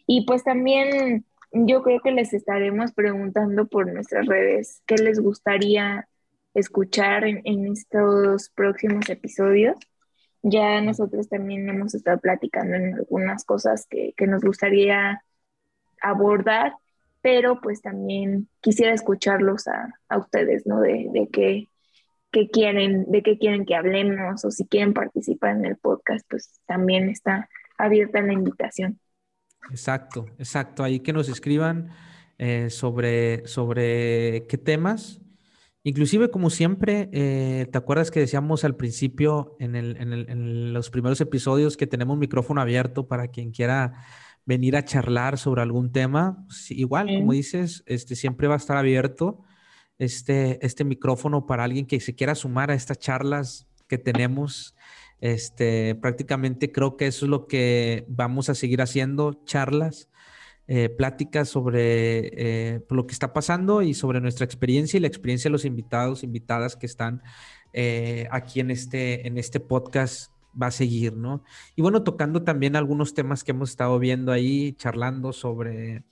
Y 0.06 0.26
pues 0.26 0.44
también 0.44 1.26
yo 1.54 1.82
creo 1.84 2.02
que 2.02 2.12
les 2.12 2.34
estaremos 2.34 2.92
preguntando 2.92 3.66
por 3.68 3.92
nuestras 3.92 4.28
redes 4.28 4.84
qué 4.86 4.96
les 4.96 5.20
gustaría 5.20 6.08
escuchar 6.54 7.24
en, 7.26 7.68
estos 7.68 8.50
próximos 8.50 9.10
episodios. 9.10 9.78
Ya 10.44 10.82
nosotros 10.82 11.30
también 11.30 11.70
hemos 11.70 11.96
estado 11.96 12.20
platicando 12.20 12.76
en 12.76 12.96
algunas 12.96 13.46
cosas 13.46 13.88
que, 13.88 14.14
que 14.18 14.28
nos 14.28 14.44
gustaría 14.44 15.24
abordar, 16.02 16.74
pero 17.22 17.62
pues 17.62 17.82
también 17.82 18.48
quisiera 18.62 18.94
escucharlos 18.94 19.68
a, 19.68 20.18
ustedes, 20.18 20.66
¿no? 20.66 20.82
De, 20.82 21.08
de 21.12 21.30
qué, 21.32 22.50
quieren, 22.50 23.06
de 23.12 23.22
qué 23.22 23.38
quieren 23.38 23.66
que 23.66 23.76
hablemos 23.76 24.44
o 24.44 24.52
si 24.52 24.66
quieren 24.66 24.94
participar 24.94 25.56
en 25.56 25.66
el 25.66 25.78
podcast, 25.78 26.26
pues 26.30 26.60
también 26.66 27.10
está 27.10 27.48
abierta 27.78 28.22
la 28.22 28.34
invitación. 28.34 29.00
Exacto, 29.70 30.26
exacto. 30.40 30.84
Ahí 30.84 31.00
que 31.00 31.14
nos 31.14 31.30
escriban 31.30 31.92
eh, 32.38 32.70
sobre, 32.70 33.46
sobre 33.48 34.48
qué 34.48 34.58
temas. 34.58 35.22
Inclusive, 35.84 36.30
como 36.30 36.50
siempre, 36.50 37.10
eh, 37.12 37.68
¿te 37.72 37.78
acuerdas 37.78 38.12
que 38.12 38.20
decíamos 38.20 38.64
al 38.64 38.76
principio 38.76 39.56
en, 39.60 39.76
el, 39.76 39.98
en, 39.98 40.14
el, 40.14 40.30
en 40.30 40.74
los 40.74 40.90
primeros 40.90 41.22
episodios 41.22 41.78
que 41.78 41.88
tenemos 41.88 42.18
micrófono 42.18 42.62
abierto 42.62 43.08
para 43.08 43.28
quien 43.28 43.52
quiera 43.52 43.94
venir 44.52 44.76
a 44.76 44.84
charlar 44.84 45.38
sobre 45.38 45.62
algún 45.62 45.94
tema, 45.94 46.44
pues, 46.46 46.72
igual, 46.72 47.08
como 47.08 47.32
dices, 47.32 47.84
este, 47.86 48.18
siempre 48.18 48.50
va 48.50 48.56
a 48.56 48.58
estar 48.58 48.76
abierto 48.76 49.40
este, 49.98 50.60
este 50.66 50.84
micrófono 50.84 51.46
para 51.46 51.64
alguien 51.64 51.86
que 51.86 52.02
se 52.02 52.16
quiera 52.16 52.36
sumar 52.36 52.70
a 52.70 52.74
estas 52.74 53.00
charlas 53.00 53.66
que 53.88 53.98
tenemos. 53.98 54.76
Este, 55.22 55.96
prácticamente 55.96 56.70
creo 56.74 56.98
que 56.98 57.08
eso 57.08 57.26
es 57.26 57.30
lo 57.30 57.48
que 57.48 58.04
vamos 58.10 58.50
a 58.50 58.56
seguir 58.56 58.82
haciendo, 58.82 59.42
charlas, 59.46 60.10
eh, 60.68 60.90
pláticas 60.90 61.48
sobre 61.48 62.74
eh, 62.76 62.82
lo 62.90 63.08
que 63.08 63.14
está 63.14 63.32
pasando 63.32 63.82
y 63.82 63.94
sobre 63.94 64.20
nuestra 64.20 64.44
experiencia 64.44 64.98
y 64.98 65.02
la 65.02 65.08
experiencia 65.08 65.48
de 65.48 65.54
los 65.54 65.64
invitados, 65.64 66.24
invitadas 66.24 66.76
que 66.76 66.88
están 66.88 67.22
eh, 67.72 68.28
aquí 68.32 68.60
en 68.60 68.70
este, 68.70 69.26
en 69.28 69.38
este 69.38 69.62
podcast 69.62 70.30
va 70.60 70.68
a 70.68 70.72
seguir, 70.72 71.14
¿no? 71.14 71.44
Y 71.76 71.82
bueno, 71.82 72.04
tocando 72.04 72.44
también 72.44 72.76
algunos 72.76 73.14
temas 73.14 73.44
que 73.44 73.52
hemos 73.52 73.72
estado 73.72 73.98
viendo 74.00 74.32
ahí, 74.32 74.74
charlando 74.74 75.34
sobre, 75.34 76.04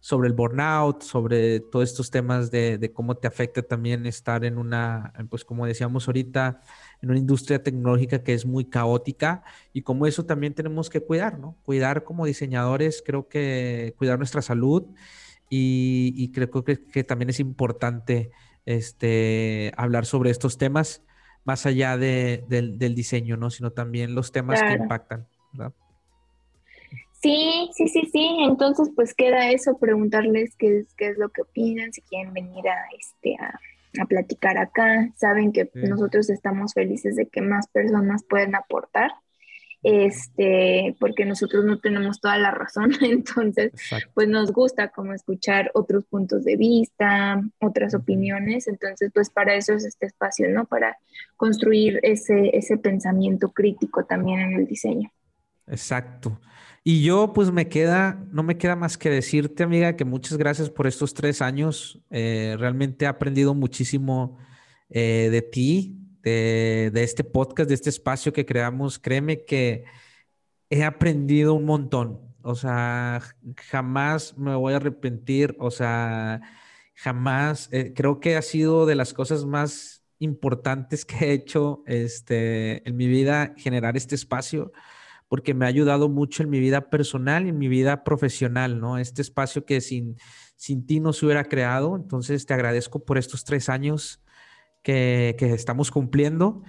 sobre 0.00 0.28
el 0.28 0.34
burnout, 0.34 1.02
sobre 1.02 1.60
todos 1.60 1.90
estos 1.90 2.10
temas 2.10 2.50
de, 2.50 2.92
cómo 2.94 3.16
te 3.16 3.26
afecta 3.26 3.62
también 3.62 4.06
estar 4.06 4.44
en 4.44 4.58
una, 4.58 5.12
pues 5.30 5.44
como 5.44 5.66
decíamos 5.66 6.06
ahorita, 6.06 6.60
en 7.02 7.10
una 7.10 7.18
industria 7.18 7.62
tecnológica 7.62 8.22
que 8.22 8.34
es 8.34 8.46
muy 8.46 8.66
caótica 8.66 9.42
y 9.72 9.82
como 9.82 10.06
eso 10.06 10.24
también 10.24 10.54
tenemos 10.54 10.90
que 10.90 11.00
cuidar, 11.00 11.38
¿no? 11.38 11.56
Cuidar 11.64 12.04
como 12.04 12.26
diseñadores, 12.26 13.02
creo 13.04 13.28
que 13.28 13.94
cuidar 13.98 14.18
nuestra 14.18 14.42
salud 14.42 14.84
y, 15.48 16.30
creo 16.32 16.64
que, 16.64 16.84
que, 16.84 17.04
también 17.04 17.30
es 17.30 17.40
importante 17.40 18.30
este, 18.64 19.72
hablar 19.76 20.06
sobre 20.06 20.30
estos 20.30 20.58
temas 20.58 21.02
más 21.46 21.64
allá 21.64 21.96
de, 21.96 22.44
del, 22.48 22.94
diseño, 22.94 23.36
¿no? 23.36 23.50
Sino 23.50 23.70
también 23.70 24.14
los 24.14 24.32
temas 24.32 24.60
que 24.60 24.72
impactan, 24.72 25.26
¿verdad? 25.52 25.72
Sí, 27.22 27.70
sí, 27.72 27.88
sí, 27.88 28.08
sí. 28.12 28.36
Entonces, 28.40 28.90
pues 28.94 29.14
queda 29.14 29.50
eso, 29.50 29.78
preguntarles 29.78 30.56
qué 30.56 30.78
es, 30.78 30.94
qué 30.94 31.08
es 31.08 31.18
lo 31.18 31.28
que 31.28 31.42
opinan, 31.42 31.92
si 31.92 32.02
quieren 32.02 32.34
venir 32.34 32.68
a, 32.68 32.76
este, 32.98 33.36
a, 33.40 34.06
platicar 34.06 34.58
acá. 34.58 35.08
Saben 35.16 35.52
que 35.52 35.70
nosotros 35.74 36.28
estamos 36.30 36.74
felices 36.74 37.14
de 37.14 37.26
que 37.26 37.40
más 37.40 37.68
personas 37.68 38.24
pueden 38.28 38.54
aportar 38.54 39.12
este, 39.88 40.96
porque 40.98 41.24
nosotros 41.24 41.64
no 41.64 41.78
tenemos 41.78 42.20
toda 42.20 42.36
la 42.38 42.50
razón, 42.50 42.90
entonces, 43.02 43.70
pues 44.14 44.26
nos 44.26 44.50
gusta 44.50 44.88
como 44.88 45.12
escuchar 45.12 45.70
otros 45.74 46.04
puntos 46.06 46.42
de 46.44 46.56
vista, 46.56 47.40
otras 47.60 47.94
opiniones, 47.94 48.66
entonces, 48.66 49.12
pues 49.14 49.30
para 49.30 49.54
eso 49.54 49.74
es 49.74 49.84
este 49.84 50.06
espacio, 50.06 50.50
¿no? 50.50 50.64
Para 50.64 50.96
construir 51.36 52.00
ese, 52.02 52.50
ese 52.56 52.78
pensamiento 52.78 53.52
crítico 53.52 54.04
también 54.04 54.40
en 54.40 54.52
el 54.54 54.66
diseño. 54.66 55.12
Exacto. 55.68 56.40
Y 56.82 57.04
yo, 57.04 57.32
pues 57.32 57.52
me 57.52 57.68
queda, 57.68 58.24
no 58.32 58.42
me 58.42 58.58
queda 58.58 58.74
más 58.74 58.98
que 58.98 59.08
decirte, 59.08 59.62
amiga, 59.62 59.94
que 59.94 60.04
muchas 60.04 60.36
gracias 60.36 60.68
por 60.68 60.88
estos 60.88 61.14
tres 61.14 61.42
años. 61.42 62.02
Eh, 62.10 62.56
realmente 62.58 63.04
he 63.04 63.08
aprendido 63.08 63.54
muchísimo 63.54 64.36
eh, 64.90 65.28
de 65.30 65.42
ti, 65.42 66.05
de, 66.30 67.02
este 67.02 67.24
podcast, 67.24 67.68
de 67.68 67.74
este 67.74 67.90
espacio 67.90 68.32
que 68.32 68.46
creamos, 68.46 68.98
créeme 68.98 69.44
que 69.44 69.84
he 70.70 70.84
aprendido 70.84 71.54
un 71.54 71.64
montón. 71.64 72.20
O 72.42 72.54
sea, 72.54 73.22
jamás 73.70 74.36
me 74.36 74.54
voy 74.56 74.72
a 74.72 74.76
arrepentir. 74.76 75.56
O 75.58 75.70
sea, 75.70 76.40
jamás. 76.94 77.68
Eh, 77.72 77.92
creo 77.94 78.20
que 78.20 78.36
ha 78.36 78.42
sido 78.42 78.86
de 78.86 78.96
las 78.96 79.14
cosas 79.14 79.44
más 79.44 80.04
importantes 80.18 81.04
que 81.04 81.26
he 81.26 81.32
hecho 81.32 81.82
este, 81.86 82.88
en 82.88 82.96
mi 82.96 83.06
vida 83.06 83.54
generar 83.56 83.96
este 83.96 84.14
espacio 84.14 84.72
porque 85.28 85.54
me 85.54 85.64
ha 85.64 85.68
ayudado 85.68 86.08
mucho 86.08 86.42
en 86.44 86.50
mi 86.50 86.60
vida 86.60 86.88
personal 86.88 87.46
y 87.46 87.48
en 87.50 87.58
mi 87.58 87.68
vida 87.68 88.04
profesional, 88.04 88.80
¿no? 88.80 88.98
Este 88.98 89.22
espacio 89.22 89.64
que 89.64 89.80
sin, 89.80 90.16
sin 90.56 90.86
ti 90.86 91.00
no 91.00 91.12
se 91.12 91.26
hubiera 91.26 91.44
creado. 91.44 91.96
Entonces 91.96 92.46
te 92.46 92.54
agradezco 92.54 93.04
por 93.04 93.18
estos 93.18 93.44
tres 93.44 93.68
años 93.68 94.22
que, 94.86 95.52
estamos 95.52 95.90
cumpliendo 95.90 96.62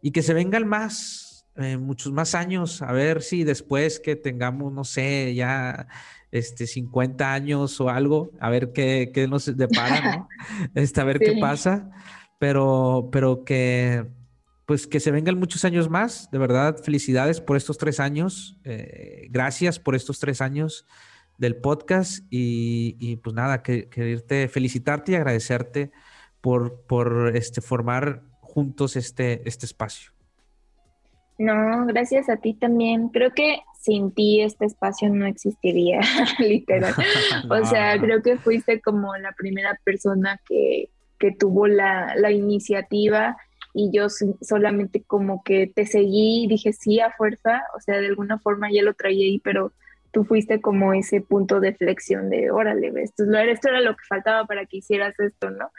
y 0.00 0.12
que 0.12 0.22
se 0.22 0.32
vengan 0.32 0.68
más, 0.68 1.46
eh, 1.56 1.76
muchos 1.76 2.12
más 2.12 2.36
años, 2.36 2.82
a 2.82 2.92
ver 2.92 3.20
si 3.22 3.42
después 3.42 3.98
que 3.98 4.14
tengamos, 4.14 4.72
no 4.72 4.84
sé, 4.84 5.34
ya 5.34 5.88
este, 6.30 6.68
50 6.68 7.32
años 7.32 7.80
o 7.80 7.90
algo, 7.90 8.30
a 8.38 8.48
ver 8.48 8.72
qué, 8.72 9.10
qué 9.12 9.26
nos 9.26 9.56
depara, 9.56 10.16
¿no? 10.16 10.28
Este, 10.74 11.00
a 11.00 11.04
ver 11.04 11.18
qué 11.18 11.36
pasa, 11.40 11.90
pero, 12.38 13.08
pero 13.10 13.44
que, 13.44 14.06
pues 14.66 14.86
que 14.86 15.00
se 15.00 15.10
vengan 15.10 15.38
muchos 15.38 15.64
años 15.64 15.90
más, 15.90 16.30
de 16.30 16.38
verdad, 16.38 16.76
felicidades 16.80 17.40
por 17.40 17.56
estos 17.56 17.76
tres 17.76 17.98
años, 17.98 18.60
eh, 18.62 19.26
gracias 19.30 19.80
por 19.80 19.96
estos 19.96 20.20
tres 20.20 20.40
años 20.40 20.86
del 21.38 21.56
podcast 21.56 22.24
y, 22.30 22.96
y 23.00 23.16
pues 23.16 23.34
nada, 23.34 23.64
que, 23.64 23.88
quererte 23.88 24.46
felicitarte 24.46 25.10
y 25.10 25.14
agradecerte 25.16 25.90
por, 26.44 26.82
por 26.82 27.32
este, 27.34 27.62
formar 27.62 28.20
juntos 28.42 28.96
este, 28.96 29.48
este 29.48 29.64
espacio. 29.64 30.12
No, 31.38 31.86
gracias 31.86 32.28
a 32.28 32.36
ti 32.36 32.52
también. 32.52 33.08
Creo 33.08 33.32
que 33.32 33.60
sin 33.80 34.12
ti 34.12 34.42
este 34.42 34.66
espacio 34.66 35.08
no 35.08 35.24
existiría, 35.24 36.00
literal. 36.38 36.92
O 37.50 37.64
sea, 37.64 37.98
creo 37.98 38.20
que 38.20 38.36
fuiste 38.36 38.82
como 38.82 39.16
la 39.16 39.32
primera 39.32 39.80
persona 39.84 40.38
que, 40.46 40.90
que 41.18 41.32
tuvo 41.32 41.66
la, 41.66 42.14
la, 42.14 42.30
iniciativa 42.30 43.38
y 43.72 43.90
yo 43.90 44.08
solamente 44.42 45.02
como 45.02 45.42
que 45.44 45.66
te 45.74 45.86
seguí 45.86 46.44
y 46.44 46.46
dije 46.46 46.74
sí 46.74 47.00
a 47.00 47.10
fuerza, 47.12 47.62
o 47.74 47.80
sea, 47.80 47.96
de 47.96 48.08
alguna 48.08 48.38
forma 48.38 48.70
ya 48.70 48.82
lo 48.82 48.92
traía 48.92 49.24
ahí, 49.24 49.38
pero 49.38 49.72
tú 50.12 50.24
fuiste 50.24 50.60
como 50.60 50.92
ese 50.92 51.22
punto 51.22 51.58
de 51.58 51.74
flexión 51.74 52.28
de, 52.28 52.50
órale, 52.50 52.92
esto, 53.02 53.24
esto 53.24 53.68
era 53.70 53.80
lo 53.80 53.96
que 53.96 54.04
faltaba 54.06 54.44
para 54.44 54.66
que 54.66 54.76
hicieras 54.76 55.18
esto, 55.18 55.50
¿no? 55.50 55.70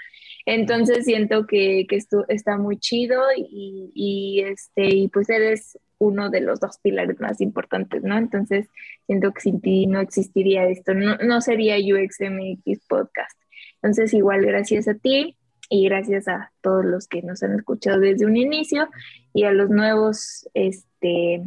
Entonces 0.45 1.05
siento 1.05 1.47
que, 1.47 1.85
esto 1.89 2.25
está 2.27 2.57
muy 2.57 2.77
chido 2.77 3.21
y, 3.35 4.43
este, 4.45 4.87
y 4.95 5.07
pues 5.07 5.29
eres 5.29 5.79
uno 5.97 6.29
de 6.29 6.41
los 6.41 6.59
dos 6.59 6.77
pilares 6.77 7.19
más 7.19 7.41
importantes, 7.41 8.03
¿no? 8.03 8.17
Entonces 8.17 8.67
siento 9.07 9.31
que 9.33 9.41
sin 9.41 9.61
ti 9.61 9.87
no 9.87 9.99
existiría 9.99 10.67
esto, 10.67 10.93
no, 10.93 11.17
no 11.17 11.41
sería 11.41 11.77
UXMX 11.77 12.85
Podcast. 12.87 13.39
Entonces 13.81 14.13
igual 14.13 14.45
gracias 14.45 14.87
a 14.87 14.93
ti 14.93 15.35
y 15.69 15.85
gracias 15.85 16.27
a 16.27 16.51
todos 16.61 16.85
los 16.85 17.07
que 17.07 17.21
nos 17.21 17.41
han 17.41 17.55
escuchado 17.55 17.99
desde 17.99 18.25
un 18.25 18.37
inicio 18.37 18.87
y 19.33 19.43
a 19.45 19.51
los 19.51 19.69
nuevos, 19.69 20.47
este, 20.53 21.41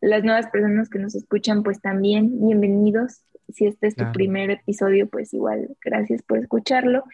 las 0.00 0.22
nuevas 0.22 0.48
personas 0.50 0.88
que 0.88 0.98
nos 0.98 1.14
escuchan, 1.14 1.62
pues 1.62 1.80
también 1.80 2.46
bienvenidos. 2.46 3.22
Si 3.48 3.66
este 3.66 3.88
es 3.88 3.96
tu 3.96 4.04
primer 4.12 4.50
episodio, 4.50 5.08
pues 5.08 5.34
igual 5.34 5.76
gracias 5.82 6.22
por 6.22 6.38
escucharlo. 6.38 7.04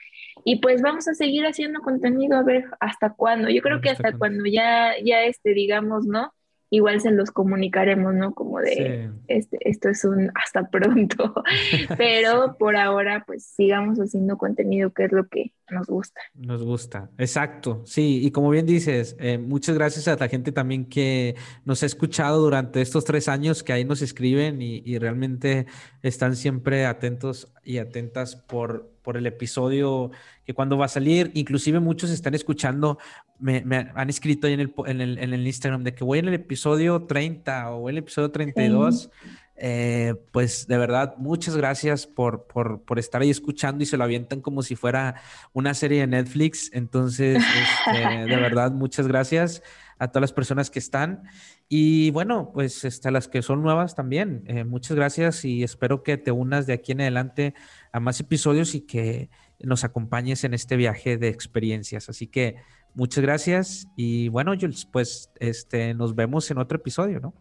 Y 0.48 0.60
pues 0.60 0.80
vamos 0.80 1.08
a 1.08 1.14
seguir 1.14 1.44
haciendo 1.44 1.80
contenido 1.80 2.36
a 2.36 2.44
ver 2.44 2.66
hasta 2.78 3.12
cuándo. 3.12 3.50
Yo 3.50 3.62
creo 3.62 3.80
que 3.80 3.90
hasta, 3.90 4.16
cuando 4.16 4.44
ya, 4.46 4.92
ya 5.04 5.24
este, 5.24 5.52
digamos, 5.54 6.06
¿no? 6.06 6.32
igual 6.70 7.00
se 7.00 7.10
los 7.10 7.30
comunicaremos, 7.30 8.14
¿no? 8.14 8.34
Como 8.34 8.58
de, 8.58 9.10
este, 9.28 9.58
esto 9.68 9.88
es 9.88 10.04
un 10.04 10.30
hasta 10.34 10.68
pronto, 10.68 11.34
pero 11.96 12.56
por 12.58 12.76
ahora 12.76 13.24
pues 13.26 13.44
sigamos 13.44 13.98
haciendo 13.98 14.36
contenido 14.36 14.92
que 14.92 15.04
es 15.04 15.12
lo 15.12 15.28
que 15.28 15.52
nos 15.70 15.86
gusta. 15.86 16.20
Nos 16.34 16.62
gusta, 16.62 17.10
exacto, 17.18 17.82
sí, 17.84 18.24
y 18.24 18.30
como 18.30 18.50
bien 18.50 18.66
dices, 18.66 19.16
eh, 19.20 19.38
muchas 19.38 19.76
gracias 19.76 20.08
a 20.08 20.16
la 20.16 20.28
gente 20.28 20.52
también 20.52 20.86
que 20.86 21.36
nos 21.64 21.82
ha 21.82 21.86
escuchado 21.86 22.40
durante 22.40 22.80
estos 22.80 23.04
tres 23.04 23.28
años, 23.28 23.62
que 23.62 23.72
ahí 23.72 23.84
nos 23.84 24.02
escriben 24.02 24.60
y, 24.60 24.82
y 24.84 24.98
realmente 24.98 25.66
están 26.08 26.36
siempre 26.36 26.86
atentos 26.86 27.52
y 27.64 27.78
atentas 27.78 28.36
por, 28.36 28.90
por 29.02 29.16
el 29.16 29.26
episodio 29.26 30.10
que 30.44 30.54
cuando 30.54 30.78
va 30.78 30.86
a 30.86 30.88
salir, 30.88 31.30
inclusive 31.34 31.80
muchos 31.80 32.10
están 32.10 32.34
escuchando 32.34 32.98
me, 33.38 33.62
han 33.94 34.08
escrito 34.08 34.46
ahí 34.46 34.54
en 34.54 34.60
el, 34.60 34.74
en, 34.86 35.00
el, 35.00 35.18
en 35.18 35.34
el, 35.34 35.46
Instagram 35.46 35.84
de 35.84 35.94
que 35.94 36.04
voy 36.04 36.18
en 36.18 36.28
el 36.28 36.34
episodio 36.34 37.02
30 37.02 37.70
o 37.70 37.88
en 37.88 37.94
el 37.94 37.98
episodio 37.98 38.30
32. 38.30 39.10
Eh, 39.58 40.14
pues 40.32 40.66
de 40.66 40.76
verdad, 40.76 41.14
muchas 41.16 41.56
gracias 41.56 42.06
por, 42.06 42.46
por, 42.46 42.82
por, 42.82 42.98
estar 42.98 43.22
ahí 43.22 43.30
escuchando 43.30 43.82
y 43.82 43.86
se 43.86 43.96
lo 43.96 44.04
avientan 44.04 44.42
como 44.42 44.62
si 44.62 44.76
fuera 44.76 45.22
una 45.54 45.72
serie 45.74 46.00
de 46.00 46.06
Netflix. 46.06 46.70
Entonces, 46.74 47.42
este, 47.86 48.26
de 48.26 48.36
verdad, 48.36 48.72
muchas 48.72 49.08
gracias 49.08 49.62
a 49.98 50.08
todas 50.08 50.22
las 50.22 50.32
personas 50.32 50.70
que 50.70 50.78
están. 50.78 51.22
Y 51.68 52.10
bueno, 52.10 52.50
pues 52.52 52.84
este, 52.84 53.08
a 53.08 53.10
las 53.10 53.28
que 53.28 53.42
son 53.42 53.62
nuevas 53.62 53.94
también. 53.94 54.44
Eh, 54.46 54.64
muchas 54.64 54.96
gracias 54.96 55.44
y 55.44 55.62
espero 55.62 56.02
que 56.02 56.16
te 56.16 56.30
unas 56.30 56.66
de 56.66 56.74
aquí 56.74 56.92
en 56.92 57.00
adelante 57.00 57.54
a 57.92 58.00
más 58.00 58.20
episodios 58.20 58.74
y 58.74 58.82
que 58.82 59.30
nos 59.60 59.84
acompañes 59.84 60.44
en 60.44 60.54
este 60.54 60.76
viaje 60.76 61.16
de 61.16 61.28
experiencias. 61.28 62.08
Así 62.08 62.26
que 62.26 62.56
Muchas 62.96 63.22
gracias 63.22 63.86
y 63.94 64.30
bueno, 64.30 64.54
Jules, 64.58 64.88
pues 64.90 65.30
este, 65.38 65.92
nos 65.92 66.14
vemos 66.14 66.50
en 66.50 66.56
otro 66.56 66.78
episodio, 66.78 67.20
¿no? 67.20 67.34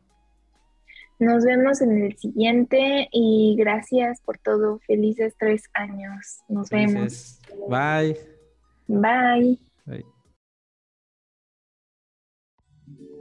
Nos 1.17 1.45
vemos 1.45 1.81
en 1.81 2.03
el 2.03 2.17
siguiente 2.17 3.07
y 3.09 3.55
gracias 3.57 4.19
por 4.19 4.37
todo. 4.37 4.79
Felices 4.85 5.33
tres 5.39 5.63
años. 5.73 6.41
Nos 6.49 6.69
vemos. 6.69 7.39
Bye. 7.69 8.17
Bye. 8.89 9.57
Bye. 9.85 10.05